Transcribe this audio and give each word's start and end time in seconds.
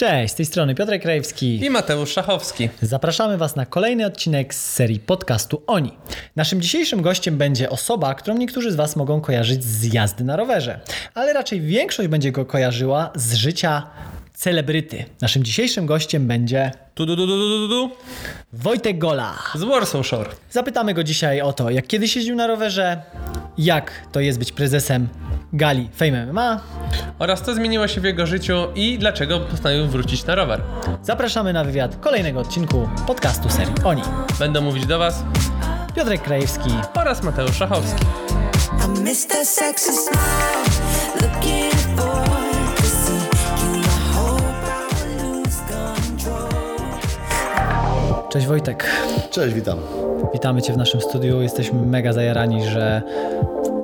Cześć, 0.00 0.32
z 0.32 0.36
tej 0.36 0.46
strony 0.46 0.74
Piotrek 0.74 1.02
Krajewski. 1.02 1.64
I 1.64 1.70
Mateusz 1.70 2.12
Szachowski. 2.12 2.68
Zapraszamy 2.82 3.38
Was 3.38 3.56
na 3.56 3.66
kolejny 3.66 4.06
odcinek 4.06 4.54
z 4.54 4.72
serii 4.72 5.00
podcastu 5.00 5.62
Oni. 5.66 5.92
Naszym 6.36 6.60
dzisiejszym 6.60 7.02
gościem 7.02 7.38
będzie 7.38 7.70
osoba, 7.70 8.14
którą 8.14 8.36
niektórzy 8.36 8.72
z 8.72 8.76
Was 8.76 8.96
mogą 8.96 9.20
kojarzyć 9.20 9.64
z 9.64 9.92
jazdy 9.92 10.24
na 10.24 10.36
rowerze, 10.36 10.80
ale 11.14 11.32
raczej 11.32 11.60
większość 11.60 12.08
będzie 12.08 12.32
go 12.32 12.46
kojarzyła 12.46 13.10
z 13.14 13.34
życia 13.34 13.86
celebryty. 14.34 15.04
Naszym 15.20 15.44
dzisiejszym 15.44 15.86
gościem 15.86 16.26
będzie 16.26 16.72
Tu. 16.94 17.06
Wojtek 18.52 18.98
Gola. 18.98 19.38
Z 19.54 19.62
Warsaw 19.62 20.06
Shore. 20.06 20.30
Zapytamy 20.50 20.94
go 20.94 21.04
dzisiaj 21.04 21.40
o 21.40 21.52
to, 21.52 21.70
jak 21.70 21.86
kiedyś 21.86 22.16
jeździł 22.16 22.36
na 22.36 22.46
rowerze, 22.46 23.02
jak 23.58 23.92
to 24.12 24.20
jest 24.20 24.38
być 24.38 24.52
prezesem 24.52 25.08
gali 25.52 25.88
Fame 25.92 26.26
MMA. 26.26 26.60
Oraz 27.18 27.42
co 27.42 27.54
zmieniło 27.54 27.88
się 27.88 28.00
w 28.00 28.04
jego 28.04 28.26
życiu 28.26 28.54
i 28.74 28.98
dlaczego 28.98 29.40
postanowił 29.40 29.86
wrócić 29.86 30.26
na 30.26 30.34
rower. 30.34 30.60
Zapraszamy 31.02 31.52
na 31.52 31.64
wywiad 31.64 31.96
kolejnego 31.96 32.40
odcinku 32.40 32.88
podcastu 33.06 33.50
serii 33.50 33.74
Oni. 33.84 34.02
Będę 34.38 34.60
mówić 34.60 34.86
do 34.86 34.98
Was 34.98 35.24
Piotrek 35.94 36.22
Krajewski, 36.22 36.70
oraz 36.94 37.22
Mateusz 37.22 37.56
Szachowski. 37.56 38.04
Cześć 48.30 48.46
Wojtek. 48.46 48.90
Cześć, 49.30 49.54
witam. 49.54 49.99
Witamy 50.32 50.62
Cię 50.62 50.72
w 50.72 50.76
naszym 50.76 51.00
studiu. 51.00 51.42
Jesteśmy 51.42 51.82
mega 51.86 52.12
zajarani, 52.12 52.64
że 52.68 53.02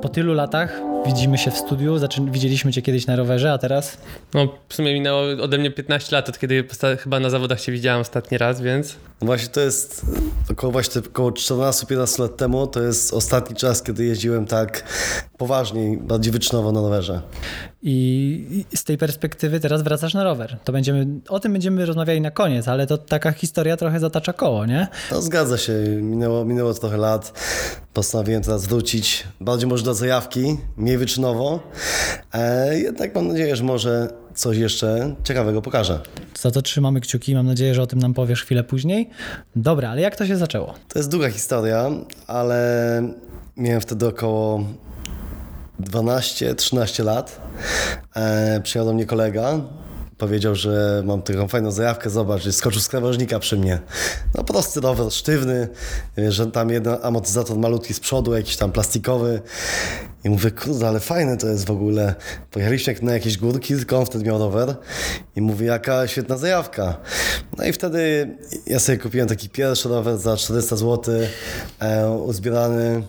po 0.01 0.09
tylu 0.09 0.33
latach 0.33 0.81
widzimy 1.05 1.37
się 1.37 1.51
w 1.51 1.57
studiu. 1.57 1.97
Zaczyn- 1.97 2.31
widzieliśmy 2.31 2.71
Cię 2.73 2.81
kiedyś 2.81 3.07
na 3.07 3.15
rowerze, 3.15 3.51
a 3.53 3.57
teraz 3.57 3.97
No, 4.33 4.47
w 4.69 4.73
sumie 4.73 4.93
minęło 4.93 5.21
ode 5.43 5.57
mnie 5.57 5.71
15 5.71 6.15
lat, 6.15 6.29
od 6.29 6.39
kiedy 6.39 6.63
chyba 6.99 7.19
na 7.19 7.29
zawodach 7.29 7.61
Cię 7.61 7.71
widziałem 7.71 8.01
ostatni 8.01 8.37
raz, 8.37 8.61
więc 8.61 8.95
Właśnie 9.21 9.47
to 9.47 9.61
jest 9.61 10.05
około, 10.51 10.71
właśnie 10.71 11.01
około 11.09 11.31
14-15 11.31 12.19
lat 12.19 12.37
temu, 12.37 12.67
to 12.67 12.81
jest 12.81 13.13
ostatni 13.13 13.55
czas, 13.55 13.83
kiedy 13.83 14.05
jeździłem 14.05 14.45
tak 14.45 14.83
poważniej, 15.37 15.97
bardziej 15.97 16.33
wyczynowo 16.33 16.71
na 16.71 16.81
rowerze. 16.81 17.21
i 17.81 18.65
z 18.75 18.83
tej 18.83 18.97
perspektywy 18.97 19.59
teraz 19.59 19.81
wracasz 19.81 20.13
na 20.13 20.23
rower. 20.23 20.57
To 20.63 20.71
będziemy, 20.71 21.07
o 21.29 21.39
tym 21.39 21.53
będziemy 21.53 21.85
rozmawiali 21.85 22.21
na 22.21 22.31
koniec, 22.31 22.67
ale 22.67 22.87
to 22.87 22.97
taka 22.97 23.31
historia 23.31 23.77
trochę 23.77 23.99
zatacza 23.99 24.33
koło, 24.33 24.65
nie? 24.65 24.87
No 25.11 25.21
zgadza 25.21 25.57
się, 25.57 25.73
minęło, 26.01 26.45
minęło 26.45 26.73
trochę 26.73 26.97
lat, 26.97 27.33
postanowiłem 27.93 28.43
teraz 28.43 28.65
wrócić, 28.65 29.27
bardziej 29.41 29.69
może 29.69 29.83
do 29.83 29.93
zajawki, 29.93 30.57
mniej 30.77 30.97
wyczynowo, 30.97 31.59
e, 32.33 32.79
jednak 32.79 33.15
mam 33.15 33.27
nadzieję, 33.27 33.55
że 33.55 33.63
może 33.63 34.07
coś 34.37 34.57
jeszcze 34.57 35.15
ciekawego 35.23 35.61
pokażę. 35.61 35.99
Za 36.39 36.51
to 36.51 36.61
trzymamy 36.61 37.01
kciuki. 37.01 37.35
Mam 37.35 37.45
nadzieję, 37.45 37.75
że 37.75 37.81
o 37.81 37.87
tym 37.87 37.99
nam 37.99 38.13
powiesz 38.13 38.43
chwilę 38.43 38.63
później. 38.63 39.09
Dobra, 39.55 39.89
ale 39.89 40.01
jak 40.01 40.15
to 40.15 40.27
się 40.27 40.37
zaczęło? 40.37 40.73
To 40.87 40.99
jest 40.99 41.11
długa 41.11 41.29
historia, 41.29 41.89
ale 42.27 43.01
miałem 43.57 43.81
wtedy 43.81 44.07
około 44.07 44.63
12-13 45.81 47.03
lat. 47.03 47.41
E, 48.15 48.61
przyjechał 48.63 48.85
do 48.87 48.93
mnie 48.93 49.05
kolega, 49.05 49.61
powiedział, 50.17 50.55
że 50.55 51.03
mam 51.05 51.21
taką 51.21 51.47
fajną 51.47 51.71
zajawkę, 51.71 52.09
zobacz, 52.09 52.41
że 52.41 52.53
skoczył 52.53 52.81
z 52.81 52.87
krawężnika 52.87 53.39
przy 53.39 53.57
mnie. 53.57 53.79
No 54.35 54.43
prosty 54.43 54.81
rower, 54.81 55.11
sztywny, 55.11 55.67
że 56.29 56.47
tam 56.47 56.69
jeden 56.69 56.97
amortyzator 57.03 57.57
malutki 57.57 57.93
z 57.93 57.99
przodu, 57.99 58.33
jakiś 58.33 58.57
tam 58.57 58.71
plastikowy. 58.71 59.41
I 60.27 60.29
mówię, 60.29 60.51
kurde, 60.51 60.87
ale 60.87 60.99
fajne 60.99 61.37
to 61.37 61.47
jest 61.47 61.65
w 61.65 61.71
ogóle. 61.71 62.15
Pojechaliśmy 62.51 62.95
na 63.01 63.13
jakieś 63.13 63.37
górki, 63.37 63.75
tylko 63.75 63.99
on 63.99 64.05
wtedy 64.05 64.25
miał 64.25 64.39
rower. 64.39 64.75
I 65.35 65.41
mówię, 65.41 65.65
jaka 65.65 66.07
świetna 66.07 66.37
zajawka. 66.37 66.97
No 67.57 67.65
i 67.65 67.73
wtedy 67.73 68.29
ja 68.65 68.79
sobie 68.79 68.97
kupiłem 68.97 69.27
taki 69.27 69.49
pierwszy 69.49 69.89
rower 69.89 70.17
za 70.17 70.37
400 70.37 70.75
zł, 70.75 71.15
e, 71.79 72.09
uzbierany 72.09 73.03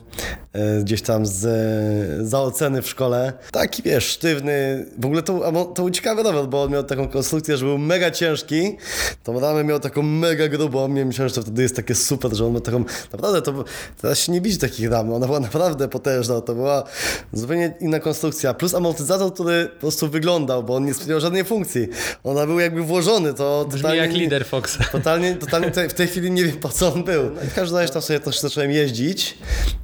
e, 0.52 0.80
gdzieś 0.80 1.02
tam 1.02 1.26
z, 1.26 2.28
za 2.28 2.40
oceny 2.40 2.82
w 2.82 2.88
szkole. 2.88 3.32
Taki, 3.52 3.82
wiesz, 3.82 4.04
sztywny. 4.04 4.86
W 4.98 5.06
ogóle 5.06 5.22
to, 5.22 5.52
to 5.52 5.82
był 5.82 5.90
ciekawy 5.90 6.22
rower, 6.22 6.46
bo 6.46 6.62
on 6.62 6.70
miał 6.70 6.84
taką 6.84 7.08
konstrukcję, 7.08 7.56
że 7.56 7.64
był 7.64 7.78
mega 7.78 8.10
ciężki. 8.10 8.76
Tą 9.24 9.40
ramę 9.40 9.64
miał 9.64 9.80
taką 9.80 10.02
mega 10.02 10.48
grubą. 10.48 10.94
Ja 10.94 11.04
myślałem, 11.04 11.28
że 11.28 11.34
to 11.34 11.42
wtedy 11.42 11.62
jest 11.62 11.76
takie 11.76 11.94
super, 11.94 12.34
że 12.34 12.46
on 12.46 12.52
ma 12.52 12.60
taką... 12.60 12.84
Naprawdę, 13.12 13.42
to 13.42 13.64
teraz 14.00 14.18
się 14.18 14.32
nie 14.32 14.40
widzi 14.40 14.58
takich 14.58 14.90
ram. 14.90 15.12
Ona 15.12 15.26
była 15.26 15.40
naprawdę 15.40 15.88
potężna. 15.88 16.40
To 16.40 16.54
była 16.54 16.84
zupełnie 17.32 17.74
inna 17.80 18.00
konstrukcja. 18.00 18.54
Plus 18.54 18.74
amortyzator, 18.74 19.34
który 19.34 19.66
po 19.66 19.80
prostu 19.80 20.08
wyglądał, 20.08 20.64
bo 20.64 20.74
on 20.74 20.84
nie 20.84 20.94
spełniał 20.94 21.20
żadnej 21.20 21.44
funkcji. 21.44 21.88
Ona 22.24 22.46
był 22.46 22.58
jakby 22.58 22.82
włożony. 22.82 23.34
To 23.34 23.64
brzmi 23.68 23.82
totalnie 23.82 24.02
jak 24.02 24.12
lider 24.12 24.46
Foxa. 24.46 24.78
Totalnie, 24.92 25.36
totalnie 25.36 25.70
te, 25.70 25.88
w 25.88 25.94
tej 25.94 26.06
chwili 26.06 26.30
nie 26.30 26.44
wiem 26.44 26.56
po 26.56 26.68
co 26.68 26.92
on 26.92 27.04
był. 27.04 27.22
No 27.34 27.42
i 27.42 27.46
w 27.46 27.54
każdym 27.54 27.78
razie 27.78 27.92
tam 27.92 28.02
sobie 28.02 28.20
też 28.20 28.40
zacząłem 28.40 28.70
jeździć. 28.70 29.38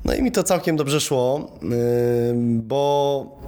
No 0.05 0.15
i 0.15 0.23
mi 0.23 0.33
to 0.33 0.43
całkiem 0.43 0.77
dobrze 0.77 1.01
szło, 1.01 1.51
bo 2.43 3.41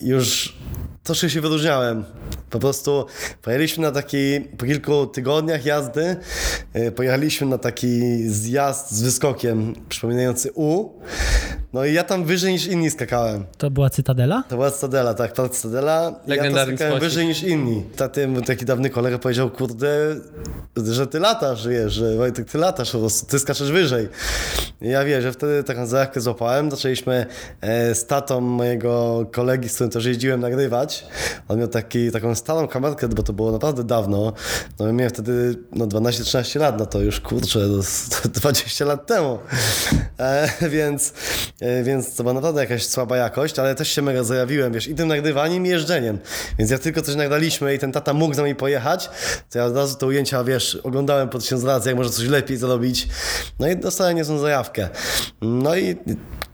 już 0.00 0.56
troszkę 1.02 1.30
się 1.30 1.40
wyróżniałem. 1.40 2.04
Po 2.50 2.58
prostu 2.58 3.06
pojechaliśmy 3.42 3.82
na 3.82 3.92
taki, 3.92 4.40
po 4.58 4.66
kilku 4.66 5.06
tygodniach 5.06 5.64
jazdy, 5.64 6.16
yy, 6.74 6.92
pojechaliśmy 6.92 7.46
na 7.46 7.58
taki 7.58 8.22
zjazd 8.28 8.92
z 8.92 9.02
wyskokiem 9.02 9.74
przypominający 9.88 10.50
U. 10.54 10.90
No 11.74 11.84
i 11.84 11.92
ja 11.92 12.04
tam 12.04 12.24
wyżej 12.24 12.52
niż 12.52 12.66
inni 12.66 12.90
skakałem. 12.90 13.44
To 13.58 13.70
była 13.70 13.90
Cytadela? 13.90 14.42
To 14.48 14.56
była 14.56 14.70
Stadela, 14.70 15.14
tak, 15.14 15.32
pan 15.32 15.48
Stadela. 15.52 16.20
I 16.26 16.30
Ja 16.30 16.50
to 16.50 16.66
skakałem 16.66 17.00
wyżej 17.00 17.26
niż 17.26 17.42
inni. 17.42 17.82
Taty, 17.96 18.28
taki 18.46 18.64
dawny 18.64 18.90
kolega 18.90 19.18
powiedział, 19.18 19.50
kurde, 19.50 20.16
że 20.76 21.06
ty 21.06 21.20
latasz, 21.20 21.68
wiesz, 21.68 21.92
że 21.92 22.16
Wojtek, 22.16 22.50
ty 22.50 22.58
latasz 22.58 22.92
po 22.92 22.98
prostu, 22.98 23.26
ty 23.26 23.38
skaczesz 23.38 23.72
wyżej. 23.72 24.08
I 24.80 24.88
ja 24.88 25.04
wiesz, 25.04 25.22
że 25.22 25.32
wtedy 25.32 25.62
taką 25.62 25.86
zajawkę 25.86 26.20
złapałem, 26.20 26.70
zaczęliśmy 26.70 27.26
e, 27.60 27.94
z 27.94 28.06
tatą 28.06 28.40
mojego 28.40 29.26
kolegi, 29.32 29.68
z 29.68 29.74
którym 29.74 29.90
też 29.90 30.04
jeździłem, 30.04 30.40
nagrywać. 30.40 31.06
On 31.48 31.58
miał 31.58 31.68
taki, 31.68 32.10
taką 32.10 32.34
starą 32.34 32.68
kamerkę, 32.68 33.08
bo 33.08 33.22
to 33.22 33.32
było 33.32 33.52
naprawdę 33.52 33.84
dawno. 33.84 34.32
No 34.78 34.86
ja 34.86 34.92
miałem 34.92 35.10
wtedy 35.10 35.54
no, 35.72 35.86
12-13 35.86 36.60
lat, 36.60 36.78
no 36.78 36.86
to 36.86 37.00
już 37.00 37.20
kurczę, 37.20 37.60
to 37.60 37.76
jest 37.76 38.28
20 38.28 38.84
lat 38.84 39.06
temu. 39.06 39.38
E, 40.18 40.48
więc, 40.76 41.12
więc 41.82 42.16
to 42.16 42.22
była 42.22 42.34
naprawdę 42.34 42.60
jakaś 42.60 42.86
słaba 42.86 43.16
jakość, 43.16 43.58
ale 43.58 43.74
też 43.74 43.88
się 43.88 44.02
mega 44.02 44.24
zajawiłem, 44.24 44.72
wiesz, 44.72 44.88
i 44.88 44.94
tym 44.94 45.08
nagrywaniem 45.08 45.66
i 45.66 45.68
jeżdżeniem. 45.68 46.18
Więc 46.58 46.70
jak 46.70 46.80
tylko 46.80 47.02
coś 47.02 47.14
nagraliśmy 47.14 47.74
i 47.74 47.78
ten 47.78 47.92
tata 47.92 48.12
mógł 48.12 48.34
z 48.34 48.36
nami 48.36 48.54
pojechać, 48.54 49.10
to 49.50 49.58
ja 49.58 49.64
od 49.64 49.76
razu 49.76 49.96
te 49.96 50.06
ujęcia, 50.06 50.44
wiesz, 50.44 50.78
oglądałem 50.82 51.28
po 51.28 51.38
tysiąc 51.38 51.64
razy, 51.64 51.88
jak 51.88 51.96
może 51.96 52.10
coś 52.10 52.26
lepiej 52.26 52.56
zrobić. 52.56 53.08
No 53.58 53.68
i 53.68 53.76
dostałem 53.76 54.16
niezłą 54.16 54.38
zajawkę. 54.38 54.88
No 55.42 55.76
i 55.76 55.96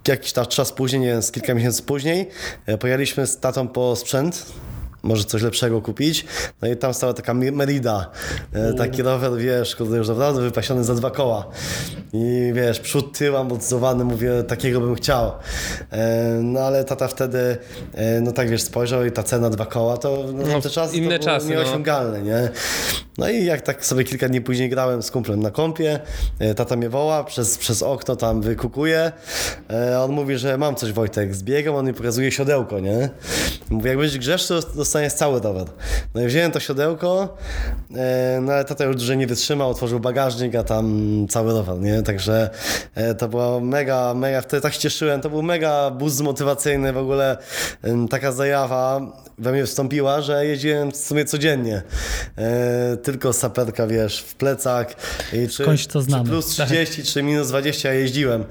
jakiś 0.09 0.33
czas 0.33 0.73
później, 0.73 1.01
nie 1.01 1.09
wiem, 1.09 1.23
z 1.23 1.33
kilka 1.33 1.55
miesięcy 1.55 1.83
później, 1.83 2.29
e, 2.67 2.79
pojechaliśmy 2.79 3.27
z 3.27 3.41
tatą 3.41 3.69
po 3.69 3.97
sprzęt, 3.97 4.47
może 5.03 5.25
coś 5.25 5.43
lepszego 5.43 5.83
kupić. 5.83 6.27
No 6.63 6.69
i 6.69 6.77
tam 6.77 6.95
stała 6.95 7.13
taka 7.15 7.35
Merida, 7.35 8.11
e, 8.53 8.73
taki 8.75 9.03
rower, 9.03 9.37
wiesz, 9.37 9.77
kurde, 9.77 9.97
już 9.97 10.09
naprawdę 10.09 10.41
wypasiony 10.41 10.85
za 10.85 10.95
dwa 10.95 11.11
koła. 11.11 11.47
I 12.13 12.53
wiesz, 12.55 12.81
przód, 12.81 13.19
tył 13.19 13.37
amortyzowany, 13.37 14.05
mówię, 14.05 14.43
takiego 14.49 14.81
bym 14.81 14.95
chciał. 14.95 15.33
E, 15.93 16.41
no 16.43 16.61
ale 16.61 16.85
tata 16.85 17.09
wtedy, 17.09 17.57
e, 17.95 18.21
no 18.21 18.33
tak 18.33 18.51
wiesz, 18.51 18.63
spojrzał 18.63 19.05
i 19.05 19.13
ta 19.13 19.23
cena 19.23 19.51
dwa 19.51 19.67
koła, 19.67 19.97
to 19.97 20.25
no, 20.35 20.47
No, 20.47 20.61
te 20.61 20.71
czasy 20.71 20.97
inne 20.97 21.19
to 21.19 21.25
czasy, 21.25 21.47
no. 21.49 21.55
nieosiągalne, 21.55 22.23
nie? 22.23 22.49
No 23.19 23.31
i 23.31 23.45
jak 23.45 23.61
tak 23.61 23.85
sobie 23.85 24.05
kilka 24.05 24.29
dni 24.29 24.41
później 24.41 24.71
grałem 24.71 25.03
z 25.03 25.11
kumplem 25.11 25.43
na 25.43 25.51
kąpie, 25.51 26.01
tata 26.57 26.77
mnie 26.77 26.89
woła, 26.89 27.25
przez, 27.25 27.59
przez 27.59 27.83
okno 27.83 28.17
tam 28.17 28.43
wykukuje, 28.43 29.13
on 30.01 30.13
mówi, 30.13 30.39
że 30.39 30.59
mam 30.59 30.75
coś 30.77 30.93
Wojtek, 30.93 31.35
zbiegam, 31.35 31.75
on 31.75 31.87
mi 31.87 31.95
pokazuje 31.95 32.33
siodełko, 32.33 32.81
nie? 32.81 33.09
Mówi, 33.71 33.89
jak 33.89 33.99
będziesz 33.99 34.19
grzeszny, 34.19 34.57
to 34.77 34.85
dostaniesz 34.91 35.13
cały 35.13 35.41
rower. 35.41 35.67
No 36.15 36.23
i 36.23 36.27
wziąłem 36.27 36.53
to 36.53 36.61
siodełko, 36.61 37.37
e, 37.97 38.39
no 38.43 38.53
ale 38.53 38.65
tata 38.65 38.85
już 38.85 38.97
dłużej 38.97 39.17
nie 39.17 39.27
wytrzymał, 39.27 39.71
otworzył 39.71 40.01
bagażnik, 40.01 40.55
a 40.55 40.65
tam 40.65 41.27
cały 41.29 41.53
rower, 41.53 41.81
nie? 41.81 42.03
Także 42.03 42.51
e, 42.95 43.15
to 43.15 43.29
było 43.29 43.61
mega, 43.61 44.15
mega, 44.15 44.41
wtedy 44.41 44.61
tak 44.61 44.73
się 44.73 44.81
cieszyłem, 44.81 45.21
to 45.21 45.31
był 45.31 45.43
mega 45.43 45.91
boost 45.91 46.21
motywacyjny, 46.21 46.93
w 46.93 46.99
ogóle 46.99 47.37
taka 48.11 48.33
zajawa 48.33 49.01
we 49.41 49.53
mnie 49.53 49.67
wstąpiła, 49.67 50.21
że 50.21 50.47
jeździłem 50.47 50.93
w 50.93 50.97
sumie 50.97 51.25
codziennie. 51.25 51.83
E, 52.39 52.97
tylko 52.97 53.33
saperka, 53.33 53.87
wiesz, 53.87 54.21
w 54.21 54.35
plecach. 54.35 54.87
I 55.33 55.49
czy, 55.49 55.63
Skądś 55.63 55.87
to 55.87 56.03
znamy. 56.03 56.25
Czy 56.25 56.31
plus 56.31 56.47
30, 56.47 57.03
czy 57.03 57.23
minus 57.23 57.49
20 57.49 57.93
jeździłem. 57.93 58.45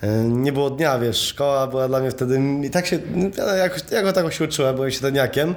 E, 0.00 0.08
nie 0.24 0.52
było 0.52 0.70
dnia, 0.70 0.98
wiesz, 0.98 1.16
szkoła 1.16 1.66
była 1.66 1.88
dla 1.88 2.00
mnie 2.00 2.10
wtedy, 2.10 2.40
i 2.64 2.70
tak 2.70 2.86
się, 2.86 2.98
ja 3.38 3.54
jakoś, 3.56 3.82
ja 3.90 4.12
tak 4.12 4.32
się 4.32 4.44
uczyłem, 4.44 4.76
byłem 4.76 4.90
średniakiem. 4.90 5.54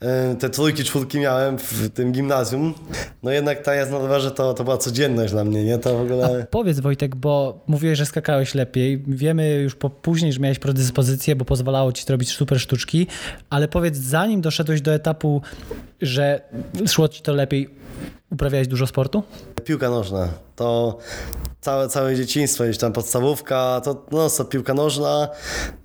E, 0.00 0.34
te 0.34 0.50
trójki, 0.50 0.84
czwórki 0.84 1.20
miałem 1.20 1.58
w 1.58 1.90
tym 1.90 2.12
gimnazjum. 2.12 2.74
No 3.22 3.30
jednak 3.30 3.62
ta 3.62 3.74
jazda 3.74 3.96
na 3.96 4.02
rowerze 4.02 4.30
to, 4.30 4.54
to 4.54 4.64
była 4.64 4.76
codzienność 4.76 5.32
dla 5.32 5.44
mnie, 5.44 5.64
nie? 5.64 5.78
To 5.78 5.98
w 5.98 6.00
ogóle... 6.00 6.46
Powiedz 6.50 6.80
Wojtek, 6.80 7.16
bo 7.16 7.64
mówiłeś, 7.66 7.98
że 7.98 8.06
skakałeś 8.06 8.54
lepiej. 8.54 9.04
Wiemy 9.06 9.54
już 9.54 9.74
po, 9.74 9.90
później, 9.90 10.32
że 10.32 10.40
miałeś 10.40 10.58
predyspozycję, 10.58 11.36
bo 11.36 11.44
pozwalało 11.44 11.92
ci 11.92 12.04
to 12.04 12.12
robić 12.12 12.30
super 12.30 12.60
sztuczki, 12.60 13.06
ale 13.50 13.68
powiedz, 13.68 13.96
zanim 13.96 14.40
doszedłeś 14.40 14.80
do 14.80 14.94
etapu 14.94 15.42
że 16.00 16.40
szło 16.86 17.08
ci 17.08 17.22
to 17.22 17.32
lepiej, 17.32 17.70
uprawiałeś 18.30 18.68
dużo 18.68 18.86
sportu? 18.86 19.22
Piłka 19.66 19.90
nożna. 19.90 20.28
To 20.56 20.98
całe, 21.60 21.88
całe 21.88 22.16
dzieciństwo, 22.16 22.64
gdzieś 22.64 22.78
tam 22.78 22.92
podstawówka, 22.92 23.80
to 23.84 24.04
no 24.10 24.30
co, 24.30 24.44
piłka 24.44 24.74
nożna, 24.74 25.28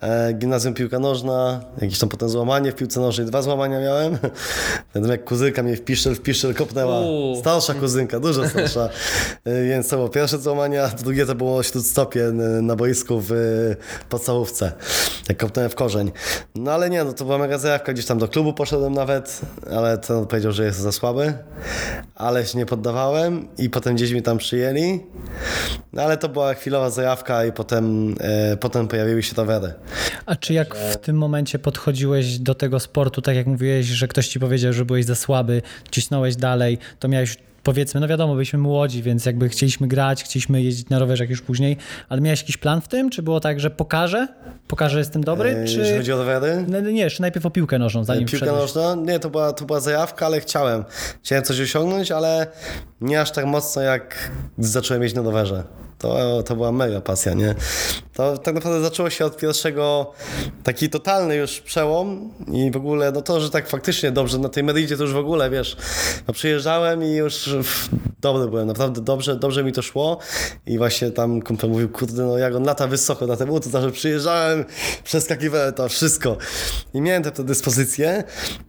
e, 0.02 0.34
gimnazjum 0.34 0.74
piłka 0.74 1.00
nożna, 1.00 1.62
jakieś 1.82 2.00
tam 2.00 2.10
potem 2.10 2.30
złamanie 2.30 2.72
w 2.72 2.76
piłce 2.76 3.00
nożnej, 3.00 3.28
dwa 3.28 3.42
złamania 3.42 3.80
miałem. 3.80 4.18
Pamiętam 4.94 5.12
jak 5.12 5.24
kuzynka 5.26 5.64
mnie 5.64 5.76
w 5.76 5.82
piszczel, 5.82 6.16
w 6.16 6.22
piszczel 6.22 6.56
kopnęła. 6.56 7.00
Uuu. 7.00 7.40
Starsza 7.40 7.74
kuzynka, 7.74 8.20
dużo 8.20 8.50
starsza. 8.50 8.90
E, 9.46 9.64
Więc 9.66 9.88
to 9.90 9.96
było 9.96 10.10
pierwsze 10.10 10.38
złamanie, 10.38 10.84
a 10.84 10.88
drugie 10.88 11.26
to 11.26 11.36
było 11.36 11.64
śródstopie 11.64 12.26
n- 12.26 12.66
na 12.66 12.76
boisku 12.76 13.22
w 13.22 13.32
e, 13.32 13.36
podstawówce. 14.10 14.72
Jak 15.30 15.38
kopnąłem 15.38 15.70
w 15.72 15.76
korzeń. 15.76 16.12
No 16.56 16.72
ale 16.72 16.90
nie, 16.90 17.04
no 17.04 17.14
to 17.14 17.26
była 17.26 17.38
mega 17.38 17.58
zajawka, 17.58 17.94
gdzieś 17.94 18.06
tam 18.06 18.20
do 18.20 18.28
klubu 18.28 18.54
poszedłem 18.54 18.94
nawet, 18.94 19.42
ale 19.76 19.98
ten 19.98 20.26
powiedział, 20.26 20.52
że 20.52 20.66
jest 20.66 20.80
za 20.80 20.92
słaby, 20.92 21.34
ale 22.16 22.46
się 22.46 22.58
nie 22.58 22.66
poddawałem 22.66 23.48
i 23.58 23.70
potem 23.72 23.96
gdzieś 23.96 24.12
mnie 24.12 24.22
tam 24.22 24.38
przyjęli. 24.38 25.00
No 25.94 26.02
ale 26.02 26.18
to 26.18 26.30
była 26.30 26.54
chwilowa 26.54 26.90
zajawka 26.90 27.46
i 27.46 27.52
potem, 27.52 28.16
e, 28.20 28.58
potem 28.58 28.88
pojawiły 28.88 29.24
się 29.24 29.34
rowery. 29.38 29.74
A 30.26 30.36
czy 30.36 30.54
jak 30.54 30.76
w 30.76 30.98
tym 30.98 31.18
momencie 31.18 31.60
podchodziłeś 31.60 32.40
do 32.40 32.56
tego 32.56 32.80
sportu, 32.80 33.22
tak 33.22 33.36
jak 33.36 33.48
mówiłeś, 33.48 33.86
że 33.86 34.08
ktoś 34.08 34.28
ci 34.28 34.40
powiedział, 34.40 34.74
że 34.74 34.86
byłeś 34.86 35.06
za 35.06 35.16
słaby, 35.16 35.62
cisnąłeś 35.92 36.36
dalej, 36.36 36.78
to 37.00 37.08
miałeś 37.08 37.38
powiedzmy, 37.64 38.00
no 38.00 38.08
wiadomo, 38.08 38.34
byliśmy 38.34 38.60
młodzi, 38.60 39.04
więc 39.04 39.26
jakby 39.26 39.50
chcieliśmy 39.50 39.88
grać, 39.88 40.24
chcieliśmy 40.24 40.62
jeździć 40.62 40.90
na 40.90 41.00
rowerze 41.00 41.24
jak 41.24 41.30
już 41.30 41.42
później, 41.42 41.78
ale 42.10 42.22
miałeś 42.22 42.40
jakiś 42.40 42.58
plan 42.58 42.82
w 42.82 42.88
tym? 42.88 43.10
Czy 43.10 43.22
było 43.24 43.40
tak, 43.40 43.60
że 43.60 43.70
pokażę? 43.70 44.28
Pokażę, 44.68 44.94
że 44.94 45.00
jestem 45.00 45.24
dobry? 45.24 45.50
E, 45.50 45.66
Czy... 45.66 45.78
Jeżeli 45.80 45.98
chodzi 45.98 46.14
o 46.14 46.18
rowery, 46.18 46.66
No, 46.68 46.80
nie, 46.80 47.02
jeszcze 47.02 47.22
najpierw 47.22 47.46
o 47.46 47.50
piłkę 47.50 47.80
nożną, 47.80 48.04
zanim 48.04 48.28
wszedłeś. 48.28 48.52
nożna? 48.52 48.96
Nie, 48.96 49.20
to 49.20 49.30
była, 49.30 49.54
to 49.54 49.66
była 49.66 49.80
zajawka, 49.80 50.26
ale 50.26 50.40
chciałem. 50.40 50.84
Chciałem 51.24 51.44
coś 51.46 51.60
osiągnąć, 51.60 52.12
ale 52.12 52.48
nie 53.02 53.22
aż 53.22 53.32
tak 53.32 53.46
mocno 53.46 53.82
jak 53.82 54.32
zacząłem 54.58 55.04
jeździć 55.04 55.16
na 55.16 55.22
rowerze. 55.22 55.64
To, 56.02 56.44
to 56.44 56.56
była 56.56 56.72
mega 56.72 57.02
pasja, 57.02 57.34
nie? 57.34 57.56
To 58.14 58.38
tak 58.38 58.56
naprawdę 58.56 58.82
zaczęło 58.82 59.10
się 59.10 59.26
od 59.26 59.38
pierwszego, 59.38 60.12
taki 60.64 60.90
totalny 60.90 61.36
już 61.36 61.62
przełom 61.62 62.34
i 62.54 62.72
w 62.72 62.76
ogóle, 62.76 63.12
no 63.12 63.22
to, 63.22 63.42
że 63.42 63.50
tak 63.50 63.68
faktycznie 63.68 64.12
dobrze, 64.12 64.38
na 64.38 64.50
tej 64.50 64.64
Meridzie 64.64 64.98
to 64.98 65.04
już 65.04 65.14
w 65.14 65.18
ogóle, 65.18 65.50
wiesz, 65.50 65.78
no 66.28 66.34
przyjeżdżałem 66.34 67.04
i 67.04 67.12
już 67.12 67.50
dobry 68.22 68.48
byłem, 68.48 68.68
naprawdę 68.68 69.02
dobrze, 69.02 69.36
dobrze 69.36 69.64
mi 69.64 69.72
to 69.72 69.82
szło. 69.82 70.18
I 70.66 70.78
właśnie 70.78 71.12
tam 71.12 71.42
kumpel 71.42 71.70
mówił, 71.70 71.90
kurde, 71.90 72.24
no 72.24 72.38
jak 72.38 72.56
on 72.56 72.64
lata 72.64 72.88
wysoko 72.88 73.28
na 73.28 73.36
buty, 73.36 73.72
to 73.72 73.82
że 73.82 73.92
przyjeżdżałem, 73.92 74.66
przeskakiwałem 75.04 75.74
to 75.74 75.90
wszystko. 75.90 76.38
I 76.94 77.02
miałem 77.02 77.24
te, 77.24 77.32
te 77.32 77.44
dyspozycje, 77.44 78.24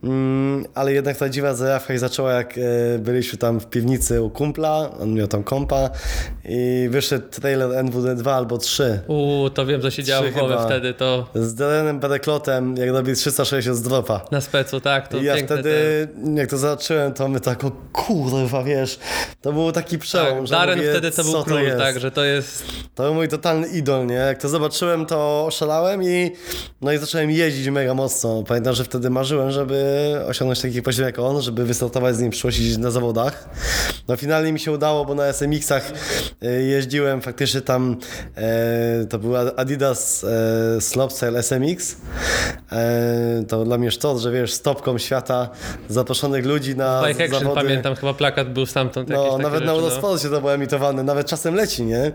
mm, 0.05 0.65
ale 0.75 0.93
jednak 0.93 1.17
ta 1.17 1.29
dziwa 1.29 1.55
zajawka 1.55 1.95
i 1.95 1.99
zaczęła 1.99 2.33
jak 2.33 2.59
e, 2.59 2.99
byliśmy 2.99 3.39
tam 3.39 3.61
w 3.61 3.67
piwnicy 3.67 4.23
u 4.23 4.31
kumpla, 4.31 4.91
on 5.01 5.15
miał 5.15 5.29
tam 5.29 5.45
kompa 5.45 5.91
i 6.45 6.89
wyszedł 6.91 7.29
trailer 7.29 7.71
NWD2 7.71 8.31
albo 8.31 8.59
3 8.59 9.01
Uuu, 9.09 9.51
to 9.51 9.67
wiem, 9.67 9.83
co 9.83 9.91
się 9.91 10.03
działo 10.03 10.29
w 10.29 10.33
głowie 10.33 10.57
wtedy, 10.67 10.95
to 10.95 11.27
z 11.35 11.55
Derenem 11.55 12.01
Bereklotem, 12.01 12.77
jak 12.77 12.91
robi 12.91 13.15
360 13.15 13.77
z 13.77 13.83
dropa. 13.83 14.21
na 14.31 14.41
specu, 14.41 14.81
tak, 14.81 15.09
to 15.09 15.19
I 15.19 15.25
ja 15.25 15.37
wtedy, 15.37 16.09
jak 16.35 16.51
to 16.51 16.59
zobaczyłem, 16.59 17.13
to 17.13 17.29
my 17.29 17.41
tak, 17.41 17.65
o 17.65 17.73
kurwa, 17.93 18.63
wiesz, 18.63 18.99
to 19.43 19.53
był 19.53 19.73
taki 19.73 19.99
przełom, 19.99 20.39
Tak, 20.39 20.47
że 20.47 20.55
Darren 20.55 20.79
mówię, 20.79 20.91
wtedy 20.91 21.11
to 21.11 21.25
był 21.25 21.45
król, 21.45 21.63
jest? 21.63 21.79
tak, 21.79 22.01
że 22.01 22.11
to 22.11 22.25
jest... 22.25 22.65
To 22.95 23.03
był 23.03 23.15
mój 23.15 23.29
totalny 23.29 23.69
idol, 23.69 24.07
nie? 24.07 24.15
Jak 24.15 24.39
to 24.39 24.49
zobaczyłem, 24.49 25.07
to 25.07 25.47
oszalałem 25.47 26.03
i 26.03 26.33
no 26.81 26.93
i 26.93 26.99
zacząłem 26.99 27.31
jeździć 27.31 27.69
mega 27.69 27.95
mocno. 27.95 28.43
Pamiętam, 28.49 28.75
że 28.75 28.85
wtedy 28.85 29.11
marzyłem, 29.11 29.51
żeby 29.51 30.13
osiągnąć 30.29 30.61
taki 30.61 30.83
poziom 30.83 31.07
jak 31.07 31.19
on, 31.19 31.43
żeby 31.43 31.65
wystartować 31.65 32.17
z 32.17 32.21
nim 32.21 32.31
w 32.31 32.33
przyszłości 32.33 32.79
na 32.79 32.91
zawodach. 32.91 33.49
No 34.09 34.17
finalnie 34.17 34.53
mi 34.53 34.61
się 34.61 34.73
udało, 34.73 35.05
bo 35.05 35.15
na 35.15 35.23
SMX-ach 35.33 35.93
e, 36.43 36.47
jeździłem 36.63 37.21
faktycznie 37.23 37.61
tam, 37.61 37.97
e, 38.37 39.07
to 39.07 39.19
był 39.19 39.37
Adidas 39.57 40.25
e, 40.25 40.81
Slopestyle 40.81 41.39
SMX. 41.43 41.97
E, 42.73 43.45
to 43.49 43.65
dla 43.65 43.79
mnie 43.79 43.91
sztos, 43.91 44.23
że 44.23 44.31
wiesz, 44.33 44.53
stopką 44.53 44.99
świata 44.99 45.49
zaproszonych 45.89 46.47
ludzi 46.47 46.77
na 46.77 47.03
Bike 47.07 47.25
Action, 47.25 47.41
zawody. 47.41 47.61
pamiętam, 47.61 47.95
chyba 47.95 48.15
plakat 48.15 48.53
był 48.53 48.67
stamtąd. 48.67 49.09
jakieś 49.11 49.32
No, 49.39 49.43
nawet 49.43 49.65
na 49.65 49.67
rzeczy, 49.75 49.81
no. 49.83 49.89
Eurosporcie 49.89 50.29
to 50.29 50.41
było 50.41 50.55
emitowane, 50.55 51.03
nawet 51.03 51.27
czasem 51.27 51.55
leci, 51.55 51.83
nie? 51.85 52.13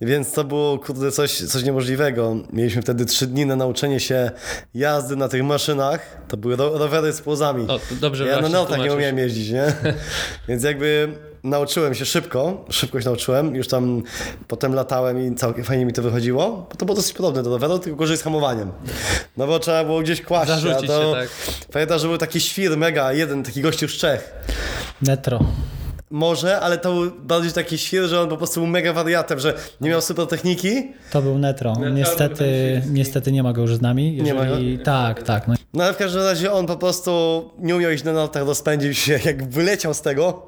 Więc 0.00 0.32
to 0.32 0.44
było, 0.44 0.78
kurde, 0.78 1.12
coś, 1.12 1.38
coś 1.38 1.62
niemożliwego. 1.64 2.36
Mieliśmy 2.52 2.82
wtedy 2.82 3.06
trzy 3.06 3.26
dni 3.26 3.46
na 3.46 3.56
nauczenie 3.56 4.00
się 4.00 4.30
jazdy 4.74 5.16
na 5.16 5.28
tych 5.28 5.42
maszynach. 5.44 6.00
To 6.28 6.36
były 6.36 6.56
ro 6.56 6.78
rowery 6.78 7.12
z 7.12 7.20
płozami. 7.20 7.64
O, 7.68 7.78
to 7.78 7.94
dobrze 8.00 8.26
ja 8.26 8.40
na 8.40 8.48
notach 8.48 8.78
nie 8.78 8.92
umiałem 8.92 9.18
jeździć, 9.18 9.50
nie? 9.50 9.72
Więc 10.48 10.64
jakby 10.64 11.08
nauczyłem 11.44 11.94
się 11.94 12.04
szybko, 12.04 12.64
szybko 12.70 13.00
się 13.00 13.06
nauczyłem, 13.06 13.54
już 13.54 13.68
tam 13.68 14.02
potem 14.48 14.74
latałem 14.74 15.26
i 15.26 15.34
całkiem 15.34 15.64
fajnie 15.64 15.86
mi 15.86 15.92
to 15.92 16.02
wychodziło, 16.02 16.66
bo 16.70 16.76
to 16.76 16.86
było 16.86 16.96
dosyć 16.96 17.12
podobne 17.12 17.42
do 17.42 17.50
roweru, 17.50 17.78
tylko 17.78 17.96
gorzej 17.96 18.16
z 18.16 18.22
hamowaniem. 18.22 18.72
No 19.36 19.46
bo 19.46 19.58
trzeba 19.58 19.84
było 19.84 20.00
gdzieś 20.00 20.22
kłaść, 20.22 20.48
Zarzucić 20.48 20.84
a 20.84 20.86
to, 20.86 21.02
się, 21.02 21.20
tak. 21.20 21.28
Pamiętam, 21.72 21.98
że 21.98 22.08
był 22.08 22.18
taki 22.18 22.40
świr 22.40 22.76
mega, 22.76 23.12
jeden 23.12 23.42
taki 23.42 23.62
gościu 23.62 23.88
z 23.88 23.92
Czech. 23.92 24.34
Netro. 25.02 25.40
Może, 26.14 26.60
ale 26.60 26.78
to 26.78 26.94
był 26.94 27.10
bardziej 27.10 27.52
taki 27.52 27.78
świr, 27.78 28.04
że 28.04 28.20
on 28.20 28.28
po 28.28 28.36
prostu 28.36 28.60
był 28.60 28.66
mega 28.66 28.92
wariatem, 28.92 29.40
że 29.40 29.54
nie 29.80 29.90
miał 29.90 30.00
super 30.00 30.26
techniki. 30.26 30.92
To 31.10 31.22
był 31.22 31.38
Netro. 31.38 31.74
Niestety, 31.92 32.82
niestety 32.90 33.32
nie 33.32 33.42
ma 33.42 33.52
go 33.52 33.62
już 33.62 33.76
z 33.76 33.80
nami. 33.80 34.22
Nie 34.22 34.34
ma 34.34 34.44
Jeżeli... 34.44 34.78
Tak, 34.78 35.22
tak. 35.22 35.48
No. 35.48 35.54
No 35.74 35.84
ale 35.84 35.92
w 35.92 35.96
każdym 35.96 36.22
razie 36.22 36.52
on 36.52 36.66
po 36.66 36.76
prostu 36.76 37.10
nie 37.58 37.76
umiał 37.76 37.90
iść 37.90 38.04
na 38.04 38.12
nartach, 38.12 38.46
rozpędził 38.46 38.94
się, 38.94 39.20
jak 39.24 39.50
wyleciał 39.50 39.94
z 39.94 40.00
tego. 40.00 40.46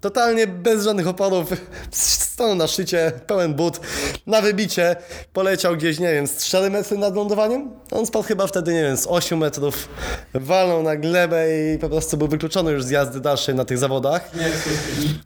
Totalnie 0.00 0.46
bez 0.46 0.84
żadnych 0.84 1.08
oporów. 1.08 1.52
Stanął 1.90 2.54
na 2.54 2.66
szczycie, 2.66 3.12
pełen 3.26 3.54
but, 3.54 3.80
na 4.26 4.40
wybicie. 4.40 4.96
Poleciał 5.32 5.76
gdzieś, 5.76 5.98
nie 5.98 6.12
wiem, 6.12 6.26
z 6.26 6.44
4 6.44 6.70
metry 6.70 6.98
nad 6.98 7.16
lądowaniem. 7.16 7.70
On 7.90 8.06
spadł 8.06 8.24
chyba 8.24 8.46
wtedy, 8.46 8.74
nie 8.74 8.82
wiem, 8.82 8.96
z 8.96 9.06
8 9.06 9.38
metrów. 9.38 9.88
Walnął 10.34 10.82
na 10.82 10.96
glebę 10.96 11.46
i 11.74 11.78
po 11.78 11.88
prostu 11.88 12.16
był 12.16 12.28
wykluczony 12.28 12.72
już 12.72 12.84
z 12.84 12.90
jazdy 12.90 13.20
dalszej 13.20 13.54
na 13.54 13.64
tych 13.64 13.78
zawodach. 13.78 14.30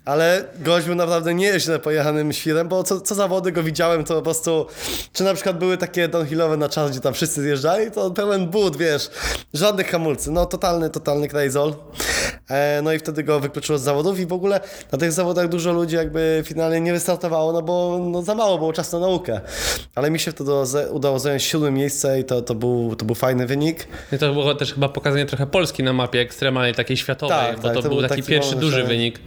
Ale 0.04 0.44
gość 0.58 0.86
był 0.86 0.94
naprawdę 0.94 1.34
nieźle 1.34 1.78
pojechanym 1.78 2.32
świrem, 2.32 2.68
bo 2.68 2.84
co, 2.84 3.00
co 3.00 3.14
zawody 3.14 3.52
go 3.52 3.62
widziałem, 3.62 4.04
to 4.04 4.14
po 4.14 4.22
prostu, 4.22 4.66
czy 5.12 5.24
na 5.24 5.34
przykład 5.34 5.58
były 5.58 5.76
takie 5.76 6.08
downhillowe 6.08 6.56
na 6.56 6.68
czas, 6.68 6.90
gdzie 6.90 7.00
tam 7.00 7.14
wszyscy 7.14 7.42
zjeżdżali, 7.42 7.90
to 7.90 8.10
pełen 8.10 8.46
but, 8.46 8.76
wiesz, 8.76 9.10
żadnych 9.54 9.90
hamulcy, 9.90 10.30
no 10.30 10.46
totalny, 10.46 10.90
totalny 10.90 11.28
crazol. 11.28 11.74
E, 12.50 12.81
no 12.82 12.93
i 12.93 12.98
wtedy 12.98 13.22
go 13.22 13.41
wykluczyło 13.41 13.79
z 13.79 13.82
zawodów 13.82 14.20
i 14.20 14.26
w 14.26 14.32
ogóle 14.32 14.60
na 14.93 14.98
tych 14.98 15.12
zawodach 15.12 15.48
dużo 15.48 15.72
ludzi 15.72 15.96
jakby 15.96 16.43
finalnie 16.46 16.81
nie 16.81 16.93
wystartowało, 16.93 17.53
no 17.53 17.62
bo 17.62 17.98
no, 18.10 18.22
za 18.22 18.34
mało 18.34 18.58
było 18.58 18.72
czasu 18.72 19.00
na 19.00 19.06
naukę. 19.06 19.41
Ale 19.94 20.10
mi 20.10 20.19
się 20.19 20.31
wtedy 20.31 20.50
udało 20.91 21.19
zająć 21.19 21.43
siódme 21.43 21.70
miejsce 21.70 22.20
i 22.20 22.24
to, 22.24 22.43
to, 22.43 22.55
był, 22.55 22.96
to 22.96 23.05
był 23.05 23.15
fajny 23.15 23.46
wynik. 23.46 23.88
I 24.12 24.19
to 24.19 24.32
było 24.32 24.55
też 24.55 24.74
chyba 24.74 24.88
pokazanie 24.88 25.26
trochę 25.26 25.46
Polski 25.46 25.82
na 25.82 25.93
mapie 25.93 26.20
ekstremalnej, 26.20 26.74
takiej 26.74 26.96
światowej, 26.96 27.36
Tak, 27.36 27.56
bo 27.56 27.62
tak, 27.62 27.74
to, 27.74 27.82
to 27.82 27.88
był 27.88 28.03
taki, 28.03 28.08
taki 28.08 28.22
pierwszy 28.22 28.48
moment, 28.50 28.60
duży 28.60 28.76
że- 28.76 28.84
wynik. 28.84 29.20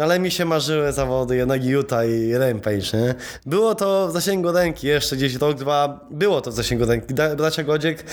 Ale 0.00 0.18
mi 0.18 0.30
się 0.30 0.44
marzyły 0.44 0.92
zawody 0.92 1.36
jednak 1.36 1.64
Utah 1.64 2.08
i 2.08 2.34
Rampage, 2.34 2.98
nie? 2.98 3.14
Było 3.46 3.74
to 3.74 4.08
w 4.08 4.12
zasięgu 4.12 4.52
ręki, 4.52 4.86
jeszcze 4.86 5.16
gdzieś 5.16 5.34
rok, 5.34 5.58
dwa, 5.58 6.06
było 6.10 6.40
to 6.40 6.50
w 6.50 6.54
zasięgu 6.54 6.84
ręki. 6.84 7.14
Bracia 7.36 7.62
Godziek 7.62 8.04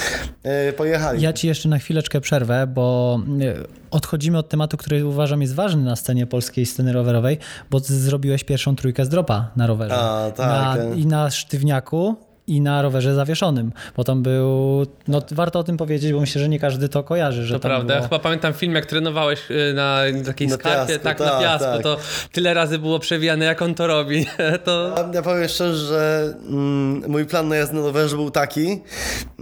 e, 0.44 0.74
pojechali. 0.74 1.22
Ja 1.22 1.34
ci 1.34 1.48
jeszcze 1.48 1.70
na 1.70 1.78
chwileczkę 1.80 2.22
przerwę, 2.22 2.68
bo 2.68 3.20
y, 3.42 3.85
odchodzimy 3.96 4.38
od 4.38 4.50
tematu, 4.50 4.78
który 4.78 5.06
uważam 5.06 5.42
jest 5.42 5.56
ważny 5.56 5.84
na 5.84 5.96
scenie 5.96 6.28
polskiej 6.28 6.66
sceny 6.66 6.94
rowerowej, 6.94 7.38
bo 7.72 7.82
ty 7.82 8.00
zrobiłeś 8.00 8.44
pierwszą 8.44 8.76
trójkę 8.76 9.06
z 9.06 9.10
dropa 9.10 9.52
na 9.56 9.68
rowerze. 9.68 9.96
A, 9.96 10.32
tak, 10.32 10.80
Na. 10.80 10.96
I 10.96 11.06
na 11.06 11.32
sztywniaku, 11.32 12.16
i 12.48 12.62
na 12.62 12.82
rowerze 12.82 13.16
zawieszonym, 13.16 13.72
bo 13.98 14.04
tam 14.04 14.24
był, 14.24 14.86
no 15.08 15.22
warto 15.32 15.60
o 15.60 15.64
tym 15.64 15.78
powiedzieć, 15.78 16.14
bo 16.14 16.20
myślę, 16.20 16.42
że 16.42 16.50
nie 16.50 16.60
każdy 16.60 16.90
to 16.90 17.04
kojarzy, 17.04 17.46
że 17.46 17.54
To 17.54 17.60
tam 17.60 17.70
prawda. 17.70 17.94
Ja 17.94 18.00
było... 18.00 18.10
chyba 18.10 18.20
pamiętam 18.20 18.54
film, 18.54 18.76
jak 18.76 18.86
trenowałeś 18.86 19.52
y, 19.52 19.74
na 19.76 20.02
takiej 20.26 20.48
Na 20.48 20.56
skarpie, 20.56 20.88
piasku, 20.88 21.04
tak, 21.04 21.20
na 21.20 21.26
tak, 21.26 21.42
piasku, 21.42 21.66
tak. 21.66 21.84
to 21.84 21.98
tyle 22.32 22.54
razy 22.54 22.80
było 22.80 23.00
przewijane, 23.00 23.46
jak 23.46 23.62
on 23.62 23.76
to 23.76 23.88
robi. 23.88 24.26
to... 24.66 24.96
Ja, 24.98 25.10
ja 25.14 25.22
powiem 25.22 25.48
szczerze, 25.48 25.86
że 25.86 26.34
mm, 26.50 27.04
mój 27.08 27.26
plan 27.26 27.48
na 27.48 27.56
jazdę 27.56 27.76
na 27.76 27.82
rowerze 27.82 28.16
był 28.16 28.32
taki, 28.32 28.82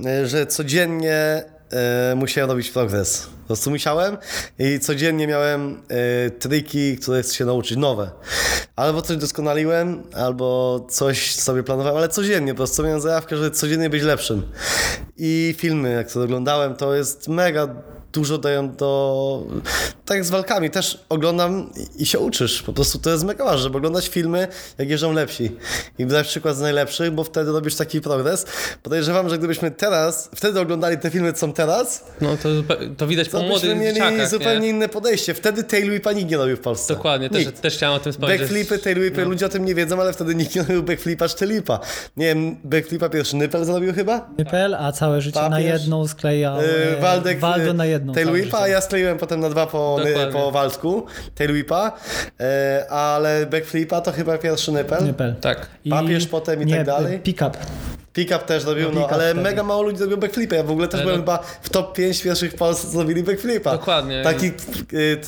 e, 0.05 0.27
że 0.27 0.45
codziennie 0.45 1.43
e, 1.71 2.15
musiałem 2.15 2.49
robić 2.49 2.69
progres. 2.69 3.29
Prostu 3.53 3.71
musiałem 3.71 4.17
i 4.59 4.79
codziennie 4.79 5.27
miałem 5.27 5.81
e, 5.89 6.29
triki, 6.29 6.97
które 6.97 7.21
chcę 7.21 7.35
się 7.35 7.45
nauczyć, 7.45 7.77
nowe. 7.77 8.11
Albo 8.75 9.01
coś 9.01 9.17
doskonaliłem, 9.17 10.03
albo 10.15 10.79
coś 10.89 11.35
sobie 11.35 11.63
planowałem, 11.63 11.97
ale 11.97 12.09
codziennie 12.09 12.53
po 12.53 12.57
prostu 12.57 12.83
miałem 12.83 13.01
zajawkę, 13.01 13.37
że 13.37 13.51
codziennie 13.51 13.89
być 13.89 14.03
lepszym. 14.03 14.51
I 15.17 15.55
filmy, 15.57 15.91
jak 15.91 16.11
to 16.11 16.23
oglądałem, 16.23 16.75
to 16.75 16.95
jest 16.95 17.27
mega 17.27 17.67
dużo 18.13 18.37
dają 18.37 18.75
do... 18.75 19.43
Tak 20.05 20.17
jak 20.17 20.25
z 20.25 20.29
walkami, 20.29 20.69
też 20.69 20.99
oglądam 21.09 21.69
i 21.97 22.05
się 22.05 22.19
uczysz. 22.19 22.61
Po 22.61 22.73
prostu 22.73 22.99
to 22.99 23.09
jest 23.09 23.23
mega 23.23 23.45
ważne, 23.45 23.63
żeby 23.63 23.77
oglądać 23.77 24.07
filmy, 24.07 24.47
jak 24.77 24.89
jeżdżą 24.89 25.13
lepsi. 25.13 25.51
I 25.97 26.05
brać 26.05 26.27
przykład 26.27 26.57
z 26.57 26.59
najlepszych, 26.61 27.11
bo 27.11 27.23
wtedy 27.23 27.51
robisz 27.51 27.75
taki 27.75 28.01
progres. 28.01 28.45
Podejrzewam, 28.83 29.29
że 29.29 29.37
gdybyśmy 29.37 29.71
teraz, 29.71 30.29
wtedy 30.35 30.59
oglądali 30.59 30.97
te 30.97 31.09
filmy, 31.11 31.33
co 31.33 31.39
są 31.39 31.53
teraz, 31.53 32.05
No 32.21 32.37
to, 32.43 32.49
to 32.97 33.07
widać 33.07 33.27
to 33.29 33.31
po 33.31 33.37
byśmy 33.37 33.49
młodych 33.49 33.77
mieli 33.77 33.93
dzieciakach, 33.95 34.29
zupełnie 34.29 34.59
nie? 34.59 34.69
inne 34.69 34.89
podejście. 34.89 35.33
Wtedy 35.33 35.63
tail 35.63 35.89
whipa 35.91 36.11
nikt 36.11 36.31
nie 36.31 36.37
robił 36.37 36.57
w 36.57 36.59
Polsce. 36.59 36.93
Dokładnie, 36.95 37.29
też, 37.29 37.45
Nikt. 37.45 37.61
też 37.61 37.75
chciałem 37.75 37.95
o 37.95 37.99
tym 37.99 38.11
wspomnieć. 38.13 38.39
Backflipy, 38.39 38.77
tailwhipy, 38.79 39.25
ludzie 39.25 39.45
o 39.45 39.49
tym 39.49 39.65
nie 39.65 39.75
wiedzą, 39.75 40.01
ale 40.01 40.13
wtedy 40.13 40.35
nikt 40.35 40.55
nie 40.55 40.61
robił 40.61 40.83
backflipa 40.83 41.27
czy 41.29 41.35
tailwhipa. 41.35 41.79
Nie 42.17 42.25
wiem, 42.25 42.55
backflipa 42.63 43.09
pierwszy 43.09 43.35
Nypel 43.35 43.65
zrobił 43.65 43.93
chyba? 43.93 44.29
Nypel, 44.37 44.75
a 44.75 44.91
całe 44.91 45.21
życie 45.21 45.41
na 45.41 45.49
Papież. 45.49 45.65
jedną 45.81 46.07
sklejał 46.07 46.61
Yy, 46.61 47.01
Waldek, 47.01 47.39
Waldo 47.39 47.73
na 47.73 47.85
jedną. 47.85 48.02
A 48.11 48.59
życie. 48.61 48.71
ja 48.71 48.81
skleiłem 48.81 49.17
potem 49.17 49.39
na 49.39 49.49
dwa 49.49 49.67
po, 49.67 49.99
Dokładnie. 50.05 50.33
po 50.33 50.51
walczku, 50.51 51.05
tailwhipa, 51.35 51.91
e, 52.39 52.85
ale 52.89 53.45
backflipa 53.45 54.01
to 54.01 54.11
chyba 54.11 54.37
pierwszy 54.37 54.71
Nypel. 54.71 55.05
Nypel. 55.05 55.35
Tak. 55.41 55.67
I, 55.85 55.89
Papież 55.89 56.27
potem 56.27 56.61
i 56.61 56.65
nie, 56.65 56.75
tak 56.75 56.85
dalej. 56.85 57.19
Pick-up. 57.19 57.57
Pick-up 58.13 58.45
też 58.45 58.65
robił, 58.65 58.85
no, 58.85 58.91
pick-up 58.91 59.13
ale 59.13 59.25
wtedy. 59.25 59.41
mega 59.41 59.63
mało 59.63 59.81
ludzi 59.81 59.97
zrobił 59.97 60.17
backflipy. 60.17 60.55
Ja 60.55 60.63
w 60.63 60.71
ogóle 60.71 60.87
też 60.87 60.95
Ale 60.95 61.03
byłem 61.03 61.19
no- 61.25 61.33
chyba 61.37 61.43
w 61.61 61.69
top 61.69 61.95
5 61.95 62.21
pierwszych 62.23 62.51
w 62.51 62.55
Polsce, 62.55 62.87
zrobili 62.87 63.23
backflipa. 63.23 63.71
Dokładnie. 63.71 64.21
Taki, 64.23 64.45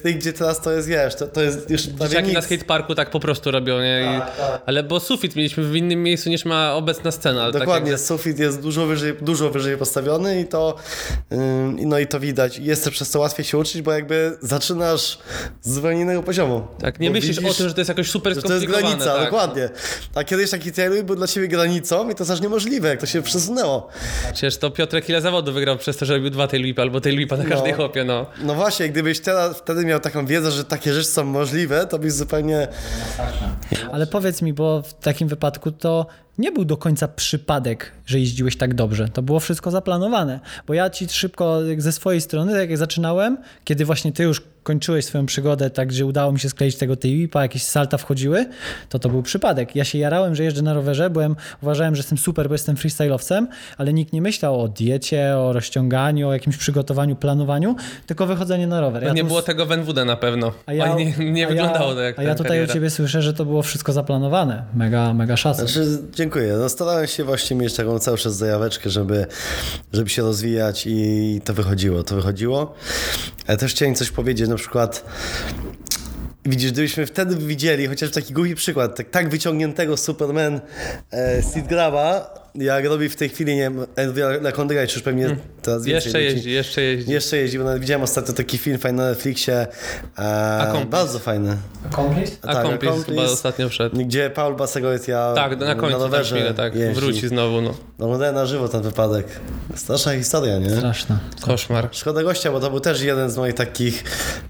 y, 0.06 0.14
gdzie 0.14 0.34
teraz 0.34 0.62
to 0.62 0.72
jest, 0.72 0.88
wiesz, 0.88 1.16
to, 1.16 1.28
to 1.28 1.42
jest 1.42 1.70
już 1.70 1.82
Dzieciaki 1.82 2.34
na 2.34 2.42
skateparku 2.42 2.96
tak 2.96 3.10
po 3.12 3.20
prostu 3.20 3.52
robią, 3.52 3.80
nie? 3.82 4.18
I, 4.18 4.20
tak. 4.38 4.62
Ale 4.66 4.84
bo 4.84 5.00
sufit 5.00 5.36
mieliśmy 5.36 5.64
w 5.64 5.76
innym 5.76 6.04
miejscu 6.04 6.30
niż 6.30 6.46
ma 6.46 6.74
obecna 6.74 7.12
scena. 7.12 7.44
ale 7.44 7.52
Dokładnie, 7.52 7.92
Tak 7.92 8.00
jak, 8.00 8.08
sufit 8.08 8.40
jest 8.40 8.62
dużo 8.62 8.86
wyżej, 8.86 9.14
dużo 9.22 9.50
wyżej 9.50 9.78
postawiony 9.78 10.40
i 10.40 10.46
to, 10.46 10.76
no 11.86 12.00
i 12.00 12.08
to 12.08 12.20
widać. 12.20 12.58
Jest 12.60 12.84
też 12.84 12.94
przez 12.94 13.12
to 13.12 13.20
łatwiej 13.20 13.46
się 13.46 13.58
uczyć, 13.58 13.82
bo 13.82 13.92
jakby 13.92 14.38
zaczynasz 14.42 15.18
z 15.62 15.74
zupełnie 15.74 16.02
innego 16.02 16.24
poziomu. 16.24 16.68
tak, 16.82 17.00
nie 17.00 17.10
Bo 17.10 17.14
myślisz 17.14 17.36
widzisz, 17.40 17.52
o 17.52 17.54
tym, 17.54 17.68
że 17.68 17.74
to 17.74 17.82
jest 17.82 17.90
jakoś 17.90 18.10
super 18.10 18.36
że 18.36 18.42
to 18.42 18.54
jest 18.54 18.64
skomplikowane. 18.66 18.96
granica, 18.98 19.16
tak. 19.16 19.24
dokładnie. 19.32 19.70
A 20.16 20.24
kiedyś 20.24 20.50
taki 20.50 20.72
tailwhip 20.72 21.06
był 21.06 21.16
dla 21.16 21.28
ciebie 21.28 21.48
granicą 21.48 22.10
i 22.10 22.16
to 22.16 22.24
jest 22.24 22.32
aż 22.32 22.42
niemożliwe, 22.42 22.75
jak 22.84 23.00
to 23.00 23.06
się 23.06 23.22
przesunęło. 23.22 23.88
Przecież 24.34 24.58
to 24.58 24.72
Piotrek 24.72 25.10
ile 25.10 25.22
zawodów 25.22 25.54
wygrał 25.54 25.78
przez 25.78 25.98
to, 25.98 26.06
że 26.06 26.14
robił 26.14 26.30
dwa 26.30 26.48
tailwhipy 26.48 26.82
albo 26.82 27.02
tailwhipa 27.02 27.38
na 27.38 27.46
każdej 27.46 27.72
No. 27.72 27.78
hopie, 27.78 28.04
no. 28.04 28.26
No 28.44 28.56
właśnie, 28.56 28.90
gdybyś 28.90 29.20
teraz, 29.20 29.58
wtedy 29.58 29.86
miał 29.86 30.00
taką 30.00 30.26
wiedzę, 30.26 30.52
że 30.52 30.64
takie 30.64 30.94
rzeczy 30.94 31.08
są 31.10 31.24
możliwe, 31.24 31.88
to 31.88 32.00
byś 32.00 32.12
zupełnie... 32.14 32.68
Ale 33.92 34.08
powiedz 34.08 34.42
mi, 34.42 34.54
bo 34.54 34.82
w 34.82 34.94
takim 34.94 35.28
wypadku 35.28 35.72
to 35.72 36.06
nie 36.38 36.52
był 36.52 36.66
do 36.66 36.78
końca 36.78 37.08
przypadek, 37.08 37.92
że 38.06 38.20
jeździłeś 38.20 38.58
tak 38.58 38.74
dobrze. 38.74 39.08
To 39.08 39.22
było 39.22 39.40
wszystko 39.40 39.72
zaplanowane. 39.72 40.40
Bo 40.68 40.74
ja 40.74 40.90
ci 40.90 41.08
szybko 41.10 41.60
ze 41.78 41.92
swojej 41.92 42.22
strony, 42.22 42.52
tak 42.52 42.70
jak 42.70 42.78
zaczynałem, 42.78 43.38
kiedy 43.64 43.86
właśnie 43.86 44.12
ty 44.12 44.24
już 44.24 44.42
kończyłeś 44.64 45.06
swoją 45.06 45.26
przygodę, 45.26 45.70
tak 45.70 45.92
że 45.92 46.06
udało 46.06 46.32
mi 46.32 46.40
się 46.40 46.50
skleić 46.50 46.76
tego 46.76 46.96
tailwhipa, 46.96 47.42
jakieś 47.42 47.64
salta 47.64 47.98
wchodziły, 47.98 48.46
to 48.90 49.00
to 49.00 49.10
był 49.10 49.24
przypadek. 49.24 49.76
Ja 49.76 49.84
się 49.84 49.98
jarałem, 49.98 50.36
że 50.36 50.44
jeżdżę 50.44 50.62
na 50.62 50.74
rowerze, 50.74 51.10
byłem, 51.10 51.36
uważałem, 51.62 51.96
że 51.96 52.00
jestem 52.00 52.18
super, 52.18 52.48
bo 52.48 52.54
jestem 52.54 52.76
freestyle'owcem, 52.76 53.46
ale 53.78 53.94
nikt 53.94 54.14
nie 54.14 54.22
myślał 54.22 54.62
o 54.62 54.68
diecie, 54.68 55.38
o 55.38 55.54
rozciąganiu, 55.54 56.28
o 56.28 56.34
jakimś 56.34 56.58
przygotowaniu, 56.58 57.16
planowaniu, 57.16 57.76
tylko 58.06 58.26
wychodzenie 58.28 58.68
na 58.68 58.82
rower. 58.82 59.04
To 59.04 59.14
nie 59.14 59.22
tu 59.22 59.28
było 59.28 59.42
tego 59.42 59.66
w 59.66 59.72
NWD 59.72 60.06
na 60.06 60.16
pewno. 60.16 60.52
a 60.66 60.74
ja, 60.74 60.96
nie, 60.96 61.14
nie 61.32 61.46
a 61.46 61.50
wyglądało 61.50 61.90
ja, 61.90 61.96
to 61.96 62.02
jak 62.02 62.20
A 62.20 62.24
ja 62.24 62.36
tutaj 62.36 62.50
kariera. 62.50 62.68
od 62.68 62.74
ciebie 62.74 62.90
słyszę, 62.90 63.22
że 63.22 63.34
to 63.34 63.46
było 63.46 63.62
wszystko 63.62 63.94
zaplanowane. 63.94 64.64
Mega, 64.74 65.14
mega 65.14 65.38
szacun. 65.38 65.68
Znaczy, 65.68 65.98
dziękuję. 66.26 66.54
No, 66.54 66.70
starałem 66.70 67.08
się 67.08 67.24
właśnie 67.24 67.56
mieć 67.56 67.74
taką 67.74 68.00
cały 68.00 68.18
czas 68.18 68.36
zajaweczkę, 68.36 68.90
żeby, 68.90 69.26
żeby 69.94 70.10
się 70.10 70.22
rozwijać 70.22 70.84
i 70.88 71.42
to 71.44 71.54
wychodziło, 71.54 72.04
to 72.04 72.16
wychodziło. 72.16 72.76
Ale 73.48 73.58
też 73.58 73.72
chciałem 73.72 73.96
coś 73.96 74.12
powiedzieć, 74.12 74.50
na 74.50 74.56
przykład 74.56 75.06
Widzisz, 76.46 76.72
gdybyśmy 76.72 77.06
wtedy 77.06 77.36
widzieli, 77.36 77.88
chociaż 77.88 78.12
taki 78.12 78.34
głupi 78.34 78.56
przykład, 78.56 78.96
tak, 78.98 79.10
tak 79.10 79.30
wyciągniętego 79.30 79.98
Superman 79.98 80.62
e, 81.12 81.42
Graba, 81.70 82.34
jak 82.58 82.86
robi 82.86 83.10
w 83.10 83.16
tej 83.16 83.30
chwili, 83.30 83.56
nie 83.56 83.62
wiem, 83.62 83.86
Lekondra, 84.42 84.88
czy 84.88 84.94
już 84.94 85.04
pewnie 85.04 85.36
teraz 85.62 85.86
więcej 85.86 85.86
Hmm. 85.86 85.96
Jeszcze 85.96 86.20
ludzi- 86.20 86.36
jeździ, 86.36 86.52
jeszcze 86.52 86.82
jeździ. 86.82 87.12
Jeszcze 87.12 87.38
jeździ, 87.38 87.58
bo 87.58 87.64
nawet 87.64 87.80
widziałem 87.82 88.04
ostatnio 88.04 88.34
taki 88.34 88.58
film 88.58 88.78
fajny 88.78 89.04
na 89.04 89.10
Netflixie. 89.10 89.68
E, 90.20 90.58
Accomplice. 90.58 90.86
bardzo 90.90 91.20
fajny. 91.20 91.58
Accomplice? 91.92 92.32
A 92.42 92.56
kompis 92.64 92.90
chyba 93.06 93.22
ostatnio 93.24 93.70
wszedł. 93.70 93.98
Gdzie 93.98 94.30
Paul 94.30 94.56
Basegoitia 94.56 95.32
Tak, 95.36 95.60
na 95.60 95.76
końcu 95.76 95.98
na 95.98 96.04
rowerze 96.04 96.36
chwilę, 96.36 96.54
tak. 96.54 96.76
jeździ. 96.76 97.02
Wróci 97.02 97.28
znowu, 97.28 97.62
no. 97.62 97.74
Oglądałem 98.00 98.36
na 98.36 98.46
żywo 98.46 98.68
ten 98.68 98.82
wypadek. 98.82 99.28
Straszna 99.76 100.14
historia, 100.14 100.60
nie? 100.60 100.70
Straszna. 100.70 101.20
Koszmar. 101.42 101.90
Szkoda 101.92 102.24
gościa, 102.24 102.52
bo 102.52 102.60
to 102.60 102.70
był 102.70 102.80
też 102.80 103.02
jeden 103.02 103.30
z 103.30 103.38
moich 103.38 103.54
takich. 103.54 104.04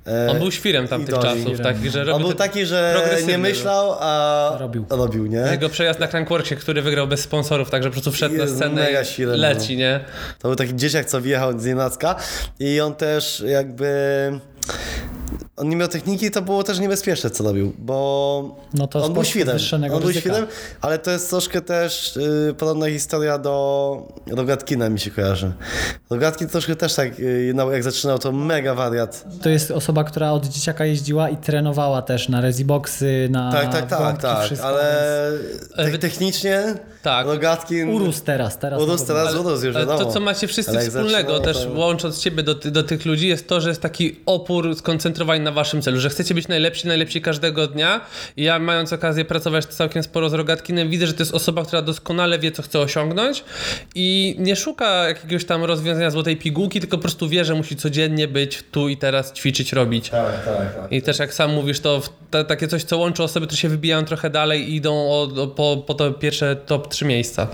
E, 0.08 0.32
On 0.32 0.40
był 0.40 0.52
świrem 0.52 0.88
tamtych 0.88 1.16
idoli. 1.16 1.44
czasów, 1.44 1.60
takich, 1.64 1.92
że 1.92 2.14
On 2.14 2.22
był 2.22 2.34
taki, 2.34 2.66
że 2.66 3.06
nie 3.28 3.34
był. 3.34 3.42
myślał, 3.42 3.96
a 4.00 4.52
Robił. 4.60 4.86
robił 4.90 5.26
nie? 5.26 5.48
Jego 5.52 5.70
przejazd 5.70 6.00
na 6.00 6.08
Crankworksie, 6.08 6.56
który 6.56 6.82
wygrał 6.82 7.08
bez 7.08 7.20
sponsorów, 7.20 7.70
także 7.70 7.92
prostu 7.96 8.12
wszedł 8.12 8.36
na 8.36 8.44
Jest 8.44 8.56
scenę 8.56 8.82
mega 8.82 9.02
i 9.02 9.06
świrem, 9.06 9.40
leci, 9.40 9.78
nie? 9.78 10.00
To 10.40 10.48
był 10.48 10.56
taki 10.56 10.76
dzieciak, 10.76 11.06
co 11.06 11.22
wjechał 11.22 11.60
z 11.60 11.66
Nienacka 11.66 12.16
i 12.60 12.82
on 12.82 12.96
też 12.96 13.44
jakby... 13.48 14.40
On 15.58 15.70
nie 15.70 15.76
miał 15.76 15.88
techniki, 15.88 16.32
to 16.32 16.42
było 16.42 16.64
też 16.64 16.80
niebezpieczne, 16.80 17.30
co 17.30 17.44
robił, 17.44 17.74
bo 17.78 18.56
No 18.74 18.88
to 18.88 19.06
on 19.06 19.14
był 19.14 19.24
podwyższonego 19.24 19.96
On 19.96 20.02
był 20.02 20.08
ryzyka. 20.10 20.30
świrem, 20.30 20.48
ale 20.82 21.00
to 21.00 21.12
jest 21.12 21.30
troszkę 21.30 21.62
też 21.62 22.18
y, 22.18 22.56
podobna 22.58 22.90
historia 22.90 23.38
do 23.38 24.08
Rogatkina 24.28 24.90
mi 24.90 25.00
się 25.00 25.12
kojarzy. 25.12 25.52
Rogatkin 26.10 26.48
troszkę 26.48 26.76
też 26.76 26.94
tak, 26.96 27.20
y, 27.20 27.52
no, 27.56 27.72
jak 27.72 27.84
zaczynał, 27.84 28.20
to 28.20 28.32
mega 28.32 28.74
wariat. 28.76 29.26
To 29.42 29.50
jest 29.50 29.72
osoba, 29.72 30.04
która 30.04 30.32
od 30.32 30.46
dzieciaka 30.46 30.86
jeździła 30.86 31.30
i 31.30 31.38
trenowała 31.38 32.02
też 32.02 32.30
na 32.30 32.42
reziboxy, 32.42 33.28
na 33.32 33.52
Tak, 33.52 33.72
tak, 33.72 33.90
tak, 33.90 34.22
tak, 34.22 34.46
wszystko, 34.46 34.68
ale 34.68 34.84
Ale 35.78 35.92
te, 35.92 35.98
technicznie 35.98 36.64
Tak. 37.06 37.28
Rogatkin... 37.28 37.90
Urósł 37.90 38.24
teraz, 38.26 38.60
teraz. 38.60 38.82
Urósł 38.82 39.08
teraz, 39.08 39.28
Ale- 39.28 39.40
urósł 39.40 39.66
już 39.66 39.76
ale 39.76 39.86
wiadomo. 39.86 40.06
to, 40.06 40.12
co 40.14 40.20
macie 40.20 40.48
wszyscy 40.48 40.72
Ale 40.72 40.82
wspólnego, 40.90 41.40
też 41.40 41.58
to- 41.58 41.70
łącząc 41.72 42.20
ciebie 42.20 42.44
do, 42.44 42.56
do 42.56 42.84
tych 42.84 43.06
ludzi, 43.06 43.28
jest 43.28 43.48
to, 43.48 43.62
że 43.62 43.70
jest 43.70 43.82
taki 43.82 44.16
opór 44.26 44.76
skoncentrowany 44.76 45.40
na 45.40 45.52
waszym 45.52 45.82
celu, 45.82 46.00
że 46.00 46.10
chcecie 46.10 46.34
być 46.34 46.48
najlepsi, 46.48 46.88
najlepsi 46.88 47.22
każdego 47.22 47.68
dnia. 47.68 48.02
I 48.38 48.44
ja 48.44 48.60
mając 48.60 48.94
okazję 48.94 49.26
pracować 49.26 49.66
całkiem 49.66 50.04
sporo 50.04 50.30
z 50.30 50.34
Rogatkinem, 50.34 50.90
widzę, 50.90 51.08
że 51.08 51.14
to 51.14 51.22
jest 51.22 51.34
osoba, 51.34 51.66
która 51.66 51.82
doskonale 51.82 52.40
wie, 52.40 52.52
co 52.52 52.62
chce 52.62 52.80
osiągnąć 52.80 53.44
i 53.96 54.36
nie 54.40 54.56
szuka 54.56 55.08
jakiegoś 55.08 55.46
tam 55.46 55.64
rozwiązania 55.64 56.12
złotej 56.12 56.38
pigułki, 56.38 56.80
tylko 56.80 56.98
po 56.98 57.02
prostu 57.02 57.30
wie, 57.30 57.46
że 57.46 57.56
musi 57.56 57.76
codziennie 57.76 58.28
być 58.28 58.64
tu 58.72 58.90
i 58.90 58.98
teraz 58.98 59.34
ćwiczyć, 59.34 59.74
robić. 59.74 60.10
Tak, 60.10 60.46
tak, 60.46 60.76
tak. 60.76 60.92
I 60.92 61.02
też 61.02 61.20
jak 61.20 61.34
sam 61.34 61.54
mówisz, 61.54 61.80
to 61.80 62.02
takie 62.48 62.68
coś, 62.68 62.84
co 62.84 62.98
łączy 62.98 63.24
osoby, 63.24 63.46
które 63.48 63.58
się 63.62 63.70
wybijają 63.70 64.06
trochę 64.06 64.30
dalej 64.30 64.70
i 64.72 64.76
idą 64.76 64.94
o, 64.94 65.22
o, 65.44 65.48
po, 65.48 65.84
po 65.88 65.94
to 65.94 66.12
pierwsze 66.12 66.56
top 66.56 66.88
3 66.96 67.06
miejsca. 67.06 67.48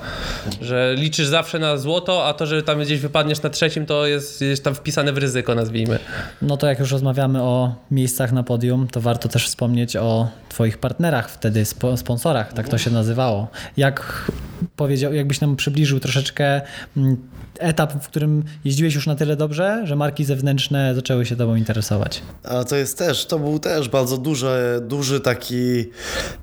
Że 0.61 0.95
liczysz 0.97 1.27
zawsze 1.27 1.59
na 1.59 1.77
złoto, 1.77 2.27
a 2.27 2.33
to, 2.33 2.45
że 2.45 2.63
tam 2.63 2.81
gdzieś 2.81 2.99
wypadniesz 2.99 3.41
na 3.41 3.49
trzecim, 3.49 3.85
to 3.85 4.05
jest, 4.05 4.41
jest 4.41 4.63
tam 4.63 4.75
wpisane 4.75 5.13
w 5.13 5.17
ryzyko, 5.17 5.55
nazwijmy. 5.55 5.99
No 6.41 6.57
to 6.57 6.67
jak 6.67 6.79
już 6.79 6.91
rozmawiamy 6.91 7.41
o 7.41 7.75
miejscach 7.91 8.31
na 8.31 8.43
podium, 8.43 8.87
to 8.87 9.01
warto 9.01 9.29
też 9.29 9.47
wspomnieć 9.47 9.95
o 9.95 10.27
twoich 10.49 10.77
partnerach 10.77 11.29
wtedy, 11.29 11.65
spo, 11.65 11.97
sponsorach, 11.97 12.53
tak 12.53 12.69
to 12.69 12.77
się 12.77 12.91
nazywało. 12.91 13.47
Jak 13.77 14.31
powiedział, 14.75 15.13
jakbyś 15.13 15.41
nam 15.41 15.55
przybliżył 15.55 15.99
troszeczkę 15.99 16.61
mm, 16.97 17.17
etap, 17.61 17.93
w 18.03 18.07
którym 18.07 18.43
jeździłeś 18.65 18.95
już 18.95 19.07
na 19.07 19.15
tyle 19.15 19.35
dobrze, 19.35 19.81
że 19.85 19.95
marki 19.95 20.25
zewnętrzne 20.25 20.95
zaczęły 20.95 21.25
się 21.25 21.35
tobą 21.35 21.55
interesować. 21.55 22.21
A 22.43 22.63
to 22.63 22.75
jest 22.75 22.97
też, 22.97 23.25
to 23.25 23.39
był 23.39 23.59
też 23.59 23.89
bardzo 23.89 24.17
duży, 24.17 24.81
duży 24.81 25.19
taki 25.19 25.89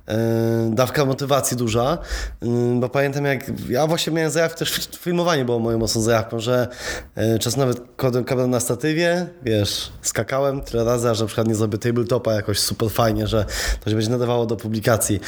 e, 0.08 0.70
dawka 0.75 1.04
motywacji 1.04 1.56
duża, 1.56 1.98
Ym, 2.42 2.80
bo 2.80 2.88
pamiętam 2.88 3.25
jak, 3.25 3.50
ja 3.68 3.87
właśnie 3.87 4.12
miałem 4.12 4.30
zajawkę, 4.30 4.58
też 4.58 4.88
filmowanie 4.98 5.44
było 5.44 5.58
moją 5.58 5.78
mocną 5.78 6.00
zajawką, 6.00 6.40
że 6.40 6.68
e, 7.14 7.38
czas 7.38 7.56
nawet 7.56 7.80
kodem 7.96 8.25
kabel 8.25 8.50
na 8.50 8.60
statywie, 8.60 9.26
wiesz, 9.42 9.92
skakałem 10.02 10.60
tyle 10.60 10.84
razy, 10.84 11.10
aż 11.10 11.20
na 11.20 11.26
przykład 11.26 11.48
nie 11.48 11.54
zrobię 11.54 11.78
tabletopa 11.78 12.32
jakoś 12.32 12.58
super 12.58 12.90
fajnie, 12.90 13.26
że 13.26 13.44
to 13.84 13.90
się 13.90 13.96
będzie 13.96 14.10
nadawało 14.10 14.46
do 14.46 14.56
publikacji. 14.56 15.20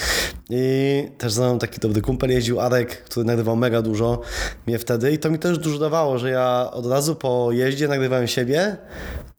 I 0.51 1.09
też 1.19 1.33
znam 1.33 1.59
taki 1.59 1.81
dobry 1.81 2.03
kumpel 2.03 2.31
jeździł, 2.31 2.61
Arek, 2.61 3.03
który 3.05 3.27
nagrywał 3.27 3.57
mega 3.57 3.83
dużo 3.83 4.21
mnie 4.67 4.79
wtedy 4.79 5.13
i 5.13 5.19
to 5.19 5.31
mi 5.31 5.39
też 5.39 5.59
dużo 5.59 5.79
dawało, 5.81 6.19
że 6.19 6.31
ja 6.31 6.71
od 6.73 6.87
razu 6.87 7.15
po 7.15 7.53
jeździe 7.53 7.89
nagrywałem 7.89 8.29
siebie, 8.29 8.77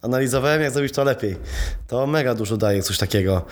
analizowałem, 0.02 0.62
jak 0.62 0.72
zrobić 0.72 0.94
to 0.94 1.04
lepiej. 1.04 1.36
To 1.88 2.08
mega 2.08 2.36
dużo 2.36 2.58
daje 2.58 2.84
coś 2.84 2.98
takiego. 2.98 3.46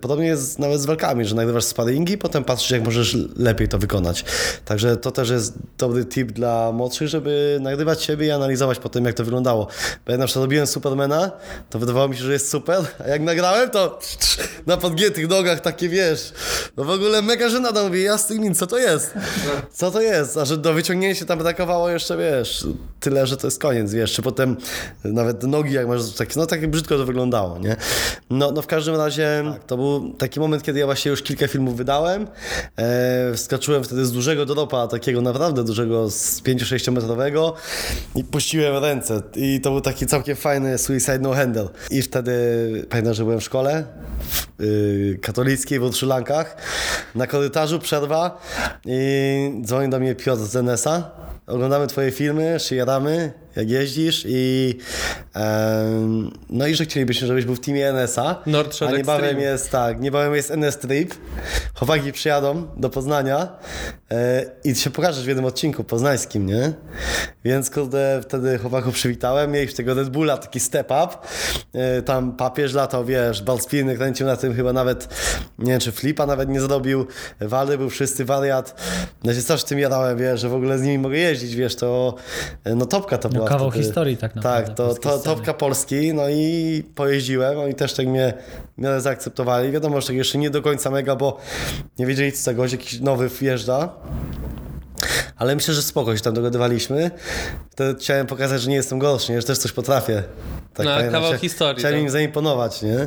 Podobnie 0.00 0.26
jest 0.26 0.58
nawet 0.58 0.80
z 0.80 0.86
walkami, 0.86 1.24
że 1.24 1.34
nagrywasz 1.34 1.64
sparingi, 1.64 2.18
potem 2.18 2.44
patrzysz, 2.44 2.70
jak 2.70 2.84
możesz 2.84 3.16
lepiej 3.36 3.68
to 3.68 3.78
wykonać. 3.78 4.24
Także 4.64 4.96
to 4.96 5.10
też 5.10 5.30
jest 5.30 5.54
dobry 5.78 6.04
tip 6.04 6.32
dla 6.32 6.72
młodszych, 6.72 7.08
żeby 7.08 7.58
nagrywać 7.60 8.02
siebie 8.02 8.26
i 8.26 8.30
analizować 8.30 8.78
potem, 8.78 9.04
jak 9.04 9.14
to 9.14 9.24
wyglądało. 9.24 9.66
Bo 10.06 10.12
jak 10.12 10.20
na 10.20 10.26
przykład 10.26 10.42
robiłem 10.42 10.66
Supermana, 10.66 11.30
to 11.70 11.78
wydawało 11.78 12.08
mi 12.08 12.16
się, 12.16 12.22
że 12.22 12.32
jest 12.32 12.50
super, 12.50 12.84
a 13.04 13.08
jak 13.08 13.22
nagrałem, 13.22 13.70
to 13.70 13.98
na 14.66 14.76
podgiętych 14.76 15.28
nogach 15.28 15.60
takie, 15.60 15.88
wiesz, 15.88 16.32
no 16.76 16.84
w 16.84 16.90
ogóle 16.90 17.22
mega 17.22 17.48
żenada, 17.48 17.82
mówię, 17.82 18.02
jasny 18.02 18.38
min, 18.38 18.54
co 18.54 18.66
to 18.66 18.78
jest? 18.78 19.14
Co 19.72 19.90
to 19.90 20.00
jest? 20.00 20.36
A 20.36 20.44
że 20.44 20.56
do 20.56 20.74
wyciągnięcia 20.74 21.24
tam 21.24 21.38
brakowało 21.38 21.90
jeszcze, 21.90 22.16
wiesz, 22.16 22.66
tyle, 23.00 23.26
że 23.26 23.36
to 23.36 23.46
jest 23.46 23.60
koniec, 23.60 23.92
wiesz, 23.92 24.12
czy 24.12 24.22
potem 24.22 24.56
nawet 25.04 25.42
nogi, 25.42 25.72
jak 25.72 25.85
masz 25.86 26.12
takie, 26.12 26.32
no 26.36 26.46
tak 26.46 26.70
brzydko 26.70 26.98
to 26.98 27.04
wyglądało, 27.04 27.58
nie? 27.58 27.76
No, 28.30 28.52
no 28.52 28.62
w 28.62 28.66
każdym 28.66 28.96
razie 28.96 29.44
to 29.66 29.76
był 29.76 30.14
taki 30.14 30.40
moment, 30.40 30.62
kiedy 30.62 30.78
ja 30.78 30.86
właśnie 30.86 31.10
już 31.10 31.22
kilka 31.22 31.48
filmów 31.48 31.76
wydałem, 31.76 32.26
e, 32.76 33.34
wskoczyłem 33.34 33.84
wtedy 33.84 34.06
z 34.06 34.12
dużego 34.12 34.46
dropa, 34.46 34.88
takiego 34.88 35.20
naprawdę 35.20 35.64
dużego, 35.64 36.10
z 36.10 36.42
5-6 36.42 36.92
metrowego 36.92 37.54
i 38.14 38.24
puściłem 38.24 38.84
ręce. 38.84 39.22
I 39.36 39.60
to 39.60 39.70
był 39.70 39.80
taki 39.80 40.06
całkiem 40.06 40.36
fajny 40.36 40.78
suicide 40.78 41.18
no 41.18 41.34
handle. 41.34 41.68
I 41.90 42.02
wtedy 42.02 42.32
pamiętam, 42.90 43.14
że 43.14 43.24
byłem 43.24 43.40
w 43.40 43.44
szkole 43.44 43.84
w, 44.20 44.62
y, 44.62 45.18
katolickiej 45.22 45.80
w 45.80 45.94
Sri 45.94 46.08
Lankach, 46.08 46.56
na 47.14 47.26
korytarzu 47.26 47.78
przerwa 47.78 48.40
i 48.84 49.60
dzwoni 49.64 49.88
do 49.88 49.98
mnie 49.98 50.14
Piotr 50.14 50.42
z 50.42 50.56
NS-a, 50.56 51.10
oglądamy 51.46 51.86
twoje 51.86 52.12
filmy, 52.12 52.60
szyjaramy, 52.60 53.32
jak 53.56 53.70
jeździsz 53.70 54.26
i 54.28 54.74
no 56.50 56.66
i 56.66 56.74
że 56.74 56.84
chcielibyśmy, 56.84 57.26
żebyś 57.26 57.44
był 57.44 57.54
w 57.54 57.60
teamie 57.60 57.88
NS-a, 57.88 58.42
Nordshot 58.46 58.88
a. 58.88 58.96
Niebawem 58.96 59.24
Extreme. 59.24 59.50
jest 59.50 59.70
tak, 59.70 60.00
niebawem 60.00 60.34
jest 60.34 60.50
NS 60.50 60.78
Trip, 60.78 61.14
chłopaki 61.74 62.12
przyjadą 62.12 62.66
do 62.76 62.90
Poznania 62.90 63.48
i 64.64 64.74
się 64.74 64.90
pokażesz 64.90 65.24
w 65.24 65.28
jednym 65.28 65.44
odcinku 65.44 65.84
poznańskim, 65.84 66.46
nie? 66.46 66.72
Więc 67.44 67.70
kurde, 67.70 68.20
wtedy 68.22 68.58
chłopaków 68.58 68.94
przywitałem, 68.94 69.50
mieliśmy 69.52 69.76
tego 69.76 69.94
Red 69.94 70.08
Bulla, 70.08 70.36
taki 70.36 70.60
step 70.60 70.86
up, 70.86 71.08
e, 71.72 72.02
tam 72.02 72.32
papież 72.32 72.74
latał, 72.74 73.04
wiesz, 73.04 73.42
Balspiny 73.42 73.96
kręcił 73.96 74.26
na 74.26 74.36
tym 74.36 74.54
chyba 74.54 74.72
nawet, 74.72 75.08
nie 75.58 75.72
wiem, 75.72 75.80
czy 75.80 75.92
flipa 75.92 76.26
nawet 76.26 76.48
nie 76.48 76.60
zrobił, 76.60 77.06
Waldy 77.40 77.78
był 77.78 77.90
wszyscy 77.90 78.24
wariat, 78.24 78.82
no 79.24 79.34
się 79.34 79.42
też 79.42 79.64
tym 79.64 79.78
jadałem, 79.78 80.18
wiesz, 80.18 80.40
że 80.40 80.48
w 80.48 80.54
ogóle 80.54 80.78
z 80.78 80.82
nimi 80.82 80.98
mogę 80.98 81.16
jeździć, 81.16 81.54
wiesz, 81.54 81.76
to 81.76 82.14
e, 82.64 82.74
no 82.74 82.86
topka 82.86 83.18
to 83.18 83.28
była 83.28 83.48
kawał 83.48 83.70
wtedy. 83.70 83.84
historii 83.84 84.16
tak 84.16 84.34
naprawdę, 84.34 84.66
Tak, 84.66 84.76
to, 84.76 84.94
to 84.94 85.18
topka 85.18 85.54
Polski, 85.54 86.14
no 86.14 86.28
i 86.28 86.82
pojeździłem, 86.94 87.58
oni 87.58 87.74
też 87.74 87.92
tak 87.94 88.06
mnie 88.06 88.34
w 88.78 88.82
miarę 88.82 89.00
zaakceptowali. 89.00 89.72
Wiadomo, 89.72 90.00
że 90.00 90.06
tak 90.06 90.16
jeszcze 90.16 90.38
nie 90.38 90.50
do 90.50 90.62
końca 90.62 90.90
mega, 90.90 91.16
bo 91.16 91.38
nie 91.98 92.06
wiedzieli 92.06 92.32
co 92.32 92.68
że 92.68 92.76
jakiś 92.76 93.00
nowy 93.00 93.28
wjeżdża. 93.28 93.95
Ale 95.36 95.54
myślę, 95.54 95.74
że 95.74 95.82
spoko 95.82 96.16
się 96.16 96.22
tam 96.22 96.34
dogadywaliśmy. 96.34 97.10
Wtedy 97.70 98.00
chciałem 98.00 98.26
pokazać, 98.26 98.62
że 98.62 98.70
nie 98.70 98.76
jestem 98.76 98.98
gorszy, 98.98 99.32
nie? 99.32 99.40
że 99.40 99.46
też 99.46 99.58
coś 99.58 99.72
potrafię. 99.72 100.22
Tak 100.74 100.86
No, 100.86 100.92
pamiętam. 100.92 101.12
kawał 101.22 101.32
Chcia- 101.32 101.38
historii, 101.40 101.78
Chciałem 101.78 101.96
tak. 101.96 102.02
im 102.04 102.10
zaimponować, 102.10 102.82
nie? 102.82 102.98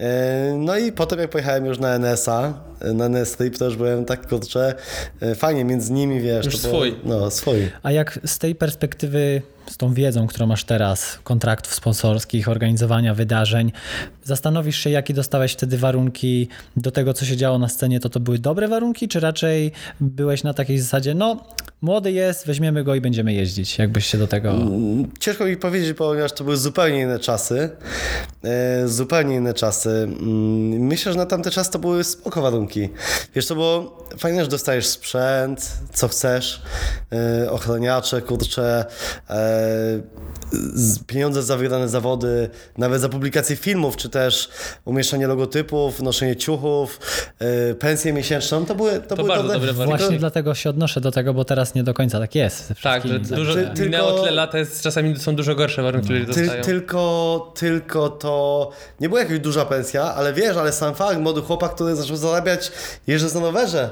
E, 0.00 0.54
No 0.58 0.76
i 0.76 0.92
potem 0.92 1.18
jak 1.18 1.30
pojechałem 1.30 1.66
już 1.66 1.78
na 1.78 1.94
NS-a, 1.94 2.52
e, 2.80 2.92
na 2.92 3.04
NS 3.04 3.32
Trip, 3.36 3.58
to 3.58 3.64
już 3.64 3.76
byłem 3.76 4.04
tak, 4.04 4.28
kurczę, 4.28 4.74
e, 5.20 5.34
fajnie 5.34 5.64
między 5.64 5.92
nimi, 5.92 6.20
wiesz. 6.20 6.46
Już 6.46 6.56
to 6.58 6.68
było- 6.68 6.74
swój. 6.74 6.96
No, 7.04 7.30
swój. 7.30 7.70
A 7.82 7.92
jak 7.92 8.18
z 8.26 8.38
tej 8.38 8.54
perspektywy, 8.54 9.42
z 9.72 9.76
tą 9.76 9.94
wiedzą, 9.94 10.26
którą 10.26 10.46
masz 10.46 10.64
teraz, 10.64 11.18
kontraktów 11.24 11.74
sponsorskich, 11.74 12.48
organizowania 12.48 13.14
wydarzeń, 13.14 13.72
zastanowisz 14.24 14.76
się, 14.76 14.90
jakie 14.90 15.14
dostałeś 15.14 15.52
wtedy 15.52 15.78
warunki 15.78 16.48
do 16.76 16.90
tego, 16.90 17.14
co 17.14 17.24
się 17.24 17.36
działo 17.36 17.58
na 17.58 17.68
scenie, 17.68 18.00
to 18.00 18.08
to 18.08 18.20
były 18.20 18.38
dobre 18.38 18.68
warunki, 18.68 19.08
czy 19.08 19.20
raczej 19.20 19.72
byłeś 20.00 20.42
na 20.42 20.54
takiej 20.54 20.78
zasadzie, 20.78 21.14
no 21.14 21.44
młody 21.82 22.12
jest, 22.12 22.46
weźmiemy 22.46 22.84
go 22.84 22.94
i 22.94 23.00
będziemy 23.00 23.32
jeździć, 23.32 23.78
jakbyś 23.78 24.06
się 24.06 24.18
do 24.18 24.26
tego... 24.26 24.54
Ciężko 25.20 25.44
mi 25.44 25.56
powiedzieć, 25.56 25.96
ponieważ 25.96 26.32
to 26.32 26.44
były 26.44 26.56
zupełnie 26.56 27.00
inne 27.00 27.18
czasy. 27.18 27.70
E, 28.44 28.88
zupełnie 28.88 29.36
inne 29.36 29.54
czasy. 29.54 29.90
Mm, 29.90 30.86
Myślę, 30.86 31.12
że 31.12 31.18
na 31.18 31.26
tamte 31.26 31.50
czasy 31.50 31.70
to 31.70 31.78
były 31.78 32.04
spoko 32.04 32.42
warunki. 32.42 32.88
Wiesz, 33.34 33.46
to 33.46 33.54
było 33.54 34.06
fajne, 34.18 34.44
że 34.44 34.50
dostajesz 34.50 34.86
sprzęt, 34.86 35.72
co 35.92 36.08
chcesz, 36.08 36.62
e, 37.12 37.50
ochroniacze, 37.50 38.22
kurcze, 38.22 38.84
e, 39.30 40.02
pieniądze 41.06 41.42
za 41.42 41.56
wygrane 41.56 41.88
zawody, 41.88 42.50
nawet 42.78 43.00
za 43.00 43.08
publikację 43.08 43.56
filmów, 43.56 43.96
czy 43.96 44.08
też 44.08 44.48
umieszczanie 44.84 45.26
logotypów, 45.26 46.02
noszenie 46.02 46.36
ciuchów, 46.36 47.00
e, 47.38 47.74
pensję 47.74 48.12
miesięczną, 48.12 48.66
to 48.66 48.74
były, 48.74 49.00
to 49.00 49.16
były 49.16 49.28
bardzo 49.28 49.52
dobre 49.52 49.72
warunki. 49.72 49.98
Właśnie 49.98 50.18
dlatego 50.18 50.54
się 50.54 50.70
odnoszę 50.70 51.00
do 51.00 51.10
tego, 51.10 51.34
bo 51.34 51.44
teraz 51.44 51.71
nie 51.74 51.82
do 51.82 51.94
końca 51.94 52.18
tak 52.20 52.34
jest. 52.34 52.72
Tak, 52.82 53.06
że 53.06 53.20
dużo, 53.20 53.54
Ty- 53.54 53.64
tylko- 53.66 53.82
minęło 53.82 54.18
tyle 54.20 54.30
lat, 54.30 54.54
jest, 54.54 54.82
czasami 54.82 55.18
są 55.18 55.36
dużo 55.36 55.54
gorsze 55.54 55.82
warunki, 55.82 56.12
ludzie 56.12 56.34
Ty, 56.34 56.40
dostają. 56.42 56.64
tylko, 56.64 57.52
tylko 57.56 58.08
to 58.08 58.70
nie 59.00 59.08
była 59.08 59.20
jakaś 59.20 59.38
duża 59.38 59.64
pensja, 59.64 60.14
ale 60.14 60.32
wiesz, 60.32 60.56
ale 60.56 60.72
sam 60.72 60.94
fakt, 60.94 61.20
młody 61.20 61.40
chłopak, 61.40 61.74
który 61.74 61.96
zaczął 61.96 62.16
zarabiać, 62.16 62.72
jeżdżąc 63.06 63.34
na 63.34 63.40
rowerze. 63.40 63.90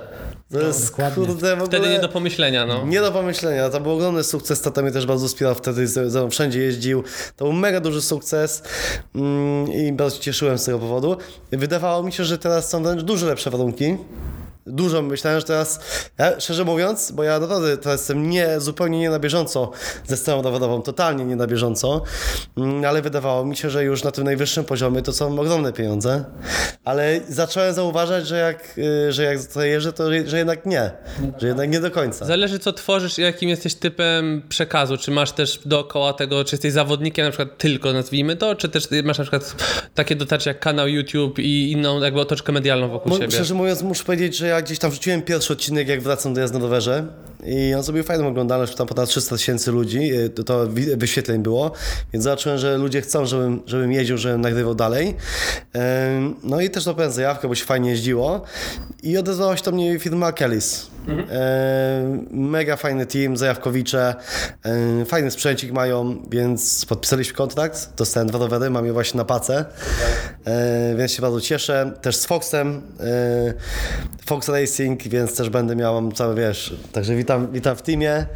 To 0.52 0.60
jest 0.60 0.90
dokładnie. 0.90 1.26
kurde 1.26 1.56
w 1.56 1.62
ogóle... 1.62 1.66
Wtedy 1.78 1.88
nie 1.88 2.00
do 2.00 2.08
pomyślenia, 2.08 2.66
no. 2.66 2.86
Nie 2.86 3.00
do 3.00 3.12
pomyślenia, 3.12 3.68
to 3.68 3.80
był 3.80 3.92
ogromny 3.92 4.24
sukces, 4.24 4.60
tata 4.62 4.82
mnie 4.82 4.92
też 4.92 5.06
bardzo 5.06 5.28
wspierał 5.28 5.54
wtedy, 5.54 5.86
ze 5.88 6.10
ze 6.10 6.20
mną 6.20 6.30
wszędzie 6.30 6.58
jeździł, 6.60 7.02
to 7.36 7.44
był 7.44 7.52
mega 7.52 7.80
duży 7.80 8.02
sukces 8.02 8.62
mm, 9.14 9.72
i 9.72 9.92
bardzo 9.92 10.16
się 10.16 10.22
cieszyłem 10.22 10.58
z 10.58 10.64
tego 10.64 10.78
powodu. 10.78 11.16
Wydawało 11.52 12.02
mi 12.02 12.12
się, 12.12 12.24
że 12.24 12.38
teraz 12.38 12.70
są 12.70 12.82
wręcz 12.82 13.02
dużo 13.02 13.26
lepsze 13.26 13.50
warunki. 13.50 13.96
Dużo 14.70 15.02
myślałem, 15.02 15.40
że 15.40 15.46
teraz, 15.46 15.80
ja, 16.18 16.40
szczerze 16.40 16.64
mówiąc, 16.64 17.12
bo 17.12 17.22
ja 17.22 17.40
naprawdę 17.40 17.76
teraz 17.76 18.00
jestem 18.00 18.30
nie, 18.30 18.60
zupełnie 18.60 18.98
nie 18.98 19.10
na 19.10 19.18
bieżąco 19.18 19.70
ze 20.06 20.16
sceną 20.16 20.42
rowerową, 20.42 20.82
totalnie 20.82 21.24
nie 21.24 21.36
na 21.36 21.46
bieżąco, 21.46 22.02
mm, 22.56 22.84
ale 22.84 23.02
wydawało 23.02 23.44
mi 23.44 23.56
się, 23.56 23.70
że 23.70 23.84
już 23.84 24.04
na 24.04 24.10
tym 24.10 24.24
najwyższym 24.24 24.64
poziomie 24.64 25.02
to 25.02 25.12
są 25.12 25.40
ogromne 25.40 25.72
pieniądze, 25.72 26.24
ale 26.84 27.20
zacząłem 27.28 27.74
zauważać, 27.74 28.26
że 28.26 28.38
jak, 28.38 28.78
y, 28.78 29.12
że 29.12 29.22
jak 29.24 29.44
to 29.44 29.62
jeżdżę, 29.62 29.92
to 29.92 30.04
że 30.26 30.38
jednak 30.38 30.66
nie, 30.66 30.90
że 31.38 31.46
jednak 31.46 31.70
nie 31.70 31.80
do 31.80 31.90
końca. 31.90 32.24
Zależy 32.24 32.58
co 32.58 32.72
tworzysz 32.72 33.18
i 33.18 33.22
jakim 33.22 33.48
jesteś 33.48 33.74
typem 33.74 34.42
przekazu. 34.48 34.96
Czy 34.96 35.10
masz 35.10 35.32
też 35.32 35.60
dookoła 35.64 36.12
tego, 36.12 36.44
czy 36.44 36.54
jesteś 36.54 36.72
zawodnikiem 36.72 37.24
na 37.24 37.30
przykład 37.30 37.58
tylko 37.58 37.92
nazwijmy 37.92 38.36
to, 38.36 38.54
czy 38.54 38.68
też 38.68 38.88
masz 39.04 39.18
na 39.18 39.24
przykład 39.24 39.54
takie 39.94 40.16
dotarcie 40.16 40.50
jak 40.50 40.60
kanał 40.60 40.88
YouTube 40.88 41.38
i 41.38 41.72
inną 41.72 42.00
jakby 42.00 42.20
otoczkę 42.20 42.52
medialną 42.52 42.88
wokół 42.88 43.10
Mo- 43.10 43.18
siebie. 43.18 43.30
Szczerze 43.30 43.54
mówiąc, 43.54 43.82
muszę 43.82 44.04
powiedzieć, 44.04 44.36
że 44.36 44.46
ja 44.46 44.59
gdzieś 44.62 44.78
tam 44.78 44.90
wrzuciłem 44.90 45.22
pierwszy 45.22 45.52
odcinek, 45.52 45.88
jak 45.88 46.00
wracam 46.02 46.34
do 46.34 46.40
jazdy 46.40 46.58
na 46.58 46.64
rowerze 46.64 47.06
i 47.46 47.74
on 47.74 47.82
zrobił 47.82 48.02
fajną 48.04 48.28
oglądalność, 48.28 48.74
tam 48.74 48.86
ponad 48.86 49.08
300 49.08 49.36
tysięcy 49.36 49.72
ludzi, 49.72 50.14
y, 50.14 50.30
to, 50.30 50.44
to 50.44 50.68
wi- 50.68 50.96
wyświetleń 50.96 51.42
było, 51.42 51.72
więc 52.12 52.24
zobaczyłem, 52.24 52.58
że 52.58 52.78
ludzie 52.78 53.00
chcą, 53.00 53.26
żebym, 53.26 53.62
żebym 53.66 53.92
jeździł, 53.92 54.18
żebym 54.18 54.40
nagrywał 54.40 54.74
dalej. 54.74 55.16
No 56.42 56.60
i 56.60 56.70
też 56.70 56.84
dopełniłem 56.84 57.12
zajawkę, 57.14 57.48
bo 57.48 57.54
się 57.54 57.64
fajnie 57.64 57.90
jeździło 57.90 58.42
i 59.02 59.18
odezwała 59.18 59.56
się 59.56 59.64
do 59.64 59.72
mnie 59.72 59.98
firma 59.98 60.32
Kellys. 60.32 60.86
Ym, 61.10 62.26
Mega 62.30 62.76
fajny 62.76 63.06
team, 63.06 63.36
zajawkowicze, 63.36 64.14
ym, 64.66 65.06
fajny 65.06 65.30
sprzęcik 65.30 65.72
mają, 65.72 66.22
więc 66.30 66.86
podpisaliśmy 66.86 67.34
kontrakt, 67.36 67.88
dostałem 67.96 68.28
dwa 68.28 68.38
rowery, 68.38 68.70
mam 68.70 68.86
je 68.86 68.92
właśnie 68.92 69.18
na 69.18 69.24
pace, 69.24 69.64
Yy, 70.90 70.96
więc 70.96 71.12
się 71.12 71.22
bardzo 71.22 71.40
cieszę. 71.40 71.92
Też 72.02 72.16
z 72.16 72.26
Foxem, 72.26 72.82
Fox 74.26 74.48
Racing, 74.48 75.02
więc 75.02 75.36
też 75.36 75.50
będę 75.50 75.76
miał 75.76 76.12
cały, 76.12 76.34
wiesz, 76.34 76.74
także 76.92 77.14
witam, 77.16 77.52
witam 77.52 77.76
w 77.76 77.82
teamie. 77.82 78.26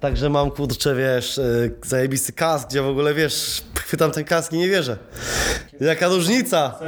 Także 0.00 0.28
mam, 0.28 0.50
kurczę, 0.50 0.94
wiesz, 0.94 1.36
yy, 1.36 1.74
zajebisty 1.86 2.32
kask, 2.32 2.68
gdzie 2.68 2.82
w 2.82 2.86
ogóle, 2.86 3.14
wiesz, 3.14 3.62
chwytam 3.74 4.10
ten 4.10 4.24
kask 4.24 4.52
i 4.52 4.58
nie 4.58 4.68
wierzę. 4.68 4.96
Jaka 5.80 6.08
różnica! 6.08 6.78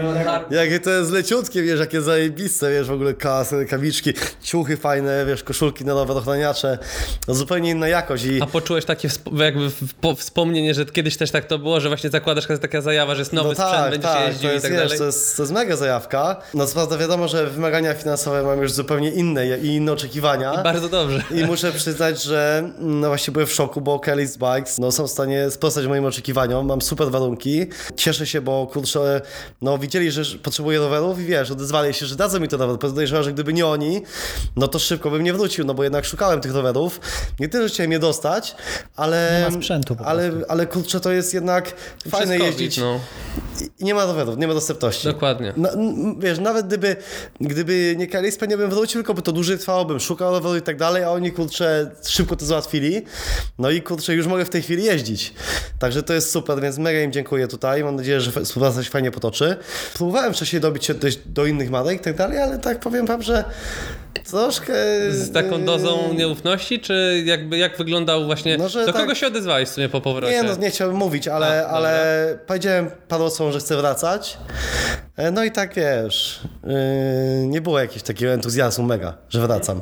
Jakie 0.51 0.81
to 0.81 0.91
jest 0.91 1.11
leciutkie, 1.11 1.63
wiesz, 1.63 1.81
jakie 1.81 2.03
zajebiste, 2.03 2.71
wiesz, 2.71 2.89
w 2.89 2.93
ogóle 2.93 3.15
kask, 3.15 3.53
rękawiczki, 3.53 4.13
ciuchy 4.43 4.77
fajne, 4.77 5.27
wiesz, 5.27 5.43
koszulki 5.43 5.85
na 5.85 5.95
nowe, 5.95 6.15
ochraniacze. 6.15 6.79
No 7.29 7.35
zupełnie 7.35 7.71
inna 7.71 7.89
jakość 7.89 8.25
i... 8.25 8.43
A 8.43 8.47
poczułeś 8.47 8.85
takie 8.85 9.09
jakby 9.33 9.71
wspomnienie, 10.17 10.75
że 10.75 10.85
kiedyś 10.85 11.17
też 11.17 11.31
tak 11.31 11.45
to 11.45 11.59
było, 11.59 11.81
że 11.81 11.89
właśnie 11.89 12.11
zakładasz, 12.11 12.49
jest 12.49 12.63
taka 12.63 12.81
zajawa, 12.81 13.15
że 13.15 13.21
jest 13.21 13.33
nowy 13.33 13.55
sprzęt, 13.55 13.91
będziesz 13.91 14.11
jeździł 14.27 14.49
to 14.49 14.51
i 14.51 14.55
jest, 14.55 14.65
tak 14.65 14.73
wiesz, 14.73 14.83
dalej. 14.83 14.99
To 14.99 15.05
jest, 15.05 15.37
to 15.37 15.43
jest 15.43 15.53
mega 15.53 15.77
zajawka. 15.77 16.37
No 16.55 16.67
co 16.67 16.75
prawda 16.75 16.99
wiadomo, 16.99 17.29
że 17.29 17.47
wymagania 17.47 17.95
finansowe 17.95 18.43
mam 18.43 18.63
już 18.63 18.73
zupełnie 18.73 19.11
inne 19.11 19.59
i 19.59 19.67
inne 19.67 19.93
oczekiwania. 19.93 20.63
Bardzo 20.63 20.89
dobrze. 20.89 21.23
I 21.31 21.45
muszę 21.45 21.73
przyznać, 21.73 22.23
że 22.23 22.59
mm, 22.79 23.02
no 23.03 23.09
właśnie 23.09 23.33
byłem 23.33 23.47
w 23.47 23.53
szoku, 23.53 23.81
bo 23.81 23.97
Kelly's 23.97 24.57
Bikes 24.57 24.79
no, 24.79 24.93
są 24.93 25.07
w 25.07 25.11
stanie 25.11 25.51
sprostać 25.51 25.87
moim 25.87 26.05
oczekiwaniom, 26.05 26.67
mam 26.67 26.83
super 26.83 27.11
warunki. 27.11 27.67
Cieszę 27.97 28.27
się, 28.27 28.41
bo 28.41 28.67
kurczę, 28.67 29.21
no 29.63 29.79
widzieli, 29.79 30.11
że 30.11 30.39
potrzebuję 30.39 30.79
rowerów 30.79 31.21
i 31.21 31.25
wiesz, 31.25 31.51
odezwali 31.51 31.95
się, 31.95 32.07
że 32.07 32.17
dadzą 32.17 32.41
mi 32.41 32.49
to 32.49 32.57
rower. 32.57 32.79
Podejrzewam, 32.79 33.25
że 33.25 33.33
gdyby 33.33 33.53
nie 33.53 33.67
oni, 33.67 34.03
no 34.57 34.69
to 34.69 34.79
szybko 34.79 35.11
bym 35.11 35.23
nie 35.23 35.33
wrócił, 35.33 35.65
no 35.65 35.75
bo 35.75 35.83
jednak 35.83 36.05
szukałem 36.05 36.41
tych 36.41 36.55
rowerów. 36.55 37.01
Nie 37.41 37.49
tyle, 37.49 37.69
że 37.69 37.75
chciałem 37.75 37.93
je 37.93 37.99
dostać, 37.99 38.57
ale... 38.97 39.45
Nie 39.45 39.51
ma 39.51 39.63
sprzętu 39.63 39.97
po 39.97 40.07
ale, 40.07 40.33
ale 40.49 40.67
kurczę, 40.67 41.01
to 41.01 41.11
jest 41.13 41.35
jednak 41.35 41.75
fajne 42.09 42.37
Przez 42.37 42.47
jeździć. 42.47 42.81
COVID, 42.81 43.01
no. 43.61 43.71
I 43.79 43.85
nie 43.85 43.95
ma 43.95 44.05
rowerów, 44.05 44.37
nie 44.37 44.47
ma 44.49 44.55
dostępności. 44.55 45.07
Dokładnie. 45.07 45.53
No, 45.57 45.69
wiesz, 46.19 46.39
nawet 46.39 46.67
gdyby, 46.67 46.97
gdyby 47.41 47.95
nie 47.99 48.07
Kelly 48.07 48.33
nie 48.49 48.57
bym 48.57 48.71
wrócił, 48.71 49.01
tylko 49.01 49.15
by 49.15 49.23
to 49.23 49.33
dłużej 49.33 49.59
trwało, 49.59 49.85
bym 49.85 50.01
szukał 50.01 50.33
roweru 50.33 50.57
i 50.57 50.63
tak 50.63 50.77
dalej, 50.77 51.05
a 51.05 51.11
oni 51.11 51.33
kurczę 51.33 51.91
szybko 52.07 52.37
to 52.37 52.47
załatwili. 52.47 52.92
No 53.59 53.71
i 53.71 53.83
kurczę, 53.83 54.15
już 54.15 54.27
mogę 54.27 54.45
w 54.45 54.51
tej 54.51 54.63
chwili 54.63 54.85
jeździć. 54.85 55.35
Także 55.79 56.03
to 56.03 56.15
jest 56.15 56.31
super, 56.31 56.61
więc 56.61 56.79
mega 56.79 57.01
im 57.01 57.13
dziękuję 57.13 57.49
tutaj. 57.49 57.85
Mam 57.85 57.97
nadzieję, 57.97 58.21
że 58.21 58.45
współpraca 58.45 58.85
się 58.85 58.91
fajnie 58.91 59.11
potoczy. 59.11 59.57
Próbowałem 59.95 60.35
wcześniej 60.35 60.63
dobić 60.63 60.85
się 60.85 60.95
do 61.27 61.47
innych 61.47 61.71
marek 61.71 62.01
i 62.01 62.05
tak 62.05 62.17
dalej, 62.17 62.39
ale 62.39 62.59
tak 62.59 62.81
powiem 62.81 63.07
wam, 63.07 63.23
że 63.23 63.45
troszkę... 64.31 64.73
Z 65.11 65.33
taką 65.33 65.65
dozą 65.65 66.15
nieufności, 66.15 66.81
czy 66.81 67.23
jakby 67.27 67.59
jak 67.59 67.79
wyglądał 67.79 68.25
właśnie. 68.25 68.57
No, 68.59 68.69
do 68.69 68.87
tak- 68.87 68.95
kogo 68.97 69.15
się 69.15 69.27
odezwałeś 69.27 69.69
w 69.69 69.73
sumie 69.73 69.89
po 69.89 70.01
powrocie? 70.01 70.35
Nie, 70.35 70.43
no 70.43 70.57
nie 70.57 70.71
chciałbym 70.71 70.97
mówić, 70.97 71.29
ale, 71.29 71.47
A, 71.47 71.63
dobra. 71.63 71.71
ale 71.77 72.39
powiedziałem 72.47 72.91
paru 73.09 73.25
osobom, 73.25 73.53
że 73.53 73.59
chcę 73.59 73.77
wracać. 73.77 74.39
E, 75.17 75.31
No 75.31 75.45
i 75.45 75.51
tak 75.51 75.75
wiesz, 75.75 76.41
yy, 76.65 76.73
nie 77.47 77.61
było 77.61 77.79
jakiegoś 77.79 78.03
takiego 78.03 78.33
entuzjazmu 78.33 78.85
mega, 78.85 79.15
że 79.29 79.41
wracam. 79.41 79.81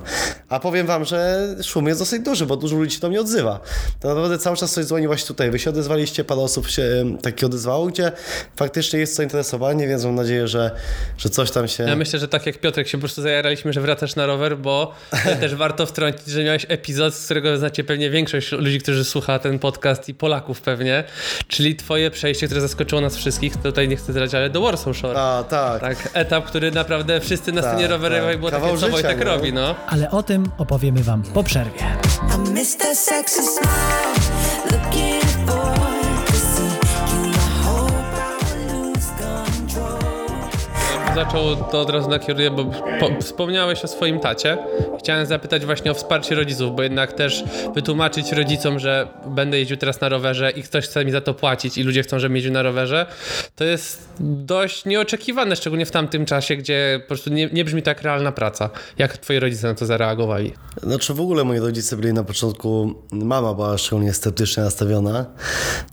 A 0.49 0.61
powiem 0.61 0.87
wam, 0.87 1.05
że 1.05 1.49
szum 1.63 1.87
jest 1.87 2.01
dosyć 2.01 2.23
duży, 2.23 2.47
bo 2.47 2.57
dużo 2.57 2.77
ludzi 2.77 2.95
się 2.95 3.01
do 3.01 3.09
mnie 3.09 3.21
odzywa. 3.21 3.61
To 4.01 4.09
naprawdę 4.09 4.39
cały 4.39 4.57
czas 4.57 4.73
coś 4.73 4.85
dzwoni 4.85 5.07
właśnie 5.07 5.27
tutaj. 5.29 5.51
Wy 5.51 5.59
się 5.59 5.71
odezwaliście, 5.71 6.25
parę 6.25 6.41
osób 6.41 6.69
się 6.69 7.17
takie 7.23 7.47
odezwało, 7.47 7.87
gdzie 7.87 8.13
faktycznie 8.57 8.99
jest 8.99 9.15
zainteresowanie, 9.15 9.89
więc 9.89 10.05
mam 10.05 10.15
nadzieję, 10.15 10.49
że, 10.49 10.71
że 11.19 11.29
coś 11.29 11.51
tam 11.51 11.69
się... 11.69 11.85
Ja 11.85 11.97
myślę, 11.97 12.19
że 12.19 12.29
tak 12.29 12.47
jak 12.47 12.59
Piotrek 12.59 12.89
się 12.89 12.99
po 12.99 13.01
prostu 13.03 13.23
zajaraliśmy, 13.23 13.73
że 13.73 13.81
wracasz 13.81 14.17
na 14.17 14.20
rower, 14.27 14.59
bo 14.59 14.95
też 15.41 15.55
warto 15.55 15.87
wtrącić, 15.87 16.27
że 16.27 16.45
miałeś 16.45 16.67
epizod, 16.69 17.15
z 17.15 17.25
którego 17.25 17.57
znacie 17.59 17.85
pewnie 17.85 18.11
większość 18.11 18.53
ludzi, 18.53 18.79
którzy 18.81 19.05
słucha 19.05 19.39
ten 19.39 19.59
podcast 19.59 20.09
i 20.09 20.15
Polaków 20.15 20.61
pewnie, 20.61 21.05
czyli 21.49 21.77
twoje 21.77 22.11
przejście, 22.11 22.47
które 22.47 22.61
zaskoczyło 22.61 23.01
nas 23.01 23.17
wszystkich, 23.17 23.57
tutaj 23.57 23.89
nie 23.89 23.97
chcę 23.97 24.13
zdradzić, 24.13 24.35
ale 24.35 24.51
do 24.51 24.61
Warsaw 24.61 24.97
Shore. 24.97 25.21
A, 25.21 25.45
tak. 25.45 25.81
Tak, 25.81 26.09
etap, 26.13 26.45
który 26.45 26.71
naprawdę 26.71 27.21
wszyscy 27.21 27.53
na 27.53 27.63
Tak, 27.63 27.71
scenie 27.73 27.89
rowerowej 27.89 28.31
tak. 28.35 28.39
było 28.39 28.51
Kawał 28.51 28.69
takie, 28.69 28.81
co 28.81 28.89
Wojtek 28.89 29.19
nie? 29.19 29.25
robi, 29.25 29.53
no. 29.53 29.75
Ale 29.87 30.11
o 30.11 30.23
tym 30.23 30.45
opowiemy 30.59 31.03
Wam 31.03 31.23
po 31.23 31.45
przerwie. 31.45 31.81
I 32.47 32.51
miss 32.51 32.77
that 32.77 32.99
sexy 32.99 33.43
smile, 33.43 34.15
looking 34.73 35.23
forward 35.47 36.00
Zaczął 41.15 41.57
to 41.57 41.81
od 41.81 41.91
razu 41.91 42.09
nakieruję, 42.09 42.51
bo 42.51 42.65
po, 43.01 43.21
wspomniałeś 43.21 43.85
o 43.85 43.89
swoim 43.89 44.21
tacie. 44.21 44.59
Chciałem 44.99 45.27
zapytać 45.27 45.65
właśnie 45.67 45.91
o 45.91 45.95
wsparcie 45.95 46.35
rodziców, 46.35 46.77
bo 46.77 46.83
jednak 46.83 47.13
też 47.13 47.45
wytłumaczyć 47.75 48.33
rodzicom, 48.33 48.79
że 48.79 49.09
będę 49.27 49.59
jeździł 49.59 49.77
teraz 49.77 50.01
na 50.01 50.09
rowerze 50.09 50.51
i 50.51 50.63
ktoś 50.63 50.85
chce 50.85 51.05
mi 51.05 51.11
za 51.11 51.21
to 51.21 51.35
płacić 51.35 51.79
i 51.79 51.83
ludzie 51.83 52.03
chcą, 52.03 52.19
żebym 52.19 52.37
jeździł 52.37 52.53
na 52.53 52.63
rowerze, 52.63 53.07
to 53.57 53.65
jest 53.65 54.09
dość 54.21 54.85
nieoczekiwane, 54.85 55.57
szczególnie 55.57 55.87
w 55.87 55.91
tamtym 55.91 56.27
czasie, 56.27 56.57
gdzie 56.57 56.99
po 57.03 57.09
prostu 57.09 57.31
nie, 57.31 57.47
nie 57.53 57.65
brzmi 57.65 57.83
tak 57.83 58.03
realna 58.03 58.33
praca. 58.33 58.71
Jak 58.99 59.19
twoi 59.19 59.39
rodzice 59.39 59.69
na 59.69 59.75
to 59.75 59.87
zareagowali? 59.87 60.53
Znaczy 60.83 61.15
w 61.15 61.21
ogóle 61.21 61.45
moi 61.45 61.59
rodzice 61.59 61.97
byli 61.97 62.13
na 62.13 62.25
początku, 62.25 62.95
mama 63.13 63.55
była 63.55 63.79
szczególnie 63.79 64.13
sceptycznie 64.13 64.63
nastawiona, 64.63 65.27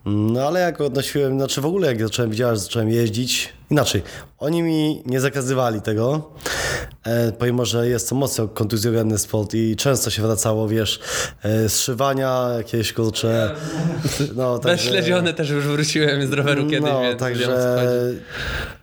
no 0.06 0.48
ale 0.48 0.60
jak 0.60 0.82
odnosiłem, 0.82 1.38
znaczy 1.38 1.62
w 1.62 1.66
ogóle 1.66 1.88
jak 1.88 2.02
zacząłem, 2.02 2.32
widziałem, 2.32 2.56
że 2.56 2.62
zacząłem 2.62 2.90
jeździć, 2.90 3.57
inaczej, 3.72 4.04
oni 4.40 4.64
mi 4.64 5.04
nie 5.06 5.20
zakazywali 5.20 5.82
tego, 5.82 6.32
e, 7.04 7.32
pomimo, 7.32 7.66
że 7.66 7.88
jest 7.88 8.10
to 8.10 8.16
mocno 8.16 8.48
kontuzjogenny 8.48 9.18
sport 9.18 9.54
i 9.54 9.76
często 9.76 10.10
się 10.10 10.22
wracało, 10.22 10.68
wiesz, 10.68 11.00
e, 11.44 11.70
zszywania, 11.70 12.50
jakieś 12.58 12.94
kurcze, 12.94 13.56
no 14.36 14.60
także... 14.60 14.84
Bezśledziony 14.84 15.34
też 15.34 15.50
już 15.50 15.66
wróciłem 15.66 16.28
z 16.28 16.34
roweru 16.34 16.64
kiedyś, 16.70 16.90
No, 16.92 17.02
więc 17.02 17.20
także. 17.20 17.48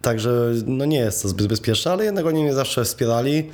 Także 0.05 0.31
no 0.67 0.85
nie 0.85 0.99
jest 0.99 1.23
to 1.23 1.29
zbyt 1.29 1.47
bezpieczne, 1.47 1.93
ale 1.93 2.05
jednak 2.05 2.27
oni 2.27 2.43
mnie 2.43 2.55
zawsze 2.55 2.85
wspierali. 2.85 3.51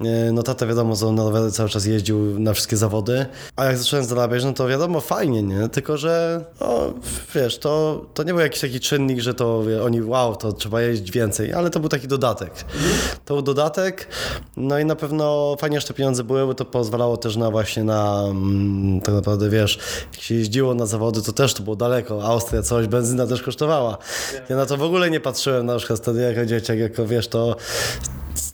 E, 0.00 0.32
No 0.32 0.42
tata 0.42 0.66
wiadomo, 0.66 0.96
że 0.96 1.06
na 1.12 1.22
rowerze 1.22 1.52
cały 1.52 1.68
czas 1.68 1.84
jeździł 1.86 2.40
na 2.40 2.52
wszystkie 2.52 2.76
zawody, 2.76 3.26
a 3.56 3.64
jak 3.64 3.78
zacząłem 3.78 4.04
zarabiać, 4.04 4.44
no 4.44 4.52
to 4.52 4.68
wiadomo, 4.68 5.00
fajnie, 5.00 5.42
nie? 5.42 5.68
Tylko, 5.68 5.96
że 5.96 6.44
no, 6.60 6.94
wiesz, 7.34 7.58
to, 7.58 8.04
to 8.14 8.22
nie 8.22 8.32
był 8.32 8.40
jakiś 8.42 8.60
taki 8.60 8.80
czynnik, 8.80 9.20
że 9.20 9.34
to 9.34 9.62
oni, 9.84 10.02
wow, 10.02 10.36
to 10.36 10.52
trzeba 10.52 10.82
jeździć 10.82 11.10
więcej, 11.10 11.52
ale 11.52 11.70
to 11.70 11.80
był 11.80 11.88
taki 11.88 12.08
dodatek. 12.08 12.52
To 13.24 13.34
był 13.34 13.42
dodatek, 13.42 14.08
no 14.56 14.78
i 14.78 14.84
na 14.84 14.96
pewno 14.96 15.56
fajnie, 15.60 15.80
że 15.80 15.86
te 15.86 15.94
pieniądze 15.94 16.24
były, 16.24 16.46
bo 16.46 16.54
to 16.54 16.64
pozwalało 16.64 17.16
też 17.16 17.36
na 17.36 17.50
właśnie 17.50 17.84
na, 17.84 18.24
mm, 18.30 19.00
tak 19.00 19.14
naprawdę, 19.14 19.50
wiesz, 19.50 19.78
jak 20.12 20.22
się 20.22 20.34
jeździło 20.34 20.74
na 20.74 20.86
zawody, 20.86 21.22
to 21.22 21.32
też 21.32 21.54
to 21.54 21.62
było 21.62 21.76
daleko, 21.76 22.24
Austria, 22.24 22.62
coś, 22.62 22.86
benzyna 22.86 23.26
też 23.26 23.42
kosztowała. 23.42 23.98
Ja 24.48 24.56
na 24.56 24.66
to 24.66 24.76
w 24.76 24.82
ogóle 24.82 25.10
nie 25.10 25.20
patrzyłem 25.20 25.66
na 25.66 25.74
wtedy 25.96 26.20
jako 26.20 26.46
dzieciak, 26.46 26.78
jako 26.78 27.06
wiesz, 27.06 27.28
to 27.28 27.56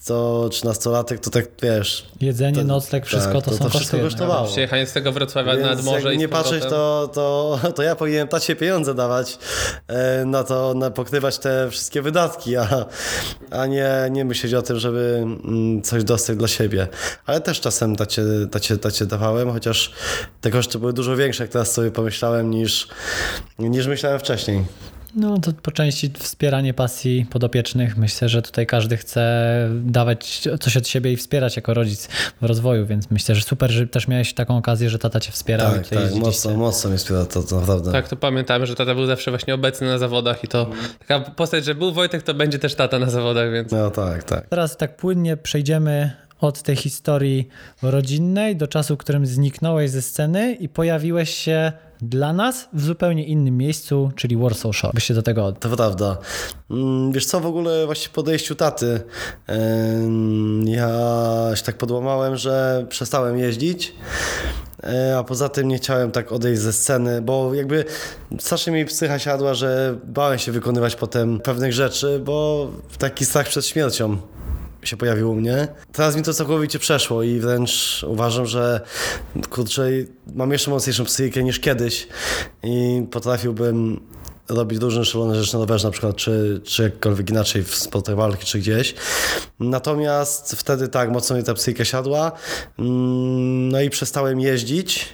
to 0.05 0.49
13-latek, 0.51 1.19
to 1.19 1.31
tak 1.31 1.45
wiesz... 1.63 2.07
Jedzenie, 2.21 2.59
to, 2.59 2.65
nocleg, 2.65 3.07
wszystko 3.07 3.33
tak, 3.33 3.45
to, 3.45 3.51
to, 3.51 3.57
są 3.57 3.65
to 3.65 3.71
wszystko 3.71 3.99
kosztowało. 3.99 4.49
Przyjechanie 4.49 4.87
z 4.87 4.93
tego 4.93 5.13
Wrocławia 5.13 5.57
Więc 5.57 5.67
nad 5.67 5.85
morze 5.85 6.15
z 6.15 6.19
nie 6.19 6.29
patrzeć, 6.29 6.65
to, 6.65 7.11
to, 7.15 7.59
to 7.75 7.83
ja 7.83 7.97
powinienem 7.97 8.29
tacie 8.29 8.57
pieniądze 8.57 8.95
dawać 8.95 9.39
e, 9.89 10.25
na 10.25 10.45
to, 10.45 10.75
na 10.75 10.91
pokrywać 10.91 11.39
te 11.39 11.71
wszystkie 11.71 12.03
wydatki, 12.03 12.57
a, 12.57 12.87
a 13.51 13.67
nie, 13.67 13.91
nie 14.11 14.25
myśleć 14.25 14.55
o 14.55 14.63
tym, 14.63 14.79
żeby 14.79 15.21
mm, 15.23 15.83
coś 15.83 16.05
dostać 16.05 16.37
dla 16.37 16.49
siebie. 16.49 16.89
Ale 17.27 17.41
też 17.41 17.61
czasem 17.61 17.97
tacie, 17.97 18.23
tacie, 18.51 18.77
tacie 18.77 19.07
dawałem, 19.07 19.53
chociaż 19.53 19.93
te 20.41 20.51
koszty 20.51 20.79
były 20.79 20.93
dużo 20.93 21.17
większe, 21.17 21.45
jak 21.45 21.51
teraz 21.51 21.73
sobie 21.73 21.91
pomyślałem, 21.91 22.51
niż, 22.51 22.89
niż 23.59 23.87
myślałem 23.87 24.19
wcześniej. 24.19 24.65
No 25.17 25.39
to 25.39 25.53
po 25.63 25.71
części 25.71 26.11
wspieranie 26.19 26.75
pasji 26.75 27.27
podopiecznych. 27.31 27.97
Myślę, 27.97 28.29
że 28.29 28.43
tutaj 28.43 28.67
każdy 28.67 28.97
chce 28.97 29.25
dawać 29.85 30.49
coś 30.61 30.77
od 30.77 30.89
siebie 30.89 31.13
i 31.13 31.17
wspierać 31.17 31.57
jako 31.57 31.75
rodzic 31.75 32.09
w 32.41 32.45
rozwoju, 32.45 32.87
więc 32.87 33.11
myślę, 33.11 33.35
że 33.35 33.43
super, 33.43 33.71
że 33.71 33.87
też 33.87 34.09
miałeś 34.09 34.35
taką 34.35 34.57
okazję, 34.57 34.91
że 34.91 34.99
tata 34.99 35.21
cię 35.21 35.33
wspierał 35.33 35.73
Tak, 35.73 35.89
tak, 35.89 36.15
mocno, 36.15 36.55
mocno 36.55 36.91
mnie 36.91 36.99
wspiera 36.99 37.25
to, 37.25 37.43
to 37.43 37.61
naprawdę. 37.61 37.93
Tak, 37.93 38.09
to 38.09 38.17
pamiętamy, 38.17 38.67
że 38.67 38.75
tata 38.75 38.95
był 38.95 39.07
zawsze 39.07 39.31
właśnie 39.31 39.55
obecny 39.55 39.87
na 39.87 39.99
zawodach 39.99 40.45
i 40.45 40.49
to 40.49 40.71
taka 40.99 41.21
postać, 41.21 41.65
że 41.65 41.75
był 41.75 41.93
Wojtek, 41.93 42.23
to 42.23 42.35
będzie 42.35 42.59
też 42.59 42.75
tata 42.75 42.99
na 42.99 43.11
zawodach, 43.11 43.53
więc 43.53 43.73
No 43.73 43.91
tak, 43.91 44.25
tak. 44.25 44.49
Teraz 44.49 44.77
tak 44.77 44.97
płynnie 44.97 45.37
przejdziemy 45.37 46.13
od 46.41 46.63
tej 46.63 46.77
historii 46.77 47.49
rodzinnej 47.83 48.57
do 48.57 48.69
czasu, 48.69 48.95
w 48.95 48.99
którym 48.99 49.27
zniknąłeś 49.27 49.91
ze 49.91 50.03
sceny 50.03 50.55
i 50.55 50.69
pojawiłeś 50.69 51.35
się 51.35 51.73
dla 52.03 52.33
nas 52.33 52.69
w 52.73 52.85
zupełnie 52.85 53.25
innym 53.25 53.57
miejscu, 53.57 54.11
czyli 54.17 54.37
Warsaw 54.37 54.77
Shore. 54.77 55.01
Się 55.01 55.15
do 55.15 55.23
tego 55.23 55.47
od... 55.47 55.61
To 55.61 55.69
prawda. 55.69 56.17
Mm, 56.71 57.13
Wiesz 57.13 57.27
co, 57.27 57.41
w 57.41 57.47
ogóle 57.47 57.87
właśnie 57.87 58.13
podejściu 58.13 58.55
taty 58.55 59.01
ja 60.65 60.89
się 61.55 61.63
tak 61.63 61.79
podłamałem, 61.79 62.37
że 62.37 62.87
przestałem 62.89 63.39
jeździć, 63.39 63.95
e, 64.83 65.19
a 65.19 65.25
poza 65.25 65.49
tym 65.49 65.69
nie 65.69 65.77
chciałem 65.77 66.11
tak 66.11 66.33
odejść 66.33 66.61
ze 66.61 66.73
sceny, 66.73 67.23
bo 67.23 67.55
jakby 67.55 67.85
strasznie 68.39 68.73
mi 68.73 68.85
psycha 68.85 69.19
siadła, 69.19 69.55
że 69.55 69.99
bałem 70.05 70.39
się 70.39 70.53
wykonywać 70.53 70.97
potem 70.97 71.41
pewnych 71.41 71.73
rzeczy, 71.73 72.21
bo 72.25 72.69
taki 72.99 73.25
strach 73.25 73.49
przed 73.49 73.67
śmiercią 73.67 74.17
się 74.87 74.97
pojawił 74.97 75.31
u 75.31 75.35
mnie. 75.35 75.69
Teraz 75.93 76.17
mi 76.17 76.23
to 76.23 76.35
całkowicie 76.35 76.79
przeszło 76.79 77.23
i 77.23 77.41
wręcz 77.41 78.05
uważam, 78.09 78.47
że 78.47 78.81
kurczę, 79.51 79.89
mam 80.35 80.53
jeszcze 80.53 80.71
mocniejszą 80.71 81.05
psychikę 81.05 81.45
niż 81.45 81.61
kiedyś 81.61 82.09
i 82.63 83.07
potrafiłbym 83.11 84.01
robić 84.49 84.83
różne 84.83 85.05
szalone 85.05 85.35
rzeczy 85.35 85.55
na 85.55 85.61
rowerze 85.61 85.89
na 85.89 85.93
przykład, 85.93 86.17
czy, 86.17 86.61
czy 86.65 86.83
jakkolwiek 86.83 87.31
inaczej 87.31 87.63
w 87.63 87.75
sportach 87.75 88.17
walki, 88.17 88.47
czy 88.47 88.59
gdzieś. 88.59 88.95
Natomiast 89.61 90.53
wtedy 90.53 90.89
tak, 90.89 91.11
mocno 91.11 91.37
mi 91.37 91.45
ta 91.45 91.55
psychika 91.55 91.85
siadła, 91.85 92.33
Mm, 92.79 93.69
no 93.69 93.81
i 93.81 93.91
przestałem 93.91 94.41
jeździć. 94.41 95.09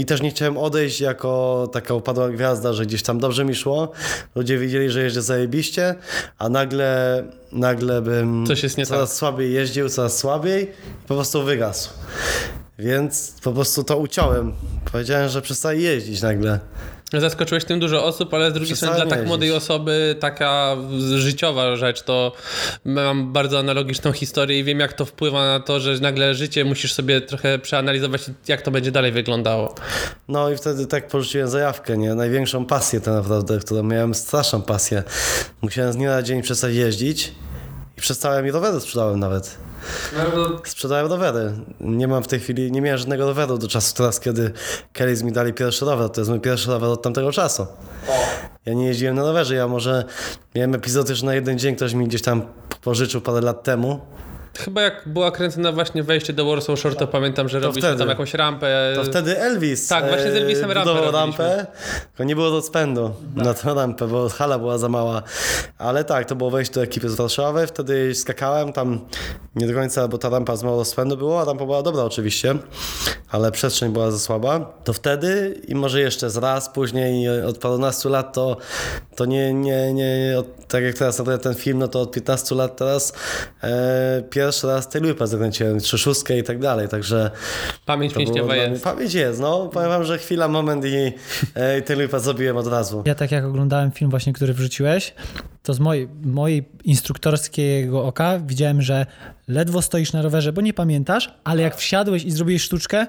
I 0.00 0.04
też 0.04 0.22
nie 0.22 0.30
chciałem 0.30 0.56
odejść 0.56 1.00
jako 1.00 1.68
taka 1.72 1.94
upadła 1.94 2.28
gwiazda, 2.28 2.72
że 2.72 2.86
gdzieś 2.86 3.02
tam 3.02 3.18
dobrze 3.18 3.44
mi 3.44 3.54
szło. 3.54 3.92
Ludzie 4.34 4.58
wiedzieli, 4.58 4.90
że 4.90 5.02
jeżdżę 5.02 5.22
zajebiście, 5.22 5.94
a 6.38 6.48
nagle, 6.48 7.24
nagle 7.52 8.02
bym 8.02 8.46
Coś 8.46 8.62
jest 8.62 8.78
nie 8.78 8.86
coraz 8.86 9.10
tak. 9.10 9.18
słabiej 9.18 9.52
jeździł, 9.52 9.88
coraz 9.88 10.18
słabiej 10.18 10.64
i 11.04 11.08
po 11.08 11.14
prostu 11.14 11.42
wygasł. 11.42 11.90
Więc 12.78 13.34
po 13.42 13.52
prostu 13.52 13.84
to 13.84 13.98
uciąłem. 13.98 14.52
Powiedziałem, 14.92 15.28
że 15.28 15.42
przestaję 15.42 15.80
jeździć 15.80 16.22
nagle. 16.22 16.60
Zaskoczyłeś 17.18 17.64
tym 17.64 17.80
dużo 17.80 18.04
osób, 18.04 18.34
ale 18.34 18.50
z 18.50 18.54
drugiej 18.54 18.76
strony 18.76 18.96
dla 18.96 19.06
tak 19.06 19.26
młodej 19.26 19.52
osoby 19.52 20.16
taka 20.20 20.76
życiowa 21.16 21.76
rzecz, 21.76 22.02
to 22.02 22.32
mam 22.84 23.32
bardzo 23.32 23.58
analogiczną 23.58 24.12
historię 24.12 24.58
i 24.58 24.64
wiem 24.64 24.80
jak 24.80 24.92
to 24.92 25.04
wpływa 25.04 25.46
na 25.46 25.60
to, 25.60 25.80
że 25.80 25.98
nagle 26.00 26.34
życie 26.34 26.64
musisz 26.64 26.92
sobie 26.92 27.20
trochę 27.20 27.58
przeanalizować, 27.58 28.22
jak 28.48 28.62
to 28.62 28.70
będzie 28.70 28.90
dalej 28.90 29.12
wyglądało. 29.12 29.74
No 30.28 30.50
i 30.50 30.56
wtedy 30.56 30.86
tak 30.86 31.08
porzuciłem 31.08 31.48
zajawkę, 31.48 31.98
nie? 31.98 32.14
Największą 32.14 32.66
pasję 32.66 33.00
tak 33.00 33.14
naprawdę, 33.14 33.58
którą 33.58 33.82
miałem 33.82 34.14
straszną 34.14 34.62
pasję. 34.62 35.02
Musiałem 35.62 35.92
z 35.92 35.96
dnia 35.96 36.10
na 36.10 36.22
dzień 36.22 36.42
przestać 36.42 36.74
jeździć 36.74 37.32
i 37.98 38.00
przestałem 38.00 38.46
i 38.46 38.50
rowery 38.50 38.80
sprzedałem 38.80 39.20
nawet. 39.20 39.58
Sprzedałem 40.64 41.06
rowery. 41.06 41.52
Nie 41.80 42.08
mam 42.08 42.22
w 42.22 42.28
tej 42.28 42.40
chwili, 42.40 42.72
nie 42.72 42.80
miałem 42.80 42.98
żadnego 42.98 43.26
roweru 43.26 43.58
do 43.58 43.68
czasu 43.68 43.94
teraz, 43.94 44.20
kiedy 44.20 44.52
Kellys 44.92 45.22
mi 45.22 45.32
dali 45.32 45.52
pierwszy 45.52 45.84
rower. 45.84 46.10
To 46.10 46.20
jest 46.20 46.30
mój 46.30 46.40
pierwszy 46.40 46.70
rower 46.70 46.90
od 46.90 47.02
tamtego 47.02 47.32
czasu. 47.32 47.66
Ja 48.66 48.74
nie 48.74 48.86
jeździłem 48.86 49.16
na 49.16 49.22
rowerze, 49.22 49.54
ja 49.54 49.68
może 49.68 50.04
miałem 50.54 50.74
epizod 50.74 51.08
już 51.08 51.22
na 51.22 51.34
jeden 51.34 51.58
dzień, 51.58 51.76
ktoś 51.76 51.94
mi 51.94 52.06
gdzieś 52.08 52.22
tam 52.22 52.42
pożyczył 52.82 53.20
parę 53.20 53.40
lat 53.40 53.62
temu. 53.62 54.00
Chyba 54.64 54.82
jak 54.82 55.02
była 55.06 55.30
kręcona 55.30 55.72
właśnie 55.72 56.02
wejście 56.02 56.32
do 56.32 56.44
Warsaw 56.44 56.78
Shore, 56.78 56.94
to 56.94 57.06
pamiętam, 57.06 57.48
że 57.48 57.60
robiliśmy 57.60 57.88
wtedy. 57.88 57.98
tam 57.98 58.08
jakąś 58.08 58.34
rampę. 58.34 58.92
To 58.94 59.04
wtedy 59.04 59.38
Elvis 59.40 59.88
Tak, 59.88 60.08
właśnie 60.08 60.32
z 60.32 60.34
Elvisem 60.36 60.70
e, 60.70 60.74
rampę 60.74 60.90
budował 60.90 61.12
robiliśmy. 61.12 61.44
rampę, 61.48 61.66
tylko 62.06 62.24
nie 62.24 62.34
było 62.34 62.50
rozpędu 62.50 63.10
na 63.36 63.54
tę 63.54 63.74
rampę, 63.74 64.06
bo 64.06 64.28
hala 64.28 64.58
była 64.58 64.78
za 64.78 64.88
mała. 64.88 65.22
Ale 65.78 66.04
tak, 66.04 66.28
to 66.28 66.36
było 66.36 66.50
wejście 66.50 66.74
do 66.74 66.82
ekipy 66.82 67.08
z 67.08 67.14
Warszawy, 67.14 67.66
wtedy 67.66 68.14
skakałem 68.14 68.72
tam 68.72 69.00
nie 69.54 69.66
do 69.66 69.74
końca, 69.74 70.08
bo 70.08 70.18
ta 70.18 70.28
rampa 70.28 70.56
z 70.56 70.62
mało 70.62 70.76
rozpędu 70.76 71.16
było, 71.16 71.40
a 71.40 71.44
rampa 71.44 71.64
była 71.64 71.82
dobra 71.82 72.02
oczywiście, 72.02 72.54
ale 73.30 73.52
przestrzeń 73.52 73.92
była 73.92 74.10
za 74.10 74.18
słaba. 74.18 74.72
To 74.84 74.92
wtedy 74.92 75.60
i 75.68 75.74
może 75.74 76.00
jeszcze 76.00 76.30
z 76.30 76.36
raz 76.36 76.68
później 76.68 77.44
od 77.44 77.58
parunastu 77.58 78.08
lat 78.08 78.32
to, 78.32 78.56
to 79.16 79.24
nie, 79.24 79.54
nie, 79.54 79.92
nie 79.94 80.36
od, 80.38 80.66
tak 80.68 80.82
jak 80.82 80.94
teraz 80.94 81.22
ten 81.42 81.54
film, 81.54 81.78
no 81.78 81.88
to 81.88 82.00
od 82.00 82.12
15 82.12 82.54
lat 82.54 82.76
teraz 82.76 83.12
e, 83.62 84.22
pierwszy 84.50 84.66
raz 84.66 84.88
tej 84.88 85.02
lupę 85.02 85.26
zakręciłem, 85.26 85.80
trzy 85.80 85.98
szóstkę 85.98 86.38
i 86.38 86.42
tak 86.42 86.58
dalej, 86.58 86.88
także 86.88 87.30
Pamięć 87.86 88.16
mięśniowa 88.16 88.56
jest. 88.56 88.84
Pamięć 88.84 89.14
jest, 89.14 89.40
no. 89.40 89.68
Powiem 89.68 89.88
wam, 89.88 90.04
że 90.04 90.18
chwila, 90.18 90.48
moment 90.48 90.84
i, 90.84 91.12
e, 91.54 91.78
i 91.78 91.82
ten 91.82 92.02
lipa 92.02 92.18
zrobiłem 92.18 92.56
od 92.56 92.66
razu. 92.66 93.02
Ja 93.06 93.14
tak 93.14 93.32
jak 93.32 93.44
oglądałem 93.44 93.90
film 93.90 94.10
właśnie, 94.10 94.32
który 94.32 94.54
wrzuciłeś, 94.54 95.14
to 95.62 95.74
z 95.74 95.80
mojej, 95.80 96.08
mojej 96.22 96.68
instruktorskiego 96.84 98.04
oka 98.04 98.38
widziałem, 98.38 98.82
że 98.82 99.06
ledwo 99.48 99.82
stoisz 99.82 100.12
na 100.12 100.22
rowerze, 100.22 100.52
bo 100.52 100.60
nie 100.60 100.74
pamiętasz, 100.74 101.34
ale 101.44 101.62
jak 101.62 101.76
wsiadłeś 101.76 102.24
i 102.24 102.30
zrobiłeś 102.30 102.62
sztuczkę, 102.62 103.06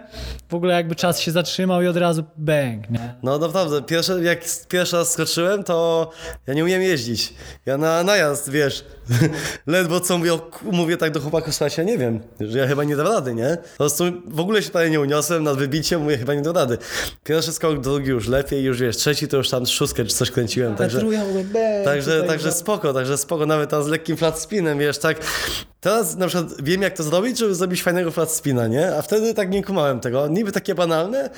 w 0.50 0.54
ogóle 0.54 0.74
jakby 0.74 0.96
czas 0.96 1.20
się 1.20 1.32
zatrzymał 1.32 1.82
i 1.82 1.88
od 1.88 1.98
razu 1.98 2.24
bang, 2.38 2.90
nie? 2.90 3.16
No 3.24 3.38
naprawdę, 3.38 3.82
pierwszy, 3.82 4.24
jak 4.24 4.40
pierwszy 4.70 4.96
raz 4.96 5.12
skoczyłem, 5.12 5.64
to 5.64 6.10
ja 6.48 6.54
nie 6.54 6.64
umiem 6.64 6.82
jeździć. 6.82 7.34
Ja 7.66 7.78
na 7.78 8.04
najazd, 8.04 8.50
wiesz, 8.50 8.86
ledwo 9.68 10.00
co 10.00 10.18
mówię, 10.18 10.32
mówię 10.72 10.98
tak 10.98 11.12
do 11.12 11.20
chłopaków, 11.20 11.56
słuchajcie, 11.56 11.82
ja 11.82 11.88
nie 11.88 11.98
wiem, 11.98 12.20
że 12.40 12.60
ja 12.60 12.68
chyba 12.68 12.84
nie 12.84 12.96
dam 12.96 13.08
rady, 13.08 13.36
nie? 13.36 13.58
Po 13.72 13.78
prostu 13.78 14.04
w 14.26 14.40
ogóle 14.40 14.64
się 14.64 14.70
prawie 14.70 14.90
nie 14.90 15.00
uniosłem, 15.00 15.44
nad 15.44 15.58
wybiciem 15.58 16.02
mówię, 16.02 16.18
chyba 16.18 16.34
nie 16.34 16.42
dam 16.42 16.56
rady. 16.56 16.78
Pierwszy 17.24 17.54
skok, 17.54 17.82
drugi 17.82 18.10
już 18.10 18.28
lepiej, 18.28 18.64
już 18.64 18.80
wiesz, 18.80 18.98
trzeci 18.98 19.28
to 19.28 19.38
już 19.38 19.50
tam 19.50 19.66
szóstkę 19.66 20.06
czy 20.06 20.16
coś 20.16 20.32
kręciłem, 20.32 20.76
także... 20.76 21.02
Bang. 21.02 21.86
Także, 21.86 22.22
tutaj 22.22 22.40
spoko, 22.52 22.94
także 22.94 23.18
spoko, 23.18 23.46
nawet 23.46 23.70
tam 23.70 23.84
z 23.84 23.88
lekkim 23.88 24.18
flat 24.18 24.40
spinem, 24.40 24.80
wiesz, 24.80 25.00
tak. 25.00 25.18
Teraz 25.82 26.16
na 26.16 26.28
przykład 26.28 26.62
wiem, 26.64 26.82
jak 26.82 26.98
to 26.98 27.04
zrobić, 27.04 27.40
żeby 27.40 27.56
zrobić 27.56 27.84
fajnego 27.84 28.12
flat 28.12 28.32
spina, 28.32 28.68
nie? 28.68 28.96
A 28.96 29.02
wtedy 29.02 29.34
tak 29.34 29.50
nie 29.52 29.64
kumałem 29.64 30.00
tego. 30.00 30.28
Niby 30.28 30.52
takie 30.52 30.76
banalne, 30.76 31.30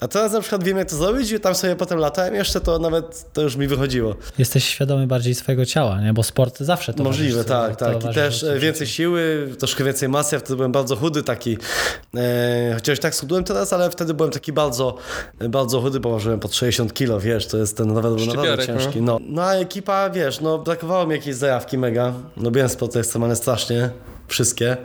a 0.00 0.08
teraz 0.08 0.32
na 0.32 0.40
przykład 0.40 0.64
wiem, 0.64 0.78
jak 0.78 0.90
to 0.90 0.96
zrobić 0.96 1.30
i 1.30 1.40
tam 1.40 1.54
sobie 1.54 1.76
potem 1.76 1.98
latałem 1.98 2.34
jeszcze, 2.34 2.60
to 2.60 2.78
nawet 2.78 3.32
to 3.32 3.42
już 3.42 3.56
mi 3.56 3.66
wychodziło. 3.66 4.14
Jesteś 4.38 4.64
świadomy 4.64 5.06
bardziej 5.06 5.34
swojego 5.34 5.66
ciała, 5.66 6.00
nie? 6.00 6.12
Bo 6.12 6.22
sport 6.22 6.58
zawsze 6.58 6.94
to 6.94 7.04
Możliwe, 7.04 7.44
tak, 7.44 7.76
tak. 7.76 8.04
I 8.10 8.14
też 8.14 8.42
e, 8.42 8.58
więcej 8.58 8.86
siły, 8.86 9.48
troszkę 9.58 9.84
więcej 9.84 10.08
masy. 10.08 10.36
Ja 10.36 10.40
wtedy 10.40 10.56
byłem 10.56 10.72
bardzo 10.72 10.96
chudy 10.96 11.22
taki. 11.22 11.58
E, 12.16 12.72
chociaż 12.74 12.98
tak 12.98 13.14
schudłem 13.14 13.44
teraz, 13.44 13.72
ale 13.72 13.90
wtedy 13.90 14.14
byłem 14.14 14.32
taki 14.32 14.52
bardzo, 14.52 14.96
bardzo 15.48 15.80
chudy, 15.80 16.00
bo 16.00 16.10
ważyłem 16.10 16.40
pod 16.40 16.54
60 16.54 16.94
kilo, 16.94 17.20
wiesz, 17.20 17.46
to 17.46 17.58
jest 17.58 17.76
ten 17.76 17.94
był 17.94 18.26
naprawdę 18.26 18.56
no. 18.56 18.66
ciężki. 18.66 19.02
No. 19.02 19.18
no 19.26 19.42
a 19.42 19.54
ekipa, 19.54 20.10
wiesz, 20.10 20.40
no 20.40 20.58
brakowało 20.58 21.06
mi 21.06 21.12
jakiejś 21.12 21.36
zajawki 21.36 21.78
mega. 21.78 22.12
Lubiłem 22.36 22.68
sporty 22.68 22.98
ekstremalne 22.98 23.36
strasznie. 23.36 23.83
да? 23.88 24.13
Wszystkie. 24.28 24.76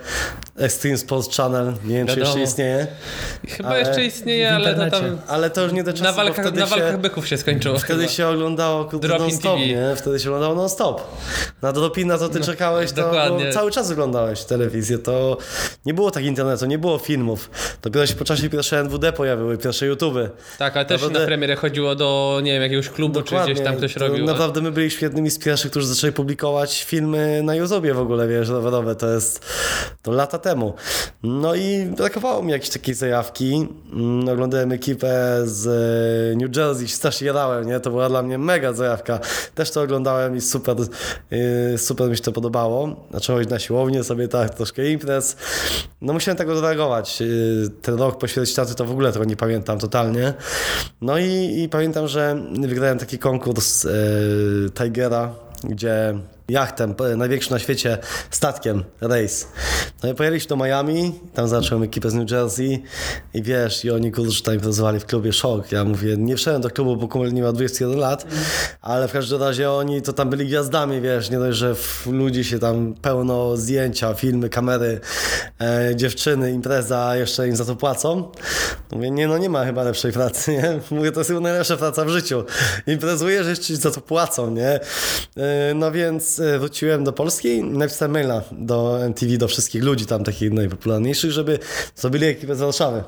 Extreme 0.57 0.97
Sports 0.97 1.37
Channel, 1.37 1.73
nie 1.85 1.95
wiem, 1.95 2.07
czy 2.07 2.15
Wiadomo. 2.15 2.37
jeszcze 2.37 2.49
istnieje, 2.49 2.87
Chyba 3.49 3.69
Ale 3.69 3.79
jeszcze 3.79 4.05
istnieje, 4.05 4.51
ale 4.55 4.75
to 4.75 4.97
tam 4.99 5.17
ale 5.27 5.49
to 5.49 5.63
już 5.63 5.73
nie 5.73 5.83
do 5.83 5.91
czasu, 5.93 6.03
na 6.03 6.11
walkach, 6.13 6.45
wtedy 6.45 6.59
na 6.59 6.65
się... 6.65 6.69
walkach 6.71 7.01
byków 7.01 7.27
się 7.27 7.37
skończyło. 7.37 7.79
Wtedy 7.79 7.99
chyba. 8.01 8.11
się 8.11 8.27
oglądało 8.27 8.85
kurde, 8.85 9.07
non-stop, 9.07 9.59
nie? 9.59 9.95
Wtedy 9.95 10.19
się 10.19 10.29
oglądało 10.29 10.55
non-stop. 10.55 11.01
Na 11.61 11.71
Dropina 11.71 12.17
to 12.17 12.29
ty 12.29 12.39
czekałeś, 12.41 12.91
to 12.91 13.01
dokładnie. 13.01 13.53
cały 13.53 13.71
czas 13.71 13.91
oglądałeś 13.91 14.43
telewizję, 14.43 14.97
to 14.97 15.37
nie 15.85 15.93
było 15.93 16.11
tak 16.11 16.23
internetu, 16.23 16.65
nie 16.65 16.77
było 16.77 16.97
filmów. 16.97 17.49
Dopiero 17.81 18.07
się 18.07 18.15
po 18.15 18.25
czasie 18.25 18.49
pierwsze 18.49 18.83
NWD 18.83 19.13
pojawiły, 19.13 19.57
pierwsze 19.57 19.85
YouTuby. 19.85 20.29
Tak, 20.57 20.75
ale 20.77 20.85
też 20.85 21.01
Naprawdę- 21.01 21.19
na 21.19 21.25
premierę 21.25 21.55
chodziło 21.55 21.95
do, 21.95 22.39
nie 22.43 22.51
wiem, 22.53 22.61
jakiegoś 22.61 22.89
klubu, 22.89 23.21
czy 23.21 23.35
gdzieś 23.43 23.61
tam 23.61 23.75
ktoś 23.77 23.93
to 23.93 23.99
robił. 23.99 24.25
Naprawdę 24.25 24.61
my 24.61 24.71
byliśmy 24.71 25.05
jednymi 25.05 25.29
z 25.31 25.39
pierwszych, 25.39 25.71
którzy 25.71 25.87
zaczęli 25.87 26.13
publikować 26.13 26.83
filmy 26.83 27.41
na 27.43 27.55
YouTubie 27.55 27.93
w 27.93 27.99
ogóle, 27.99 28.27
wiesz, 28.27 28.49
rowerowe. 28.49 28.95
To 28.95 29.09
jest 29.13 29.28
to 30.01 30.11
lata 30.11 30.37
temu. 30.37 30.73
No 31.23 31.55
i 31.55 31.85
brakowało 31.97 32.43
mi 32.43 32.51
jakiejś 32.51 32.69
takiej 32.69 32.95
zajawki. 32.95 33.67
Mm, 33.93 34.29
Oglądałem 34.29 34.71
ekipę 34.71 35.41
z 35.45 35.67
e, 35.67 36.37
New 36.37 36.55
Jersey, 36.57 36.87
się 36.87 36.95
strasznie 36.95 37.27
jadałem, 37.27 37.67
nie? 37.67 37.79
To 37.79 37.89
była 37.89 38.09
dla 38.09 38.21
mnie 38.23 38.37
mega 38.37 38.73
zajawka. 38.73 39.19
Też 39.55 39.71
to 39.71 39.81
oglądałem 39.81 40.35
i 40.35 40.41
super, 40.41 40.75
e, 41.73 41.77
super 41.77 42.09
mi 42.09 42.17
się 42.17 42.23
to 42.23 42.31
podobało. 42.31 43.07
Iść 43.41 43.49
na 43.49 43.59
siłownię 43.59 44.03
sobie 44.03 44.27
tak, 44.27 44.53
troszkę 44.55 44.89
imprez. 44.89 45.35
No 46.01 46.13
musiałem 46.13 46.37
tego 46.37 46.55
zareagować. 46.55 47.21
E, 47.21 47.25
Ten 47.81 47.95
rok 47.95 48.17
po 48.17 48.27
taty 48.55 48.75
to 48.75 48.85
w 48.85 48.91
ogóle 48.91 49.11
tego 49.11 49.25
nie 49.25 49.35
pamiętam 49.35 49.79
totalnie. 49.79 50.33
No 51.01 51.17
i, 51.17 51.61
i 51.63 51.69
pamiętam, 51.69 52.07
że 52.07 52.35
wygrałem 52.59 52.99
taki 52.99 53.19
konkurs 53.19 53.87
Tigera, 54.73 55.35
gdzie 55.63 56.19
jachtem, 56.49 56.95
największym 57.17 57.53
na 57.53 57.59
świecie 57.59 57.97
statkiem, 58.31 58.83
race. 59.01 59.45
No 60.03 60.09
i 60.09 60.15
pojechaliśmy 60.15 60.49
do 60.49 60.55
Miami, 60.65 61.19
tam 61.33 61.47
zacząłem 61.47 61.83
ekipę 61.83 62.09
z 62.09 62.13
New 62.13 62.31
Jersey 62.31 62.83
i 63.33 63.43
wiesz, 63.43 63.85
i 63.85 63.91
oni 63.91 64.11
kurczę 64.11 64.43
tam 64.43 64.53
imprezowali 64.53 64.99
w 64.99 65.05
klubie 65.05 65.33
Szok. 65.33 65.71
Ja 65.71 65.83
mówię, 65.83 66.17
nie 66.17 66.35
wszedłem 66.35 66.61
do 66.61 66.69
klubu, 66.69 66.97
bo 66.97 67.07
kumel 67.07 67.33
nie 67.33 67.43
ma 67.43 67.51
21 67.51 67.99
lat, 67.99 68.25
ale 68.81 69.07
w 69.07 69.11
każdym 69.11 69.41
razie 69.41 69.71
oni 69.71 70.01
to 70.01 70.13
tam 70.13 70.29
byli 70.29 70.45
gwiazdami, 70.47 71.01
wiesz, 71.01 71.29
nie 71.29 71.39
dość, 71.39 71.57
że 71.57 71.75
ludzi 72.05 72.43
się 72.43 72.59
tam 72.59 72.93
pełno 73.01 73.57
zdjęcia, 73.57 74.13
filmy, 74.13 74.49
kamery, 74.49 74.99
e, 75.61 75.95
dziewczyny, 75.95 76.51
impreza, 76.51 77.15
jeszcze 77.15 77.47
im 77.47 77.55
za 77.55 77.65
to 77.65 77.75
płacą. 77.75 78.31
Mówię, 78.91 79.11
nie 79.11 79.27
no, 79.27 79.37
nie 79.37 79.49
ma 79.49 79.65
chyba 79.65 79.83
lepszej 79.83 80.11
pracy, 80.11 80.51
nie? 80.51 80.79
Mówię, 80.97 81.11
to 81.11 81.19
jest 81.19 81.29
chyba 81.29 81.39
najlepsza 81.39 81.77
praca 81.77 82.05
w 82.05 82.09
życiu. 82.09 82.43
Imprezujesz, 82.87 83.47
jeszcze 83.47 83.65
ci 83.65 83.75
za 83.75 83.91
to 83.91 84.01
płacą, 84.01 84.51
nie? 84.51 84.79
E, 85.37 85.73
No 85.75 85.91
więc 85.91 86.38
e, 86.39 86.59
wróciłem 86.59 87.03
do 87.03 87.13
Polski 87.13 87.47
i 87.47 87.63
napisałem 87.63 88.11
maila 88.11 88.41
do 88.51 89.05
MTV, 89.05 89.37
do 89.37 89.47
wszystkich 89.47 89.83
ludzi 89.83 90.05
tam 90.05 90.23
takich 90.23 90.51
najpopularniejszych, 90.51 91.31
żeby 91.31 91.59
zrobili 91.95 92.25
ekipę 92.25 92.55
z 92.55 92.59
Warszawy. 92.59 93.03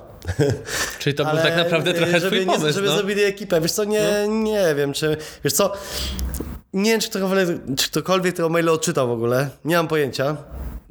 Czyli 0.99 1.15
to 1.15 1.23
był 1.23 1.31
Ale, 1.31 1.41
tak 1.41 1.57
naprawdę 1.57 1.91
e, 1.91 1.93
trochę 1.93 2.19
żeby, 2.19 2.35
twój 2.35 2.39
nie, 2.39 2.53
pomysł, 2.53 2.73
Żeby 2.73 2.87
no. 2.87 2.95
zrobili 2.95 3.23
ekipę. 3.23 3.61
Wiesz 3.61 3.71
co, 3.71 3.83
nie, 3.83 4.27
nie 4.29 4.75
wiem, 4.75 4.93
czy... 4.93 5.17
Wiesz 5.43 5.53
co, 5.53 5.73
nie 6.73 6.91
wiem, 6.91 6.99
czy 6.99 7.09
ktokolwiek, 7.09 7.57
czy 7.77 7.89
ktokolwiek 7.89 8.35
tego 8.35 8.49
maila 8.49 8.71
odczytał 8.71 9.07
w 9.07 9.11
ogóle. 9.11 9.49
Nie 9.65 9.75
mam 9.75 9.87
pojęcia, 9.87 10.37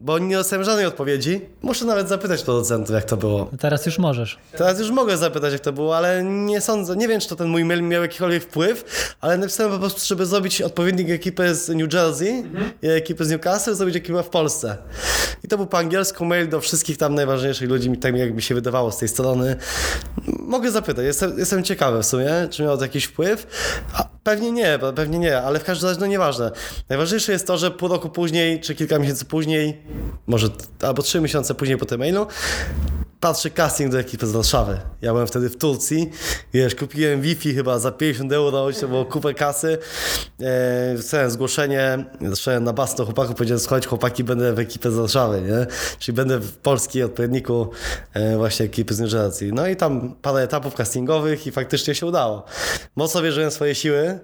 bo 0.00 0.18
nie 0.18 0.36
dostałem 0.36 0.64
żadnej 0.64 0.86
odpowiedzi. 0.86 1.40
Muszę 1.62 1.84
nawet 1.84 2.08
zapytać 2.08 2.42
producentów, 2.42 2.94
jak 2.94 3.04
to 3.04 3.16
było. 3.16 3.50
Teraz 3.58 3.86
już 3.86 3.98
możesz. 3.98 4.38
Teraz 4.52 4.80
już 4.80 4.90
mogę 4.90 5.16
zapytać, 5.16 5.52
jak 5.52 5.60
to 5.60 5.72
było, 5.72 5.96
ale 5.96 6.24
nie 6.24 6.60
sądzę, 6.60 6.96
nie 6.96 7.08
wiem, 7.08 7.20
czy 7.20 7.28
to 7.28 7.36
ten 7.36 7.48
mój 7.48 7.64
mail 7.64 7.82
miał 7.82 8.02
jakikolwiek 8.02 8.42
wpływ, 8.42 8.84
ale 9.20 9.38
napisałem 9.38 9.72
po 9.72 9.78
prostu, 9.78 10.00
żeby 10.06 10.26
zrobić 10.26 10.62
odpowiednik 10.62 11.10
ekipy 11.10 11.54
z 11.54 11.68
New 11.68 11.94
Jersey 11.94 12.44
i 12.82 12.88
ekipy 12.88 13.24
z 13.24 13.30
Newcastle, 13.30 13.74
zrobić 13.74 13.96
ekipę 13.96 14.22
w 14.22 14.28
Polsce. 14.28 14.76
I 15.44 15.48
to 15.48 15.56
był 15.56 15.66
po 15.66 15.78
angielsku 15.78 16.24
mail 16.24 16.48
do 16.48 16.60
wszystkich 16.60 16.96
tam 16.96 17.14
najważniejszych 17.14 17.68
ludzi, 17.68 17.96
tak 17.96 18.16
jak 18.16 18.34
mi 18.34 18.42
się 18.42 18.54
wydawało 18.54 18.92
z 18.92 18.98
tej 18.98 19.08
strony. 19.08 19.56
Mogę 20.26 20.70
zapytać, 20.70 21.04
jestem, 21.04 21.38
jestem 21.38 21.64
ciekawy 21.64 22.02
w 22.02 22.06
sumie, 22.06 22.30
czy 22.50 22.62
miał 22.62 22.76
to 22.76 22.82
jakiś 22.82 23.04
wpływ. 23.04 23.46
A 23.94 24.04
pewnie 24.24 24.52
nie, 24.52 24.78
pewnie 24.96 25.18
nie, 25.18 25.42
ale 25.42 25.58
w 25.58 25.64
każdym 25.64 25.88
razie 25.88 26.00
no 26.00 26.06
nieważne. 26.06 26.50
Najważniejsze 26.88 27.32
jest 27.32 27.46
to, 27.46 27.58
że 27.58 27.70
pół 27.70 27.88
roku 27.88 28.08
później, 28.08 28.60
czy 28.60 28.74
kilka 28.74 28.98
miesięcy 28.98 29.24
później, 29.24 29.82
może 30.26 30.48
albo 30.80 31.02
trzy 31.02 31.20
miesiące 31.20 31.54
później 31.54 31.78
po 31.78 31.86
tym 31.86 31.98
mailu, 31.98 32.26
patrzę 33.20 33.50
casting 33.50 33.92
do 33.92 34.00
ekipy 34.00 34.26
z 34.26 34.32
Warszawy. 34.32 34.80
Ja 35.02 35.12
byłem 35.12 35.26
wtedy 35.26 35.48
w 35.48 35.56
Turcji, 35.56 36.10
wiesz, 36.52 36.74
kupiłem 36.74 37.20
Wi-Fi 37.20 37.54
chyba 37.54 37.78
za 37.78 37.92
50 37.92 38.32
euro, 38.32 38.72
to 38.80 38.88
było 38.88 39.04
kupę 39.04 39.34
kasy. 39.34 39.78
E, 40.40 40.98
wstałem 40.98 41.30
zgłoszenie, 41.30 42.04
zacząłem 42.20 42.64
na 42.64 42.72
bas 42.72 42.94
do 42.94 43.06
powiedziałem, 43.06 43.60
słuchajcie 43.60 43.88
chłopaki, 43.88 44.24
będę 44.24 44.52
w 44.52 44.58
ekipie 44.58 44.90
z 44.90 44.94
Warszawy, 44.94 45.42
nie? 45.42 45.66
Czyli 45.98 46.16
będę 46.16 46.38
w 46.38 46.56
polskiej 46.56 47.02
odpowiedniku 47.02 47.70
e, 48.12 48.36
właśnie 48.36 48.66
ekipy 48.66 48.94
z 48.94 49.12
Jersey. 49.12 49.52
No 49.52 49.66
i 49.66 49.76
tam 49.76 50.14
parę 50.22 50.42
etapów 50.42 50.74
castingowych 50.74 51.46
i 51.46 51.52
faktycznie 51.52 51.94
się 51.94 52.06
udało. 52.06 52.44
Mocno 52.96 53.22
wierzyłem 53.22 53.50
w 53.50 53.54
swoje 53.54 53.74
siły 53.74 54.20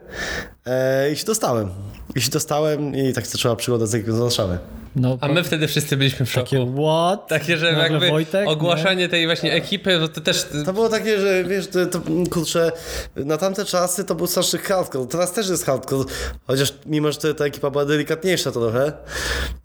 e, 0.67 1.11
i 1.13 1.17
się 1.17 1.27
dostałem. 1.27 1.71
I 2.15 2.21
się 2.21 2.31
dostałem 2.31 2.95
i 2.95 3.13
tak 3.13 3.27
zaczęła 3.27 3.57
przygoda 3.57 3.87
z 3.87 3.95
ekipą 3.95 4.13
z 4.13 4.19
Warszawy. 4.19 4.59
No, 4.97 5.19
A 5.21 5.29
my 5.29 5.45
wtedy 5.45 5.69
wszyscy 5.69 5.97
byliśmy 5.97 6.27
w 6.27 6.31
szoku. 6.31 6.47
takie 6.47 6.67
what? 6.83 7.29
Takie, 7.29 7.57
że 7.57 7.73
Nagle 7.73 7.83
jakby 7.91 8.09
Wojtek, 8.11 8.49
ogłaszanie 8.49 9.09
tej 9.09 9.27
właśnie 9.27 9.53
ekipy, 9.53 10.01
to 10.15 10.21
też... 10.21 10.47
To 10.67 10.73
było 10.73 10.89
takie, 10.89 11.21
że 11.21 11.45
wiesz, 11.45 11.67
to, 11.67 11.87
to 11.87 12.01
kurczę, 12.31 12.73
na 13.17 13.37
tamte 13.37 13.65
czasy 13.65 14.05
to 14.05 14.15
był 14.15 14.27
straszny 14.27 14.59
hardcore. 14.59 15.07
Teraz 15.07 15.33
też 15.33 15.49
jest 15.49 15.67
hardcore, 15.67 16.05
chociaż 16.47 16.75
mimo, 16.87 17.13
że 17.13 17.19
to, 17.19 17.35
ta 17.35 17.45
ekipa 17.45 17.71
była 17.71 17.85
delikatniejsza 17.85 18.53
trochę. 18.53 18.93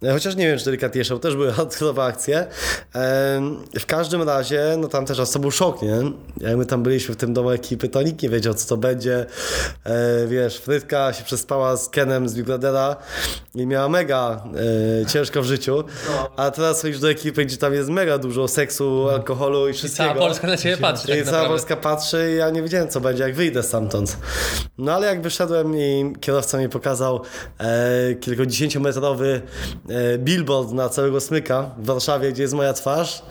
E, 0.04 0.12
Chociaż 0.14 0.36
nie 0.36 0.48
wiem, 0.48 0.58
czy 0.60 0.66
delikatniejsza, 0.66 1.14
bo 1.14 1.20
też 1.20 1.36
były 1.36 1.52
hardcore 1.58 2.04
akcje. 2.04 2.48
W 3.80 3.86
każdym 3.88 4.22
razie, 4.22 4.76
no 4.78 4.88
tamte 4.88 5.16
czasy 5.16 5.34
to 5.34 5.40
był 5.40 5.52
szok, 5.52 5.82
nie? 5.82 5.96
Jak 6.38 6.58
my 6.58 6.66
tam 6.66 6.84
byliśmy 6.84 7.16
w 7.16 7.18
tym 7.18 7.34
domu 7.34 7.50
ekipy, 7.52 7.90
to 7.90 8.02
nikt 8.02 8.24
nie 8.24 8.30
wiedział, 8.30 8.54
co 8.54 8.68
to 8.68 8.78
będzie. 8.78 9.26
E, 9.86 10.28
Wiesz, 10.28 10.58
Frytka 10.58 10.91
się 11.14 11.24
przespała 11.24 11.78
z 11.78 11.90
Kenem 11.90 12.30
z 12.30 12.36
Big 12.36 12.46
Brothera 12.46 12.96
i 13.56 13.66
miała 13.68 13.90
mega 13.90 14.44
e, 15.02 15.06
ciężko 15.06 15.42
w 15.42 15.46
życiu. 15.46 15.84
A 16.36 16.52
teraz 16.52 16.82
chodzisz 16.82 17.00
do 17.00 17.10
ekipy, 17.10 17.46
gdzie 17.46 17.58
tam 17.58 17.74
jest 17.74 17.90
mega 17.90 18.18
dużo 18.18 18.48
seksu, 18.48 19.10
alkoholu 19.10 19.68
i 19.68 19.72
I 19.72 19.74
wszystkiego. 19.74 20.10
cała 20.10 20.20
Polska 20.28 20.48
na 20.48 20.58
ciebie 20.58 20.78
patrzy 20.78 21.08
tak 21.08 21.18
I 21.18 21.20
cała 21.20 21.26
naprawdę. 21.32 21.50
Polska 21.50 21.76
patrzy 21.76 22.32
i 22.34 22.38
ja 22.38 22.50
nie 22.50 22.62
wiedziałem, 22.62 22.90
co 22.90 23.02
będzie, 23.02 23.24
jak 23.24 23.36
wyjdę 23.36 23.64
stamtąd. 23.64 24.18
No 24.78 24.94
ale 24.94 25.08
jak 25.08 25.22
wyszedłem 25.22 25.78
i 25.78 26.14
kierowca 26.22 26.58
mi 26.58 26.70
pokazał 26.70 27.22
e, 27.60 28.16
kilkudziesięciometrowy 28.16 29.42
e, 29.90 30.18
billboard 30.18 30.72
na 30.72 30.90
całego 30.90 31.22
smyka 31.22 31.70
w 31.78 31.86
Warszawie, 31.86 32.32
gdzie 32.32 32.42
jest 32.42 32.54
moja 32.54 32.74
twarz, 32.74 33.22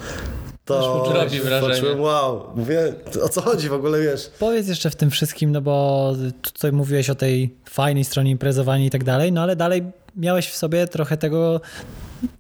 to 0.64 1.12
robi 1.12 1.40
wrażenie. 1.40 1.75
poczułem, 1.75 2.01
wow, 2.01 2.46
mówię, 2.57 2.94
o 3.23 3.29
co 3.29 3.40
chodzi 3.40 3.68
w 3.68 3.73
ogóle, 3.73 4.01
wiesz? 4.01 4.31
Powiedz 4.38 4.68
jeszcze 4.68 4.90
w 4.90 4.96
tym 4.96 5.11
wszystkim, 5.11 5.53
no 5.53 5.61
bo 5.61 6.12
tutaj 6.42 6.73
mówiłeś 6.73 7.11
o 7.11 7.14
tej 7.14 7.55
fajnej 7.68 8.05
stronie 8.05 8.31
imprezowania 8.31 8.85
i 8.85 8.90
tak 8.90 9.05
dalej, 9.05 9.33
no 9.33 9.42
ale 9.42 9.57
dalej 9.57 9.83
miałeś 10.16 10.49
w 10.49 10.57
sobie 10.57 10.87
trochę 10.87 11.16
tego 11.16 11.61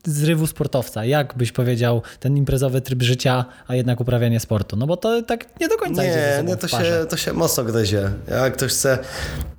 zrywu 0.04 0.46
sportowca. 0.46 1.04
Jak 1.04 1.34
byś 1.36 1.52
powiedział 1.52 2.02
ten 2.20 2.36
imprezowy 2.36 2.80
tryb 2.80 3.02
życia, 3.02 3.44
a 3.68 3.74
jednak 3.74 4.00
uprawianie 4.00 4.40
sportu? 4.40 4.76
No 4.76 4.86
bo 4.86 4.96
to 4.96 5.22
tak 5.22 5.60
nie 5.60 5.68
do 5.68 5.76
końca 5.76 6.04
idzie 6.04 6.14
Nie, 6.16 6.36
sobą 6.36 6.48
nie 6.48 6.56
to, 6.56 6.68
się, 6.68 7.06
to 7.08 7.16
się 7.16 7.32
mocno 7.32 7.64
gryzie. 7.64 8.10
Jak 8.30 8.56
ktoś 8.56 8.72
chce, 8.72 8.98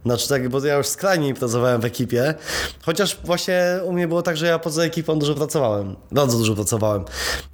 znaczy 0.06 0.30
tak, 0.30 0.50
bo 0.50 0.66
ja 0.66 0.76
już 0.76 0.88
skrajnie 0.88 1.28
imprezowałem 1.28 1.82
w 1.82 1.86
ekipie, 1.86 2.34
chociaż 2.82 3.18
właśnie 3.24 3.64
u 3.84 3.94
mnie 3.94 4.08
było 4.08 4.22
tak, 4.22 4.38
że 4.38 4.46
ja 4.48 4.60
poza 4.60 4.84
ekipą 4.84 5.20
dużo 5.20 5.36
pracowałem, 5.36 5.96
bardzo 6.12 6.38
dużo 6.38 6.56
pracowałem. 6.56 7.06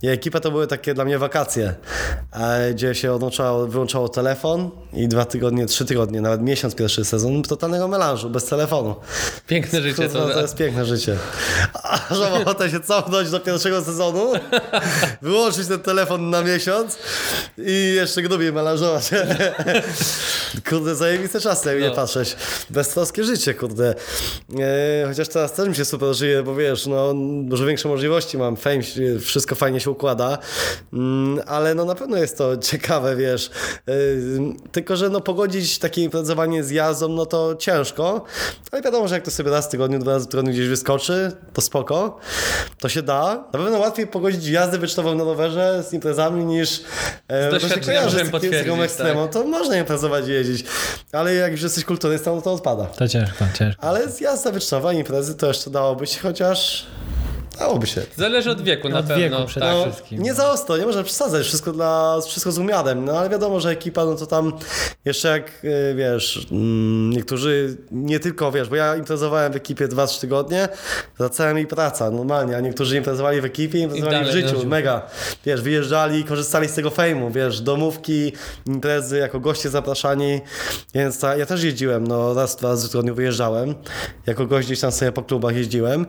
I 0.01 0.08
ekipa 0.08 0.39
to 0.39 0.51
były 0.51 0.67
takie 0.67 0.93
dla 0.93 1.06
mnie 1.06 1.19
wakacje, 1.19 1.73
e, 2.34 2.73
gdzie 2.73 2.95
się 2.95 3.13
odłączało, 3.13 3.67
wyłączało 3.67 4.10
telefon 4.10 4.69
i 4.93 5.08
dwa 5.08 5.25
tygodnie, 5.25 5.65
trzy 5.65 5.86
tygodnie, 5.86 6.21
nawet 6.21 6.41
miesiąc 6.41 6.75
pierwszy 6.75 7.06
sezon 7.06 7.43
totalnego 7.43 7.88
melanżu, 7.88 8.30
bez 8.30 8.45
telefonu. 8.45 8.95
Piękne 9.47 9.82
życie 9.82 10.10
Kurwa, 10.10 10.27
to... 10.27 10.34
to 10.34 10.41
jest 10.41 10.56
piękne 10.56 10.86
życie. 10.86 11.17
A 11.73 11.99
że 12.15 12.30
mam 12.30 12.45
ochotę 12.58 12.70
się 12.72 12.80
cofnąć 12.80 13.30
do 13.30 13.39
pierwszego 13.39 13.84
sezonu, 13.84 14.32
wyłączyć 15.22 15.67
ten 15.67 15.80
telefon 15.80 16.30
na 16.30 16.41
miesiąc 16.41 16.98
i 17.58 17.93
jeszcze 17.96 18.22
grubiej 18.22 18.54
melanżować. 18.54 19.10
Kurde, 20.70 20.96
zajebiste 20.96 21.39
czasy, 21.39 21.70
jak 21.70 21.80
No. 21.80 21.89
nie 21.89 21.96
patrzeć. 21.96 22.36
Beztroskie 22.70 23.24
życie, 23.24 23.54
kurde. 23.54 23.96
E, 24.60 25.08
chociaż 25.08 25.28
teraz 25.28 25.54
też 25.54 25.70
mi 25.70 25.76
się 25.76 25.86
super 25.86 26.13
żyje, 26.15 26.43
bo 26.43 26.56
wiesz, 26.56 26.86
no, 26.86 27.13
dużo 27.43 27.65
większe 27.65 27.88
możliwości 27.89 28.38
mam, 28.38 28.58
fame, 28.58 28.82
wszystko 29.22 29.56
fajnie 29.56 29.80
się 29.80 29.91
układa, 29.91 30.38
mm, 30.93 31.41
ale 31.48 31.76
no 31.76 31.86
na 31.86 31.96
pewno 31.96 32.17
jest 32.17 32.38
to 32.38 32.58
ciekawe, 32.58 33.15
wiesz. 33.15 33.50
E, 33.88 33.91
tylko, 34.72 34.96
że 34.98 35.10
no 35.10 35.22
pogodzić 35.22 35.80
takie 35.80 36.04
imprezowanie 36.04 36.63
z 36.63 36.72
jazdą, 36.72 37.10
no 37.10 37.26
to 37.26 37.56
ciężko, 37.56 38.24
ale 38.72 38.82
wiadomo, 38.82 39.08
że 39.08 39.15
jak 39.15 39.24
to 39.26 39.32
sobie 39.32 39.52
raz 39.52 39.65
w 39.65 39.70
tygodniu, 39.70 40.00
dwa 40.00 40.12
razy 40.12 40.26
w 40.26 40.30
tygodniu 40.30 40.52
gdzieś 40.54 40.67
wyskoczy, 40.67 41.32
to 41.54 41.62
spoko, 41.62 42.20
to 42.79 42.89
się 42.89 43.01
da. 43.01 43.36
Na 43.53 43.60
pewno 43.60 43.77
łatwiej 43.79 44.07
pogodzić 44.07 44.47
jazdę 44.47 44.77
wyczynową 44.77 45.15
na 45.15 45.23
rowerze 45.23 45.83
z 45.89 45.93
imprezami 45.93 46.45
niż 46.45 46.81
e, 47.27 47.49
to 47.49 47.60
się 47.60 47.67
doświadczenia 47.67 47.97
kojarzy 47.97 48.10
z 48.10 48.19
takim- 48.19 48.27
z 48.27 48.31
taką 48.31 48.41
potwierdzić, 48.41 48.83
ekstremą, 48.83 49.27
to 49.27 49.43
można 49.43 49.77
imprezować 49.77 50.27
i 50.27 50.31
jeździć, 50.31 50.65
ale 51.12 51.33
jak 51.33 51.51
już 51.51 51.62
jesteś 51.62 51.86
kulturystą, 51.86 52.36
no 52.36 52.41
to 52.41 52.53
odpada. 52.53 52.86
To 52.86 53.07
ciężko, 53.07 53.45
ciężko. 53.60 53.83
Ale 53.83 54.10
z 54.10 54.21
jazda 54.21 54.51
wyczynowa 54.51 54.93
i 54.93 54.97
imprezy 54.97 55.36
to 55.36 55.47
jeszcze 55.47 55.69
dałoby 55.69 56.07
się, 56.07 56.19
chociaż 56.19 56.86
dałoby 57.60 57.88
się. 57.88 58.02
Zależy 58.17 58.52
od 58.52 58.62
wieku 58.62 58.89
na 58.89 59.00
Od 59.00 59.06
pewno. 59.06 59.24
wieku 59.24 59.36
przede 59.48 59.65
tak. 59.65 59.91
wszystkim. 59.91 60.22
Nie 60.24 60.34
za 60.34 60.52
ostro, 60.52 60.78
nie 60.78 60.86
można 60.86 61.04
przesadzać, 61.04 61.46
wszystko, 61.46 61.72
dla, 61.72 62.17
wszystko 62.28 62.52
z 62.52 62.58
umiarem, 62.58 63.06
no 63.06 63.12
ale 63.20 63.30
wiadomo, 63.30 63.60
że 63.60 63.70
ekipa, 63.70 64.06
no 64.06 64.15
to 64.15 64.26
tam 64.28 64.54
jeszcze 65.06 65.28
jak, 65.28 65.52
y, 65.63 65.96
wiesz, 65.96 66.48
mm, 66.52 67.10
niektórzy, 67.10 67.78
nie 67.91 68.20
tylko, 68.20 68.52
wiesz, 68.52 68.70
bo 68.70 68.76
ja 68.76 68.96
imprezowałem 68.96 69.54
w 69.54 69.56
ekipie 69.56 69.88
2-3 69.88 70.22
tygodnie, 70.22 70.67
wracałem 71.17 71.56
mi 71.56 71.67
praca, 71.67 72.12
normalnie, 72.12 72.58
a 72.58 72.60
niektórzy 72.60 72.98
imprezowali 72.98 73.41
w 73.41 73.46
ekipie, 73.46 73.80
imprezowali 73.80 74.15
w 74.15 74.20
dalej 74.20 74.34
życiu, 74.34 74.54
dożył. 74.54 74.70
mega, 74.70 75.02
wiesz, 75.46 75.62
wyjeżdżali, 75.62 76.24
korzystali 76.24 76.67
z 76.67 76.74
tego 76.74 76.89
fejmu, 76.89 77.32
wiesz, 77.32 77.62
domówki, 77.62 78.32
imprezy, 78.65 79.17
jako 79.17 79.39
goście 79.39 79.70
zapraszani, 79.70 80.41
więc 80.93 81.20
ta, 81.20 81.38
ja 81.38 81.46
też 81.46 81.63
jeździłem, 81.63 82.08
no 82.08 82.34
raz, 82.34 82.56
dwa 82.56 82.70
razy 82.70 82.88
w 82.88 82.91
tygodniu 82.91 83.15
wyjeżdżałem, 83.15 83.76
jako 84.26 84.46
gość 84.46 84.67
gdzieś 84.67 84.80
tam 84.80 84.91
sobie 84.91 85.12
po 85.12 85.24
klubach 85.24 85.56
jeździłem, 85.56 86.06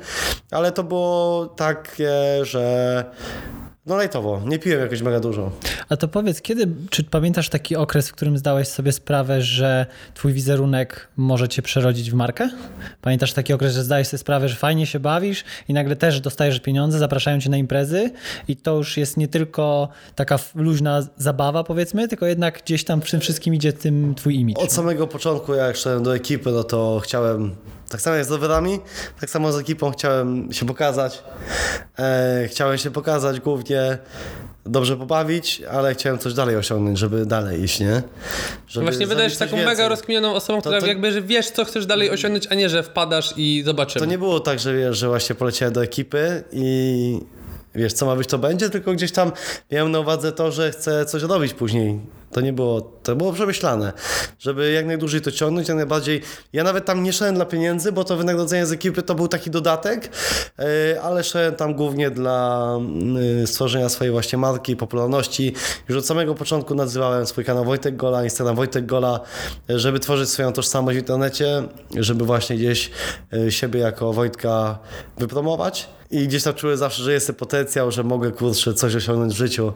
ale 0.51 0.73
to 0.73 0.83
było 0.85 1.38
takie, 1.46 2.11
że 2.42 3.05
no 3.88 3.96
lajtowo, 3.96 4.40
nie 4.46 4.59
piłem 4.59 4.81
jakoś 4.81 5.03
mega 5.03 5.20
dużo. 5.20 5.51
A 5.88 5.96
to 5.96 6.09
powiedz, 6.09 6.42
kiedy, 6.42 6.68
czy 6.90 7.05
pamiętasz 7.05 7.48
taki 7.48 7.77
okres, 7.77 8.09
w 8.09 8.12
którym 8.12 8.38
zdałeś 8.38 8.68
sobie 8.68 8.92
sprawę, 8.92 9.42
że 9.42 9.87
twój 10.14 10.33
wizerunek 10.33 11.09
może 11.16 11.48
cię 11.48 11.62
przerodzić 11.62 12.11
w 12.11 12.14
markę? 12.14 12.51
Pamiętasz 13.03 13.33
taki 13.33 13.53
okres, 13.53 13.74
że 13.74 13.85
zdałeś 13.85 14.09
sobie 14.09 14.18
sprawę, 14.18 14.48
że 14.48 14.57
fajnie 14.57 14.87
się 14.87 15.01
bawisz 15.01 15.44
i 15.68 15.72
nagle 15.72 15.96
też 15.96 16.20
dostajesz 16.20 16.61
pieniądze, 16.61 16.98
zapraszają 16.98 17.40
cię 17.40 17.51
na 17.51 17.57
imprezy 17.57 18.11
i 18.48 18.57
to 18.57 18.77
już 18.77 18.96
jest 18.96 19.16
nie 19.16 19.29
tylko 19.29 19.88
taka 20.14 20.38
luźna 20.55 21.03
zabawa, 21.16 21.64
powiedzmy, 21.64 22.09
tylko 22.09 22.27
jednak 22.27 22.62
gdzieś 22.62 22.85
tam 22.85 23.01
w 23.01 23.11
tym 23.11 23.20
wszystkim 23.20 23.55
idzie 23.55 23.72
tym 23.72 24.14
twój 24.14 24.35
imidż. 24.35 24.61
Od 24.61 24.72
samego 24.72 25.07
początku, 25.07 25.55
jak 25.55 25.77
szedłem 25.77 26.03
do 26.03 26.16
ekipy, 26.16 26.51
no 26.51 26.64
to 26.64 27.01
chciałem, 27.05 27.55
tak 27.88 28.01
samo 28.01 28.16
jak 28.16 28.24
z 28.24 28.31
rowerami, 28.31 28.81
tak 29.20 29.31
samo 29.31 29.53
z 29.53 29.59
ekipą 29.59 29.90
chciałem 29.90 30.53
się 30.53 30.66
pokazać. 30.66 31.22
E, 31.98 32.48
chciałem 32.48 32.79
się 32.79 32.90
pokazać 32.90 33.40
głównie, 33.40 33.98
dobrze 34.66 34.96
pobawić, 34.96 35.62
ale 35.70 35.94
chciałem 35.94 36.18
coś 36.18 36.35
dalej 36.35 36.57
osiągnąć, 36.57 36.98
żeby 36.98 37.27
dalej 37.27 37.62
iść, 37.62 37.81
nie? 37.81 38.03
Żeby 38.66 38.87
Właśnie 38.87 39.07
wydajesz 39.07 39.37
taką 39.37 39.51
więcej. 39.57 39.66
mega 39.66 39.88
rozkminioną 39.88 40.35
osobą, 40.35 40.61
która 40.61 40.81
to- 40.81 40.87
jakby 40.87 41.12
że 41.12 41.22
wiesz, 41.22 41.51
co 41.51 41.64
chcesz 41.64 41.87
dalej 41.87 42.11
osiągnąć, 42.11 42.46
a 42.51 42.55
nie, 42.55 42.68
że 42.68 42.83
wpadasz 42.83 43.35
i 43.37 43.62
zobaczymy. 43.66 44.07
To 44.07 44.11
nie 44.11 44.18
było 44.18 44.40
tak, 44.40 44.59
że 44.59 44.74
wiesz, 44.77 44.98
że 44.98 45.09
właśnie 45.09 45.35
poleciałem 45.35 45.74
do 45.74 45.83
ekipy 45.83 46.44
i 46.53 47.20
wiesz, 47.74 47.92
co 47.92 48.07
ma 48.07 48.16
być, 48.16 48.29
to 48.29 48.38
będzie, 48.38 48.70
tylko 48.70 48.92
gdzieś 48.92 49.12
tam 49.12 49.33
miałem 49.70 49.92
na 49.92 50.01
uwadze 50.01 50.33
to, 50.33 50.53
że 50.53 50.70
chcę 50.70 51.05
coś 51.07 51.22
robić 51.22 51.55
później. 51.55 52.01
To 52.33 52.41
nie 52.41 52.53
było, 52.53 52.81
to 52.81 53.17
było 53.17 53.33
przemyślane, 53.33 53.93
żeby 54.38 54.73
jak 54.73 54.87
najdłużej 54.87 55.21
to 55.21 55.33
ciągnąć, 55.33 55.69
jak 55.69 55.77
najbardziej. 55.77 56.23
Ja 56.53 56.64
nawet 56.64 56.85
tam 56.85 57.03
nie 57.03 57.12
szedłem 57.12 57.35
dla 57.35 57.45
pieniędzy, 57.45 57.93
bo 57.93 58.05
to 58.05 58.17
wynagrodzenie 58.17 58.67
z 58.67 58.73
ekipy 58.73 59.03
to 59.03 59.14
był 59.14 59.29
taki 59.29 59.51
dodatek, 59.51 60.11
yy, 60.59 60.64
ale 61.03 61.25
szedłem 61.25 61.55
tam 61.55 61.75
głównie 61.75 62.11
dla 62.11 62.69
yy, 63.41 63.47
stworzenia 63.47 63.88
swojej 63.88 64.12
właśnie 64.12 64.38
marki, 64.38 64.77
popularności. 64.77 65.55
Już 65.88 65.99
od 65.99 66.07
samego 66.07 66.35
początku 66.35 66.75
nazywałem 66.75 67.27
swój 67.27 67.45
kanał 67.45 67.64
Wojtek 67.64 67.97
Gola, 67.97 68.25
Instagram 68.25 68.57
Wojtek 68.57 68.87
Gola, 68.87 69.21
yy, 69.69 69.79
żeby 69.79 70.01
tworzyć 70.01 70.29
swoją 70.29 70.53
tożsamość 70.53 70.97
w 70.97 71.01
internecie, 71.01 71.62
żeby 71.97 72.25
właśnie 72.25 72.57
gdzieś 72.57 72.91
siebie 73.49 73.81
jako 73.81 74.12
Wojtka 74.12 74.79
wypromować. 75.19 75.88
I 76.11 76.29
gdzieś 76.29 76.43
tam 76.43 76.55
czułem 76.55 76.77
zawsze, 76.77 77.03
że 77.03 77.12
jest 77.12 77.27
ten 77.27 77.37
potencjał, 77.37 77.91
że 77.91 78.05
mogę 78.05 78.31
kurczę 78.31 78.75
coś 78.75 78.95
osiągnąć 78.95 79.35
w 79.35 79.37
życiu, 79.37 79.73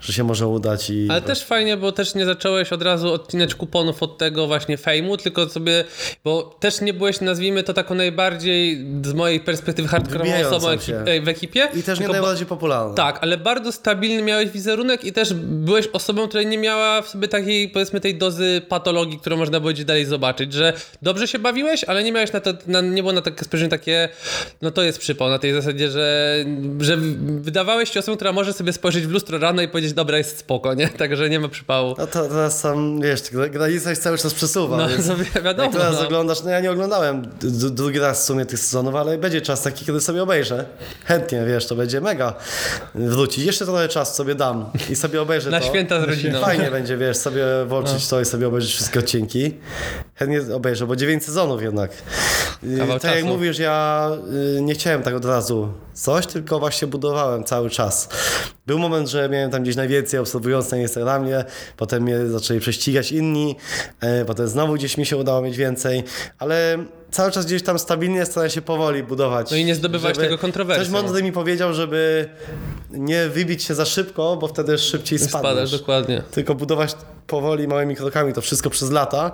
że 0.00 0.12
się 0.12 0.24
może 0.24 0.46
udać 0.46 0.90
i 0.90 1.08
Ale 1.10 1.22
też 1.22 1.44
fajnie, 1.44 1.76
bo 1.76 1.87
bo 1.88 1.92
też 1.92 2.14
nie 2.14 2.26
zacząłeś 2.26 2.72
od 2.72 2.82
razu 2.82 3.12
odcinać 3.12 3.54
kuponów 3.54 4.02
od 4.02 4.18
tego 4.18 4.46
właśnie 4.46 4.76
fejmu, 4.76 5.16
tylko 5.16 5.48
sobie, 5.48 5.84
bo 6.24 6.56
też 6.60 6.80
nie 6.80 6.94
byłeś, 6.94 7.20
nazwijmy 7.20 7.62
to 7.62 7.74
taką 7.74 7.94
najbardziej 7.94 8.86
z 9.04 9.14
mojej 9.14 9.40
perspektywy 9.40 9.88
hardkorową 9.88 10.30
osobą 10.46 10.68
ekip, 10.68 10.94
e, 10.94 11.20
w 11.20 11.28
ekipie. 11.28 11.68
I 11.74 11.82
też 11.82 12.00
nie 12.00 12.08
najbardziej 12.08 12.46
popularny. 12.46 12.94
tak, 12.94 13.18
ale 13.20 13.36
bardzo 13.36 13.72
stabilny 13.72 14.22
miałeś 14.22 14.50
wizerunek 14.50 15.04
i 15.04 15.12
też 15.12 15.34
byłeś 15.34 15.88
osobą, 15.92 16.28
która 16.28 16.42
nie 16.42 16.58
miała 16.58 17.02
w 17.02 17.08
sobie 17.08 17.28
takiej, 17.28 17.68
powiedzmy, 17.68 18.00
tej 18.00 18.14
dozy 18.14 18.62
patologii, 18.68 19.18
którą 19.18 19.36
można 19.36 19.60
było 19.60 19.72
gdzieś 19.72 19.84
dalej 19.84 20.04
zobaczyć, 20.04 20.52
że 20.52 20.72
dobrze 21.02 21.28
się 21.28 21.38
bawiłeś, 21.38 21.84
ale 21.84 22.04
nie 22.04 22.12
miałeś 22.12 22.32
na 22.32 22.40
to, 22.40 22.52
na, 22.66 22.80
nie 22.80 23.02
było 23.02 23.12
na 23.12 23.22
takie 23.22 23.44
spojrzenie 23.44 23.70
takie, 23.70 24.08
no 24.62 24.70
to 24.70 24.82
jest 24.82 24.98
przypał, 24.98 25.28
na 25.28 25.38
tej 25.38 25.52
zasadzie, 25.52 25.90
że, 25.90 26.36
że 26.80 26.96
wydawałeś 27.40 27.92
się 27.92 28.00
osobą, 28.00 28.16
która 28.16 28.32
może 28.32 28.52
sobie 28.52 28.72
spojrzeć 28.72 29.06
w 29.06 29.10
lustro 29.10 29.38
rano 29.38 29.62
i 29.62 29.68
powiedzieć, 29.68 29.92
dobra, 29.92 30.18
jest 30.18 30.38
spoko, 30.38 30.74
nie? 30.74 30.88
Także 30.88 31.30
nie 31.30 31.40
ma 31.40 31.48
przypału. 31.48 31.77
No 31.98 32.06
to 32.06 32.28
teraz 32.28 32.60
sam, 32.60 33.00
wiesz, 33.00 33.22
granica 33.50 33.94
się 33.94 34.00
cały 34.00 34.18
czas 34.18 34.34
przesuwa, 34.34 34.76
No, 34.76 34.88
więc 34.88 35.08
wi- 35.34 35.40
wiadomo, 35.44 35.62
jak 35.62 35.72
teraz 35.72 35.94
no. 36.00 36.06
oglądasz, 36.06 36.42
no 36.42 36.50
ja 36.50 36.60
nie 36.60 36.70
oglądałem 36.70 37.22
drugi 37.70 37.98
raz 37.98 38.20
w 38.22 38.24
sumie 38.24 38.46
tych 38.46 38.58
sezonów, 38.58 38.94
ale 38.94 39.18
będzie 39.18 39.40
czas 39.40 39.62
taki, 39.62 39.84
kiedy 39.84 40.00
sobie 40.00 40.22
obejrzę. 40.22 40.64
Chętnie, 41.04 41.44
wiesz, 41.46 41.66
to 41.66 41.74
będzie 41.74 42.00
mega 42.00 42.34
wrócić. 42.94 43.44
Jeszcze 43.44 43.64
trochę 43.64 43.88
czas 43.88 44.14
sobie 44.14 44.34
dam 44.34 44.64
i 44.90 44.96
sobie 44.96 45.22
obejrzę 45.22 45.50
Na 45.58 45.60
to. 45.60 45.66
święta 45.66 46.00
z 46.00 46.04
rodziną. 46.04 46.40
Fajnie 46.48 46.70
będzie, 46.70 46.96
wiesz, 46.96 47.16
sobie 47.16 47.44
włączyć 47.66 48.02
No. 48.04 48.10
to 48.10 48.20
i 48.20 48.24
sobie 48.24 48.48
obejrzeć 48.48 48.70
wszystkie 48.72 48.98
odcinki. 48.98 49.54
Chętnie 50.14 50.54
obejrzę, 50.54 50.86
bo 50.86 50.96
9 50.96 51.24
sezonów 51.24 51.62
jednak. 51.62 51.90
Y, 52.64 52.78
Kawał 52.78 52.98
tak 52.98 53.10
jak 53.10 53.14
czasu. 53.22 53.26
mówisz, 53.26 53.58
ja 53.58 54.10
y, 54.56 54.62
nie 54.62 54.74
chciałem 54.74 55.02
tak 55.02 55.14
od 55.14 55.24
razu 55.24 55.72
coś, 55.98 56.26
tylko 56.26 56.58
właśnie 56.58 56.88
budowałem 56.88 57.44
cały 57.44 57.70
czas. 57.70 58.08
Był 58.66 58.78
moment, 58.78 59.08
że 59.08 59.28
miałem 59.28 59.50
tam 59.50 59.62
gdzieś 59.62 59.76
najwięcej 59.76 60.20
obserwując 60.20 60.70
na 60.70 60.76
Instagramie, 60.78 61.44
potem 61.76 62.02
mnie 62.02 62.26
zaczęli 62.26 62.60
prześcigać 62.60 63.12
inni, 63.12 63.56
e, 64.00 64.24
potem 64.24 64.48
znowu 64.48 64.74
gdzieś 64.74 64.96
mi 64.96 65.06
się 65.06 65.16
udało 65.16 65.42
mieć 65.42 65.56
więcej, 65.56 66.04
ale 66.38 66.78
cały 67.10 67.30
czas 67.30 67.46
gdzieś 67.46 67.62
tam 67.62 67.78
stabilnie 67.78 68.26
starałem 68.26 68.50
się 68.50 68.62
powoli 68.62 69.02
budować. 69.02 69.50
No 69.50 69.56
i 69.56 69.64
nie 69.64 69.74
zdobywać 69.74 70.18
tego 70.18 70.38
kontrowersją. 70.38 70.84
Ktoś 70.84 70.92
mądry 70.92 71.22
mi 71.22 71.32
powiedział, 71.32 71.72
żeby 71.74 72.28
nie 72.90 73.28
wybić 73.28 73.62
się 73.62 73.74
za 73.74 73.84
szybko, 73.84 74.36
bo 74.36 74.48
wtedy 74.48 74.78
szybciej 74.78 75.18
Spadasz, 75.18 75.40
spadniesz. 75.40 75.70
dokładnie. 75.70 76.22
Tylko 76.30 76.54
budować 76.54 76.94
powoli, 77.28 77.68
małymi 77.68 77.96
krokami 77.96 78.32
to 78.32 78.40
wszystko 78.40 78.70
przez 78.70 78.90
lata. 78.90 79.32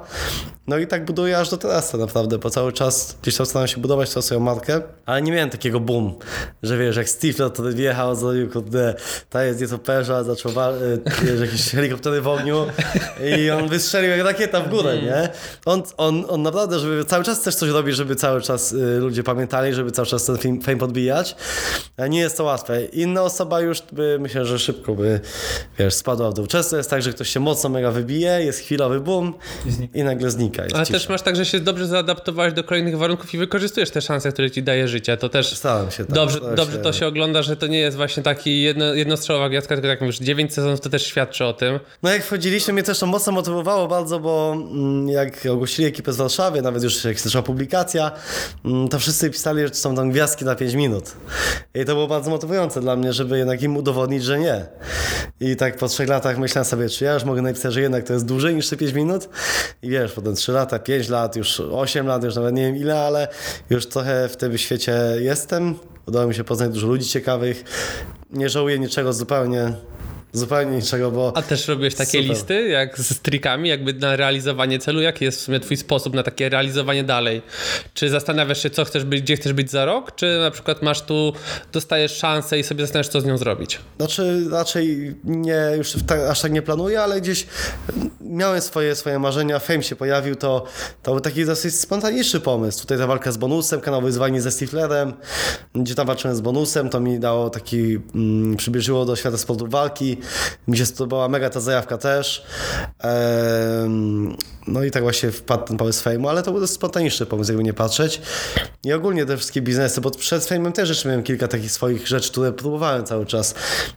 No 0.67 0.79
i 0.79 0.87
tak 0.87 1.05
buduję 1.05 1.39
aż 1.39 1.51
do 1.51 1.57
teraz 1.57 1.91
tak 1.91 2.01
naprawdę, 2.01 2.39
bo 2.39 2.51
cały 2.51 2.73
czas 2.73 3.17
gdzieś 3.23 3.37
tam 3.37 3.47
staram 3.47 3.69
się 3.69 3.81
budować 3.81 4.15
tą 4.15 4.23
swoją 4.23 4.41
markę, 4.41 4.83
ale 5.07 5.23
nie 5.23 5.33
miałem 5.33 5.51
takiego 5.51 5.81
boom, 5.81 6.15
że 6.63 6.79
wiesz, 6.79 6.97
jak 6.97 7.09
Stifler 7.09 7.51
to 7.51 7.63
wjechał, 7.63 8.15
zrobił, 8.15 8.51
kurde, 8.51 8.95
ta 9.31 9.45
jest 9.45 9.61
nietoperza, 9.61 10.25
zaczął 10.25 10.53
e, 10.53 10.75
wiesz, 11.23 11.41
jakieś 11.41 11.71
helikoptery 11.77 12.21
w 12.21 12.29
ogniu 12.29 12.67
i 13.37 13.51
on 13.51 13.69
wystrzelił 13.69 14.11
jak 14.11 14.21
rakieta 14.21 14.61
w 14.61 14.71
górę, 14.71 15.03
nie? 15.03 15.29
On, 15.65 15.83
on, 15.97 16.25
on 16.29 16.43
naprawdę, 16.43 16.79
żeby 16.79 17.05
cały 17.05 17.25
czas 17.25 17.43
też 17.43 17.55
coś 17.55 17.71
robi, 17.71 17.93
żeby 17.93 18.17
cały 18.17 18.41
czas 18.41 18.73
y, 18.73 18.99
ludzie 18.99 19.23
pamiętali, 19.23 19.75
żeby 19.75 19.91
cały 19.91 20.07
czas 20.07 20.25
ten 20.25 20.39
film, 20.39 20.63
fame 20.63 20.79
podbijać, 20.79 21.37
nie 22.09 22.21
jest 22.21 22.37
to 22.37 22.45
łatwe. 22.45 22.85
Inna 22.85 23.23
osoba 23.23 23.61
już 23.61 23.83
by, 23.93 24.19
myślę, 24.21 24.45
że 24.47 24.59
szybko 24.59 24.95
by, 24.95 25.21
wiesz, 25.79 25.95
spadła 25.95 26.31
w 26.31 26.35
dół. 26.35 26.47
Często 26.47 26.77
jest 26.77 26.91
tak, 26.91 27.03
że 27.03 27.13
ktoś 27.13 27.29
się 27.29 27.41
mocno 27.41 27.71
mega 27.71 27.84
wybije, 27.91 28.45
jest 28.45 28.61
chwilowy 28.61 29.01
boom 29.01 29.35
i 29.95 30.03
nagle 30.05 30.30
znika. 30.30 30.62
Jest 30.62 30.76
Ale 30.76 30.87
cisza. 30.87 30.99
też 30.99 31.09
masz 31.09 31.22
tak, 31.22 31.37
że 31.37 31.47
się 31.47 31.61
dobrze 31.61 31.87
zaadaptowałeś 31.87 32.53
do 32.53 32.64
kolejnych 32.64 32.99
warunków 32.99 33.35
i 33.35 33.39
wykorzystujesz 33.39 33.91
te 33.91 34.01
szanse, 34.01 34.32
które 34.32 34.51
ci 34.51 34.62
daje 34.62 34.89
życie. 34.89 35.16
To 35.16 35.28
też 35.28 35.55
Starałem 35.57 35.91
się 35.91 36.05
tak. 36.05 36.14
dobrze, 36.14 36.41
dobrze 36.57 36.78
to 36.78 36.93
się 36.93 37.07
ogląda, 37.07 37.43
że 37.43 37.57
to 37.57 37.66
nie 37.66 37.78
jest 37.78 37.97
właśnie 37.97 38.22
taki 38.22 38.62
jedno, 38.62 38.95
jednostrzałowa 38.95 39.49
gwiazdka, 39.49 39.74
tylko 39.74 39.89
jak 39.89 40.01
mówisz, 40.01 40.18
9 40.18 40.55
sezonów 40.55 40.80
to 40.80 40.91
też 40.91 41.07
świadczy 41.07 41.45
o 41.45 41.53
tym. 41.53 41.80
No 42.03 42.11
jak 42.11 42.24
wchodziliśmy, 42.24 42.72
mnie 42.72 42.82
też 42.82 42.99
to 42.99 43.07
mocno 43.07 43.32
motywowało 43.32 43.89
bardzo, 43.89 44.20
bo 44.20 44.57
mm, 44.57 45.09
jak 45.09 45.47
ogłosili 45.47 45.89
ekipę 45.89 46.12
z 46.12 46.16
Warszawy, 46.16 46.62
nawet 46.62 46.82
już 46.82 47.05
jak 47.05 47.20
zaczęła 47.20 47.43
publikacja, 47.43 48.11
mm, 48.64 48.89
to 48.89 48.99
wszyscy 48.99 49.30
pisali, 49.30 49.62
że 49.62 49.74
są 49.74 49.97
tam 49.97 50.11
gwiazdki 50.11 50.45
na 50.45 50.55
5 50.55 50.74
minut. 50.74 51.12
I 51.74 51.85
to 51.85 51.95
było 51.95 52.07
bardzo 52.07 52.30
motywujące 52.30 52.80
dla 52.80 52.97
mnie, 52.97 53.12
żeby 53.12 53.39
jednak 53.39 53.62
im 53.62 53.76
udowodnić, 53.76 54.24
że 54.24 54.39
nie. 54.39 54.66
I 55.41 55.57
tak 55.57 55.76
po 55.76 55.89
trzech 55.89 56.09
latach 56.09 56.39
myślałem 56.39 56.64
sobie, 56.64 56.89
czy 56.89 57.05
ja 57.05 57.14
już 57.14 57.24
mogę 57.24 57.43
napisać, 57.43 57.74
że 57.75 57.81
jednak 57.81 58.05
to 58.05 58.12
jest 58.12 58.27
dłużej 58.27 58.55
niż 58.55 58.68
te 58.68 58.77
5 58.77 58.93
minut. 58.93 59.29
I 59.83 59.91
wiesz, 59.91 60.12
potem 60.12 60.35
3 60.35 60.53
lata, 60.53 60.79
5 60.79 61.09
lat, 61.09 61.37
już 61.37 61.61
8 61.61 62.07
lat, 62.07 62.25
już 62.25 62.37
nawet 62.37 62.55
nie 62.55 62.62
wiem 62.62 62.77
ile, 62.77 63.01
ale 63.01 63.29
już 63.70 63.87
trochę 63.87 64.29
w 64.29 64.37
tym 64.37 64.59
świecie 64.59 64.93
jestem. 65.18 65.75
Udało 66.07 66.27
mi 66.27 66.35
się 66.35 66.45
poznać 66.45 66.70
dużo 66.70 66.87
ludzi 66.87 67.09
ciekawych. 67.09 67.64
Nie 68.31 68.49
żałuję 68.49 68.79
niczego 68.79 69.12
zupełnie. 69.12 69.72
Zupełnie 70.35 70.76
niczego, 70.76 71.11
bo 71.11 71.32
A 71.37 71.43
też 71.43 71.68
robisz 71.68 71.95
takie 71.95 72.11
Super. 72.11 72.24
listy, 72.24 72.68
jak 72.68 72.99
z 72.99 73.20
trikami, 73.20 73.68
jakby 73.68 73.93
na 73.93 74.16
realizowanie 74.16 74.78
celu? 74.78 75.01
Jaki 75.01 75.24
jest 75.24 75.39
w 75.39 75.43
sumie 75.43 75.61
twój 75.61 75.76
sposób 75.76 76.14
na 76.14 76.22
takie 76.22 76.49
realizowanie 76.49 77.05
dalej? 77.05 77.43
Czy 77.95 78.11
zastanawiasz 78.11 78.62
się, 78.62 78.70
co 78.70 78.85
chcesz 78.85 79.05
być, 79.05 79.22
gdzie 79.22 79.37
chcesz 79.37 79.53
być 79.53 79.70
za 79.70 79.85
rok? 79.85 80.14
Czy 80.14 80.39
na 80.41 80.51
przykład 80.51 80.82
masz 80.82 81.03
tu, 81.03 81.32
dostajesz 81.72 82.16
szansę 82.16 82.59
i 82.59 82.62
sobie 82.62 82.85
zastanawiasz, 82.85 83.09
co 83.09 83.20
z 83.20 83.24
nią 83.24 83.39
zrobić? 83.39 83.80
Znaczy, 83.97 84.47
raczej 84.51 85.14
nie, 85.24 85.62
już 85.76 85.93
tak, 86.07 86.20
aż 86.20 86.41
tak 86.41 86.53
nie 86.53 86.62
planuję, 86.62 87.03
ale 87.03 87.20
gdzieś 87.20 87.47
miałem 88.20 88.61
swoje, 88.61 88.95
swoje 88.97 89.18
marzenia, 89.18 89.59
Fame 89.59 89.82
się 89.82 89.97
pojawił, 89.97 90.35
to, 90.35 90.64
to 91.03 91.11
był 91.11 91.20
taki 91.20 91.45
dosyć 91.45 91.74
spontaniczny 91.74 92.41
pomysł. 92.41 92.80
Tutaj 92.80 92.99
ta 92.99 93.07
walka 93.07 93.32
z 93.32 93.37
bonusem, 93.37 93.80
kanał 93.80 94.03
wyzwanie 94.03 94.43
ze 94.43 94.51
Stiflerem, 94.51 95.12
gdzie 95.74 95.95
tam 95.95 96.07
walczyłem 96.07 96.37
z 96.37 96.41
bonusem, 96.41 96.89
to 96.89 97.01
mi 97.01 97.18
dało 97.18 97.51
taki, 97.51 97.99
mm, 98.14 98.57
przybliżyło 98.57 99.05
do 99.05 99.16
świata 99.16 99.39
sportu 99.39 99.66
walki. 99.66 100.16
Mi 100.68 100.79
się 100.79 100.87
spodobała 100.87 101.29
mega 101.29 101.51
ta 101.51 101.61
zajawka 101.61 101.99
też. 101.99 102.47
No 104.66 104.85
i 104.85 104.91
tak 104.91 105.03
właśnie 105.03 105.31
wpadł 105.31 105.64
ten 105.64 105.77
pomysł 105.77 106.05
Fame'u, 106.05 106.29
ale 106.29 106.43
to 106.43 106.51
był 106.51 106.61
dosyć 106.61 106.75
spontaniczny 106.75 107.27
pomysł, 107.27 107.51
jakby 107.51 107.64
nie 107.64 107.75
patrzeć. 107.75 108.20
I 108.85 108.93
ogólnie 108.93 109.27
te 109.27 109.37
wszystkie 109.37 109.62
biznesy, 109.62 110.01
bo 110.01 110.11
przed 110.11 110.43
Fame'em 110.43 110.72
też 110.72 110.89
jeszcze 110.89 111.09
miałem 111.09 111.22
kilka 111.22 111.49
takich 111.49 111.72
swoich 111.72 112.09
rzeczy, 112.09 112.31
które 112.31 112.53
próbowałem 112.53 113.05
cały 113.05 113.27
czas. 113.27 113.55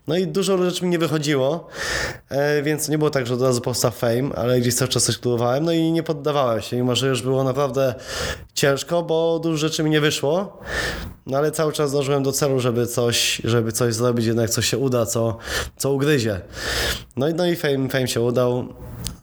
No 0.07 0.17
i 0.17 0.27
dużo 0.27 0.57
rzeczy 0.57 0.85
mi 0.85 0.89
nie 0.89 0.99
wychodziło, 0.99 1.67
e, 2.29 2.63
więc 2.63 2.89
nie 2.89 2.97
było 2.97 3.09
tak, 3.09 3.27
że 3.27 3.33
od 3.33 3.41
razu 3.41 3.61
powstał 3.61 3.91
Fame, 3.91 4.35
ale 4.35 4.61
gdzieś 4.61 4.75
cały 4.75 4.89
czas 4.89 5.03
coś 5.03 5.17
próbowałem, 5.17 5.65
no 5.65 5.71
i 5.71 5.91
nie 5.91 6.03
poddawałem 6.03 6.61
się, 6.61 6.75
mimo 6.75 6.95
że 6.95 7.07
już 7.07 7.21
było 7.21 7.43
naprawdę 7.43 7.95
ciężko, 8.53 9.03
bo 9.03 9.39
dużo 9.39 9.57
rzeczy 9.57 9.83
mi 9.83 9.89
nie 9.89 10.01
wyszło, 10.01 10.59
no 11.25 11.37
ale 11.37 11.51
cały 11.51 11.73
czas 11.73 11.91
dążyłem 11.91 12.23
do 12.23 12.31
celu, 12.31 12.59
żeby 12.59 12.87
coś, 12.87 13.41
żeby 13.43 13.71
coś 13.71 13.93
zrobić, 13.93 14.25
jednak 14.25 14.49
coś 14.49 14.65
się 14.69 14.77
uda, 14.77 15.05
co, 15.05 15.37
co 15.77 15.91
No 17.17 17.29
i, 17.29 17.33
no 17.33 17.45
i 17.45 17.55
Fame, 17.55 17.89
fame 17.89 18.07
się 18.07 18.21
udał, 18.21 18.73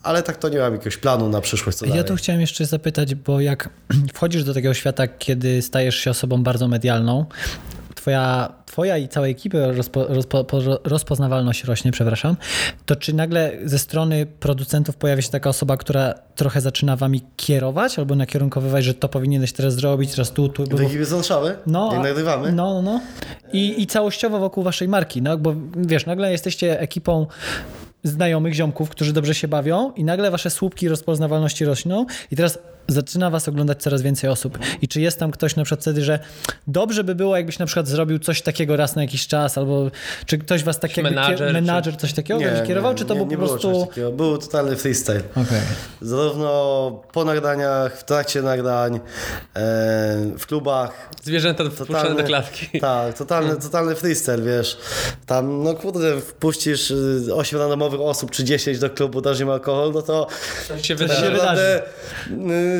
ale 0.02 0.22
tak 0.22 0.36
to 0.36 0.48
nie 0.48 0.58
mam 0.58 0.72
jakiegoś 0.72 0.96
planu 0.96 1.28
na 1.28 1.40
przyszłość, 1.40 1.78
co 1.78 1.84
Ja 1.86 1.90
dalej. 1.90 2.04
tu 2.04 2.16
chciałem 2.16 2.40
jeszcze 2.40 2.64
zapytać, 2.66 3.14
bo 3.14 3.40
jak 3.40 3.68
wchodzisz 4.14 4.44
do 4.44 4.54
takiego 4.54 4.74
świata, 4.74 5.06
kiedy 5.08 5.62
stajesz 5.62 5.96
się 5.96 6.10
osobą 6.10 6.42
bardzo 6.42 6.68
medialną, 6.68 7.26
twoja, 8.04 8.52
twoja 8.66 8.98
i 8.98 9.08
całej 9.08 9.30
ekipy 9.32 9.72
rozpo, 9.72 10.04
rozpo, 10.08 10.44
po- 10.44 10.60
rozpoznawalność 10.84 11.64
rośnie, 11.64 11.92
przepraszam, 11.92 12.36
to 12.86 12.96
czy 12.96 13.12
nagle 13.14 13.52
ze 13.64 13.78
strony 13.78 14.26
producentów 14.26 14.96
pojawia 14.96 15.22
się 15.22 15.30
taka 15.30 15.50
osoba, 15.50 15.76
która 15.76 16.14
trochę 16.34 16.60
zaczyna 16.60 16.96
wami 16.96 17.22
kierować 17.36 17.98
albo 17.98 18.14
nakierunkowywać, 18.14 18.84
że 18.84 18.94
to 18.94 19.08
powinieneś 19.08 19.52
teraz 19.52 19.74
zrobić, 19.74 20.10
teraz 20.10 20.32
tu, 20.32 20.48
tu, 20.48 20.64
W 20.64 20.68
bo... 20.68 20.82
ekipie 20.82 21.04
z 21.04 21.12
Warszawy? 21.12 21.56
No, 21.66 21.90
a- 21.92 21.98
nagrywamy? 22.02 22.52
No, 22.52 22.74
no, 22.74 22.82
no. 22.82 23.00
I, 23.52 23.82
I 23.82 23.86
całościowo 23.86 24.38
wokół 24.38 24.64
waszej 24.64 24.88
marki, 24.88 25.22
no, 25.22 25.38
bo 25.38 25.54
wiesz, 25.76 26.06
nagle 26.06 26.32
jesteście 26.32 26.80
ekipą 26.80 27.26
znajomych 28.02 28.54
ziomków, 28.54 28.90
którzy 28.90 29.12
dobrze 29.12 29.34
się 29.34 29.48
bawią 29.48 29.92
i 29.92 30.04
nagle 30.04 30.30
wasze 30.30 30.50
słupki 30.50 30.88
rozpoznawalności 30.88 31.64
rosną 31.64 32.06
i 32.30 32.36
teraz 32.36 32.58
zaczyna 32.88 33.30
was 33.30 33.48
oglądać 33.48 33.82
coraz 33.82 34.02
więcej 34.02 34.30
osób. 34.30 34.58
I 34.82 34.88
czy 34.88 35.00
jest 35.00 35.18
tam 35.18 35.30
ktoś 35.30 35.56
na 35.56 35.64
przykład 35.64 35.80
wtedy, 35.80 36.04
że 36.04 36.18
dobrze 36.66 37.04
by 37.04 37.14
było, 37.14 37.36
jakbyś 37.36 37.58
na 37.58 37.66
przykład 37.66 37.88
zrobił 37.88 38.18
coś 38.18 38.42
takiego 38.42 38.76
raz 38.76 38.96
na 38.96 39.02
jakiś 39.02 39.26
czas, 39.26 39.58
albo 39.58 39.90
czy 40.26 40.38
ktoś 40.38 40.64
was 40.64 40.80
tak 40.80 40.96
jakby 40.96 41.10
Menadżer, 41.10 41.38
kier- 41.38 41.46
czy- 41.46 41.52
menadżer 41.52 41.96
coś 41.96 42.12
takiego 42.12 42.40
będzie 42.40 42.62
kierował, 42.66 42.94
czy 42.94 43.04
to 43.04 43.14
nie, 43.14 43.20
był 43.20 43.28
nie 43.30 43.36
po 43.36 43.42
było 43.42 43.48
prostu... 43.58 43.72
czegoś 43.72 43.88
takiego. 43.88 44.12
Był 44.12 44.38
totalny 44.38 44.76
freestyle. 44.76 45.20
Okej. 45.30 45.60
Zarówno 46.02 46.44
po 47.12 47.24
nagraniach, 47.24 47.98
w 47.98 48.04
trakcie 48.04 48.42
nagrań, 48.42 48.94
e, 48.96 49.00
w 50.38 50.46
klubach. 50.46 51.10
Zwierzęta 51.22 51.64
wpuszczane 51.70 52.14
do 52.14 52.24
klatki. 52.24 52.80
Tak, 52.80 53.18
totalny, 53.18 53.56
totalny 53.56 53.94
freestyle, 53.94 54.42
wiesz. 54.42 54.76
Tam, 55.26 55.62
no 55.62 55.74
kurde, 55.74 56.20
wpuścisz 56.20 56.90
y, 56.90 57.34
8 57.34 57.58
randomowych 57.58 58.00
osób 58.00 58.30
czy 58.30 58.44
10 58.44 58.78
do 58.78 58.90
klubu, 58.90 59.20
dasz 59.20 59.40
im 59.40 59.50
alkohol, 59.50 59.92
no 59.94 60.02
to 60.02 60.26
się 60.82 60.94
to 60.96 61.02
wydarzy. 61.02 61.20
się 61.26 61.30
naprawdę 61.30 61.82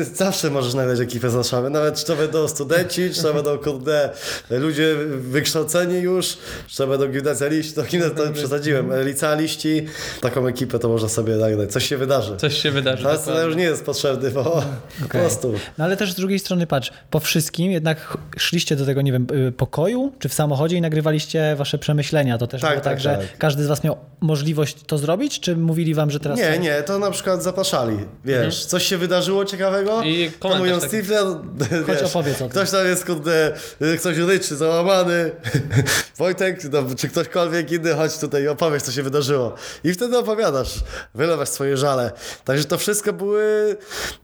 zawsze 0.03 0.49
możesz 0.49 0.73
nagrać 0.73 0.99
ekipę 0.99 1.29
z 1.29 1.33
Warszawy, 1.33 1.69
nawet 1.69 1.95
czy 1.95 2.05
to 2.05 2.15
będą 2.15 2.47
studenci, 2.47 3.09
czy 3.13 3.23
to 3.23 3.33
będą, 3.33 3.57
kurde, 3.57 4.09
ludzie 4.49 4.95
wykształceni 5.17 5.99
już, 5.99 6.37
czy 6.67 6.77
to 6.77 6.87
będą 6.87 7.07
gimnazjaliści, 7.07 7.73
to 7.73 7.83
to 8.15 8.31
przesadziłem, 8.33 8.89
licealiści, 9.05 9.85
taką 10.21 10.47
ekipę 10.47 10.79
to 10.79 10.89
można 10.89 11.09
sobie 11.09 11.35
nagrać, 11.35 11.71
coś 11.71 11.87
się 11.87 11.97
wydarzy. 11.97 12.37
Coś 12.37 12.61
się 12.61 12.71
wydarzy. 12.71 13.07
Ale 13.07 13.17
dokładnie. 13.17 13.43
już 13.43 13.55
nie 13.55 13.63
jest 13.63 13.85
potrzebny, 13.85 14.31
bo 14.31 14.43
po 14.43 14.57
Okej. 15.05 15.21
prostu. 15.21 15.53
No 15.77 15.83
ale 15.85 15.97
też 15.97 16.11
z 16.11 16.15
drugiej 16.15 16.39
strony 16.39 16.67
patrz, 16.67 16.91
po 17.09 17.19
wszystkim 17.19 17.71
jednak 17.71 18.17
szliście 18.37 18.75
do 18.75 18.85
tego, 18.85 19.01
nie 19.01 19.11
wiem, 19.11 19.27
y, 19.47 19.51
pokoju 19.51 20.11
czy 20.19 20.29
w 20.29 20.33
samochodzie 20.33 20.77
i 20.77 20.81
nagrywaliście 20.81 21.55
wasze 21.57 21.77
przemyślenia. 21.77 22.37
To 22.37 22.47
też 22.47 22.61
Tak, 22.61 22.69
było 22.71 22.83
tak, 22.83 22.93
tak, 22.93 22.99
że 22.99 23.17
tak. 23.17 23.37
każdy 23.37 23.63
z 23.63 23.67
was 23.67 23.83
miał 23.83 23.97
możliwość 24.21 24.77
to 24.87 24.97
zrobić, 24.97 25.39
czy 25.39 25.55
mówili 25.55 25.93
wam, 25.93 26.11
że 26.11 26.19
teraz... 26.19 26.39
Nie, 26.39 26.59
nie, 26.59 26.83
to 26.83 26.99
na 26.99 27.11
przykład 27.11 27.43
zapraszali, 27.43 27.97
wiesz, 28.25 28.65
coś 28.65 28.85
się 28.85 28.97
wydarzyło 28.97 29.45
ciekawego, 29.45 29.84
Mhm. 29.91 30.05
I 30.15 30.31
mówią 30.59 30.79
taki. 30.79 30.87
Stifler, 30.97 31.25
Chodź 31.87 31.99
wiesz, 32.01 32.03
opowiedz 32.03 32.35
o 32.35 32.39
tym. 32.39 32.49
ktoś 32.49 32.71
tam 32.71 32.85
jest, 32.85 33.05
kurde, 33.05 33.53
y, 33.81 33.97
ktoś 33.97 34.17
ryczy, 34.17 34.55
załamany, 34.55 35.31
Wojtek, 36.17 36.59
no, 36.71 36.83
czy 36.97 37.09
ktośkolwiek 37.09 37.71
inny, 37.71 37.93
chodź 37.93 38.17
tutaj 38.17 38.47
opowiedz, 38.47 38.83
co 38.83 38.91
się 38.91 39.03
wydarzyło. 39.03 39.53
I 39.83 39.93
wtedy 39.93 40.17
opowiadasz, 40.17 40.73
wylewasz 41.15 41.49
swoje 41.49 41.77
żale. 41.77 42.11
Także 42.45 42.65
to 42.65 42.77
wszystko 42.77 43.13
były, 43.13 43.77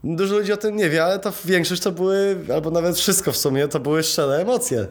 dużo 0.03 0.35
ludzi 0.35 0.53
o 0.53 0.57
tym 0.57 0.75
nie 0.75 0.89
wie, 0.89 1.03
ale 1.03 1.19
to 1.19 1.33
większość 1.45 1.81
to 1.81 1.91
były, 1.91 2.35
albo 2.53 2.71
nawet 2.71 2.97
wszystko 2.97 3.31
w 3.31 3.37
sumie, 3.37 3.67
to 3.67 3.79
były 3.79 4.03
szczere 4.03 4.33
emocje. 4.35 4.87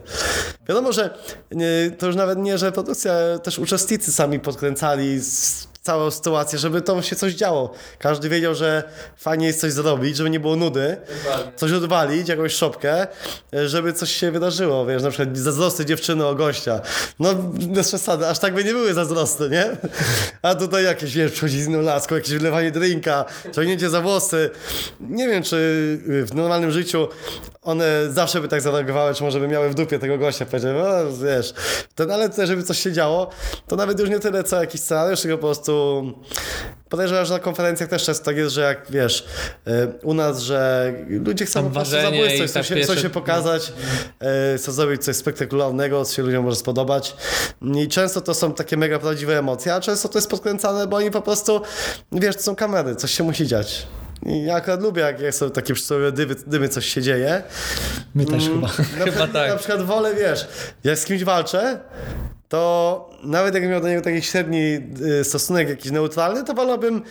Wiadomo, 0.69 0.93
że 0.93 1.11
nie, 1.51 1.91
to 1.99 2.07
już 2.07 2.17
nawet 2.17 2.39
nie, 2.39 2.59
że 2.59 2.73
produkcja, 2.73 3.13
też 3.43 3.59
uczestnicy 3.59 4.13
sami 4.13 4.41
podkręcali 4.41 5.15
s- 5.17 5.69
całą 5.83 6.11
sytuację, 6.11 6.59
żeby 6.59 6.83
to 6.83 7.03
się 7.03 7.17
coś 7.17 7.33
działo. 7.33 7.73
Każdy 7.99 8.29
wiedział, 8.29 8.55
że 8.55 8.83
fajnie 9.17 9.47
jest 9.47 9.61
coś 9.61 9.73
zrobić, 9.73 10.17
żeby 10.17 10.31
nie 10.31 10.41
było 10.41 10.57
nudy, 10.57 10.97
coś 11.57 11.73
odwalić, 11.73 12.29
jakąś 12.29 12.53
szopkę, 12.53 13.07
e, 13.55 13.69
żeby 13.69 13.93
coś 13.93 14.11
się 14.13 14.31
wydarzyło, 14.31 14.87
wiesz, 14.87 15.03
na 15.03 15.11
przykład 15.11 15.39
zazdrosny 15.39 15.85
dziewczyny 15.85 16.27
o 16.27 16.35
gościa. 16.35 16.81
No, 17.21 17.35
bez 17.69 17.89
przesady, 17.89 18.29
aż 18.29 18.39
tak 18.39 18.55
by 18.55 18.65
nie 18.65 18.73
były 18.73 18.95
zazdrosne, 18.95 19.49
nie? 19.49 19.77
A 20.43 20.55
tutaj 20.55 20.85
jakieś, 20.85 21.15
wiesz, 21.15 21.33
przychodzi 21.33 21.63
z 21.63 21.67
inną 21.67 21.81
laską, 21.81 22.15
jakieś 22.15 22.33
wylewanie 22.33 22.71
drinka, 22.71 23.25
ciągnięcie 23.55 23.91
za 23.91 24.01
włosy. 24.01 24.51
Nie 25.01 25.29
wiem, 25.29 25.43
czy 25.43 25.57
y, 26.09 26.27
w 26.27 26.35
normalnym 26.35 26.71
życiu 26.71 27.09
one 27.63 27.85
zawsze 28.11 28.41
by 28.41 28.49
tak 28.49 28.61
zareagowały, 28.61 29.15
czy 29.15 29.23
może 29.23 29.41
by 29.41 29.49
miały 29.49 29.71
w 29.71 29.75
dupie 29.75 29.99
tego 29.99 30.19
gościa, 30.19 30.47
powiedział, 30.47 30.73
no 30.75 31.17
wiesz, 31.27 31.55
ten, 31.95 32.11
ale 32.11 32.31
żeby 32.45 32.63
coś 32.63 32.79
się 32.79 32.93
działo, 32.93 33.31
to 33.67 33.77
nawet 33.77 34.01
już 34.01 34.11
nie 34.11 34.19
tyle 34.19 34.45
co 34.45 34.61
jakiś 34.61 34.81
scenariusz, 34.81 35.21
tylko 35.21 35.39
po 35.39 35.47
prostu 35.47 35.71
podejrzewam, 36.89 37.25
że 37.25 37.35
na 37.35 37.41
konferencjach 37.41 37.89
też 37.89 38.05
często 38.05 38.25
tak 38.25 38.37
jest, 38.37 38.55
że 38.55 38.61
jak 38.61 38.91
wiesz, 38.91 39.27
y, 39.69 39.71
u 40.03 40.15
nas, 40.15 40.41
że 40.41 40.93
ludzie 41.09 41.47
chcą 41.47 41.65
po 41.65 41.71
prostu 41.71 41.93
zabłysnąć, 42.03 42.41
i 42.41 42.45
chcą 42.45 42.55
tak 42.55 42.65
się, 42.65 42.77
chcą 42.81 42.97
się 42.97 43.11
pokazać, 43.11 43.73
y, 44.55 44.59
chcą 44.59 44.73
zrobić 44.73 45.05
coś 45.05 45.17
spektakularnego, 45.17 46.05
co 46.05 46.15
się 46.15 46.23
ludziom 46.23 46.45
może 46.45 46.57
spodobać 46.57 47.17
i 47.63 47.89
często 47.89 48.21
to 48.21 48.35
są 48.35 48.55
takie 48.55 48.77
mega 48.77 48.99
prawdziwe 48.99 49.39
emocje, 49.39 49.75
a 49.75 49.81
często 49.81 50.09
to 50.09 50.19
jest 50.19 50.31
podkręcane, 50.31 50.87
bo 50.87 50.97
oni 50.97 51.11
po 51.11 51.23
prostu, 51.23 51.61
wiesz, 52.13 52.37
to 52.37 52.43
są 52.43 52.57
kamery, 52.57 52.97
coś 52.97 53.11
się 53.11 53.25
musi 53.25 53.47
dziać. 53.47 53.87
I 54.27 54.45
ja 54.45 54.55
akurat 54.55 54.83
lubię, 54.83 55.03
jak 55.03 55.21
jak 55.21 55.35
są 55.35 55.51
takie 55.51 55.75
przysłowiowe 55.75 56.13
dymy, 56.13 56.35
dymy, 56.47 56.69
coś 56.69 56.87
się 56.87 57.03
dzieje. 57.03 57.43
My 58.15 58.27
też 58.27 58.45
chyba. 58.49 58.69
Na 58.99 59.05
przykład, 59.07 59.33
tak. 59.33 59.51
na 59.51 59.57
przykład 59.57 59.83
wolę, 59.83 60.15
wiesz, 60.15 60.49
jak 60.85 60.99
z 60.99 61.05
kimś 61.05 61.25
walczę, 61.25 61.81
to 62.51 63.11
nawet 63.23 63.55
jakbym 63.55 63.71
miał 63.71 63.81
do 63.81 63.89
niego 63.89 64.03
taki 64.03 64.23
średni 64.23 64.79
y, 65.21 65.25
stosunek, 65.25 65.69
jakiś 65.69 65.93
neutralny, 65.93 66.45
to 66.45 66.55
wolałbym 66.55 67.03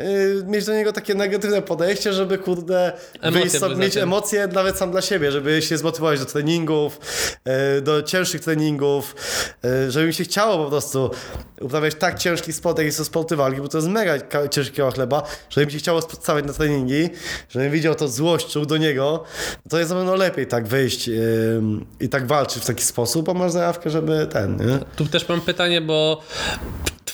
y, 0.00 0.44
mieć 0.46 0.64
do 0.64 0.74
niego 0.74 0.92
takie 0.92 1.14
negatywne 1.14 1.62
podejście, 1.62 2.12
żeby 2.12 2.38
kurde 2.38 2.92
wyjść 3.22 3.58
sobie, 3.58 3.76
mieć 3.76 3.96
emocje 3.96 4.46
nawet 4.46 4.76
sam 4.76 4.90
dla 4.90 5.02
siebie, 5.02 5.32
żeby 5.32 5.62
się 5.62 5.78
zmotywować 5.78 6.18
do 6.20 6.26
treningów, 6.26 7.00
y, 7.78 7.80
do 7.80 8.02
cięższych 8.02 8.40
treningów, 8.40 9.16
żeby 9.88 10.06
mi 10.06 10.14
się 10.14 10.24
chciało 10.24 10.64
po 10.64 10.70
prostu 10.70 11.10
uprawiać 11.60 11.94
tak 11.94 12.18
ciężki 12.18 12.52
sport, 12.52 12.78
jak 12.78 12.86
jest 12.86 12.98
to 12.98 13.04
sporty 13.04 13.36
walki, 13.36 13.60
bo 13.60 13.68
to 13.68 13.78
jest 13.78 13.88
mega 13.88 14.14
ciężkiego 14.50 14.90
chleba, 14.90 15.22
żeby 15.50 15.66
mi 15.66 15.72
się 15.72 15.78
chciało 15.78 16.02
stawiać 16.02 16.44
na 16.44 16.52
treningi, 16.52 17.08
żebym 17.48 17.70
widział 17.70 17.94
to 17.94 18.08
złość, 18.08 18.52
czuł 18.52 18.66
do 18.66 18.76
niego, 18.76 19.24
to 19.68 19.78
jest 19.78 19.90
na 19.90 19.96
pewno 19.96 20.14
lepiej 20.14 20.46
tak 20.46 20.66
wyjść 20.66 21.10
i 22.00 22.08
tak 22.08 22.26
walczyć 22.26 22.62
w 22.62 22.66
taki 22.66 22.84
sposób, 22.84 23.26
bo 23.26 23.34
masz 23.34 23.52
zajawkę, 23.52 23.90
żeby 23.90 24.26
ten, 24.26 24.63
nie? 24.64 24.78
Tu 24.96 25.06
też 25.06 25.28
mam 25.28 25.40
pytanie, 25.40 25.80
bo 25.80 26.22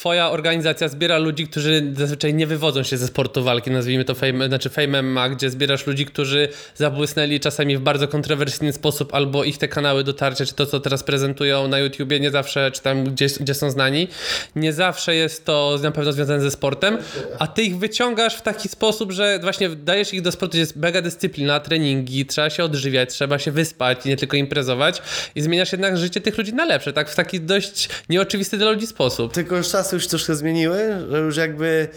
twoja 0.00 0.30
organizacja 0.30 0.88
zbiera 0.88 1.18
ludzi, 1.18 1.46
którzy 1.46 1.92
zazwyczaj 1.96 2.34
nie 2.34 2.46
wywodzą 2.46 2.82
się 2.82 2.96
ze 2.96 3.06
sportu 3.06 3.44
walki, 3.44 3.70
nazwijmy 3.70 4.04
to 4.04 4.14
fame, 4.14 4.46
znaczy 4.48 4.70
Fame 4.70 5.02
MMA, 5.02 5.28
gdzie 5.28 5.50
zbierasz 5.50 5.86
ludzi, 5.86 6.06
którzy 6.06 6.48
zabłysnęli 6.74 7.40
czasami 7.40 7.76
w 7.76 7.80
bardzo 7.80 8.08
kontrowersyjny 8.08 8.72
sposób, 8.72 9.14
albo 9.14 9.44
ich 9.44 9.58
te 9.58 9.68
kanały 9.68 10.04
dotarcia, 10.04 10.46
czy 10.46 10.54
to, 10.54 10.66
co 10.66 10.80
teraz 10.80 11.02
prezentują 11.02 11.68
na 11.68 11.78
YouTubie, 11.78 12.20
nie 12.20 12.30
zawsze, 12.30 12.70
czy 12.70 12.82
tam 12.82 13.04
gdzieś, 13.04 13.38
gdzie 13.38 13.54
są 13.54 13.70
znani, 13.70 14.08
nie 14.56 14.72
zawsze 14.72 15.14
jest 15.14 15.44
to 15.44 15.78
na 15.82 15.90
pewno 15.90 16.12
związane 16.12 16.40
ze 16.40 16.50
sportem, 16.50 16.98
a 17.38 17.46
ty 17.46 17.62
ich 17.62 17.78
wyciągasz 17.78 18.36
w 18.36 18.42
taki 18.42 18.68
sposób, 18.68 19.12
że 19.12 19.38
właśnie 19.42 19.68
dajesz 19.68 20.14
ich 20.14 20.22
do 20.22 20.32
sportu, 20.32 20.50
gdzie 20.50 20.60
jest 20.60 20.76
mega 20.76 21.02
dyscyplina, 21.02 21.60
treningi, 21.60 22.26
trzeba 22.26 22.50
się 22.50 22.64
odżywiać, 22.64 23.10
trzeba 23.10 23.38
się 23.38 23.52
wyspać 23.52 24.04
nie 24.04 24.16
tylko 24.16 24.36
imprezować 24.36 25.02
i 25.34 25.40
zmieniasz 25.40 25.72
jednak 25.72 25.98
życie 25.98 26.20
tych 26.20 26.38
ludzi 26.38 26.54
na 26.54 26.64
lepsze, 26.64 26.92
tak 26.92 27.10
w 27.10 27.14
taki 27.14 27.40
dość 27.40 27.88
nieoczywisty 28.08 28.58
dla 28.58 28.70
ludzi 28.70 28.86
sposób. 28.86 29.32
Tylko 29.32 29.56
już 29.56 29.66
czasy 29.90 29.96
już 29.96 30.06
troszkę 30.06 30.34
zmieniły, 30.34 30.78
że 31.10 31.18
już 31.18 31.36
jakby 31.36 31.88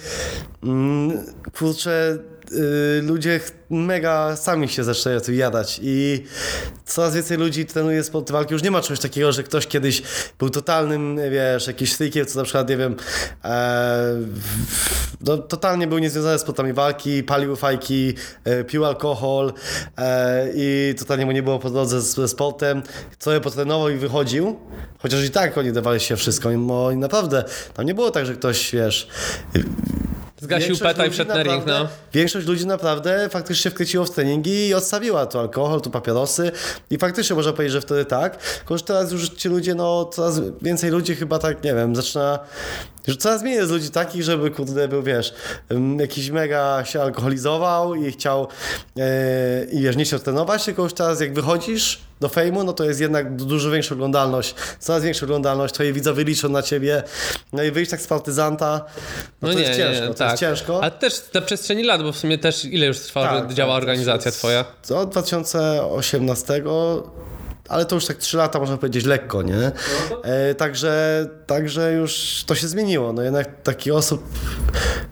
mm, 0.64 1.12
kurczę 1.58 2.18
y, 2.54 3.01
ludzie 3.01 3.39
mega 3.70 4.36
sami 4.36 4.70
się 4.70 4.84
zaczynają 4.84 5.22
tu 5.22 5.34
jadać 5.34 5.80
i 5.84 6.24
coraz 6.86 7.16
więcej 7.16 7.38
ludzi 7.38 7.66
trenuje 7.66 8.04
sport 8.04 8.32
walki. 8.32 8.54
Już 8.54 8.64
nie 8.64 8.72
ma 8.72 8.82
czegoś 8.82 8.99
takiego, 8.99 9.32
że 9.32 9.43
ktoś 9.43 9.68
kiedyś 9.68 10.01
był 10.39 10.49
totalnym, 10.49 11.20
wiesz, 11.32 11.68
jakiś 11.68 11.93
freakiem, 11.93 12.26
co 12.26 12.39
na 12.39 12.43
przykład, 12.43 12.70
nie 12.70 12.78
wiem, 12.78 12.95
e, 13.43 14.16
no, 15.22 15.38
totalnie 15.38 15.88
był 15.88 15.97
niezwiązany 15.97 16.38
z 16.38 16.41
sportami 16.41 16.74
walki, 16.74 17.24
palił 17.24 17.56
fajki, 17.56 18.14
e, 18.43 18.64
pił 18.64 18.86
alkohol 18.86 19.54
e, 19.97 20.47
i 20.56 20.95
totalnie 20.99 21.26
mu 21.26 21.32
nie 21.32 21.43
było 21.43 21.60
po 21.60 21.70
drodze 21.70 22.01
ze 22.01 22.28
sportem. 22.28 22.84
Trochę 23.20 23.41
potrenował 23.41 23.89
i 23.89 23.95
wychodził, 23.95 24.60
chociaż 24.99 25.24
i 25.24 25.30
tak 25.30 25.58
oni 25.58 25.72
dawali 25.72 25.99
się 25.99 26.16
wszystko, 26.16 26.49
oni 26.86 26.97
naprawdę, 26.97 27.43
tam 27.74 27.86
nie 27.86 27.93
było 27.93 28.12
tak, 28.12 28.26
że 28.26 28.34
ktoś, 28.34 28.72
wiesz, 28.72 29.08
Zgasił 30.44 30.78
peta 30.78 31.06
i 31.06 31.10
wszedł 31.10 31.34
na 31.34 31.44
ring, 31.44 31.66
no. 31.66 31.88
Większość 32.14 32.48
ludzi 32.48 32.68
naprawdę 32.68 33.30
faktycznie 33.30 33.64
się 33.64 33.70
wkręciło 33.70 34.06
w 34.06 34.12
treningi 34.12 34.68
i 34.68 34.74
odstawiła 34.74 35.26
tu 35.26 35.39
alkohol, 35.39 35.82
tu 35.82 35.89
papierosy 35.89 36.52
i 36.89 36.98
faktycznie 36.98 37.36
można 37.36 37.54
powiedzieć, 37.54 37.74
że 37.74 37.82
wtedy 37.82 38.06
tak. 38.06 38.38
Tylko, 38.38 38.78
że 38.78 38.84
teraz 38.84 39.12
już 39.12 39.30
ci 39.30 39.50
ludzie, 39.50 39.76
no 39.76 40.06
coraz 40.06 40.41
więcej 40.62 40.91
ludzi 40.91 41.16
chyba 41.16 41.39
tak, 41.39 41.64
nie 41.64 41.74
wiem, 41.74 41.96
zaczyna 41.96 42.39
że 43.08 43.16
coraz 43.18 43.41
mniej 43.43 43.56
jest 43.56 43.72
ludzi 43.72 43.89
takich, 43.89 44.24
żeby 44.24 44.51
kurde 44.51 44.88
był, 44.88 45.04
wiesz, 45.04 45.34
em, 45.70 45.99
jakiś 45.99 46.30
mega 46.30 46.86
się 46.86 47.01
alkoholizował 47.01 47.95
i 47.95 48.12
chciał 48.12 48.47
e, 48.99 49.66
i 49.72 49.82
wiesz, 49.82 49.95
nie 49.95 50.06
chciał 50.06 50.20
trenować, 50.20 50.66
tylko 50.66 50.84
już 50.84 50.93
teraz 50.93 51.22
jak 51.22 51.34
wychodzisz 51.34 51.99
do 52.20 52.30
fejmu, 52.30 52.64
no 52.64 52.74
to 52.74 52.84
jest 52.84 52.99
jednak 52.99 53.36
du- 53.36 53.45
dużo 53.45 53.72
większa 53.72 53.95
oglądalność, 53.95 54.56
coraz 54.80 55.04
większa 55.04 55.26
oglądalność, 55.26 55.74
twoje 55.74 55.93
widzowie 55.93 56.24
liczą 56.24 56.49
na 56.49 56.62
ciebie, 56.62 57.04
no 57.54 57.64
i 57.64 57.72
wyjść 57.72 57.91
tak 57.91 58.01
z 58.01 58.08
partyzanta, 58.08 58.86
no, 59.41 59.54
to 59.54 59.60
jest 59.60 59.78
ciężko, 59.78 60.14
to 60.14 60.24
jest 60.26 60.38
ciężko. 60.39 60.84
A 60.84 60.91
też 60.91 61.22
na 61.34 61.41
przestrzeni 61.41 61.84
lat, 61.84 62.04
bo 62.04 62.12
w 62.12 62.18
sumie 62.18 62.38
też 62.38 62.66
ile 62.66 62.86
już 62.86 62.99
trwa, 62.99 63.28
Tak, 63.28 63.49
że 63.49 63.56
działa 63.56 63.74
tak, 63.74 63.82
organizacja 63.84 64.32
twoja? 64.32 64.66
Od 64.95 65.10
2018, 65.10 66.64
ale 67.74 67.86
to 67.86 67.95
już 67.95 68.05
tak 68.05 68.17
3 68.17 68.38
lata 68.38 68.59
można 68.59 68.78
powiedzieć 68.78 69.05
lekko, 69.05 69.41
nie? 69.41 69.71
E, 70.24 70.55
także, 70.55 71.26
także 71.47 71.93
już 71.93 72.43
to 72.45 72.55
się 72.55 72.67
zmieniło. 72.67 73.13
No 73.13 73.21
jednak 73.21 73.61
takich 73.63 73.93
osób, 73.93 74.24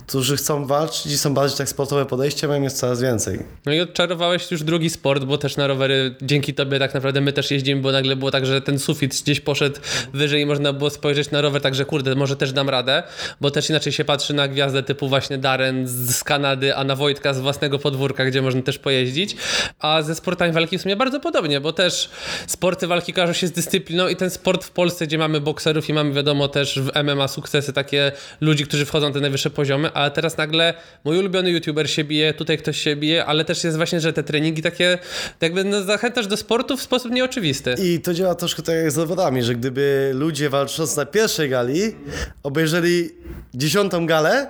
którzy 0.07 0.38
chcą 0.38 0.66
walczyć 0.66 1.05
i 1.05 1.18
są 1.18 1.34
bardziej 1.34 1.57
tak 1.57 1.70
sportowe 1.70 2.05
podejście, 2.05 2.47
mają 2.47 2.62
jest 2.62 2.78
coraz 2.78 3.01
więcej. 3.01 3.39
No 3.66 3.74
i 3.74 3.80
odczarowałeś 3.80 4.51
już 4.51 4.64
drugi 4.64 4.89
sport, 4.89 5.24
bo 5.24 5.38
też 5.38 5.57
na 5.57 5.68
rowery 5.68 6.16
dzięki 6.22 6.53
tobie 6.53 6.80
tak 6.80 6.93
naprawdę 6.93 7.22
my 7.22 7.34
też 7.34 7.51
jeździmy, 7.51 7.82
bo 7.82 7.91
nagle 7.91 8.16
było 8.16 8.32
tak, 8.32 8.45
że 8.45 8.62
ten 8.62 8.80
sufit 8.80 9.22
gdzieś 9.22 9.39
poszedł 9.39 9.80
wyżej 10.14 10.41
i 10.41 10.45
można 10.45 10.74
było 10.74 10.89
spojrzeć 10.89 11.32
na 11.32 11.41
rower, 11.41 11.62
także 11.62 11.86
kurde, 11.86 12.16
może 12.16 12.36
też 12.36 12.53
dam 12.53 12.70
radę, 12.70 13.03
bo 13.41 13.51
też 13.51 13.70
inaczej 13.70 13.93
się 13.93 14.05
patrzy 14.05 14.34
na 14.34 14.47
gwiazdę 14.47 14.84
typu 14.84 15.09
właśnie 15.09 15.38
Darren 15.38 15.88
z, 15.88 16.16
z 16.16 16.24
Kanady, 16.24 16.76
a 16.76 16.84
na 16.84 16.95
Wojtka 16.95 17.34
z 17.34 17.39
własnego 17.39 17.80
podwórka, 17.80 18.26
gdzie 18.26 18.41
można 18.41 18.62
też 18.62 18.80
pojeździć, 18.80 19.36
a 19.80 20.01
ze 20.01 20.16
sportami 20.16 20.53
walki 20.53 20.78
w 20.78 20.82
sumie 20.82 20.95
bardzo 20.95 21.20
podobnie, 21.20 21.62
bo 21.62 21.74
też 21.74 22.09
sporty 22.52 22.88
walki 22.88 23.14
kojarzą 23.14 23.34
się 23.34 23.47
z 23.47 23.52
dyscypliną 23.52 24.08
i 24.08 24.16
ten 24.16 24.30
sport 24.30 24.64
w 24.64 24.72
Polsce, 24.72 25.08
gdzie 25.08 25.18
mamy 25.18 25.41
bokserów 25.41 25.89
i 25.89 25.93
mamy 25.93 26.14
wiadomo 26.14 26.47
też 26.47 26.80
w 26.80 27.04
MMA 27.04 27.28
sukcesy 27.28 27.74
takie 27.74 28.12
ludzi, 28.41 28.66
którzy 28.66 28.86
wchodzą 28.86 29.08
na 29.08 29.14
te 29.14 29.20
najwyższe 29.20 29.49
poziomy, 29.49 29.91
ale 29.91 30.12
teraz 30.12 30.38
nagle 30.38 30.74
mój 31.04 31.18
ulubiony 31.18 31.52
youtuber 31.52 31.89
się 31.89 32.04
bije, 32.04 32.34
tutaj 32.34 32.58
ktoś 32.58 32.78
się 32.78 32.95
bije, 32.95 33.26
ale 33.26 33.45
też 33.45 33.64
jest 33.64 33.78
właśnie, 33.78 33.99
że 33.99 34.14
te 34.14 34.24
treningi 34.24 34.62
takie 34.62 34.97
jakby 35.41 35.64
no, 35.64 35.84
zachęcasz 35.84 36.28
do 36.28 36.38
sportu 36.38 36.78
w 36.78 36.82
sposób 36.82 37.12
nieoczywisty. 37.12 37.76
I 37.84 37.99
to 37.99 38.14
działa 38.14 38.36
troszkę 38.36 38.62
tak 38.62 38.76
jak 38.76 38.91
z 38.91 38.93
zawodami, 38.93 39.43
że 39.43 39.56
gdyby 39.56 40.12
ludzie 40.14 40.49
walcząc 40.49 40.95
na 40.95 41.06
pierwszej 41.06 41.49
gali 41.49 41.95
obejrzeli 42.43 43.10
dziesiątą 43.54 44.06
galę, 44.06 44.47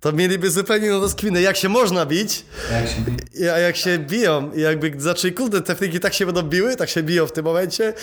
to 0.00 0.12
mieliby 0.12 0.50
zupełnie 0.50 0.90
no 0.90 1.00
rozkminę, 1.00 1.42
jak 1.42 1.56
się 1.56 1.68
można 1.68 2.06
bić, 2.06 2.44
a 3.54 3.58
jak 3.58 3.76
się 3.76 3.98
biją. 3.98 4.52
I 4.52 4.60
jakby 4.60 4.92
zaczęli, 4.98 5.34
kurde, 5.34 5.62
te 5.62 5.74
friki 5.74 6.00
tak 6.00 6.14
się 6.14 6.26
będą 6.26 6.42
biły, 6.42 6.76
tak 6.76 6.88
się 6.88 7.02
biją 7.02 7.26
w 7.26 7.32
tym 7.32 7.44
momencie, 7.44 7.94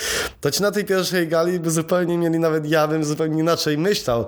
to 0.42 0.52
ci 0.52 0.62
na 0.62 0.72
tej 0.72 0.86
pierwszej 0.86 1.28
gali 1.28 1.60
by 1.60 1.72
zupełnie 1.72 2.18
mieli, 2.18 2.40
nawet 2.40 2.70
ja 2.70 2.88
bym 2.88 3.06
zupełnie 3.06 3.40
inaczej 3.40 3.78
myślał. 3.78 4.26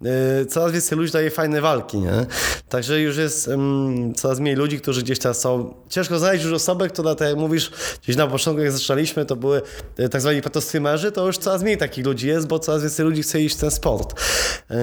Yy, 0.00 0.46
coraz 0.46 0.72
więcej 0.72 0.98
ludzi 0.98 1.12
daje 1.12 1.30
fajne 1.30 1.60
walki, 1.60 1.98
nie? 1.98 2.26
Także 2.68 3.00
już 3.00 3.16
jest 3.16 3.48
ym, 3.48 4.12
coraz 4.16 4.40
mniej 4.40 4.56
ludzi, 4.56 4.80
którzy 4.80 5.02
gdzieś 5.02 5.18
tam 5.18 5.34
są. 5.34 5.74
Ciężko 5.88 6.18
znaleźć 6.18 6.44
już 6.44 6.52
osobę, 6.52 6.88
która, 6.88 7.14
tak 7.14 7.28
jak 7.28 7.36
mówisz, 7.36 7.70
gdzieś 8.02 8.16
na 8.16 8.26
początku, 8.26 8.62
jak 8.62 8.72
zaczynaliśmy, 8.72 9.24
to 9.24 9.36
były 9.36 9.62
y, 10.00 10.08
tak 10.08 10.20
zwani 10.20 10.42
petostreamerzy, 10.42 11.12
to 11.12 11.26
już 11.26 11.38
coraz 11.38 11.62
mniej 11.62 11.78
takich 11.78 12.04
ludzi 12.04 12.28
jest, 12.28 12.46
bo 12.46 12.58
coraz 12.58 12.82
więcej 12.82 13.06
ludzi 13.06 13.22
chce 13.22 13.40
iść 13.40 13.56
w 13.56 13.60
ten 13.60 13.70
sport. 13.70 14.20
Yy, 14.70 14.76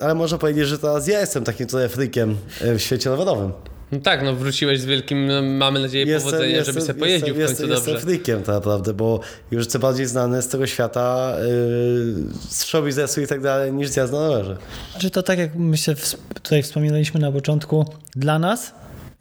ale 0.00 0.14
można 0.14 0.38
powiedzieć, 0.38 0.68
że 0.68 0.78
teraz 0.78 1.06
ja 1.06 1.20
jestem 1.20 1.44
takim 1.44 1.66
trochę 1.66 1.81
freakiem 1.88 2.36
y, 2.62 2.78
w 2.78 2.82
świecie 2.82 3.10
rowerowym. 3.10 3.52
No 3.92 4.00
tak, 4.00 4.22
no 4.24 4.34
wróciłeś 4.34 4.80
z 4.80 4.84
wielkim, 4.84 5.26
no, 5.26 5.42
mamy 5.42 5.80
nadzieję, 5.80 6.18
powodzeniem, 6.18 6.64
żeby 6.64 6.80
sobie 6.80 7.00
pojeździł 7.00 7.34
w 7.34 7.38
końcu 7.38 7.50
jestem, 7.50 7.68
dobrze. 7.68 7.90
Jestem 7.90 8.08
freakiem 8.08 8.38
tak 8.38 8.54
naprawdę, 8.54 8.94
bo 8.94 9.20
już 9.50 9.66
co 9.66 9.78
bardziej 9.78 10.06
znany 10.06 10.42
z 10.42 10.48
tego 10.48 10.66
świata 10.66 11.36
yy, 11.38 11.44
z 12.48 12.64
show 12.64 12.84
biznesu 12.84 13.20
i 13.20 13.26
tak 13.26 13.40
dalej 13.40 13.72
niż 13.72 13.88
zjazd 13.88 14.12
na 14.12 14.18
rowerze. 14.18 14.56
Czy 14.98 15.10
to 15.10 15.22
tak 15.22 15.38
jak 15.38 15.54
myślę, 15.54 15.94
tutaj 16.42 16.62
wspominaliśmy 16.62 17.20
na 17.20 17.32
początku, 17.32 17.86
dla 18.16 18.38
nas 18.38 18.72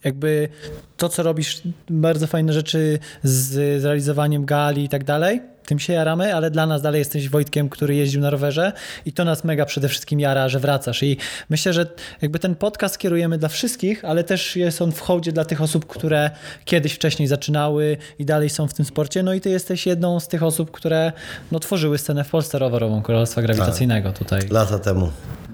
jakby 0.03 0.49
to, 0.97 1.09
co 1.09 1.23
robisz, 1.23 1.61
bardzo 1.89 2.27
fajne 2.27 2.53
rzeczy 2.53 2.99
z 3.23 3.81
zrealizowaniem 3.81 4.45
gali 4.45 4.83
i 4.83 4.89
tak 4.89 5.03
dalej, 5.03 5.41
tym 5.65 5.79
się 5.79 5.93
jaramy, 5.93 6.35
ale 6.35 6.51
dla 6.51 6.65
nas 6.65 6.81
dalej 6.81 6.99
jesteś 6.99 7.29
Wojtkiem, 7.29 7.69
który 7.69 7.95
jeździł 7.95 8.21
na 8.21 8.29
rowerze 8.29 8.73
i 9.05 9.13
to 9.13 9.25
nas 9.25 9.43
mega 9.43 9.65
przede 9.65 9.89
wszystkim 9.89 10.19
jara, 10.19 10.49
że 10.49 10.59
wracasz 10.59 11.03
i 11.03 11.17
myślę, 11.49 11.73
że 11.73 11.85
jakby 12.21 12.39
ten 12.39 12.55
podcast 12.55 12.97
kierujemy 12.97 13.37
dla 13.37 13.49
wszystkich, 13.49 14.05
ale 14.05 14.23
też 14.23 14.55
jest 14.55 14.81
on 14.81 14.91
w 14.91 14.99
hołdzie 14.99 15.31
dla 15.31 15.45
tych 15.45 15.61
osób, 15.61 15.85
które 15.85 16.29
kiedyś 16.65 16.93
wcześniej 16.93 17.27
zaczynały 17.27 17.97
i 18.19 18.25
dalej 18.25 18.49
są 18.49 18.67
w 18.67 18.73
tym 18.73 18.85
sporcie, 18.85 19.23
no 19.23 19.33
i 19.33 19.41
ty 19.41 19.49
jesteś 19.49 19.85
jedną 19.85 20.19
z 20.19 20.27
tych 20.27 20.43
osób, 20.43 20.71
które 20.71 21.11
no, 21.51 21.59
tworzyły 21.59 21.97
scenę 21.97 22.23
w 22.23 22.29
Polsce 22.29 22.59
rowerową 22.59 23.01
Królestwa 23.01 23.41
Grawitacyjnego 23.41 24.13
tutaj. 24.13 24.41
Lata 24.49 24.79
temu. 24.79 25.11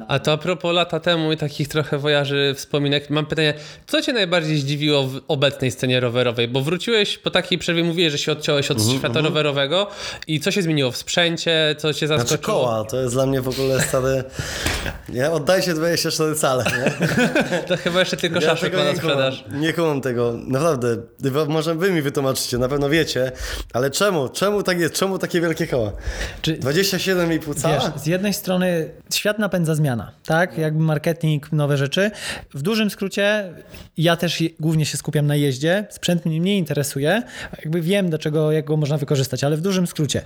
A 0.07 0.19
to 0.19 0.31
a 0.31 0.37
propos 0.37 0.73
lata 0.75 0.99
temu 0.99 1.31
i 1.31 1.37
takich 1.37 1.67
trochę 1.67 1.97
wojaży 1.97 2.53
wspominek, 2.57 3.09
mam 3.09 3.25
pytanie, 3.25 3.53
co 3.87 4.01
cię 4.01 4.13
najbardziej 4.13 4.57
zdziwiło 4.57 5.03
w 5.03 5.21
obecnej 5.27 5.71
scenie 5.71 5.99
rowerowej? 5.99 6.47
Bo 6.47 6.61
wróciłeś 6.61 7.17
po 7.17 7.31
takiej 7.31 7.57
przerwie, 7.57 7.83
mówiłeś, 7.83 8.11
że 8.11 8.17
się 8.17 8.31
odciąłeś 8.31 8.71
od 8.71 8.81
świata 8.97 9.21
rowerowego 9.21 9.87
i 10.27 10.39
co 10.39 10.51
się 10.51 10.61
zmieniło 10.61 10.91
w 10.91 10.97
sprzęcie, 10.97 11.75
co 11.77 11.93
cię 11.93 12.07
zaskoczyło? 12.07 12.27
Znaczy 12.27 12.43
koła, 12.43 12.83
to 12.83 13.01
jest 13.01 13.13
dla 13.13 13.25
mnie 13.25 13.41
w 13.41 13.47
ogóle 13.47 13.81
stary... 13.81 14.23
Nie, 15.09 15.31
oddajcie 15.31 15.73
24 15.73 16.35
cale, 16.35 16.63
nie? 16.63 17.07
To 17.67 17.77
chyba 17.77 17.99
jeszcze 17.99 18.17
tylko 18.17 18.39
Ja 18.39 18.55
ma 18.73 18.83
na 18.83 18.95
sprzedaż. 18.95 19.45
Nie 19.51 19.73
kumam 19.73 20.01
tego, 20.01 20.33
naprawdę. 20.47 20.97
Może 21.47 21.75
wy 21.75 21.91
mi 21.91 22.01
wytłumaczycie, 22.01 22.57
na 22.57 22.69
pewno 22.69 22.89
wiecie, 22.89 23.31
ale 23.73 23.91
czemu? 23.91 24.29
Czemu 24.29 24.63
tak 24.63 24.79
jest? 24.79 24.93
Czemu 24.93 25.19
takie 25.19 25.41
wielkie 25.41 25.67
koła? 25.67 25.91
Czy, 26.41 26.57
27,5 26.57 27.55
cala? 27.55 27.79
Wiesz, 27.79 28.01
z 28.03 28.05
jednej 28.05 28.33
strony 28.33 28.89
świat 29.13 29.39
napędza 29.39 29.75
zmiana, 29.97 30.11
tak? 30.25 30.57
Jakby 30.57 30.83
marketing, 30.83 31.51
nowe 31.51 31.77
rzeczy. 31.77 32.11
W 32.53 32.61
dużym 32.61 32.89
skrócie 32.89 33.53
ja 33.97 34.15
też 34.15 34.43
głównie 34.59 34.85
się 34.85 34.97
skupiam 34.97 35.27
na 35.27 35.35
jeździe. 35.35 35.85
Sprzęt 35.89 36.25
mnie 36.25 36.41
mniej 36.41 36.57
interesuje. 36.57 37.23
Jakby 37.63 37.81
wiem, 37.81 38.09
do 38.09 38.17
czego, 38.17 38.51
jak 38.51 38.65
go 38.65 38.77
można 38.77 38.97
wykorzystać, 38.97 39.43
ale 39.43 39.57
w 39.57 39.61
dużym 39.61 39.87
skrócie. 39.87 40.21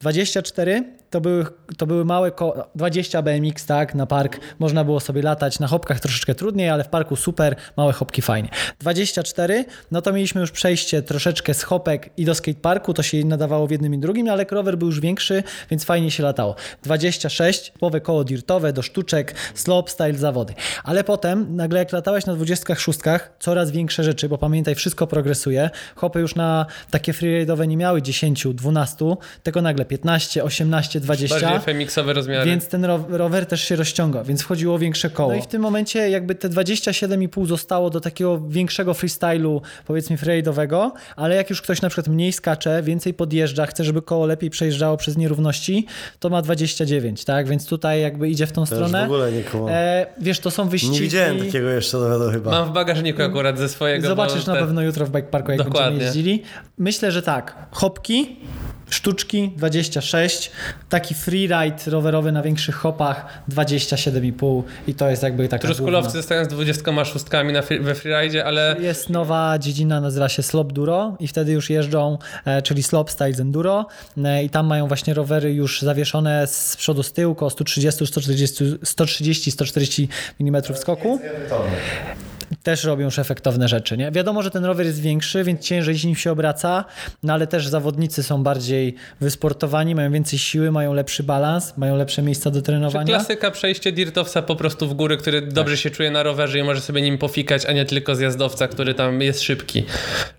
24 0.00 0.84
to 1.14 1.20
były, 1.20 1.46
to 1.76 1.86
były 1.86 2.04
małe 2.04 2.30
koła, 2.30 2.68
20 2.74 3.22
BMX, 3.22 3.66
tak? 3.66 3.94
Na 3.94 4.06
park 4.06 4.40
można 4.58 4.84
było 4.84 5.00
sobie 5.00 5.22
latać. 5.22 5.58
Na 5.58 5.66
hopkach 5.66 6.00
troszeczkę 6.00 6.34
trudniej, 6.34 6.68
ale 6.68 6.84
w 6.84 6.88
parku 6.88 7.16
super, 7.16 7.56
małe 7.76 7.92
hopki 7.92 8.22
fajnie. 8.22 8.48
24, 8.80 9.64
no 9.90 10.02
to 10.02 10.12
mieliśmy 10.12 10.40
już 10.40 10.50
przejście 10.50 11.02
troszeczkę 11.02 11.54
z 11.54 11.62
hopek 11.62 12.10
i 12.16 12.24
do 12.24 12.34
skateparku, 12.34 12.94
to 12.94 13.02
się 13.02 13.24
nadawało 13.24 13.66
w 13.66 13.70
jednym 13.70 13.94
i 13.94 13.98
drugim, 13.98 14.28
ale 14.28 14.46
rower 14.50 14.78
był 14.78 14.88
już 14.88 15.00
większy, 15.00 15.42
więc 15.70 15.84
fajnie 15.84 16.10
się 16.10 16.22
latało. 16.22 16.54
26, 16.82 17.72
połowe 17.80 18.00
koło 18.00 18.24
dirtowe 18.24 18.72
do 18.72 18.82
sztuczek, 18.82 19.34
slopestyle, 19.54 20.14
zawody. 20.14 20.54
Ale 20.84 21.04
potem, 21.04 21.56
nagle 21.56 21.78
jak 21.78 21.92
latałeś 21.92 22.26
na 22.26 22.34
26, 22.34 22.98
coraz 23.40 23.70
większe 23.70 24.04
rzeczy, 24.04 24.28
bo 24.28 24.38
pamiętaj, 24.38 24.74
wszystko 24.74 25.06
progresuje. 25.06 25.70
Hopy 25.96 26.20
już 26.20 26.34
na 26.34 26.66
takie 26.90 27.12
freeride'owe 27.12 27.68
nie 27.68 27.76
miały 27.76 28.02
10, 28.02 28.46
12, 28.54 29.16
tylko 29.42 29.62
nagle 29.62 29.84
15, 29.84 30.44
18, 30.44 31.00
20. 31.04 31.40
Bardziej 31.40 31.74
FMX-owe 31.74 32.12
rozmiary. 32.12 32.50
Więc 32.50 32.68
ten 32.68 32.84
ro- 32.84 33.04
rower 33.08 33.46
też 33.46 33.64
się 33.64 33.76
rozciąga, 33.76 34.24
więc 34.24 34.42
wchodziło 34.42 34.78
większe 34.78 35.10
koło. 35.10 35.28
No 35.32 35.38
i 35.38 35.42
w 35.42 35.46
tym 35.46 35.62
momencie 35.62 36.10
jakby 36.10 36.34
te 36.34 36.48
27,5 36.48 37.46
zostało 37.46 37.90
do 37.90 38.00
takiego 38.00 38.40
większego 38.48 38.94
freestylu, 38.94 39.62
powiedzmy 39.86 40.16
freeride'owego, 40.16 40.90
ale 41.16 41.36
jak 41.36 41.50
już 41.50 41.62
ktoś 41.62 41.82
na 41.82 41.88
przykład 41.88 42.08
mniej 42.08 42.32
skacze, 42.32 42.82
więcej 42.82 43.14
podjeżdża, 43.14 43.66
chce, 43.66 43.84
żeby 43.84 44.02
koło 44.02 44.26
lepiej 44.26 44.50
przejeżdżało 44.50 44.96
przez 44.96 45.16
nierówności, 45.16 45.86
to 46.18 46.28
ma 46.30 46.42
29, 46.42 47.24
tak? 47.24 47.48
Więc 47.48 47.66
tutaj 47.66 48.00
jakby 48.00 48.28
idzie 48.28 48.46
w 48.46 48.52
tą 48.52 48.60
już 48.60 48.68
stronę. 48.70 49.00
w 49.02 49.04
ogóle 49.04 49.32
nie 49.32 49.42
kumam. 49.42 49.68
E, 49.72 50.06
wiesz, 50.20 50.40
to 50.40 50.50
są 50.50 50.68
wyścigi. 50.68 50.94
Nie 50.94 51.00
widziałem 51.00 51.38
takiego 51.38 51.68
jeszcze 51.70 51.98
roweru 51.98 52.32
chyba. 52.32 52.50
Mam 52.50 52.68
w 52.68 52.72
bagażniku 52.72 53.22
akurat 53.22 53.58
ze 53.58 53.68
swojego. 53.68 54.08
Zobaczysz 54.08 54.44
bo 54.46 54.52
na 54.52 54.58
te- 54.58 54.64
pewno 54.66 54.82
jutro 54.82 55.06
w 55.06 55.10
Bike 55.10 55.28
Parku, 55.28 55.50
jak 55.50 55.58
Dokładnie. 55.58 55.90
będziemy 55.90 56.04
jeździli. 56.04 56.42
Myślę, 56.78 57.12
że 57.12 57.22
tak. 57.22 57.54
Hopki, 57.70 58.36
sztuczki 58.94 59.52
26, 59.56 60.50
taki 60.88 61.14
freeride 61.14 61.76
rowerowy 61.86 62.32
na 62.32 62.42
większych 62.42 62.74
hopach 62.74 63.42
27,5 63.50 64.62
i 64.88 64.94
to 64.94 65.10
jest 65.10 65.22
jakby 65.22 65.48
taka 65.48 65.66
Truskulowcy 65.66 66.02
główna. 66.02 66.20
zostają 66.20 66.44
z 66.44 66.48
26 66.48 67.24
na 67.52 67.62
free, 67.62 67.80
we 67.80 67.94
freeride, 67.94 68.44
ale 68.44 68.76
Jest 68.80 69.10
nowa 69.10 69.58
dziedzina, 69.58 70.00
nazywa 70.00 70.28
się 70.28 70.42
Slop 70.42 70.72
Duro 70.72 71.16
i 71.20 71.28
wtedy 71.28 71.52
już 71.52 71.70
jeżdżą, 71.70 72.18
e, 72.44 72.62
czyli 72.62 72.82
Slop 72.82 73.10
Style 73.10 73.32
z 73.32 73.40
Enduro 73.40 73.86
e, 74.24 74.44
i 74.44 74.50
tam 74.50 74.66
mają 74.66 74.88
właśnie 74.88 75.14
rowery 75.14 75.52
już 75.52 75.82
zawieszone 75.82 76.46
z 76.46 76.76
przodu, 76.76 77.02
z 77.02 77.12
tyłu, 77.12 77.32
około 77.32 77.50
130, 77.50 78.06
140, 78.06 78.64
130, 78.84 79.50
140 79.50 80.08
mm 80.40 80.62
skoku. 80.74 81.20
Też 82.62 82.84
robią 82.84 83.04
już 83.04 83.18
efektowne 83.18 83.68
rzeczy. 83.68 83.96
Nie? 83.96 84.10
Wiadomo, 84.10 84.42
że 84.42 84.50
ten 84.50 84.64
rower 84.64 84.86
jest 84.86 85.00
większy, 85.00 85.44
więc 85.44 85.60
ciężej 85.60 85.94
z 85.94 86.04
nim 86.04 86.16
się 86.16 86.32
obraca, 86.32 86.84
no 87.22 87.32
ale 87.32 87.46
też 87.46 87.68
zawodnicy 87.68 88.22
są 88.22 88.42
bardziej 88.42 88.94
wysportowani, 89.20 89.94
mają 89.94 90.12
więcej 90.12 90.38
siły, 90.38 90.72
mają 90.72 90.94
lepszy 90.94 91.22
balans, 91.22 91.76
mają 91.76 91.96
lepsze 91.96 92.22
miejsca 92.22 92.50
do 92.50 92.62
trenowania. 92.62 93.06
klasyka 93.06 93.50
przejście 93.50 93.92
dirtowca 93.92 94.42
po 94.42 94.56
prostu 94.56 94.88
w 94.88 94.94
góry, 94.94 95.16
który 95.16 95.42
dobrze 95.42 95.76
się 95.76 95.90
czuje 95.90 96.10
na 96.10 96.22
rowerze 96.22 96.58
i 96.58 96.62
może 96.62 96.80
sobie 96.80 97.02
nim 97.02 97.18
pofikać, 97.18 97.66
a 97.66 97.72
nie 97.72 97.84
tylko 97.84 98.16
zjazdowca, 98.16 98.68
który 98.68 98.94
tam 98.94 99.20
jest 99.20 99.42
szybki. 99.42 99.84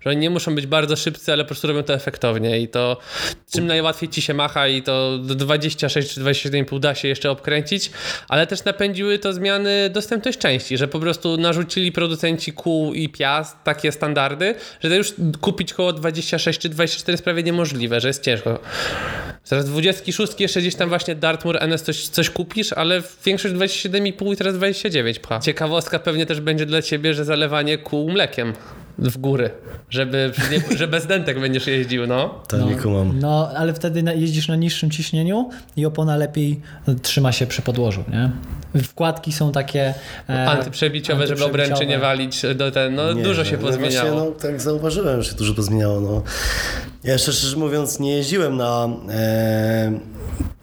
Że 0.00 0.10
oni 0.10 0.18
nie 0.18 0.30
muszą 0.30 0.54
być 0.54 0.66
bardzo 0.66 0.96
szybcy, 0.96 1.32
ale 1.32 1.44
po 1.44 1.48
prostu 1.48 1.66
robią 1.66 1.82
to 1.82 1.94
efektownie 1.94 2.60
i 2.60 2.68
to 2.68 2.96
czym 3.52 3.66
najłatwiej 3.66 4.08
ci 4.08 4.22
się 4.22 4.34
macha 4.34 4.68
i 4.68 4.82
to 4.82 5.18
do 5.18 5.34
26 5.34 6.14
czy 6.14 6.20
27,5 6.20 6.80
da 6.80 6.94
się 6.94 7.08
jeszcze 7.08 7.30
obkręcić, 7.30 7.90
ale 8.28 8.46
też 8.46 8.64
napędziły 8.64 9.18
to 9.18 9.32
zmiany 9.32 9.90
dostępność 9.90 10.38
części, 10.38 10.78
że 10.78 10.88
po 10.88 11.00
prostu 11.00 11.36
narzucili 11.36 11.92
producenci 11.96 12.52
kół 12.52 12.94
i 12.94 13.08
piast 13.08 13.56
takie 13.64 13.92
standardy, 13.92 14.54
że 14.80 14.88
to 14.88 14.94
już 14.94 15.14
kupić 15.40 15.74
koło 15.74 15.92
26 15.92 16.58
czy 16.58 16.68
24 16.68 17.14
jest 17.14 17.24
prawie 17.24 17.42
niemożliwe, 17.42 18.00
że 18.00 18.08
jest 18.08 18.22
ciężko. 18.22 18.58
Zaraz 19.44 19.66
26 19.66 20.40
jeszcze 20.40 20.60
gdzieś 20.60 20.74
tam 20.74 20.88
właśnie 20.88 21.14
Dartmoor 21.14 21.62
NS 21.62 21.82
coś, 21.82 22.08
coś 22.08 22.30
kupisz, 22.30 22.72
ale 22.72 23.02
większość 23.24 23.54
27,5 23.54 24.32
i 24.32 24.36
teraz 24.36 24.54
29 24.54 25.18
pcha. 25.18 25.40
Ciekawostka 25.40 25.98
pewnie 25.98 26.26
też 26.26 26.40
będzie 26.40 26.66
dla 26.66 26.82
ciebie, 26.82 27.14
że 27.14 27.24
zalewanie 27.24 27.78
kół 27.78 28.10
mlekiem 28.10 28.52
w 28.98 29.18
góry, 29.18 29.50
żeby, 29.90 30.32
że 30.78 30.88
bez 30.88 31.06
dentek 31.06 31.40
będziesz 31.40 31.66
jeździł, 31.66 32.06
no. 32.06 32.34
To 32.48 32.56
nie 32.58 32.74
kumam. 32.74 33.18
No, 33.20 33.50
ale 33.56 33.74
wtedy 33.74 34.02
jeździsz 34.16 34.48
na 34.48 34.56
niższym 34.56 34.90
ciśnieniu 34.90 35.50
i 35.76 35.86
opona 35.86 36.16
lepiej 36.16 36.60
trzyma 37.02 37.32
się 37.32 37.46
przy 37.46 37.62
podłożu, 37.62 38.04
nie? 38.12 38.30
Wkładki 38.82 39.32
są 39.32 39.52
takie... 39.52 39.94
e, 40.28 40.46
Antyprzebiciowe, 40.48 41.26
żeby 41.26 41.44
obręczy 41.44 41.86
nie 41.86 41.98
walić 41.98 42.42
do 42.54 42.70
ten, 42.70 42.94
no 42.94 43.12
Nie, 43.12 43.22
dużo 43.22 43.44
się 43.44 43.56
no 43.56 43.62
pozmieniało. 43.62 44.10
Właśnie, 44.10 44.30
no, 44.30 44.36
tak 44.50 44.60
zauważyłem, 44.60 45.22
że 45.22 45.30
się 45.30 45.36
dużo 45.36 45.54
pozmieniało. 45.54 46.00
No. 46.00 46.22
Ja 47.04 47.12
jeszcze 47.12 47.32
szczerze 47.32 47.56
mówiąc 47.56 48.00
nie 48.00 48.16
jeździłem 48.16 48.56
na... 48.56 48.88
E, 49.10 49.92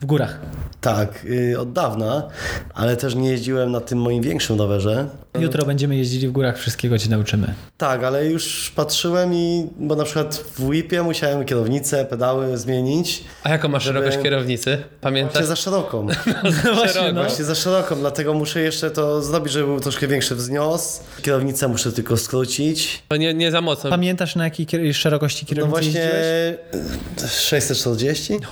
W 0.02 0.06
górach. 0.06 0.40
tak, 0.82 1.26
y, 1.26 1.60
od 1.60 1.72
dawna, 1.74 2.28
ale 2.74 2.98
też 2.98 3.16
nie 3.16 3.30
jeździłem 3.30 3.72
na 3.72 3.82
tym 3.82 4.00
moim 4.02 4.24
większym 4.24 4.58
rowerze. 4.58 5.08
Jutro 5.40 5.66
będziemy 5.66 5.96
jeździli 5.96 6.28
w 6.28 6.32
górach, 6.32 6.58
wszystkiego 6.58 6.98
cię 6.98 7.10
nauczymy. 7.10 7.54
Tak, 7.78 8.04
ale 8.04 8.26
już 8.26 8.72
patrzyłem 8.76 9.34
i, 9.34 9.68
bo 9.80 9.96
na 9.96 10.04
przykład 10.04 10.36
w 10.36 10.60
Whipie 10.64 11.04
musiałem 11.04 11.46
kierownicę, 11.46 12.06
pedały 12.06 12.58
zmienić. 12.58 13.24
A 13.44 13.50
jaką 13.50 13.68
masz 13.68 13.84
Żeby- 13.84 14.00
szerokość 14.00 14.24
kierownicy? 14.24 14.84
Pamiętasz? 15.02 15.34
Właśnie 15.34 15.48
za 15.48 15.56
szeroką. 15.56 16.08
Szeroko. 16.94 17.14
Właśnie 17.24 17.46
za 17.46 17.56
szeroką, 17.56 17.96
dlatego 17.96 18.34
muszę 18.34 18.60
jeszcze 18.62 18.92
to 18.92 19.22
zrobić, 19.22 19.54
żeby 19.54 19.66
był 19.66 19.80
troszkę 19.80 20.08
większy 20.08 20.36
wznios. 20.36 21.00
Kierownicę 21.22 21.68
muszę 21.68 21.92
tylko 21.92 22.18
skrócić. 22.18 23.04
To 23.08 23.16
nie, 23.18 23.34
nie 23.34 23.52
za 23.52 23.62
mocno. 23.62 23.90
Pamiętasz 23.90 24.36
na 24.36 24.44
jakiej 24.44 24.68
kier- 24.68 24.94
szerokości 24.94 25.46
No 25.50 25.56
kierownicy 25.56 25.82
właśnie 25.82 26.02
jeździłeś? 26.02 27.32
640? 27.32 28.34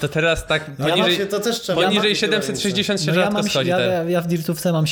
To 0.00 0.08
teraz 0.08 0.46
tak 0.46 0.70
No 0.78 0.88
ja 0.88 0.94
poniżej, 0.94 1.10
właśnie 1.16 1.26
to 1.26 1.40
też 1.40 1.60
trzeba. 1.60 1.82
poniżej 1.82 2.16
Ja 2.22 2.28
mam 2.28 2.42
760 2.42 3.00
się 3.00 3.06
No 3.06 3.12
ja, 3.12 3.20
rzadko 3.20 3.32
mam, 3.34 3.48
schodzi. 3.48 3.68
ja, 3.70 3.80
ja, 3.80 4.02
ja 4.04 4.20
w 4.20 4.26
dirtówce 4.26 4.72
mam 4.72 4.86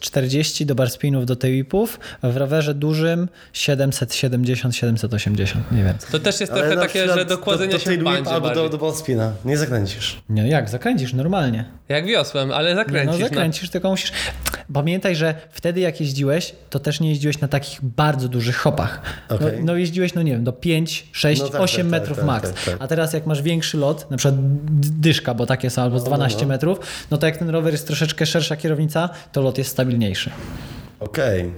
740 0.00 0.66
do 0.66 0.74
barspinów 0.74 1.26
do 1.26 1.36
tyłipów, 1.36 2.00
w 2.22 2.36
rowerze 2.36 2.74
dużym 2.74 3.28
770-780 3.54 5.56
mniej 5.70 5.84
więcej. 5.84 6.10
To 6.12 6.18
też 6.18 6.40
jest 6.40 6.52
Ale 6.52 6.60
trochę 6.62 6.76
takie, 6.76 7.08
że 7.08 7.24
dokładzenie 7.24 7.72
do, 7.72 7.78
do 7.78 7.84
się 7.84 7.98
w 7.98 8.02
bandzie 8.02 8.30
Albo 8.30 8.50
do, 8.50 8.68
do 8.68 8.78
Ballspina. 8.78 9.32
Nie 9.44 9.58
zakręcisz. 9.58 10.22
Nie, 10.28 10.48
jak, 10.48 10.70
zakręcisz 10.70 11.12
normalnie. 11.12 11.64
Jak 11.88 12.06
wiosłem, 12.06 12.52
ale 12.52 12.70
No 12.70 12.76
zakręcisz. 12.76 13.20
no. 13.20 13.26
zakręcisz, 13.28 13.70
tylko 13.70 13.90
musisz... 13.90 14.12
Pamiętaj, 14.72 15.16
że 15.16 15.34
wtedy 15.50 15.80
jak 15.80 16.00
jeździłeś, 16.00 16.54
to 16.70 16.78
też 16.78 17.00
nie 17.00 17.08
jeździłeś 17.08 17.40
na 17.40 17.48
takich 17.48 17.78
bardzo 17.82 18.28
dużych 18.28 18.56
hopach. 18.56 19.02
No, 19.30 19.36
Okej. 19.36 19.64
no 19.64 19.76
jeździłeś, 19.76 20.14
no 20.14 20.22
nie 20.22 20.32
wiem, 20.32 20.44
do 20.44 20.52
5, 20.52 21.06
6, 21.12 21.40
No 21.42 21.48
tak, 21.48 21.60
8 21.60 21.76
tak, 21.76 21.84
tak, 21.92 22.00
metrów 22.00 22.16
tak, 22.16 22.26
max. 22.26 22.52
tak, 22.52 22.64
tak. 22.64 22.76
A 22.78 22.86
teraz 22.86 23.12
jak 23.12 23.26
masz 23.26 23.42
większy 23.42 23.76
lot, 23.76 24.10
na 24.10 24.16
przykład 24.16 24.40
dyszka, 25.00 25.34
bo 25.34 25.46
takie 25.46 25.70
są, 25.70 25.82
albo 25.82 25.98
z 26.00 26.04
12 26.04 26.46
metrów, 26.46 26.78
no 27.10 27.18
to 27.18 27.26
jak 27.26 27.36
ten 27.36 27.50
rower 27.50 27.72
jest 27.72 27.86
troszeczkę 27.86 28.26
szersza 28.26 28.56
kierownica, 28.56 29.08
to 29.32 29.40
lot 29.40 29.58
jest 29.58 29.70
stabilniejszy. 29.88 30.30
Okej. 31.00 31.50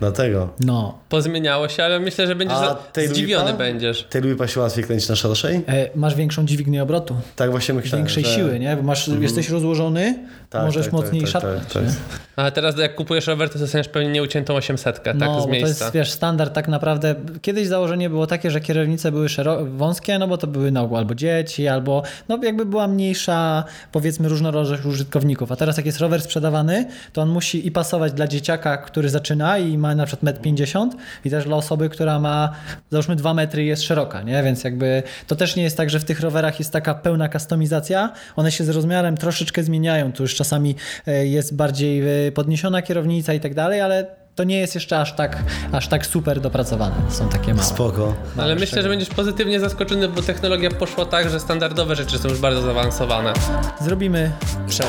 Dlatego. 0.00 0.48
No. 0.60 0.98
Pozmieniało 1.08 1.68
się, 1.68 1.84
ale 1.84 2.00
myślę, 2.00 2.26
że 2.26 2.34
będziesz 2.34 2.58
za... 2.58 2.76
zdziwiony 3.06 3.44
Louis 3.44 3.58
będziesz. 3.58 4.02
Tej 4.02 4.22
Louis 4.22 4.50
się 4.50 4.60
łatwiej 4.60 4.84
kręcić 4.84 5.08
na 5.08 5.16
szerszej? 5.16 5.56
E, 5.68 5.90
masz 5.94 6.14
większą 6.14 6.46
dźwignię 6.46 6.82
obrotu, 6.82 7.16
Tak 7.36 7.50
właśnie 7.50 7.74
myślałem, 7.74 8.06
większej 8.06 8.24
że... 8.24 8.30
siły, 8.30 8.58
nie? 8.58 8.76
Bo 8.76 8.82
masz, 8.82 9.08
jesteś 9.08 9.48
rozłożony, 9.50 10.18
Tak, 10.50 10.64
możesz 10.64 10.84
tak, 10.84 10.92
mocniej 10.92 11.22
tak, 11.22 11.32
tak, 11.32 11.42
szarpnąć. 11.42 11.72
tak, 11.72 11.82
nie? 11.82 11.88
tak. 11.88 11.98
A 12.36 12.50
teraz 12.50 12.78
jak 12.78 12.94
kupujesz 12.94 13.26
rower, 13.26 13.50
to 13.50 13.58
dostaniesz 13.58 13.88
pewnie 13.88 14.08
nieuciętą 14.08 14.54
800, 14.54 15.02
tak 15.02 15.16
No, 15.16 15.34
z 15.34 15.38
bo 15.38 15.42
to 15.46 15.48
miejsca. 15.52 15.84
jest, 15.84 15.94
wiesz, 15.94 16.10
standard 16.10 16.54
tak 16.54 16.68
naprawdę. 16.68 17.14
Kiedyś 17.42 17.66
założenie 17.66 18.10
było 18.10 18.26
takie, 18.26 18.50
że 18.50 18.60
kierownice 18.60 19.12
były 19.12 19.28
wąskie, 19.64 20.18
no 20.18 20.28
bo 20.28 20.38
to 20.38 20.46
były 20.46 20.70
na 20.70 20.82
ogół 20.82 20.96
albo 20.96 21.14
dzieci, 21.14 21.68
albo 21.68 22.02
no 22.28 22.38
jakby 22.42 22.66
była 22.66 22.86
mniejsza, 22.88 23.64
powiedzmy, 23.92 24.28
różnorodność 24.28 24.84
użytkowników. 24.84 25.52
A 25.52 25.56
teraz 25.56 25.76
jak 25.76 25.86
jest 25.86 25.98
rower 26.00 26.22
sprzedawany, 26.22 26.86
to 27.12 27.22
on 27.22 27.28
musi 27.28 27.66
i 27.66 27.70
pasować 27.70 28.12
dla 28.12 28.26
dzieciaka, 28.28 28.76
który 28.76 29.08
zaczyna 29.08 29.58
i 29.58 29.78
ma 29.84 29.94
na 29.94 30.06
przykład 30.06 30.38
1,50 30.38 30.82
m 30.82 30.90
i 31.24 31.30
też 31.30 31.44
dla 31.44 31.56
osoby, 31.56 31.88
która 31.88 32.18
ma 32.18 32.52
załóżmy 32.90 33.16
2 33.16 33.34
metry 33.34 33.64
i 33.64 33.66
jest 33.66 33.82
szeroka, 33.82 34.22
nie? 34.22 34.42
Więc 34.42 34.64
jakby 34.64 35.02
to 35.26 35.36
też 35.36 35.56
nie 35.56 35.62
jest 35.62 35.76
tak, 35.76 35.90
że 35.90 36.00
w 36.00 36.04
tych 36.04 36.20
rowerach 36.20 36.58
jest 36.58 36.72
taka 36.72 36.94
pełna 36.94 37.28
kustomizacja. 37.28 38.12
One 38.36 38.52
się 38.52 38.64
z 38.64 38.68
rozmiarem 38.68 39.16
troszeczkę 39.16 39.62
zmieniają. 39.62 40.12
Tu 40.12 40.22
już 40.22 40.34
czasami 40.34 40.76
e, 41.06 41.26
jest 41.26 41.56
bardziej 41.56 42.26
e, 42.26 42.32
podniesiona 42.32 42.82
kierownica 42.82 43.34
i 43.34 43.40
tak 43.40 43.54
dalej, 43.54 43.80
ale 43.80 44.06
to 44.34 44.44
nie 44.44 44.58
jest 44.58 44.74
jeszcze 44.74 45.00
aż 45.00 45.12
tak, 45.16 45.42
aż 45.72 45.88
tak 45.88 46.06
super 46.06 46.40
dopracowane. 46.40 46.94
Są 47.08 47.28
takie 47.28 47.54
małe. 47.54 47.66
Spoko. 47.66 48.14
Ale 48.36 48.54
myślę, 48.54 48.82
że 48.82 48.88
będziesz 48.88 49.08
pozytywnie 49.08 49.60
zaskoczony, 49.60 50.08
bo 50.08 50.22
technologia 50.22 50.70
poszła 50.70 51.06
tak, 51.06 51.30
że 51.30 51.40
standardowe 51.40 51.96
rzeczy 51.96 52.18
są 52.18 52.28
już 52.28 52.38
bardzo 52.38 52.62
zaawansowane. 52.62 53.32
Zrobimy 53.80 54.30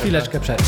chwileczkę 0.02 0.39
przerwy. 0.39 0.64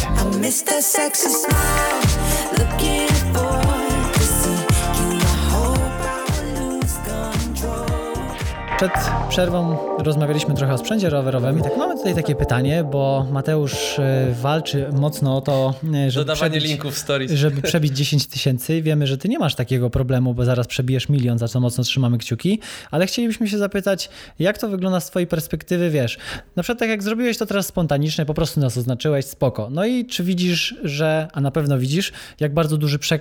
Przed 8.78 8.92
przerwą 9.30 9.78
rozmawialiśmy 9.98 10.56
trochę 10.56 10.74
o 10.74 10.78
sprzęcie 10.78 11.10
rowerowym 11.10 11.60
i 11.60 11.62
tak 11.62 11.78
mamy 11.78 11.96
tutaj 11.98 12.16
takie 12.16 12.36
pytanie, 12.36 12.84
bo 12.84 13.26
Mateusz 13.32 14.00
e, 14.00 14.36
walczy 14.42 14.90
mocno 14.94 15.38
o 15.38 15.42
to, 15.42 15.74
e, 15.94 16.12
żeby 16.12 16.26
Dodawanie 16.26 16.52
przebić, 16.52 16.70
linków 16.70 16.98
stories. 16.98 17.32
żeby 17.32 17.62
przebić 17.70 17.98
10 17.98 18.28
tysięcy. 18.28 18.82
Wiemy, 18.82 19.08
że 19.08 19.18
ty 19.18 19.30
nie 19.30 19.40
masz 19.40 19.56
takiego 19.56 19.90
problemu, 19.90 20.34
bo 20.34 20.46
zaraz 20.46 20.68
przebijesz 20.68 21.10
milion, 21.10 21.38
za 21.38 21.48
co 21.48 21.60
mocno 21.60 21.84
trzymamy 21.84 22.18
kciuki, 22.18 22.60
ale 22.92 23.08
chcielibyśmy 23.08 23.48
się 23.48 23.58
zapytać, 23.58 24.10
jak 24.40 24.58
to 24.58 24.70
wygląda 24.70 25.00
z 25.00 25.06
twojej 25.06 25.28
perspektywy, 25.28 25.90
wiesz, 25.90 26.18
na 26.56 26.64
przykład 26.64 26.80
tak 26.80 26.90
jak 26.90 27.04
zrobiłeś 27.04 27.38
to 27.38 27.46
teraz 27.46 27.66
spontanicznie, 27.66 28.26
po 28.26 28.34
prostu 28.34 28.60
nas 28.60 28.78
oznaczyłeś, 28.78 29.26
spoko. 29.26 29.70
No 29.72 29.86
i 29.86 30.06
czy 30.06 30.24
widzisz, 30.24 30.76
że, 30.84 31.28
a 31.34 31.42
na 31.42 31.52
pewno 31.52 31.80
widzisz, 31.80 32.12
jak 32.40 32.54
bardzo 32.54 32.78
duży 32.78 33.00
prze, 33.00 33.20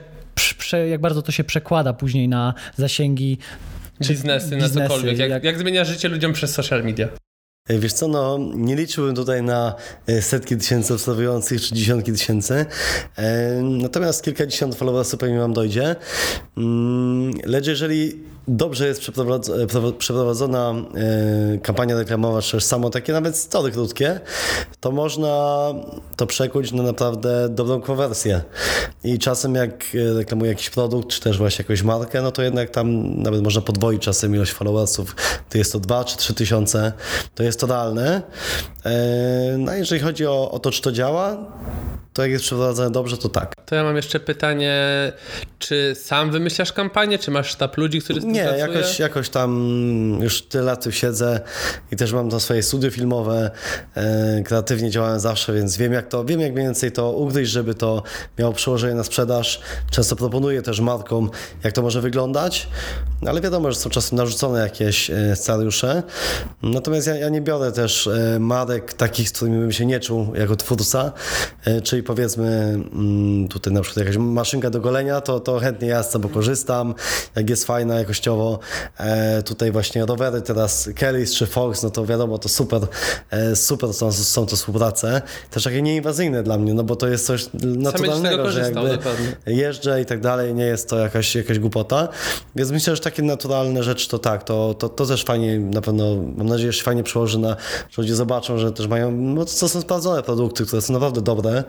prze, 0.59 0.88
jak 0.88 1.00
bardzo 1.00 1.22
to 1.22 1.32
się 1.32 1.44
przekłada 1.44 1.92
później 1.92 2.28
na 2.28 2.54
zasięgi 2.76 3.38
Biznesy, 4.01 4.51
na 4.57 4.57
biznesy, 4.66 4.88
cokolwiek. 4.88 5.18
Jak, 5.18 5.30
jak- 5.30 5.44
jak 5.44 5.59
zmienia 5.59 5.84
życie 5.84 6.09
ludziom 6.09 6.32
przez 6.32 6.51
social 6.55 6.84
media. 6.84 7.09
E, 7.68 7.78
Wiesz 7.78 7.92
co, 7.92 8.09
no 8.09 8.38
nie 8.55 8.76
liczyłbym 8.76 9.14
tutaj 9.14 9.42
na 9.42 9.74
e, 10.07 10.22
setki 10.22 10.57
tysięcy 10.57 10.94
obserwujących 10.94 11.61
czy 11.62 11.74
dziesiątki 11.74 12.12
tysięcy, 12.12 12.66
E, 13.18 13.53
natomiast 13.62 14.22
kilkadziesiąt 14.24 14.74
followersów 14.74 15.20
pewnie 15.20 15.38
wam 15.38 15.53
dojdzie. 15.53 15.97
Mm, 16.57 17.30
Lecz 17.44 17.66
jeżeli 17.66 18.22
dobrze 18.49 18.86
jest 18.86 19.09
e, 19.09 19.66
pro- 19.66 19.92
przeprowadzona 19.92 20.74
e, 21.55 21.59
kampania 21.59 21.97
reklamowa, 21.97 22.42
czy 22.42 22.61
samo 22.61 22.90
takie 22.90 23.12
nawet 23.12 23.36
story 23.36 23.72
krótkie, 23.72 24.20
to 24.80 24.92
można 24.92 25.66
to 26.16 26.26
przekuć 26.26 26.72
na 26.72 26.82
naprawdę 26.82 27.49
dobrą 27.49 27.80
konwersję. 27.80 28.42
I 29.05 29.18
czasem 29.18 29.55
jak 29.55 29.84
e, 29.94 30.14
reklamuję 30.14 30.51
jakiś 30.51 30.70
produkt, 30.70 31.09
czy 31.09 31.20
też 31.20 31.38
właśnie 31.38 31.62
jakąś 31.62 31.82
markę, 31.82 32.22
no 32.22 32.32
to 32.32 32.42
jednak 32.42 32.70
tam 32.70 33.16
nawet 33.22 33.42
można 33.42 33.61
podwoić 33.62 34.03
czasem 34.03 34.34
ilość 34.34 34.53
followersów. 34.53 35.16
To 35.51 35.59
jest 35.59 35.72
to 35.72 35.80
2 35.80 36.05
czy 36.05 36.16
3 36.16 36.34
tysiące. 36.34 36.92
To 37.34 37.42
jest 37.42 37.61
to 37.61 37.66
realne. 37.66 38.22
No 39.59 39.74
jeżeli 39.74 40.01
chodzi 40.01 40.26
o, 40.26 40.51
o 40.51 40.59
to, 40.59 40.70
czy 40.70 40.82
to 40.82 40.92
działa, 40.92 41.36
to 42.16 42.22
jak 42.22 42.30
jest 42.30 42.44
przeprowadzone 42.44 42.90
dobrze, 42.90 43.16
to 43.16 43.28
tak. 43.28 43.52
To 43.66 43.74
ja 43.74 43.84
mam 43.84 43.96
jeszcze 43.96 44.20
pytanie, 44.20 44.76
czy 45.58 45.94
sam 45.94 46.30
wymyślasz 46.30 46.72
kampanię, 46.72 47.18
czy 47.18 47.30
masz 47.30 47.48
sztab 47.50 47.76
ludzi, 47.76 48.00
który 48.00 48.20
z 48.20 48.22
tym 48.22 48.32
Nie, 48.32 48.42
pracuje? 48.42 48.60
jakoś, 48.60 48.98
jakoś 48.98 49.28
tam 49.28 50.18
już 50.22 50.42
tyle 50.42 50.64
lat 50.64 50.84
tu 50.84 50.92
siedzę 50.92 51.40
i 51.92 51.96
też 51.96 52.12
mam 52.12 52.30
to 52.30 52.40
swoje 52.40 52.62
studio 52.62 52.90
filmowe, 52.90 53.50
e, 53.96 54.42
kreatywnie 54.44 54.90
działałem 54.90 55.20
zawsze, 55.20 55.52
więc 55.52 55.76
wiem 55.76 55.92
jak 55.92 56.08
to, 56.08 56.24
wiem 56.24 56.40
jak 56.40 56.52
mniej 56.52 56.64
więcej 56.64 56.92
to 56.92 57.12
ugryźć, 57.12 57.50
żeby 57.52 57.74
to 57.74 58.02
miało 58.38 58.52
przełożenie 58.52 58.94
na 58.94 59.04
sprzedaż. 59.04 59.60
Często 59.90 60.16
proponuję 60.16 60.62
też 60.62 60.80
markom, 60.80 61.30
jak 61.64 61.72
to 61.72 61.82
może 61.82 62.00
wyglądać, 62.00 62.68
ale 63.26 63.40
wiadomo, 63.40 63.72
że 63.72 63.78
są 63.78 63.90
czasem 63.90 64.18
narzucone 64.18 64.60
jakieś 64.60 65.10
e, 65.10 65.36
scenariusze. 65.36 66.02
Natomiast 66.62 67.06
ja, 67.06 67.16
ja 67.16 67.28
nie 67.28 67.40
biorę 67.40 67.72
też 67.72 68.06
e, 68.06 68.38
marek 68.40 68.92
takich, 68.92 69.28
z 69.28 69.32
którymi 69.32 69.58
bym 69.58 69.72
się 69.72 69.86
nie 69.86 70.00
czuł 70.00 70.32
jako 70.34 70.56
twórca, 70.56 71.12
czyli 71.82 72.02
powiedzmy 72.07 72.46
mm, 72.92 73.48
tutaj 73.48 73.72
na 73.72 73.80
przykład 73.80 74.07
jakaś 74.07 74.16
maszynka 74.16 74.70
do 74.70 74.80
golenia, 74.80 75.20
to, 75.20 75.40
to 75.40 75.59
chętnie 75.59 75.88
ja 75.88 76.02
z 76.02 76.11
tego 76.11 76.28
korzystam, 76.28 76.94
jak 77.36 77.50
jest 77.50 77.64
fajna 77.64 77.94
jakościowo. 77.94 78.59
E, 78.98 79.42
tutaj 79.42 79.72
właśnie 79.72 80.07
rowery 80.07 80.42
teraz 80.42 80.90
Kellys 80.94 81.34
czy 81.34 81.46
Fox, 81.46 81.82
no 81.82 81.90
to 81.90 82.07
wiadomo, 82.07 82.38
to 82.38 82.48
super, 82.48 82.82
e, 83.30 83.57
super 83.57 83.94
są, 83.94 84.12
są 84.12 84.46
to 84.46 84.57
współprace. 84.57 85.22
Też 85.50 85.64
takie 85.64 85.82
nieinwazyjne 85.82 86.42
dla 86.42 86.59
mnie, 86.59 86.74
no 86.74 86.84
bo 86.84 86.96
to 86.96 87.09
jest 87.09 87.26
coś 87.26 87.46
naturalnego, 87.64 88.50
że 88.50 88.61
jakby 88.61 88.96
dokładnie. 88.96 89.36
jeżdżę 89.46 90.00
i 90.00 90.04
tak 90.04 90.20
dalej, 90.20 90.54
nie 90.54 90.64
jest 90.64 90.88
to 90.88 90.98
jakaś, 90.98 91.34
jakaś 91.34 91.59
głupota. 91.59 92.09
Więc 92.57 92.70
myślę, 92.70 92.96
że 92.96 93.02
takie 93.02 93.22
naturalne 93.22 93.82
rzeczy 93.82 94.09
to 94.09 94.18
tak, 94.18 94.44
to, 94.44 94.74
to, 94.74 94.88
to 94.88 95.07
też 95.07 95.24
fajnie, 95.24 95.59
na 95.59 95.80
pewno, 95.80 96.04
mam 96.36 96.46
nadzieję, 96.46 96.72
że 96.72 96.78
się 96.78 96.84
fajnie 96.84 97.02
przełoży 97.02 97.38
na, 97.38 97.57
że 97.90 98.02
ludzie 98.02 98.14
zobaczą, 98.14 98.59
że 98.59 98.72
też 98.72 98.86
mają, 98.86 99.12
no 99.12 99.44
to 99.44 99.50
są 99.50 99.80
sprawdzone 99.80 100.22
produkty, 100.22 100.66
które 100.66 100.82
są 100.82 100.92
naprawdę 100.92 101.20
dobre, 101.20 101.64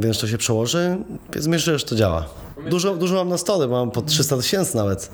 więc 0.00 0.18
to 0.18 0.28
się 0.28 0.38
przełoży, 0.38 0.96
więc 1.34 1.46
myślę, 1.46 1.78
że 1.78 1.86
to 1.86 1.96
działa. 1.96 2.26
Dużo, 2.66 2.96
dużo 2.96 3.14
mam 3.14 3.28
na 3.28 3.38
story, 3.38 3.68
mam 3.68 3.90
po 3.90 4.02
300 4.02 4.36
tysięcy 4.36 4.76
nawet, 4.76 5.10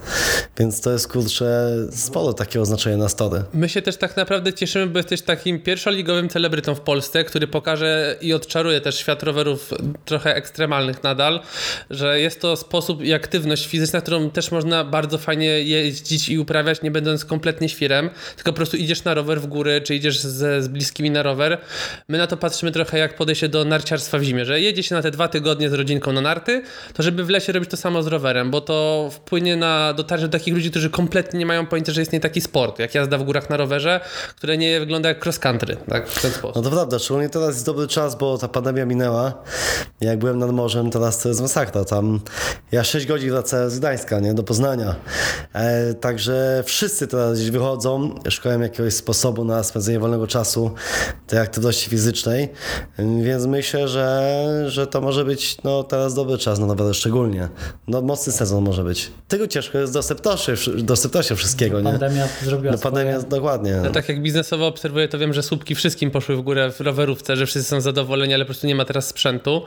więc 0.59 0.81
to 0.81 0.91
jest 0.91 1.09
kurczę 1.09 1.77
sporo 1.91 2.33
takiego 2.33 2.67
znaczenia 2.67 2.97
na 2.97 3.09
story. 3.09 3.43
My 3.55 3.69
się 3.69 3.83
też 3.83 3.97
tak 3.97 4.17
naprawdę 4.17 4.53
cieszymy, 4.53 4.87
bo 4.87 4.99
jesteś 4.99 5.23
takim 5.23 5.61
pierwszoligowym 5.61 6.29
celebrytą 6.29 6.75
w 6.75 6.81
Polsce, 6.81 7.25
który 7.25 7.47
pokaże 7.47 8.17
i 8.21 8.33
odczaruje 8.33 8.81
też 8.81 8.99
świat 8.99 9.23
rowerów 9.23 9.71
trochę 10.05 10.35
ekstremalnych 10.35 11.03
nadal, 11.03 11.41
że 11.91 12.21
jest 12.21 12.41
to 12.41 12.57
sposób 12.57 13.03
i 13.03 13.13
aktywność 13.13 13.67
fizyczna, 13.67 14.01
którą 14.01 14.31
też 14.31 14.51
można 14.51 14.85
bardzo 14.85 15.19
fajnie 15.19 15.47
jeździć 15.47 16.29
i 16.29 16.39
uprawiać, 16.39 16.83
nie 16.83 16.91
będąc 16.91 17.25
kompletnie 17.25 17.69
świrem, 17.69 18.11
tylko 18.37 18.53
po 18.53 18.57
prostu 18.57 18.77
idziesz 18.77 19.05
na 19.05 19.15
rower 19.15 19.41
w 19.41 19.47
góry, 19.47 19.81
czy 19.81 19.95
idziesz 19.95 20.21
ze, 20.21 20.63
z 20.63 20.69
bliskimi 20.69 21.11
na 21.11 21.23
rower. 21.23 21.59
My 22.09 22.19
na 22.19 22.27
to 22.27 22.37
patrzymy 22.37 22.73
trochę 22.73 22.99
jak 22.99 23.17
podejście 23.17 23.49
do 23.49 23.65
narciarstwa 23.65 24.19
w 24.19 24.23
zimie, 24.23 24.45
że 24.45 24.61
jedzie 24.61 24.83
się 24.83 24.95
na 24.95 25.03
te 25.03 25.11
dwa 25.11 25.29
tygodnie 25.29 25.71
z 25.71 25.73
rodzinką 25.73 26.13
na 26.13 26.21
narty, 26.21 26.63
to 26.95 27.03
żeby 27.03 27.25
w 27.25 27.34
lesie 27.35 27.53
robić 27.53 27.71
to 27.71 27.77
samo 27.77 28.03
z 28.03 28.07
rowerem, 28.07 28.51
bo 28.51 28.61
to 28.61 29.09
wpłynie 29.13 29.57
na 29.57 29.93
dotarcie 29.93 30.27
do 30.27 30.33
takich 30.33 30.55
ludzi, 30.55 30.71
którzy 30.71 30.91
kompletnie 30.91 31.39
nie 31.39 31.47
mają 31.47 31.67
pojęcia, 31.67 31.93
że 31.93 32.03
istnieje 32.03 32.21
taki 32.21 32.41
sport, 32.41 32.79
jak 32.79 32.95
jazda 32.95 33.19
w 33.19 33.23
górach 33.23 33.51
na 33.51 33.57
rowerze, 33.57 34.01
które 34.37 34.59
nie 34.59 34.81
wygląda 34.81 35.09
jak 35.09 35.27
cross 35.27 35.39
country, 35.39 35.77
tak, 35.89 36.09
w 36.09 36.23
ten 36.23 36.31
sposób. 36.31 36.57
No 36.57 36.63
to 36.63 36.71
prawda, 36.71 36.99
szczególnie 36.99 37.29
teraz 37.29 37.55
jest 37.55 37.67
dobry 37.67 37.89
czas, 37.89 38.15
bo 38.15 38.39
ta 38.39 38.49
pandemia 38.49 38.87
minęła. 38.87 39.33
Jak 40.01 40.19
byłem 40.19 40.39
nad 40.39 40.51
morzem, 40.51 40.91
teraz 40.91 41.19
to 41.19 41.29
jest 41.29 41.41
masakra. 41.41 41.85
Tam 41.85 42.21
ja 42.73 42.85
6 42.85 43.07
godzin 43.07 43.31
wracałem 43.31 43.71
z 43.71 43.79
Gdańska, 43.79 44.21
nie, 44.21 44.35
do 44.35 44.43
Poznania. 44.43 44.95
E, 45.53 45.95
także 45.95 46.63
wszyscy 46.67 47.07
teraz 47.07 47.39
gdzieś 47.39 47.51
wychodzą, 47.51 48.15
szukają 48.31 48.61
jakiegoś 48.61 48.95
sposobu 48.95 49.45
na 49.45 49.63
spędzenie 49.63 49.99
wolnego 49.99 50.27
czasu, 50.27 50.71
tej 51.27 51.39
aktywności 51.39 51.91
fizycznej, 51.91 52.49
więc 52.99 53.47
myślę, 53.47 53.89
że, 53.89 54.35
że 54.67 54.87
to 54.87 55.01
może 55.01 55.25
być 55.25 55.63
no, 55.65 55.83
teraz 55.83 56.15
dobry 56.15 56.39
czas 56.39 56.59
na 56.59 56.67
rowery 56.67 56.95
szczególnie. 56.95 57.24
Szczególnie. 57.25 57.49
No 57.89 58.03
mocny 58.03 58.33
sezon 58.33 58.65
może 58.65 58.85
być. 58.85 59.11
Tego 59.29 59.47
ciężko 59.47 59.79
jest 59.79 59.93
dostępności, 59.93 60.53
dostępności 60.79 61.37
wszystkiego, 61.37 61.81
nie? 61.81 61.91
Pandemia 61.91 62.29
zrobiła 62.43 62.73
No 62.73 62.79
pandemia, 62.79 63.13
swoje. 63.19 63.29
dokładnie. 63.31 63.71
Ja 63.71 63.91
tak 63.91 64.09
jak 64.09 64.23
biznesowo 64.23 64.67
obserwuję, 64.67 65.09
to 65.09 65.19
wiem, 65.19 65.33
że 65.33 65.43
słupki 65.43 65.75
wszystkim 65.75 66.11
poszły 66.11 66.37
w 66.37 66.41
górę 66.41 66.71
w 66.73 66.81
rowerówce, 66.81 67.37
że 67.37 67.47
wszyscy 67.47 67.71
są 67.71 67.81
zadowoleni, 67.81 68.35
ale 68.35 68.45
po 68.45 68.47
prostu 68.47 68.67
nie 68.67 68.75
ma 68.75 68.85
teraz 68.85 69.07
sprzętu. 69.07 69.63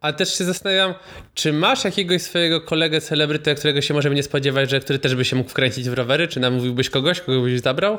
Ale 0.00 0.12
też 0.14 0.38
się 0.38 0.44
zastanawiam, 0.44 0.94
czy 1.34 1.52
masz 1.52 1.84
jakiegoś 1.84 2.22
swojego 2.22 2.60
kolegę 2.60 3.00
celebrytę, 3.00 3.54
którego 3.54 3.80
się 3.80 3.94
możemy 3.94 4.14
nie 4.14 4.22
spodziewać, 4.22 4.70
że 4.70 4.80
który 4.80 4.98
też 4.98 5.14
by 5.14 5.24
się 5.24 5.36
mógł 5.36 5.50
wkręcić 5.50 5.90
w 5.90 5.92
rowery? 5.94 6.28
Czy 6.28 6.40
namówiłbyś 6.40 6.90
kogoś, 6.90 7.20
kogo 7.20 7.40
byś 7.40 7.60
zabrał? 7.60 7.98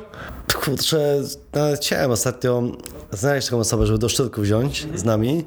Kurczę, 0.54 1.22
nawet 1.54 1.80
chciałem 1.80 2.12
ostatnio 2.12 2.64
znaleźć 3.12 3.48
taką 3.48 3.60
osobę, 3.60 3.86
żeby 3.86 4.00
do 4.00 4.10
szczytku 4.10 4.42
wziąć 4.42 4.86
z 4.96 5.04
nami. 5.04 5.46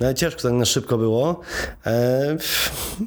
No, 0.00 0.14
ciężko 0.14 0.42
tak 0.42 0.52
na 0.52 0.64
szybko 0.64 0.98
było. 0.98 1.40
E, 1.86 2.36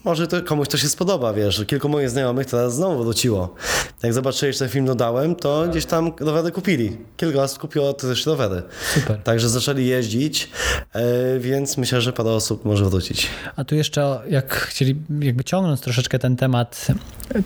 może 0.03 0.27
to 0.27 0.41
komuś 0.41 0.67
to 0.67 0.77
się 0.77 0.89
spodoba, 0.89 1.33
wiesz. 1.33 1.63
Kilku 1.67 1.89
moich 1.89 2.09
znajomych 2.09 2.47
teraz 2.47 2.75
znowu 2.75 3.03
wróciło. 3.03 3.55
Jak 4.03 4.13
zobaczyli, 4.13 4.53
że 4.53 4.59
ten 4.59 4.69
film 4.69 4.85
dodałem, 4.85 5.35
to 5.35 5.67
gdzieś 5.67 5.85
tam 5.85 6.11
rowery 6.19 6.51
kupili. 6.51 6.97
Kilka 7.17 7.43
osób 7.43 7.59
kupiło 7.59 7.93
też 7.93 8.25
rowery. 8.25 8.61
Super. 8.93 9.17
Także 9.23 9.49
zaczęli 9.49 9.85
jeździć, 9.85 10.49
e, 10.93 11.39
więc 11.39 11.77
myślę, 11.77 12.01
że 12.01 12.13
parę 12.13 12.29
osób 12.29 12.65
może 12.65 12.85
wrócić. 12.85 13.27
A 13.55 13.63
tu 13.63 13.75
jeszcze, 13.75 14.19
jak 14.29 14.53
chcieli, 14.55 14.95
jakby 15.19 15.43
ciągnąc 15.43 15.81
troszeczkę 15.81 16.19
ten 16.19 16.35
temat 16.35 16.87
e, 17.35 17.41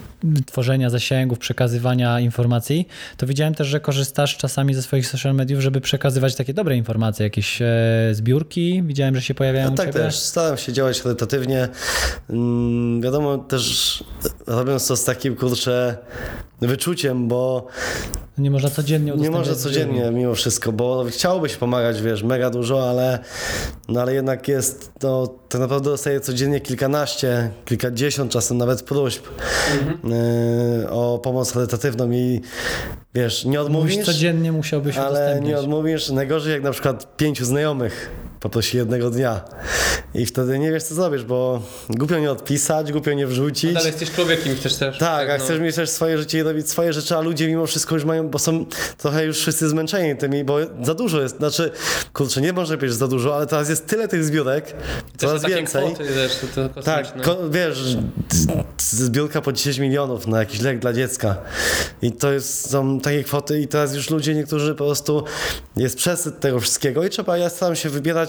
tworzenia 0.46 0.90
zasięgów, 0.90 1.40
przekazywania 1.40 2.20
informacji, 2.20 2.88
to 3.18 3.28
widziałem 3.28 3.56
też, 3.56 3.68
że 3.68 3.80
korzystasz 3.80 4.38
czasami 4.38 4.74
ze 4.74 4.82
swoich 4.82 5.08
social 5.08 5.36
mediów, 5.36 5.62
żeby 5.62 5.82
przekazywać 5.82 6.36
takie 6.36 6.54
dobre 6.54 6.76
informacje, 6.78 7.24
jakieś 7.24 7.62
e, 7.62 7.66
zbiórki. 8.12 8.84
Widziałem, 8.84 9.16
że 9.16 9.22
się 9.22 9.34
pojawiają 9.34 9.70
No 9.70 9.76
tak 9.78 9.94
też, 9.94 10.16
staram 10.16 10.58
się 10.58 10.74
działać 10.74 11.02
charytatywnie. 11.02 11.68
Mm, 12.30 13.02
wiadomo 13.02 13.38
też 13.38 14.04
robiąc 14.48 14.88
to 14.88 14.96
z 14.96 15.04
takim, 15.04 15.36
kurczę, 15.36 15.98
wyczuciem, 16.62 17.28
bo 17.28 17.68
Nie 18.38 18.52
można 18.52 18.70
codziennie 18.70 19.14
nie 19.16 19.32
można 19.32 19.56
codziennie 19.56 20.12
mimo 20.12 20.36
wszystko, 20.36 20.72
bo 20.72 21.06
chciałoby 21.10 21.50
się 21.50 21.58
pomagać, 21.58 22.02
wiesz, 22.02 22.24
mega 22.24 22.50
dużo, 22.50 22.90
ale, 22.90 23.20
no 23.88 24.02
ale 24.02 24.14
jednak 24.14 24.48
jest, 24.48 24.92
no 25.04 25.28
tak 25.50 25.62
naprawdę 25.62 25.90
dostaję 25.90 26.20
codziennie 26.20 26.60
kilkanaście, 26.62 27.50
kilkadziesiąt 27.66 28.32
czasem 28.32 28.58
nawet 28.58 28.84
próśb 28.84 29.26
y, 30.84 30.90
o 30.90 31.20
pomoc 31.24 31.52
charytatywną 31.52 32.12
i 32.12 32.42
wiesz, 33.16 33.46
nie 33.46 33.50
Mówisz, 33.50 33.66
odmówisz, 33.66 34.06
codziennie 34.06 34.52
musiałbyś 34.52 34.98
ale 34.98 35.40
nie 35.44 35.58
odmówisz. 35.58 36.10
Najgorzej 36.10 36.54
jak 36.54 36.64
na 36.64 36.72
przykład 36.72 37.18
pięciu 37.18 37.46
znajomych 37.46 38.12
poprosi 38.40 38.78
jednego 38.78 39.10
dnia 39.10 39.42
i 40.14 40.26
wtedy 40.26 40.60
nie 40.60 40.72
wiesz 40.72 40.84
co 40.84 40.96
zrobisz, 40.96 41.24
bo 41.24 41.62
głupio 41.90 42.20
nie 42.20 42.32
odpisać, 42.32 42.92
głupio 42.92 43.14
nie 43.14 43.28
wrzucić. 43.28 43.78
Ale 43.78 43.88
jesteś 43.88 44.12
człowiekiem 44.12 44.56
chcesz 44.56 44.76
też. 44.76 44.98
Tak, 44.98 45.30
a 45.30 45.38
no. 45.38 45.44
chcesz 45.44 45.60
mieć 45.60 45.76
też 45.76 45.90
swoje 45.90 46.18
życie 46.18 46.40
i 46.40 46.44
robić 46.44 46.70
swoje 46.70 46.94
rzeczy, 46.94 47.18
a 47.18 47.22
ludzie 47.22 47.48
mimo 47.48 47.68
wszystko 47.68 47.96
już 47.96 48.06
mają, 48.06 48.30
bo 48.30 48.40
są 48.40 48.66
trochę 48.98 49.26
już 49.26 49.40
wszyscy 49.40 49.70
zmęczeni 49.70 50.18
tymi, 50.18 50.44
bo 50.44 50.58
za 50.84 50.94
dużo 50.94 51.22
jest, 51.22 51.38
znaczy, 51.38 51.72
kurczę, 52.14 52.42
nie 52.42 52.54
może 52.54 52.78
być 52.78 52.94
za 52.94 53.08
dużo, 53.08 53.36
ale 53.36 53.48
teraz 53.48 53.70
jest 53.70 53.88
tyle 53.88 54.08
tych 54.08 54.26
zbiórek, 54.26 54.74
coraz 55.18 55.42
takie 55.42 55.56
więcej. 55.56 55.94
Kwoty, 55.94 56.04
wiesz, 56.14 56.40
to, 56.56 56.70
to 56.70 56.82
Tak, 56.82 57.14
wiesz, 57.50 57.98
zbiórka 58.78 59.42
po 59.42 59.54
10 59.54 59.78
milionów 59.78 60.28
na 60.28 60.40
jakiś 60.40 60.62
lek 60.62 60.80
dla 60.80 60.94
dziecka. 60.94 61.38
I 62.02 62.12
to 62.12 62.32
jest, 62.32 62.70
są 62.70 63.00
takie 63.00 63.24
kwoty 63.24 63.62
i 63.62 63.68
teraz 63.68 63.96
już 63.96 64.10
ludzie, 64.10 64.36
niektórzy 64.36 64.76
po 64.76 64.86
prostu 64.86 65.24
jest 65.78 65.98
przesyt 65.98 66.40
tego 66.40 66.60
wszystkiego 66.60 67.04
i 67.04 67.10
trzeba, 67.10 67.38
ja 67.38 67.50
staram 67.50 67.76
się 67.76 67.90
wybierać 67.90 68.27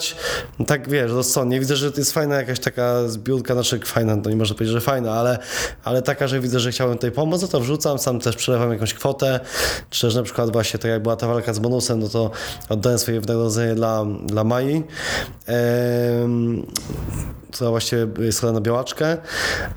tak, 0.67 0.89
wiesz, 0.89 1.11
rozsądnie. 1.13 1.61
Widzę, 1.61 1.77
że 1.77 1.93
to 1.93 2.01
jest 2.01 2.13
fajna 2.13 2.37
jakaś 2.37 2.61
taka 2.61 3.09
zbiórka, 3.09 3.55
znaczy 3.55 3.81
fajna, 3.85 4.17
to 4.17 4.31
nie 4.31 4.37
można 4.37 4.55
powiedzieć, 4.55 4.75
że 4.75 4.81
fajna, 4.81 5.13
ale, 5.13 5.39
ale 5.85 6.03
taka, 6.03 6.29
że 6.29 6.41
widzę, 6.41 6.61
że 6.61 6.71
chciałbym 6.71 6.97
tutaj 6.97 7.11
pomóc, 7.11 7.43
no 7.43 7.49
to 7.49 7.61
wrzucam, 7.61 7.99
sam 7.99 8.21
też 8.21 8.37
przelewam 8.37 8.73
jakąś 8.73 8.95
kwotę, 8.95 9.41
czy 9.91 10.07
też 10.07 10.15
na 10.15 10.23
przykład 10.23 10.53
właśnie 10.53 10.79
tak 10.79 10.91
jak 10.91 11.03
była 11.03 11.17
ta 11.17 11.27
walka 11.27 11.55
z 11.55 11.59
bonusem, 11.59 12.01
no 12.01 12.09
to 12.09 12.31
oddałem 12.69 12.99
swoje 12.99 13.21
wynagrodzenie 13.21 13.75
dla, 13.75 14.05
dla 14.27 14.45
Mai. 14.45 14.85
Ehm, 15.47 16.63
która 17.53 17.71
właściwie 17.71 18.07
jest 18.19 18.43
na 18.43 18.61
białaczkę, 18.61 19.17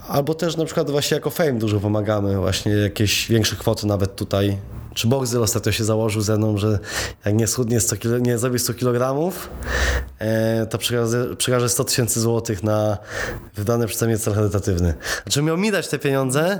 albo 0.07 0.33
też 0.33 0.57
na 0.57 0.65
przykład 0.65 0.91
właśnie 0.91 1.15
jako 1.15 1.29
Fame 1.29 1.53
dużo 1.53 1.79
pomagamy, 1.79 2.37
właśnie 2.37 2.71
jakieś 2.71 3.27
większe 3.27 3.55
kwoty 3.55 3.87
nawet 3.87 4.15
tutaj. 4.15 4.57
Czy 4.93 5.07
Boxer 5.07 5.41
ostatnio 5.41 5.71
się 5.71 5.83
założył 5.83 6.21
ze 6.21 6.37
mną, 6.37 6.57
że 6.57 6.79
jak 7.25 7.35
nie 7.35 7.47
schudnie 7.47 7.79
100 7.79 7.97
kilo, 7.97 8.17
nie 8.17 8.37
zrobi 8.37 8.59
100 8.59 8.73
kg, 8.73 9.31
to 10.69 10.77
przekaże, 10.77 11.35
przekaże 11.35 11.69
100 11.69 11.83
tysięcy 11.83 12.19
złotych 12.21 12.63
na 12.63 12.97
wydany 13.55 13.87
przeze 13.87 14.07
mnie 14.07 14.17
cel 14.17 14.33
charytatywny. 14.33 14.93
Znaczy 15.23 15.41
miał 15.41 15.57
mi 15.57 15.71
dać 15.71 15.87
te 15.87 15.99
pieniądze, 15.99 16.59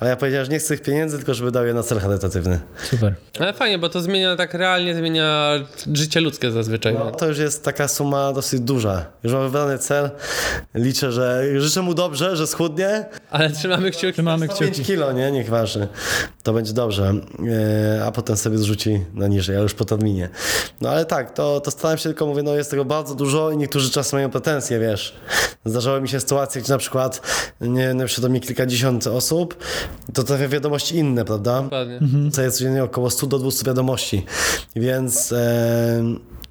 ale 0.00 0.10
ja 0.10 0.16
powiedziałem, 0.16 0.46
że 0.46 0.52
nie 0.52 0.58
chcę 0.58 0.68
tych 0.68 0.82
pieniędzy, 0.82 1.16
tylko 1.16 1.34
żeby 1.34 1.50
dał 1.50 1.66
je 1.66 1.74
na 1.74 1.82
cel 1.82 2.00
charytatywny. 2.00 2.60
Super. 2.90 3.14
Ale 3.40 3.52
fajnie, 3.52 3.78
bo 3.78 3.88
to 3.88 4.00
zmienia 4.00 4.36
tak 4.36 4.54
realnie, 4.54 4.94
zmienia 4.94 5.50
życie 5.92 6.20
ludzkie 6.20 6.50
zazwyczaj. 6.50 6.94
No, 6.94 7.10
to 7.10 7.26
już 7.26 7.38
jest 7.38 7.64
taka 7.64 7.88
suma 7.88 8.32
dosyć 8.32 8.60
duża. 8.60 9.06
Już 9.24 9.32
mam 9.32 9.42
wybrany 9.42 9.78
cel. 9.78 10.10
Liczę, 10.74 11.12
że 11.12 11.44
życzę 11.56 11.82
mu 11.82 11.94
dobrze, 11.94 12.36
że 12.36 12.46
schudnie, 12.46 13.04
Ale 13.30 13.50
trzymamy 13.50 13.90
kciuki. 13.90 14.12
Trzymamy 14.12 14.48
5 14.48 14.60
kciuki. 14.60 14.84
kilo, 14.84 15.12
nie? 15.12 15.30
Niech 15.32 15.48
waży. 15.48 15.88
To 16.42 16.52
będzie 16.52 16.72
dobrze. 16.72 17.14
E, 17.98 18.04
a 18.04 18.12
potem 18.12 18.36
sobie 18.36 18.58
zrzuci 18.58 19.04
na 19.14 19.26
niżej, 19.26 19.56
ale 19.56 19.62
już 19.62 19.74
po 19.74 19.84
terminie. 19.84 20.28
No 20.80 20.90
ale 20.90 21.04
tak, 21.04 21.34
to, 21.34 21.60
to 21.60 21.70
staram 21.70 21.98
się 21.98 22.04
tylko, 22.04 22.26
mówię, 22.26 22.42
no 22.42 22.54
jest 22.54 22.70
tego 22.70 22.84
bardzo 22.88 23.14
dużo 23.14 23.50
i 23.50 23.56
niektórzy 23.56 23.90
czasem 23.90 24.16
mają 24.16 24.30
pretensje, 24.30 24.80
wiesz. 24.80 25.16
Zdarzały 25.64 26.00
mi 26.00 26.08
się 26.08 26.20
sytuacje, 26.20 26.62
gdzie 26.62 26.72
na 26.72 26.78
przykład 26.78 27.20
nie, 27.60 27.94
na 27.94 28.04
przykład 28.04 28.22
do 28.22 28.28
mnie 28.28 28.40
kilkadziesiąt 28.40 29.06
osób, 29.06 29.56
to 30.14 30.22
trafia 30.22 30.48
wiadomości 30.48 30.96
inne, 30.96 31.24
prawda? 31.24 31.62
Dokładnie. 31.62 32.00
Co 32.32 32.42
jest 32.42 32.58
codziennie 32.58 32.84
około 32.84 33.10
100 33.10 33.26
do 33.26 33.38
200 33.38 33.64
wiadomości. 33.64 34.24
Więc 34.76 35.32
e, 35.32 36.02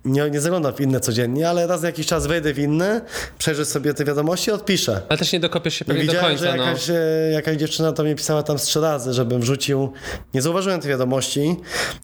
nie, 0.08 0.30
nie 0.30 0.42
zaglądam 0.42 0.74
w 0.74 0.82
inne 0.82 1.00
codziennie, 1.00 1.50
ale 1.50 1.68
raz 1.68 1.82
na 1.82 1.88
jakiś 1.88 2.08
czas 2.08 2.28
wejdę 2.28 2.54
w 2.54 2.60
inne, 2.60 3.02
przejrzę 3.38 3.66
sobie 3.66 3.94
te 3.94 4.06
wiadomości, 4.06 4.52
odpiszę. 4.52 5.02
Ale 5.10 5.20
też 5.20 5.34
nie 5.34 5.40
dokopiesz 5.40 5.74
się 5.74 5.86
pewnie 5.86 6.06
do 6.06 6.12
Widziałem, 6.12 6.38
końca, 6.38 6.52
że 6.52 6.58
no. 6.58 6.64
jakaś, 6.64 6.90
e, 6.90 6.94
jakaś 7.32 7.58
dziewczyna 7.58 7.92
to 7.92 8.04
mi 8.04 8.16
pisała 8.16 8.44
tam 8.44 8.60
z 8.60 8.64
trzy 8.64 8.82
razy, 8.82 9.14
żebym 9.14 9.42
wrzucił. 9.42 9.92
Nie 10.34 10.42
zauważyłem 10.42 10.82
tej 10.82 10.90
wiadomości, 10.90 11.56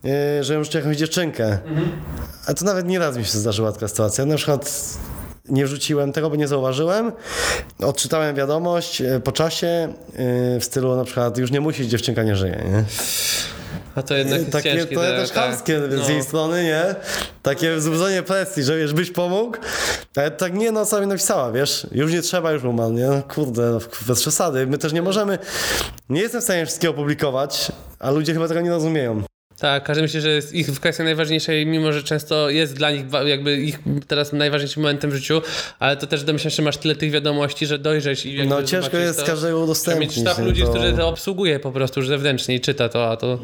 e, 0.05 0.43
żebym 0.43 0.63
wrzucił 0.63 0.79
jakąś 0.79 0.97
dziewczynkę. 0.97 1.57
A 2.47 2.53
to 2.53 2.65
nawet 2.65 2.87
nie 2.87 2.99
raz 2.99 3.17
mi 3.17 3.25
się 3.25 3.37
zdarzyła 3.37 3.71
taka 3.71 3.87
sytuacja. 3.87 4.25
Na 4.25 4.35
przykład 4.35 4.79
nie 5.49 5.65
wrzuciłem 5.65 6.11
tego, 6.11 6.29
bo 6.29 6.35
nie 6.35 6.47
zauważyłem. 6.47 7.11
Odczytałem 7.79 8.35
wiadomość 8.35 9.01
e, 9.01 9.19
po 9.19 9.31
czasie 9.31 9.93
w 10.59 10.63
stylu 10.63 10.95
na 10.95 11.03
przykład 11.03 11.37
już 11.37 11.51
nie 11.51 11.61
musisz, 11.61 11.87
dziewczynka 11.87 12.23
nie 12.23 12.35
żyje. 12.35 12.63
Nie? 12.71 12.83
A 13.95 14.01
to 14.03 14.15
jednak 14.15 14.39
jest 14.39 14.51
Takie, 14.51 14.73
ciężkie. 14.73 14.95
to 14.95 15.01
też 15.01 15.29
tak. 15.31 15.43
chamskie 15.43 15.81
No. 15.97 16.05
z 16.05 16.09
jej 16.09 16.23
strony, 16.23 16.63
nie? 16.63 16.95
Takie 17.43 17.75
wzbudzenie 17.75 18.23
presji, 18.23 18.63
że 18.63 18.77
wiesz, 18.77 18.93
byś 18.93 19.11
pomógł. 19.11 19.57
Ale 20.15 20.31
tak 20.31 20.53
nie, 20.53 20.71
no 20.71 20.85
co 20.85 21.01
mi 21.01 21.07
napisała, 21.07 21.51
wiesz? 21.51 21.87
Już 21.91 22.11
nie 22.11 22.21
trzeba, 22.21 22.51
już 22.51 22.63
umarł, 22.63 22.91
nie? 22.91 23.07
No, 23.07 23.21
kurde, 23.35 23.61
no, 23.71 23.79
bez 24.07 24.21
przesady. 24.21 24.67
My 24.67 24.77
też 24.77 24.93
nie 24.93 25.01
możemy, 25.01 25.39
nie 26.09 26.21
jestem 26.21 26.41
w 26.41 26.43
stanie 26.43 26.65
wszystkiego 26.65 26.93
opublikować, 26.93 27.71
a 27.99 28.11
ludzie 28.11 28.33
chyba 28.33 28.47
tego 28.47 28.61
nie 28.61 28.69
rozumieją. 28.69 29.23
Tak, 29.63 29.83
każdy 29.83 30.01
myśli, 30.01 30.21
że 30.21 30.29
jest 30.29 30.53
ich 30.53 30.79
kwestia 30.79 31.03
najważniejsza 31.03 31.53
i 31.53 31.65
mimo, 31.65 31.91
że 31.93 32.03
często 32.03 32.49
jest 32.49 32.73
dla 32.73 32.91
nich 32.91 33.05
jakby 33.25 33.57
ich 33.57 33.79
teraz 34.07 34.33
najważniejszym 34.33 34.83
momentem 34.83 35.11
w 35.11 35.15
życiu, 35.15 35.41
ale 35.79 35.97
to 35.97 36.07
też 36.07 36.23
domyślam 36.23 36.51
się, 36.51 36.55
że 36.55 36.61
masz 36.63 36.77
tyle 36.77 36.95
tych 36.95 37.11
wiadomości, 37.11 37.65
że 37.65 37.79
dojrzeć 37.79 38.25
i 38.25 38.47
No 38.47 38.63
ciężko 38.63 38.97
jest 38.97 39.19
to, 39.19 39.25
każdego 39.25 39.59
udostępnić. 39.59 40.09
mieć 40.17 40.19
sztab 40.27 40.37
nie? 40.39 40.45
ludzi, 40.45 40.61
To- 40.61 40.69
którzy 40.69 40.93
to 40.93 41.07
obsługuje 41.09 41.59
po 41.59 41.71
prostu 41.71 41.99
już 41.99 42.07
zewnętrznie 42.09 42.55
i 42.55 42.61
czyta 42.61 42.89
to, 42.89 43.11
a 43.11 43.17
to... 43.17 43.39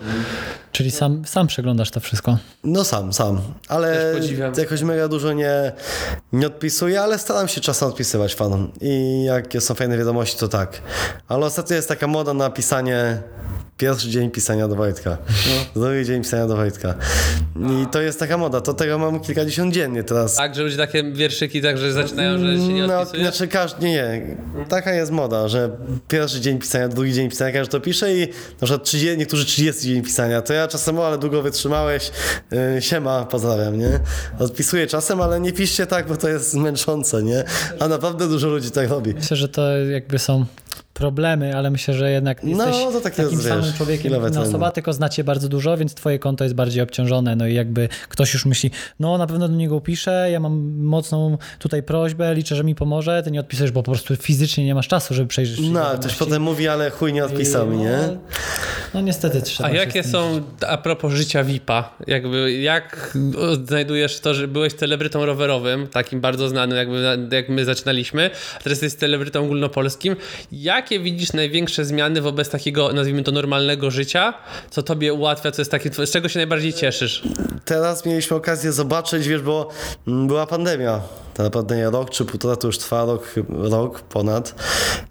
Czyli 0.71 0.91
sam, 0.91 1.23
sam 1.25 1.47
przeglądasz 1.47 1.91
to 1.91 1.99
wszystko. 1.99 2.37
No 2.63 2.83
sam, 2.83 3.13
sam. 3.13 3.41
Ale 3.67 4.13
jakoś 4.57 4.81
mega 4.81 5.07
dużo 5.07 5.33
nie, 5.33 5.71
nie 6.33 6.47
odpisuję, 6.47 7.01
ale 7.01 7.19
staram 7.19 7.47
się 7.47 7.61
czasem 7.61 7.87
odpisywać 7.87 8.35
fanom. 8.35 8.71
I 8.81 9.23
jak 9.23 9.53
są 9.59 9.73
fajne 9.75 9.97
wiadomości, 9.97 10.37
to 10.39 10.47
tak. 10.47 10.81
Ale 11.27 11.45
ostatnio 11.45 11.75
jest 11.75 11.87
taka 11.87 12.07
moda 12.07 12.33
na 12.33 12.49
pisanie 12.49 13.21
pierwszy 13.79 14.09
dzień 14.09 14.31
pisania 14.31 14.67
do 14.67 14.75
Wojtka. 14.75 15.17
Drugi 15.75 16.05
dzień 16.05 16.21
pisania 16.21 16.47
do 16.47 16.55
Wojtka. 16.55 16.95
I 17.83 17.87
to 17.91 18.01
jest 18.01 18.19
taka 18.19 18.37
moda. 18.37 18.61
To 18.61 18.73
tego 18.73 18.97
mam 18.97 19.19
kilkadziesiąt 19.19 19.73
dziennie 19.73 20.03
teraz. 20.03 20.35
Tak, 20.35 20.55
że 20.55 20.63
ludzie 20.63 20.77
takie 20.77 21.03
wierszyki 21.11 21.61
tak, 21.61 21.77
że 21.77 21.91
zaczynają, 21.93 22.39
że 22.39 22.45
się 22.57 22.73
nie 22.73 22.87
No, 22.87 22.99
odpisuje. 22.99 23.23
znaczy 23.23 23.47
każdy, 23.47 23.85
nie, 23.85 23.91
nie. 23.91 24.65
Taka 24.65 24.93
jest 24.93 25.11
moda, 25.11 25.47
że 25.47 25.69
pierwszy 26.07 26.41
dzień 26.41 26.59
pisania, 26.59 26.87
drugi 26.87 27.13
dzień 27.13 27.29
pisania, 27.29 27.51
każdy 27.51 27.71
to 27.71 27.79
pisze 27.79 28.13
i 28.15 28.19
na 28.61 28.65
przykład 28.67 28.83
30, 28.83 29.17
niektórzy 29.17 29.45
30 29.45 29.81
dzień 29.87 30.01
pisania. 30.03 30.41
To 30.41 30.53
ja 30.53 30.67
czasem, 30.67 30.99
o, 30.99 31.07
ale 31.07 31.17
długo 31.17 31.41
wytrzymałeś, 31.41 32.11
yy, 32.75 32.81
siema, 32.81 33.25
pozdrawiam, 33.25 33.77
nie? 33.79 33.99
Odpisuję 34.39 34.87
czasem, 34.87 35.21
ale 35.21 35.39
nie 35.39 35.53
piszcie 35.53 35.85
tak, 35.85 36.07
bo 36.07 36.17
to 36.17 36.29
jest 36.29 36.53
męczące, 36.55 37.23
nie? 37.23 37.43
A 37.79 37.87
naprawdę 37.87 38.27
dużo 38.27 38.47
ludzi 38.47 38.71
tak 38.71 38.89
robi. 38.89 39.13
Myślę, 39.13 39.37
że 39.37 39.49
to 39.49 39.77
jakby 39.77 40.19
są 40.19 40.45
problemy, 40.93 41.57
ale 41.57 41.71
myślę, 41.71 41.93
że 41.93 42.11
jednak 42.11 42.43
No, 42.43 42.67
jesteś 42.67 42.93
to 42.93 43.01
takie 43.01 43.15
takim 43.15 43.31
jest, 43.31 43.47
samym 43.47 43.65
wiesz, 43.65 43.75
człowiekiem, 43.75 44.13
jak 44.13 44.31
inna 44.31 44.41
osoba, 44.41 44.71
tylko 44.71 44.93
znacie 44.93 45.23
bardzo 45.23 45.49
dużo, 45.49 45.77
więc 45.77 45.93
twoje 45.93 46.19
konto 46.19 46.43
jest 46.43 46.55
bardziej 46.55 46.83
obciążone, 46.83 47.35
no 47.35 47.47
i 47.47 47.53
jakby 47.53 47.89
ktoś 48.09 48.33
już 48.33 48.45
myśli, 48.45 48.71
no 48.99 49.17
na 49.17 49.27
pewno 49.27 49.47
do 49.49 49.55
niego 49.55 49.81
piszę, 49.81 50.29
ja 50.31 50.39
mam 50.39 50.77
mocną 50.77 51.37
tutaj 51.59 51.83
prośbę, 51.83 52.35
liczę, 52.35 52.55
że 52.55 52.63
mi 52.63 52.75
pomoże, 52.75 53.23
ty 53.23 53.31
nie 53.31 53.39
odpisujesz, 53.39 53.71
bo 53.71 53.83
po 53.83 53.91
prostu 53.91 54.15
fizycznie 54.15 54.65
nie 54.65 54.75
masz 54.75 54.87
czasu, 54.87 55.13
żeby 55.13 55.27
przejrzeć 55.27 55.59
No, 55.71 55.85
ktoś 55.99 56.15
potem 56.15 56.41
mówi, 56.41 56.67
ale 56.67 56.89
chuj 56.89 57.13
nie 57.13 57.25
odpisał 57.25 57.67
mi, 57.67 57.77
nie? 57.77 57.97
No, 58.07 58.17
no 58.93 59.01
niestety 59.01 59.41
trzeba 59.41 59.69
A 59.69 59.71
jakie 59.71 60.03
są, 60.03 60.41
a 60.67 60.77
propos 60.77 61.13
życia 61.13 61.43
VIP-a, 61.43 61.95
jakby 62.07 62.51
jak 62.51 63.17
znajdujesz 63.65 64.19
to, 64.19 64.33
że 64.33 64.47
byłeś 64.47 64.73
celebrytą 64.73 65.25
rowerowym, 65.25 65.87
takim 65.87 66.21
bardzo 66.21 66.49
znanym, 66.49 66.77
jakby 66.77 67.17
jak 67.31 67.49
my 67.49 67.65
zaczynaliśmy, 67.65 68.29
a 68.59 68.63
teraz 68.63 68.81
jesteś 68.81 68.99
celebrytą 68.99 69.43
ogólnopolskim. 69.45 70.15
Jakie 70.69 70.99
widzisz 70.99 71.33
największe 71.33 71.85
zmiany 71.85 72.21
wobec 72.21 72.49
takiego, 72.49 72.93
nazwijmy 72.93 73.23
to, 73.23 73.31
normalnego 73.31 73.91
życia, 73.91 74.33
co 74.69 74.83
tobie 74.83 75.13
ułatwia, 75.13 75.51
co 75.51 75.61
jest 75.61 75.71
takie, 75.71 76.05
z 76.05 76.11
czego 76.11 76.29
się 76.29 76.39
najbardziej 76.39 76.73
cieszysz? 76.73 77.23
Teraz 77.65 78.05
mieliśmy 78.05 78.37
okazję 78.37 78.71
zobaczyć, 78.71 79.27
wiesz, 79.27 79.41
bo 79.41 79.69
mm, 80.07 80.27
była 80.27 80.47
pandemia. 80.47 81.01
Ta 81.33 81.49
pandemia 81.49 81.89
rok 81.89 82.09
czy 82.09 82.25
półtora 82.25 82.55
to 82.55 82.67
już 82.67 82.77
trwa 82.77 83.05
rok, 83.05 83.35
rok 83.49 84.01
ponad. 84.01 84.55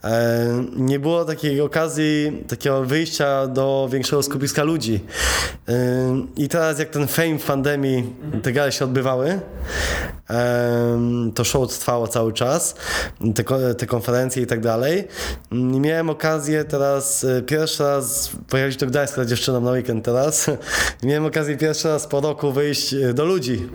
E, 0.05 0.65
nie 0.77 0.99
było 0.99 1.25
takiej 1.25 1.61
okazji, 1.61 2.45
takiego 2.49 2.85
wyjścia 2.85 3.47
do 3.47 3.89
większego 3.93 4.23
skupiska 4.23 4.63
ludzi. 4.63 5.01
E, 5.69 5.75
I 6.37 6.49
teraz 6.49 6.79
jak 6.79 6.89
ten 6.91 7.07
fame 7.07 7.39
w 7.39 7.45
pandemii, 7.45 8.13
te 8.43 8.53
gale 8.53 8.73
się 8.73 8.85
odbywały, 8.85 9.41
e, 10.31 11.31
to 11.35 11.45
show 11.45 11.69
trwało 11.69 12.09
cały 12.09 12.33
czas, 12.33 12.75
te, 13.35 13.75
te 13.75 13.87
konferencje 13.87 14.43
i 14.43 14.47
tak 14.47 14.61
dalej. 14.61 15.09
Miałem 15.53 16.11
okazję 16.11 16.65
teraz, 16.65 17.25
e, 17.25 17.43
pierwszy 17.43 17.83
raz 17.83 18.31
pojechaliśmy 18.49 18.81
do 18.81 18.87
Gdańska 18.87 19.25
dziewczyną 19.25 19.61
na 19.61 19.71
weekend 19.71 20.05
teraz. 20.05 20.47
Miałem 21.03 21.27
okazję 21.27 21.57
pierwszy 21.57 21.89
raz 21.89 22.07
po 22.07 22.21
roku 22.21 22.53
wyjść 22.53 22.95
e, 22.95 23.15
do 23.15 23.25
ludzi. 23.25 23.69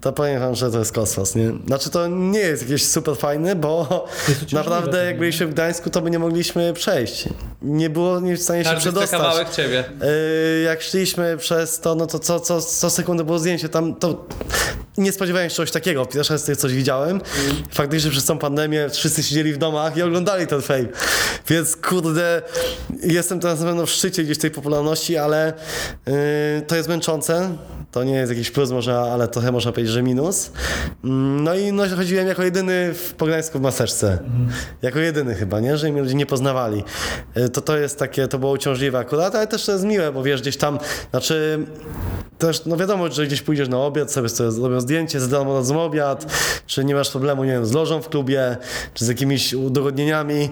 To 0.00 0.12
powiem 0.12 0.40
wam, 0.40 0.54
że 0.54 0.70
to 0.70 0.78
jest 0.78 0.92
kosmos, 0.92 1.34
nie? 1.34 1.52
Znaczy 1.66 1.90
to 1.90 2.06
nie 2.06 2.38
jest 2.38 2.62
jakieś 2.62 2.86
super 2.86 3.16
fajne, 3.16 3.56
bo 3.56 4.06
naprawdę 4.52 5.04
jak 5.04 5.18
byliśmy 5.18 5.46
w 5.46 5.50
Gdańsku, 5.50 5.90
to 5.90 6.00
my 6.00 6.10
nie 6.10 6.18
mogliśmy 6.18 6.72
przejść. 6.72 7.28
Nie 7.62 7.90
było 7.90 8.20
nie 8.20 8.36
w 8.36 8.42
stanie 8.42 8.64
się 8.64 8.76
przedostać. 8.76 9.10
kawałek 9.10 9.50
ciebie. 9.50 9.84
Yy, 10.00 10.62
jak 10.62 10.82
szliśmy 10.82 11.36
przez 11.36 11.80
to, 11.80 11.94
no 11.94 12.06
to 12.06 12.18
co, 12.18 12.40
co, 12.40 12.62
co 12.62 12.90
sekundę 12.90 13.24
było 13.24 13.38
zdjęcie 13.38 13.68
tam, 13.68 13.94
to 13.94 14.26
nie 14.98 15.12
spodziewałem 15.12 15.50
się 15.50 15.56
czegoś 15.56 15.70
takiego. 15.70 16.06
Pierwszy 16.06 16.32
raz 16.32 16.44
coś 16.58 16.74
widziałem. 16.74 17.20
Faktycznie 17.70 18.10
przez 18.10 18.24
tą 18.24 18.38
pandemię 18.38 18.88
wszyscy 18.90 19.22
siedzieli 19.22 19.52
w 19.52 19.58
domach 19.58 19.96
i 19.96 20.02
oglądali 20.02 20.46
ten 20.46 20.62
fame. 20.62 20.84
Więc 21.48 21.76
kurde, 21.76 22.42
jestem 23.02 23.40
teraz 23.40 23.60
na 23.60 23.66
pewno 23.66 23.86
w 23.86 23.90
szczycie 23.90 24.24
gdzieś 24.24 24.38
tej 24.38 24.50
popularności, 24.50 25.16
ale 25.16 25.52
yy, 26.06 26.12
to 26.66 26.76
jest 26.76 26.88
męczące. 26.88 27.56
To 27.90 28.04
nie 28.04 28.14
jest 28.14 28.32
jakiś 28.32 28.50
plus 28.50 28.70
może, 28.70 28.98
ale 28.98 29.28
trochę 29.28 29.52
można 29.52 29.72
powiedzieć, 29.72 29.92
że 29.92 30.02
minus. 30.02 30.50
Mm, 31.04 31.44
No 31.44 31.54
i 31.54 31.72
no, 31.72 31.82
chodziłem 31.96 32.26
jako 32.26 32.42
jedyny 32.42 32.94
w 32.94 33.12
Pogdańsku 33.14 33.58
w 33.58 33.62
maseczce. 33.62 34.18
Jako 34.82 34.98
jedyny 34.98 35.34
chyba, 35.34 35.60
nie? 35.60 35.76
Że 35.76 35.92
mnie 35.92 36.02
ludzie 36.02 36.14
nie 36.14 36.26
poznawali. 36.26 36.84
Y, 37.36 37.48
To 37.48 37.60
to 37.60 37.78
jest 37.78 37.98
takie, 37.98 38.28
to 38.28 38.38
było 38.38 38.52
uciążliwe 38.52 38.98
akurat, 38.98 39.34
ale 39.34 39.46
też 39.46 39.64
to 39.66 39.72
jest 39.72 39.84
miłe, 39.84 40.12
bo 40.12 40.22
wiesz, 40.22 40.40
gdzieś 40.40 40.56
tam, 40.56 40.78
znaczy 41.10 41.66
też, 42.46 42.64
no 42.66 42.76
wiadomo, 42.76 43.10
że 43.10 43.26
gdzieś 43.26 43.42
pójdziesz 43.42 43.68
na 43.68 43.78
obiad, 43.78 44.12
sobie, 44.12 44.28
sobie 44.28 44.50
zrobią 44.50 44.80
zdjęcie, 44.80 45.20
za 45.20 45.26
darmo 45.26 45.54
dadzą 45.54 45.82
obiad, 45.82 46.26
czy 46.66 46.84
nie 46.84 46.94
masz 46.94 47.10
problemu, 47.10 47.44
nie 47.44 47.52
wiem, 47.52 47.66
z 47.66 47.72
lożą 47.72 48.02
w 48.02 48.08
klubie, 48.08 48.56
czy 48.94 49.04
z 49.04 49.08
jakimiś 49.08 49.54
udogodnieniami. 49.54 50.50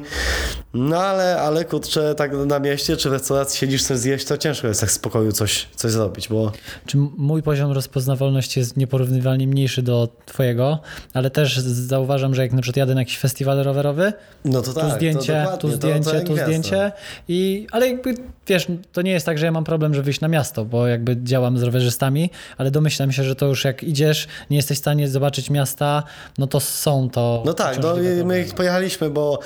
No 0.74 0.96
ale, 0.98 1.40
ale 1.40 1.64
kurczę, 1.64 2.14
tak 2.14 2.32
na 2.46 2.58
mieście, 2.58 2.96
czy 2.96 3.10
w 3.10 3.12
restauracji 3.12 3.58
siedzisz, 3.58 3.82
coś 3.82 3.98
zjeść, 3.98 4.24
to 4.26 4.36
ciężko 4.36 4.66
jest 4.66 4.80
tak 4.80 4.90
w 4.90 4.92
spokoju 4.92 5.32
coś, 5.32 5.68
coś 5.76 5.92
zrobić, 5.92 6.28
bo 6.28 6.52
Czy 6.86 6.96
mój 7.16 7.42
poziom 7.42 7.72
rozpoznawalności 7.72 8.60
jest 8.60 8.76
nieporównywalnie 8.76 9.46
mniejszy 9.46 9.82
do 9.82 10.08
twojego, 10.26 10.78
ale 11.14 11.30
też 11.30 11.58
zauważam, 11.60 12.34
że 12.34 12.42
jak 12.42 12.52
na 12.52 12.62
przykład 12.62 12.76
jadę 12.76 12.94
na 12.94 13.00
jakiś 13.00 13.18
festiwal 13.18 13.62
rowerowy, 13.62 14.12
no 14.44 14.62
to 14.62 14.72
tu 14.72 14.80
tak, 14.80 14.92
zdjęcie, 14.92 15.46
to 15.50 15.56
tu 15.56 15.68
to- 15.68 15.76
zdjęcie, 15.76 16.10
to 16.10 16.16
jak 16.16 16.24
tu 16.26 16.32
gwiazda. 16.32 16.46
zdjęcie 16.46 16.92
i 17.28 17.66
ale 17.70 17.88
jakby 17.88 18.14
wiesz, 18.46 18.66
to 18.92 19.02
nie 19.02 19.10
jest 19.10 19.26
tak, 19.26 19.38
że 19.38 19.46
ja 19.46 19.52
mam 19.52 19.64
problem, 19.64 19.94
żeby 19.94 20.04
wyjść 20.04 20.20
na 20.20 20.28
miasto, 20.28 20.64
bo 20.64 20.86
jakby 20.86 21.16
działam 21.22 21.58
z 21.58 21.62
rowerzystami, 21.80 22.30
ale 22.58 22.70
domyślam 22.70 23.12
się, 23.12 23.24
że 23.24 23.34
to 23.36 23.46
już 23.46 23.64
jak 23.64 23.82
idziesz, 23.82 24.28
nie 24.50 24.56
jesteś 24.56 24.76
w 24.78 24.80
stanie 24.80 25.08
zobaczyć 25.08 25.50
miasta, 25.50 26.02
no 26.38 26.46
to 26.46 26.60
są 26.60 27.10
to 27.10 27.42
No 27.46 27.54
tak, 27.54 27.78
no 27.82 27.96
my 27.96 28.02
problemy. 28.04 28.44
pojechaliśmy, 28.56 29.10
bo 29.10 29.38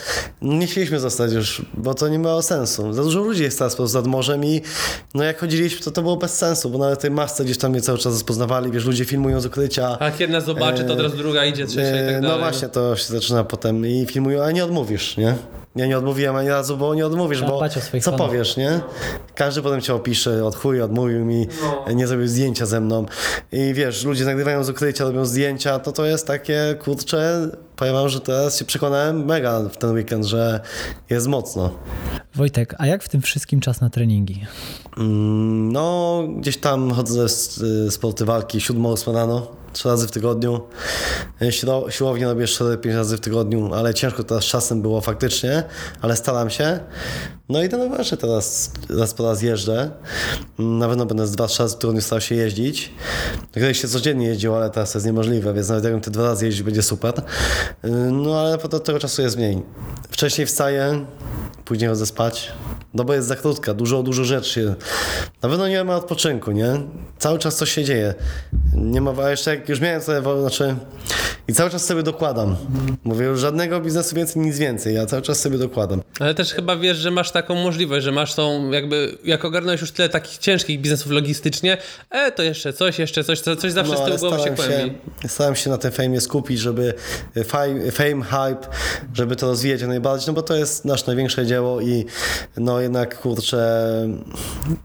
nie 0.43 0.67
chcieliśmy 0.67 1.01
zostać 1.01 1.33
już, 1.33 1.63
bo 1.75 1.95
to 1.95 2.09
nie 2.09 2.19
miało 2.19 2.43
sensu. 2.43 2.93
Za 2.93 3.03
dużo 3.03 3.21
ludzi 3.21 3.43
jest 3.43 3.59
teraz 3.59 3.95
nad 3.95 4.07
morzem 4.07 4.45
i 4.45 4.61
no 5.15 5.25
jak 5.25 5.39
chodziliśmy, 5.41 5.81
to 5.85 5.91
to 5.91 6.03
było 6.03 6.17
bez 6.17 6.35
sensu, 6.39 6.71
bo 6.71 6.79
nawet 6.79 7.01
tej 7.01 7.11
masce 7.11 7.45
gdzieś 7.45 7.59
tam 7.59 7.71
mnie 7.71 7.81
cały 7.81 7.99
czas 7.99 8.13
rozpoznawali, 8.13 8.71
wiesz, 8.71 8.85
ludzie 8.85 9.05
filmują 9.05 9.41
z 9.41 9.47
ukrycia. 9.47 9.97
A 10.01 10.05
jak 10.05 10.21
jedna 10.21 10.41
zobaczy, 10.41 10.85
to 10.85 10.93
od 10.93 11.01
razu 11.01 11.17
druga 11.17 11.45
idzie, 11.45 11.67
trzecia 11.67 11.89
i 12.03 12.07
tak 12.07 12.15
E, 12.15 12.21
dalej. 12.21 12.23
No 12.31 12.39
właśnie, 12.39 12.69
to 12.69 12.97
się 12.97 13.05
zaczyna 13.05 13.45
potem 13.45 13.87
i 13.87 14.07
filmują, 14.07 14.43
a 14.45 14.51
nie 14.51 14.65
odmówisz, 14.65 15.17
nie? 15.17 15.35
Ja 15.77 15.87
nie 15.87 15.99
odmówiłem 15.99 16.37
ani 16.37 16.49
razu, 16.49 16.77
bo 16.77 16.95
nie 16.95 17.07
odmówisz, 17.07 17.39
Trzeba 17.39 17.53
bo 17.53 17.69
co 17.69 18.11
fanów. 18.11 18.19
powiesz, 18.27 18.57
nie? 18.57 18.81
Każdy 19.35 19.63
potem 19.63 19.81
cię 19.81 19.95
opisze, 19.95 20.45
od 20.45 20.57
chuj, 20.57 20.83
odmówił 20.83 21.25
mi, 21.25 21.47
nie 21.95 22.07
zrobił 22.07 22.29
zdjęcia 22.29 22.67
ze 22.67 22.81
mną. 22.81 23.07
I 23.53 23.75
wiesz, 23.75 24.05
ludzie 24.05 24.25
nagrywają 24.25 24.65
z 24.65 24.71
ukrycia, 24.71 25.05
robią 25.05 25.25
zdjęcia, 25.25 25.79
to 25.79 25.93
to 25.93 26.05
jest 26.07 26.27
takie, 26.27 26.75
kurcze, 26.85 27.49
powiem 27.77 27.95
wam, 27.95 28.09
że 28.09 28.21
teraz 28.21 28.59
się 28.59 28.65
przekonałem 28.65 29.25
mega 29.25 29.61
w 29.69 29.77
ten 29.77 29.91
weekend, 29.95 30.25
że 30.25 30.61
jest 31.11 31.27
mocno. 31.27 31.71
Wojtek, 32.35 32.75
a 32.79 32.87
jak 32.87 33.03
w 33.03 33.09
tym 33.09 33.23
wszystkim 33.23 33.61
czas 33.61 33.81
na 33.81 33.91
treningi? 33.91 34.47
Mm, 34.99 35.73
No, 35.73 36.23
gdzieś 36.39 36.57
tam 36.57 36.91
chodzę 36.91 37.29
z 37.29 37.59
y, 37.59 37.91
sporty 37.91 38.25
walki 38.25 38.59
7-8 38.59 39.15
rano, 39.15 39.47
trzy 39.75 39.89
razy 39.89 40.07
w 40.07 40.11
tygodniu. 40.11 40.61
Siło- 41.51 41.91
Siłownię 41.91 42.25
robię 42.27 42.45
4-5 42.47 42.95
razy 42.97 43.17
w 43.17 43.21
tygodniu, 43.21 43.75
ale 43.75 43.95
ciężko 43.95 44.25
teraz 44.25 44.45
czasem 44.45 44.83
było 44.83 45.01
faktycznie, 45.01 45.63
ale 46.03 46.17
staram 46.17 46.51
się. 46.51 46.81
No 47.49 47.63
i 47.63 47.69
ten 47.69 47.83
rowerze 47.83 48.17
teraz 48.17 48.71
raz 48.99 49.15
po 49.15 49.25
raz 49.25 49.43
jeżdżę. 49.43 49.91
Mm, 50.59 50.79
Na 50.79 50.89
pewno 50.89 51.07
będę 51.07 51.27
z 51.27 51.33
2-3 51.37 51.59
razy 51.63 51.77
w 51.77 51.79
tygodniu 51.79 52.01
starał 52.03 52.21
się 52.21 52.35
jeździć. 52.35 52.93
Kiedyś 53.55 53.81
się 53.83 53.89
codziennie 53.89 54.27
jeździło, 54.27 54.57
ale 54.57 54.71
teraz 54.71 54.93
to 54.93 54.99
jest 54.99 55.07
niemożliwe, 55.07 55.55
więc 55.55 55.69
nawet 55.69 55.85
jakbym 55.85 56.01
te 56.03 56.11
dwa 56.11 56.23
razy 56.23 56.47
jeździć, 56.47 56.63
będzie 56.63 56.83
super. 56.83 57.15
Y, 57.19 57.91
No 58.13 58.41
ale 58.41 58.59
po 58.59 58.69
to 58.69 58.81
tego 58.81 58.99
czasu 58.99 59.23
jest 59.23 59.37
mniej. 59.37 59.63
Wcześniej 60.11 60.47
wstaję, 60.47 61.05
później 61.65 61.89
chodzę 61.91 62.07
spać. 62.07 62.53
Doba 62.95 63.15
jest 63.15 63.29
za 63.29 63.37
krótka, 63.37 63.75
dużo, 63.75 64.03
dużo 64.03 64.25
rzeczy. 64.25 64.75
Na 65.43 65.49
pewno 65.49 65.69
nie 65.69 65.85
ma 65.85 65.97
odpoczynku, 65.97 66.51
nie? 66.53 66.81
Cały 67.19 67.39
czas 67.39 67.57
coś 67.57 67.71
się 67.71 67.85
dzieje. 67.85 68.15
Nie 68.75 69.01
ma, 69.01 69.13
a 69.25 69.31
jeszcze 69.31 69.51
jak 69.57 69.64
już 69.69 69.81
miałem 69.81 70.03
sobie, 70.03 70.23
znaczy 70.41 70.77
i 71.49 71.53
cały 71.53 71.71
czas 71.71 71.85
sobie 71.85 72.03
dokładam. 72.03 72.57
Mówię, 73.05 73.27
już 73.27 73.41
żadnego 73.41 73.81
biznesu 73.81 74.17
więcej, 74.17 74.43
nic 74.43 74.59
więcej, 74.59 74.95
ja 74.95 75.07
cały 75.07 75.23
czas 75.23 75.41
sobie 75.41 75.59
dokładam. 75.59 76.03
Ale 76.21 76.35
też 76.35 76.53
chyba 76.55 76.77
wiesz, 76.77 76.97
że 76.97 77.11
masz 77.11 77.31
taką 77.31 77.55
możliwość, 77.55 78.05
że 78.05 78.13
masz 78.13 78.35
tą 78.35 78.71
jakby, 78.71 79.19
jak 79.25 79.45
ogarnąłeś 79.45 79.81
już 79.81 79.91
tyle 79.93 80.09
takich 80.09 80.39
ciężkich 80.39 80.81
biznesów 80.81 81.13
logistycznie, 81.13 81.77
e, 82.11 82.33
to 82.33 82.43
jeszcze 82.43 82.73
coś, 82.73 82.99
jeszcze 82.99 83.25
coś, 83.25 83.41
co- 83.41 83.57
coś 83.57 83.73
zawsze 83.73 83.93
No, 83.93 83.99
z 83.99 84.05
tyłu 84.05 84.19
głowy 84.19 84.45
się 84.45 84.51
kłębi. 84.51 84.95
Starałem 85.29 85.57
się 85.57 85.71
na 85.71 85.79
tym 85.79 85.93
fejmie 85.93 86.21
skupić, 86.21 86.59
żeby 86.61 86.95
fame, 87.47 87.93
fame, 87.93 88.23
hype, 88.25 88.69
żeby 89.15 89.37
to 89.37 89.47
rozwijać 89.47 89.81
jak 89.81 89.89
najbardziej, 89.91 90.27
no 90.27 90.33
bo 90.33 90.43
to 90.43 90.57
jest 90.57 90.85
nasze 90.85 91.05
największe 91.07 91.47
dzieło 91.47 91.81
i 91.81 92.05
no 92.57 92.81
jednak, 92.81 93.21
kurczę, 93.21 93.85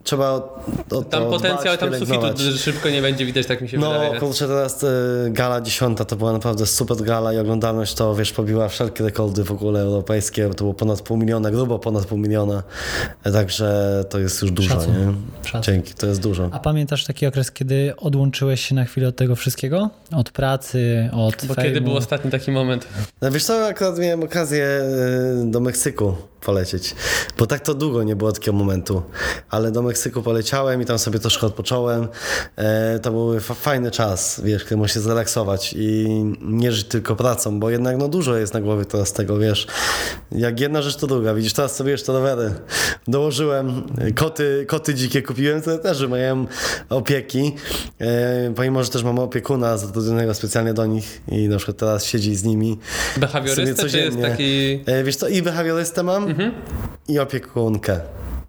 trzeba 0.04 0.30
o, 0.32 0.60
o 0.92 1.02
Tam 1.02 1.26
potencjał, 1.30 1.78
tam 1.78 1.96
sufitu 2.00 2.58
szybko 2.58 2.90
nie 2.90 3.02
będzie 3.02 3.26
widać, 3.26 3.46
tak 3.48 3.62
mi 3.62 3.70
się 3.70 3.78
No, 3.78 3.92
wydaje. 3.92 4.14
nie? 4.14 4.20
kurczę, 4.20 4.48
teraz 4.48 4.69
e, 4.84 4.88
gala 5.30 5.62
dziesiąta 5.62 6.06
to 6.06 6.16
była 6.16 6.32
naprawdę 6.34 6.66
super 6.66 6.98
gala 6.98 7.34
i 7.34 7.38
oglądalność 7.38 7.94
to, 7.94 8.16
wiesz, 8.16 8.32
pobiła 8.32 8.68
wszelkie 8.70 9.04
rekordy 9.04 9.44
w 9.44 9.52
ogóle 9.52 9.80
europejskie. 9.82 10.50
To 10.50 10.56
było 10.64 10.74
ponad 10.74 11.02
pół 11.02 11.18
miliona, 11.18 11.52
grubo 11.52 11.80
ponad 11.80 12.06
pół 12.06 12.18
miliona. 12.18 12.64
Także 13.34 14.04
to 14.10 14.20
jest 14.20 14.42
już 14.42 14.52
dużo, 14.52 14.70
Szacun. 14.70 14.94
nie? 14.94 15.14
Szacun. 15.46 15.62
Dzięki, 15.74 15.94
to 15.94 16.08
jest 16.08 16.22
dużo. 16.22 16.50
A 16.52 16.60
pamiętasz 16.60 17.06
taki 17.06 17.26
okres, 17.26 17.52
kiedy 17.52 17.94
odłączyłeś 17.98 18.66
się 18.68 18.76
na 18.76 18.86
chwilę 18.86 19.08
od 19.08 19.16
tego 19.16 19.36
wszystkiego? 19.36 19.90
Od 20.16 20.32
pracy, 20.32 21.10
od 21.14 21.46
Bo 21.46 21.54
fejmu? 21.54 21.70
kiedy 21.70 21.82
był 21.82 21.96
ostatni 21.98 22.32
taki 22.32 22.52
moment? 22.52 22.88
No, 23.22 23.32
wiesz 23.32 23.44
co, 23.46 23.68
akurat 23.68 23.98
miałem 24.00 24.24
okazję 24.24 24.66
e, 24.66 25.46
do 25.52 25.60
Meksyku 25.60 26.16
polecieć, 26.42 26.96
bo 27.38 27.48
tak 27.48 27.60
to 27.62 27.74
długo 27.74 28.04
nie 28.04 28.16
było 28.16 28.32
takiego 28.32 28.58
momentu, 28.58 29.02
ale 29.50 29.72
do 29.72 29.82
Meksyku 29.82 30.22
poleciałem 30.24 30.82
i 30.82 30.86
tam 30.86 31.00
sobie 31.00 31.20
troszkę 31.20 31.48
odpocząłem. 31.48 32.08
E, 32.56 33.00
to 33.00 33.12
były 33.12 33.40
fa- 33.40 33.54
fajny 33.54 33.92
czas, 33.92 34.42
wiesz, 34.44 34.59
kiedy 34.64 34.78
możesz 34.78 34.94
się 34.94 35.00
zrelaksować 35.00 35.76
i 35.78 36.08
nie 36.42 36.72
żyć 36.72 36.88
tylko 36.88 37.16
pracą, 37.16 37.60
bo 37.60 37.70
jednak 37.70 37.98
no 37.98 38.08
dużo 38.08 38.38
jest 38.38 38.54
na 38.54 38.62
głowie 38.62 38.86
teraz 38.86 39.14
tego, 39.14 39.38
wiesz. 39.38 39.68
Jak 40.32 40.60
jedna 40.60 40.82
rzecz 40.82 40.96
to 40.96 41.08
druga. 41.08 41.34
Widzisz, 41.34 41.54
teraz 41.54 41.76
sobie 41.76 41.92
jeszcze 41.92 42.14
rowery 42.14 42.54
dołożyłem, 43.08 43.84
koty, 44.16 44.66
koty 44.68 44.94
dzikie 44.94 45.22
kupiłem, 45.22 45.62
to 45.62 45.78
też 45.78 46.00
wymagają 46.00 46.46
opieki. 46.90 47.56
E, 48.02 48.54
pomimo, 48.56 48.84
że 48.84 48.90
też 48.90 49.04
mam 49.04 49.20
opiekuna 49.20 49.78
zatrudnionego 49.78 50.34
specjalnie 50.34 50.74
do 50.74 50.86
nich 50.86 51.22
i 51.28 51.48
na 51.48 51.58
przykład 51.58 51.78
teraz 51.78 52.06
siedzi 52.06 52.36
z 52.36 52.44
nimi. 52.44 52.80
Behawiorysta, 53.18 53.76
sobie 53.76 53.90
czy 53.90 54.00
jest 54.00 54.22
taki... 54.22 54.80
E, 54.86 55.04
wiesz 55.04 55.16
co, 55.16 55.28
i 55.28 55.42
behawiorystę 55.42 56.04
mam 56.04 56.36
i 57.08 57.20
opiekunkę. 57.20 58.00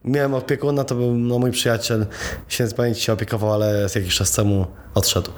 Miałem 0.05 0.35
opiekuna, 0.35 0.85
to 0.85 0.95
był 0.95 1.15
no, 1.15 1.39
mój 1.39 1.51
przyjaciel, 1.51 2.07
święty 2.49 2.75
pamięci 2.75 3.01
się 3.01 3.13
opiekował, 3.13 3.53
ale 3.53 3.89
z 3.89 3.95
jakiś 3.95 4.15
czas 4.17 4.33
temu 4.33 4.67
odszedł. 4.95 5.31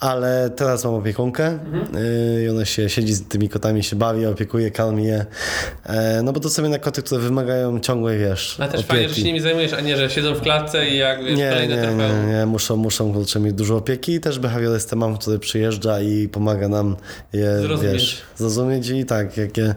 Ale 0.00 0.50
teraz 0.56 0.84
mam 0.84 0.94
opiekunkę 0.94 1.58
y, 2.38 2.44
i 2.44 2.48
ona 2.48 2.64
się 2.64 2.88
siedzi 2.88 3.14
z 3.14 3.28
tymi 3.28 3.48
kotami, 3.48 3.82
się 3.82 3.96
bawi, 3.96 4.26
opiekuje, 4.26 4.70
karmi 4.70 5.04
je. 5.04 5.26
E, 5.86 6.22
no 6.22 6.32
bo 6.32 6.40
to 6.40 6.50
są 6.50 6.62
jednak 6.62 6.80
koty, 6.80 7.02
które 7.02 7.20
wymagają 7.20 7.80
ciągłej, 7.80 8.18
wiesz, 8.18 8.56
Ale 8.60 8.68
też 8.70 8.80
opieki. 8.80 8.88
fajnie, 8.92 9.08
że 9.08 9.14
się 9.14 9.22
nimi 9.22 9.40
zajmujesz, 9.40 9.72
a 9.72 9.80
nie, 9.80 9.96
że 9.96 10.10
siedzą 10.10 10.34
w 10.34 10.40
klatce 10.40 10.88
i 10.88 10.96
jak 10.98 11.24
wiesz, 11.24 11.38
Nie, 11.38 11.50
kolejne 11.50 11.94
nie, 11.94 11.96
nie, 11.96 12.32
nie, 12.32 12.46
muszą, 12.46 12.76
muszą 12.76 13.12
kurczę, 13.12 13.40
mieć 13.40 13.54
dużo 13.54 13.76
opieki 13.76 14.12
i 14.14 14.20
też 14.20 14.38
behawiorystę 14.38 14.96
mam, 14.96 15.18
który 15.18 15.38
przyjeżdża 15.38 16.00
i 16.00 16.28
pomaga 16.28 16.68
nam 16.68 16.96
je, 17.32 17.58
Zrozumieć. 17.60 17.92
wiesz, 17.92 18.22
zrozumieć 18.36 18.88
i 18.88 19.04
tak, 19.04 19.36
jak 19.36 19.56
je, 19.56 19.74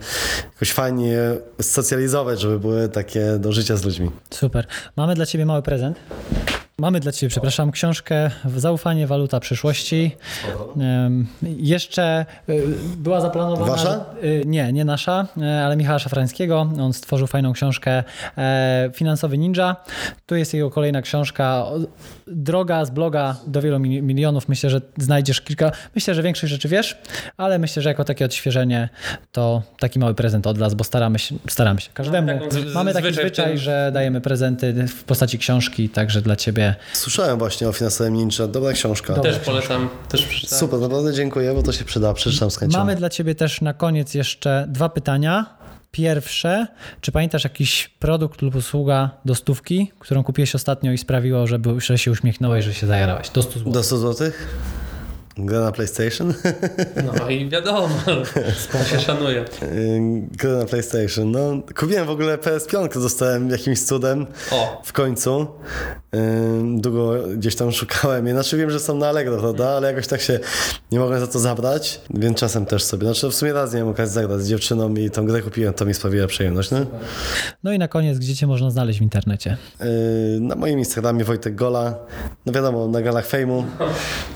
jakoś 0.54 0.72
fajnie 0.72 1.08
je 1.08 1.38
socjalizować, 1.62 2.39
żeby 2.41 2.60
były 2.60 2.89
takie 2.89 3.26
do 3.39 3.51
życia 3.51 3.76
z 3.78 3.84
ludźmi. 3.86 3.92
Super. 4.29 4.67
Mamy 4.97 5.15
dla 5.15 5.25
Ciebie 5.25 5.45
mały 5.45 5.61
prezent. 5.61 5.99
Mamy 6.78 6.99
dla 6.99 7.11
Ciebie, 7.11 7.30
przepraszam, 7.30 7.71
książkę 7.71 8.30
Zaufanie, 8.57 9.07
waluta 9.07 9.39
przyszłości. 9.39 10.15
Jeszcze 11.57 12.26
y, 12.49 12.63
była 12.97 13.21
zaplanowana... 13.21 13.71
Wasza? 13.71 14.05
Y, 14.24 14.43
nie, 14.45 14.74
nie 14.74 14.86
nasza, 14.86 15.28
y, 15.38 15.45
ale 15.45 15.76
Michała 15.76 15.99
Szafrańskiego. 15.99 16.69
On 16.82 16.93
stworzył 16.93 17.28
fajną 17.28 17.53
książkę 17.53 18.03
e, 18.38 18.91
Finansowy 18.93 19.38
Ninja. 19.38 19.76
Tu 20.26 20.36
jest 20.36 20.53
jego 20.53 20.71
kolejna 20.71 21.01
książka. 21.01 21.65
Droga 22.28 22.86
z 22.86 22.89
bloga 22.89 23.36
do 23.47 23.61
wielu 23.61 23.78
mili- 23.78 24.01
milionów. 24.01 24.49
Myślę, 24.49 24.69
że 24.69 24.82
znajdziesz 24.97 25.41
kilka... 25.41 25.71
Myślę, 25.95 26.15
że 26.15 26.24
większość 26.24 26.51
rzeczy 26.53 26.67
wiesz, 26.67 26.97
ale 27.38 27.59
myślę, 27.59 27.82
że 27.82 27.89
jako 27.89 28.03
takie 28.03 28.26
odświeżenie 28.26 28.89
to 29.32 29.61
taki 29.80 29.99
mały 29.99 30.13
prezent 30.15 30.47
od 30.47 30.57
nas, 30.57 30.74
bo 30.74 30.84
staramy 30.84 31.19
się, 31.19 31.36
staramy 31.49 31.82
się 31.82 31.89
każdemu. 31.93 32.28
taką 32.28 32.51
z- 32.51 32.74
Mamy 32.74 32.93
taki 32.93 33.13
zwyczaj 33.13 33.57
że 33.57 33.91
dajemy 33.93 34.21
prezenty 34.21 34.88
w 34.88 35.03
postaci 35.03 35.38
książki, 35.39 35.89
także 35.89 36.21
dla 36.21 36.36
Ciebie 36.36 36.62
Słyszałem 36.93 37.39
właśnie 37.39 37.70
o 37.70 37.74
finansowym 37.74 38.14
ninja, 38.14 38.47
dobra 38.47 38.74
książka. 38.74 39.14
Dobra. 39.14 39.32
Też 39.32 39.39
polecam, 39.39 39.89
też 40.09 40.26
przeczytałem. 40.26 40.59
Super, 40.59 40.80
naprawdę 40.80 41.14
dziękuję, 41.14 41.53
bo 41.53 41.64
to 41.64 41.72
się 41.72 41.86
przyda, 41.86 42.14
przeczytam 42.14 42.51
z 42.51 42.57
chęcią. 42.57 42.78
Mamy 42.78 42.95
dla 42.95 43.09
Ciebie 43.09 43.36
też 43.36 43.61
na 43.61 43.74
koniec 43.74 44.14
jeszcze 44.14 44.66
dwa 44.70 44.89
pytania. 44.89 45.45
Pierwsze, 45.91 46.68
czy 47.01 47.11
pamiętasz 47.11 47.43
jakiś 47.43 47.88
produkt 47.99 48.41
lub 48.41 48.55
usługa 48.55 49.09
do 49.26 49.36
stówki, 49.36 49.91
którą 49.99 50.24
kupiłeś 50.24 50.55
ostatnio 50.55 50.91
i 50.91 50.97
sprawiło, 50.97 51.47
że, 51.47 51.59
był, 51.59 51.80
że 51.80 51.97
się 51.97 52.11
uśmiechnąłeś, 52.11 52.66
że 52.66 52.74
się 52.74 52.88
zajarałeś? 52.88 53.30
Do 53.30 53.43
100 53.43 53.59
zł. 53.59 53.74
Do 53.74 53.84
100 53.84 53.97
złotych? 53.97 54.47
Gra 55.38 55.59
na 55.59 55.71
PlayStation? 55.71 56.34
No 57.19 57.29
i 57.29 57.49
wiadomo, 57.49 57.89
to 58.71 58.84
się 58.84 58.99
szanuje. 58.99 59.45
Gra 60.31 60.51
na 60.57 60.65
PlayStation. 60.65 61.31
No, 61.31 61.39
kupiłem 61.79 62.05
w 62.05 62.09
ogóle 62.09 62.38
PS5, 62.38 63.01
dostałem 63.01 63.49
jakimś 63.49 63.81
cudem 63.81 64.25
O. 64.51 64.81
w 64.86 64.93
końcu. 64.93 65.47
Ym, 66.15 66.81
Długo 66.81 67.13
gdzieś 67.38 67.55
tam 67.55 67.71
szukałem. 67.71 68.29
Znaczy 68.29 68.57
wiem, 68.57 68.69
że 68.71 68.79
są 68.79 68.97
na 68.97 69.07
Allegro, 69.07 69.38
prawda? 69.38 69.69
Ale 69.69 69.88
jakoś 69.88 70.07
tak 70.07 70.21
się 70.21 70.39
nie 70.91 70.99
mogłem 70.99 71.19
za 71.19 71.27
to 71.27 71.39
zabrać, 71.39 72.01
więc 72.13 72.38
czasem 72.38 72.65
też 72.65 72.84
sobie. 72.84 73.05
Znaczy 73.05 73.29
w 73.29 73.36
sumie 73.36 73.53
raz 73.53 73.71
nie 73.71 73.77
miałem 73.77 73.93
okazji 73.93 74.13
zagrać 74.13 74.41
z 74.41 74.47
dziewczyną 74.49 74.93
i 74.95 75.09
tą 75.09 75.25
grę 75.25 75.41
kupiłem, 75.41 75.73
to 75.73 75.86
mi 75.86 75.93
sprawiła 75.93 76.27
przyjemność, 76.27 76.71
nie? 76.71 76.86
No 77.63 77.73
i 77.73 77.79
na 77.79 77.88
koniec, 77.88 78.17
gdzie 78.19 78.36
Cię 78.36 78.47
można 78.47 78.71
znaleźć 78.71 78.99
w 78.99 79.01
internecie? 79.01 79.57
Yy, 79.79 79.86
Na 80.41 80.55
moim 80.55 80.79
Instagramie 80.79 81.23
Wojtek 81.23 81.55
Gola, 81.55 81.95
no 82.45 82.53
wiadomo, 82.53 82.88
na 82.88 83.01
galach 83.01 83.25
fejmu, 83.27 83.65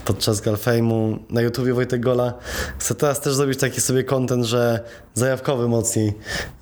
podczas 0.04 0.40
gal 0.40 0.56
fejmu, 0.56 0.87
na 1.30 1.40
YouTubie 1.40 1.74
Wojtek 1.74 2.00
Gola. 2.00 2.34
Chcę 2.78 2.94
teraz 2.94 3.20
też 3.20 3.34
zrobić 3.34 3.58
taki 3.58 3.80
sobie 3.80 4.04
content, 4.04 4.44
że 4.44 4.80
zajawkowy 5.14 5.68
mocniej, 5.68 6.12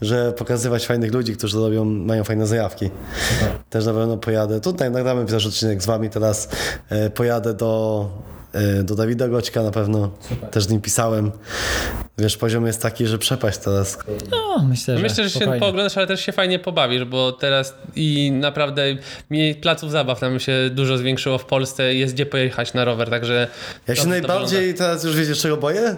że 0.01 0.33
pokazywać 0.33 0.87
fajnych 0.87 1.13
ludzi, 1.13 1.37
którzy 1.37 1.59
robią, 1.59 1.85
mają 1.85 2.25
fajne 2.25 2.47
zajawki. 2.47 2.91
Też 3.71 3.87
na 3.87 3.93
pewno 3.93 4.17
pojadę, 4.17 4.61
tutaj 4.61 4.91
nagramy 4.91 5.25
też 5.25 5.47
odcinek 5.47 5.83
z 5.83 5.87
wami 5.87 6.11
teraz, 6.11 6.49
e, 6.89 7.11
pojadę 7.11 7.55
do 7.55 8.11
do 8.85 8.95
Dawida 8.95 9.29
Goćka 9.29 9.63
na 9.63 9.71
pewno, 9.71 10.11
też 10.51 10.65
z 10.65 10.69
nim 10.69 10.81
pisałem. 10.81 11.33
Wiesz, 12.19 12.37
poziom 12.37 12.67
jest 12.67 12.83
taki, 12.83 13.07
że 13.07 13.19
przepaść 13.19 13.59
teraz. 13.59 13.99
No, 14.31 14.65
myślę, 14.69 14.97
że 14.97 15.03
Myślę, 15.03 15.29
że 15.29 15.31
się 15.31 15.47
pooglądasz, 15.47 15.97
ale 15.97 16.07
też 16.07 16.21
się 16.21 16.33
fajnie 16.33 16.59
pobawisz, 16.59 17.05
bo 17.05 17.33
teraz 17.33 17.75
i 17.97 18.33
naprawdę 18.33 18.83
mniej 19.31 19.55
placów 19.55 19.91
zabaw 19.91 20.23
nam 20.23 20.41
się 20.41 20.53
dużo 20.71 20.99
zwiększyło 20.99 21.39
w 21.39 21.45
Polsce 21.45 21.95
i 21.95 21.99
jest 21.99 22.15
gdzie 22.15 22.27
pojechać 22.27 22.75
na 22.75 22.85
rower, 22.85 23.11
także... 23.11 23.49
Ja 23.87 23.97
się 23.97 24.09
najbardziej 24.09 24.75
teraz 24.75 25.05
już 25.05 25.17
wiecie, 25.17 25.35
czego 25.35 25.57
boję? 25.57 25.97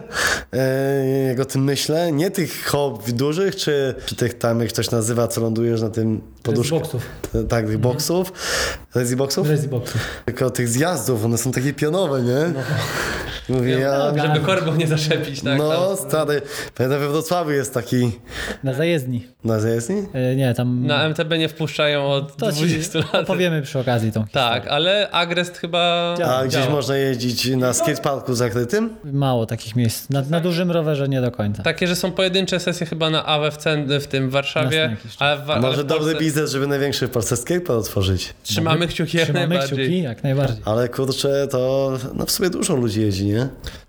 E, 0.52 1.24
jak 1.28 1.40
o 1.40 1.44
tym 1.44 1.64
myślę, 1.64 2.12
nie 2.12 2.30
tych 2.30 2.64
hobby 2.64 3.12
dużych, 3.12 3.56
czy, 3.56 3.94
czy 4.06 4.16
tych 4.16 4.34
tam, 4.34 4.60
jak 4.60 4.68
ktoś 4.68 4.90
nazywa, 4.90 5.28
co 5.28 5.40
lądujesz 5.40 5.80
na 5.80 5.90
tym 5.90 6.20
poduszku. 6.52 6.80
boxów. 6.80 7.02
Tak, 7.48 7.66
tych 7.66 7.78
boxów. 7.78 8.32
Rezi 8.94 9.16
boxów? 9.16 9.48
Rezi 9.48 9.68
boxów. 9.68 10.00
Tylko 10.24 10.50
tych 10.50 10.68
zjazdów, 10.68 11.24
one 11.24 11.38
są 11.38 11.52
takie 11.52 11.72
pionowe, 11.72 12.22
nie? 12.22 12.52
Mówię, 13.48 13.70
ja... 13.78 14.06
wygląda. 14.10 14.34
Żeby 14.34 14.46
korbą 14.46 14.74
nie 14.76 14.86
zaszepić, 14.86 15.42
tak? 15.42 15.58
No, 15.58 15.86
tam. 15.96 15.96
stary, 16.08 16.42
pamiętam 16.74 17.00
we 17.00 17.08
Wrocławiu 17.08 17.50
jest 17.50 17.74
taki... 17.74 18.10
Na 18.64 18.74
zajezdni. 18.74 19.26
Na 19.44 19.60
zajezdni? 19.60 20.02
E, 20.14 20.36
Nie, 20.36 20.54
tam... 20.54 20.86
Na 20.86 21.04
MTB 21.08 21.38
nie 21.38 21.48
wpuszczają 21.48 22.06
od 22.06 22.36
to 22.36 22.52
ci 22.52 22.58
20 22.58 22.98
lat. 22.98 23.14
opowiemy 23.14 23.62
przy 23.62 23.78
okazji 23.78 24.12
tą 24.12 24.24
Tak, 24.32 24.66
ale 24.68 25.10
Agrest 25.10 25.58
chyba 25.58 26.14
A 26.26 26.44
gdzieś 26.44 26.60
działa. 26.60 26.70
można 26.74 26.96
jeździć 26.96 27.46
na 27.56 27.72
skateparku 27.72 28.34
zakrytym? 28.34 28.90
Mało 29.04 29.46
takich 29.46 29.76
miejsc. 29.76 30.10
Na, 30.10 30.22
na 30.30 30.40
dużym 30.40 30.70
rowerze 30.70 31.08
nie 31.08 31.20
do 31.20 31.30
końca. 31.30 31.62
Takie, 31.62 31.86
że 31.86 31.96
są 31.96 32.12
pojedyncze 32.12 32.60
sesje 32.60 32.86
chyba 32.86 33.10
na 33.10 33.26
AWE 33.26 33.50
w, 33.50 33.56
w 34.02 34.06
tym 34.06 34.28
w 34.28 34.32
Warszawie. 34.32 34.96
A 35.18 35.36
w, 35.36 35.50
ale 35.50 35.60
Może 35.60 35.82
w 35.82 35.86
dobry 35.86 36.04
Polsce 36.04 36.20
biznes, 36.20 36.50
żeby 36.50 36.66
największy 36.66 37.06
w 37.08 37.10
Polsce 37.10 37.36
skatepark 37.36 37.78
otworzyć. 37.78 38.34
Trzymamy 38.42 38.86
kciuki 38.88 39.16
jak 39.16 39.26
Trzymamy 39.26 39.48
najbardziej. 39.48 39.78
kciuki, 39.78 40.02
jak 40.02 40.22
najbardziej. 40.22 40.62
Ale 40.64 40.88
kurczę, 40.88 41.48
to 41.50 41.92
no 42.14 42.26
w 42.26 42.30
sumie 42.30 42.50
dużo 42.50 42.76
ludzi 42.76 43.00
jeździ, 43.00 43.24
nie? 43.26 43.37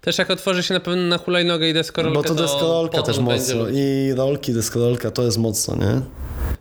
Też 0.02 0.18
jak 0.18 0.32
otworzy 0.32 0.64
się 0.64 0.74
na 0.74 0.80
pewno 0.80 1.02
na 1.04 1.18
hulajnogę 1.18 1.70
i 1.70 1.74
deskorolkę, 1.74 2.16
Bo 2.18 2.24
to 2.24 2.36
deskorolka 2.36 3.02
też 3.02 3.20
będzie. 3.20 3.56
mocno. 3.56 3.70
I 3.74 4.14
rolki, 4.18 4.54
deskorolka 4.54 5.12
to 5.12 5.24
jest 5.24 5.38
mocno, 5.38 5.76
nie? 5.76 6.02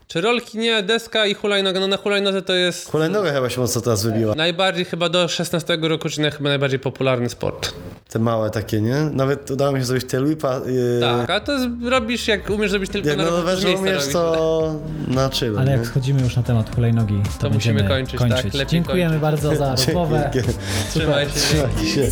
Czy 0.08 0.20
rolki 0.20 0.58
nie, 0.58 0.82
deska 0.82 1.26
i 1.26 1.34
hulajnoga? 1.34 1.80
No 1.80 1.86
na 1.86 1.96
hulajnodze 1.96 2.42
to 2.42 2.54
jest 2.54 2.90
Hulajnoga 2.90 3.32
chyba 3.32 3.50
się 3.50 3.60
mocno 3.60 3.80
teraz 3.80 4.04
wybiła. 4.04 4.34
najbardziej 4.34 4.84
chyba 4.84 5.08
do 5.08 5.28
16 5.28 5.78
roku, 5.82 6.08
czy 6.08 6.20
na 6.20 6.30
chyba 6.30 6.48
najbardziej 6.48 6.78
popularny 6.78 7.28
sport. 7.28 7.74
Te 8.08 8.18
małe 8.18 8.50
takie, 8.50 8.80
nie? 8.80 8.94
Nawet 8.94 9.50
udało 9.50 9.72
mi 9.72 9.78
się 9.78 9.84
zrobić 9.84 10.04
te 10.10 10.20
whipa. 10.22 10.60
Yy, 10.66 11.00
Tak, 11.00 11.30
a 11.30 11.40
to 11.40 11.52
jest, 11.52 11.66
robisz 11.84 12.28
jak 12.28 12.50
umiesz 12.50 12.70
zrobić 12.70 12.90
tylko 12.90 13.08
Jak 13.08 13.18
na 13.18 13.24
rowerze 13.30 13.70
umiesz, 13.70 14.06
to 14.12 14.74
na 15.08 15.30
chillu, 15.30 15.58
Ale 15.58 15.66
nie? 15.70 15.76
jak 15.76 15.86
schodzimy 15.86 16.22
już 16.22 16.36
na 16.36 16.42
temat 16.42 16.74
hulajnogi, 16.74 17.22
to, 17.38 17.48
To 17.48 17.54
musimy 17.54 17.74
będziemy 17.74 18.18
kończyć, 18.18 18.42
tak, 18.42 18.54
lepiej 18.54 18.66
Dziękujemy 18.66 19.18
bardzo 19.18 19.56
za 19.56 19.70
rozmowę. 19.76 20.30
Trzymaj 20.90 21.26
się. 21.26 21.32
Trzymajcie 21.32 21.86
się. 21.86 22.08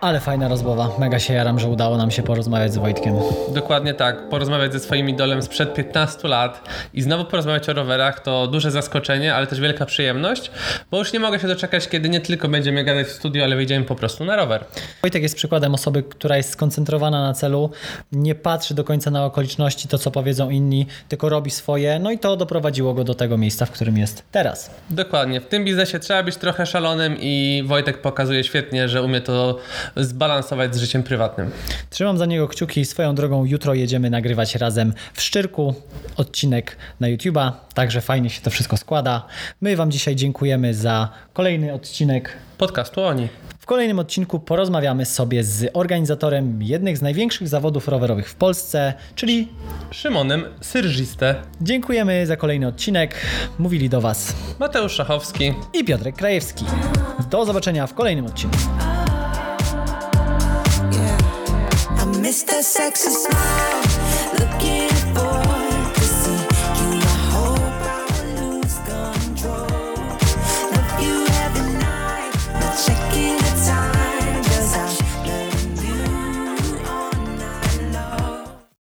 Ale 0.00 0.20
fajna 0.20 0.48
rozmowa. 0.48 0.90
Mega 0.98 1.18
się 1.18 1.34
jaram, 1.34 1.58
że 1.58 1.68
udało 1.68 1.96
nam 1.96 2.10
się 2.10 2.22
porozmawiać 2.22 2.72
z 2.72 2.76
Wojtkiem. 2.76 3.14
Dokładnie 3.54 3.94
tak. 3.94 4.28
Porozmawiać 4.28 4.72
ze 4.72 4.80
swoim 4.80 5.08
idolem 5.08 5.42
sprzed 5.42 5.74
15 5.74 6.28
lat 6.28 6.68
i 6.94 7.02
znowu 7.02 7.24
porozmawiać 7.24 7.68
o 7.68 7.72
rowerach 7.72 8.20
to 8.20 8.46
duże 8.46 8.70
zaskoczenie, 8.70 9.34
ale 9.34 9.46
też 9.46 9.60
wielka 9.60 9.86
przyjemność, 9.86 10.50
bo 10.90 10.98
już 10.98 11.12
nie 11.12 11.20
mogę 11.20 11.40
się 11.40 11.48
doczekać, 11.48 11.88
kiedy 11.88 12.08
nie 12.08 12.20
tylko 12.20 12.48
będziemy 12.48 12.84
gadać 12.84 13.06
w 13.06 13.12
studiu, 13.12 13.44
ale 13.44 13.56
wyjdziemy 13.56 13.84
po 13.84 13.94
prostu 13.94 14.24
na 14.24 14.36
rower. 14.36 14.64
Wojtek 15.02 15.22
jest 15.22 15.36
przykładem 15.36 15.74
osoby, 15.74 16.02
która 16.02 16.36
jest 16.36 16.50
skoncentrowana 16.50 17.22
na 17.22 17.34
celu, 17.34 17.70
nie 18.12 18.34
patrzy 18.34 18.74
do 18.74 18.84
końca 18.84 19.10
na 19.10 19.24
okoliczności, 19.24 19.88
to 19.88 19.98
co 19.98 20.10
powiedzą 20.10 20.50
inni, 20.50 20.86
tylko 21.08 21.28
robi 21.28 21.50
swoje, 21.50 21.98
no 21.98 22.10
i 22.10 22.18
to 22.18 22.36
doprowadziło 22.36 22.94
go 22.94 23.04
do 23.04 23.14
tego 23.14 23.38
miejsca, 23.38 23.66
w 23.66 23.70
którym 23.70 23.98
jest 23.98 24.22
teraz. 24.32 24.70
Dokładnie. 24.90 25.40
W 25.40 25.46
tym 25.46 25.64
biznesie 25.64 25.98
trzeba 25.98 26.22
być 26.22 26.36
trochę 26.36 26.66
szalonym 26.66 27.16
i 27.20 27.62
Wojtek 27.66 28.02
pokazuje 28.02 28.44
świetnie, 28.44 28.88
że 28.88 29.02
umie 29.02 29.20
to 29.20 29.58
zbalansować 29.96 30.74
z 30.74 30.78
życiem 30.78 31.02
prywatnym. 31.02 31.50
Trzymam 31.90 32.18
za 32.18 32.26
niego 32.26 32.48
kciuki. 32.48 32.84
Swoją 32.84 33.14
drogą 33.14 33.44
jutro 33.44 33.74
jedziemy 33.74 34.10
nagrywać 34.10 34.54
razem 34.54 34.92
w 35.14 35.22
Szczyrku 35.22 35.74
odcinek 36.16 36.76
na 37.00 37.08
YouTube'a, 37.08 37.52
także 37.74 38.00
fajnie 38.00 38.30
się 38.30 38.40
to 38.42 38.50
wszystko 38.50 38.76
składa. 38.76 39.26
My 39.60 39.76
Wam 39.76 39.90
dzisiaj 39.90 40.16
dziękujemy 40.16 40.74
za 40.74 41.08
kolejny 41.32 41.72
odcinek 41.72 42.32
Podcastu 42.58 43.02
oni. 43.02 43.28
W 43.58 43.66
kolejnym 43.66 43.98
odcinku 43.98 44.40
porozmawiamy 44.40 45.06
sobie 45.06 45.44
z 45.44 45.70
organizatorem 45.72 46.62
jednych 46.62 46.98
z 46.98 47.02
największych 47.02 47.48
zawodów 47.48 47.88
rowerowych 47.88 48.30
w 48.30 48.34
Polsce, 48.34 48.94
czyli 49.14 49.48
Szymonem 49.90 50.44
Syrżiste, 50.60 51.34
dziękujemy 51.60 52.26
za 52.26 52.36
kolejny 52.36 52.66
odcinek. 52.66 53.14
Mówili 53.58 53.88
do 53.88 54.00
Was 54.00 54.34
Mateusz 54.58 54.92
Szachowski. 54.92 55.52
i 55.74 55.84
Piotrek 55.84 56.16
Krajewski. 56.16 56.64
Do 57.30 57.44
zobaczenia 57.44 57.86
w 57.86 57.94
kolejnym 57.94 58.26
odcinku. 58.26 58.58
I 62.26 62.28
miss 62.28 62.42
that 62.42 62.64
sexy 62.64 63.10
smile. 63.10 63.82
Looking 64.40 64.85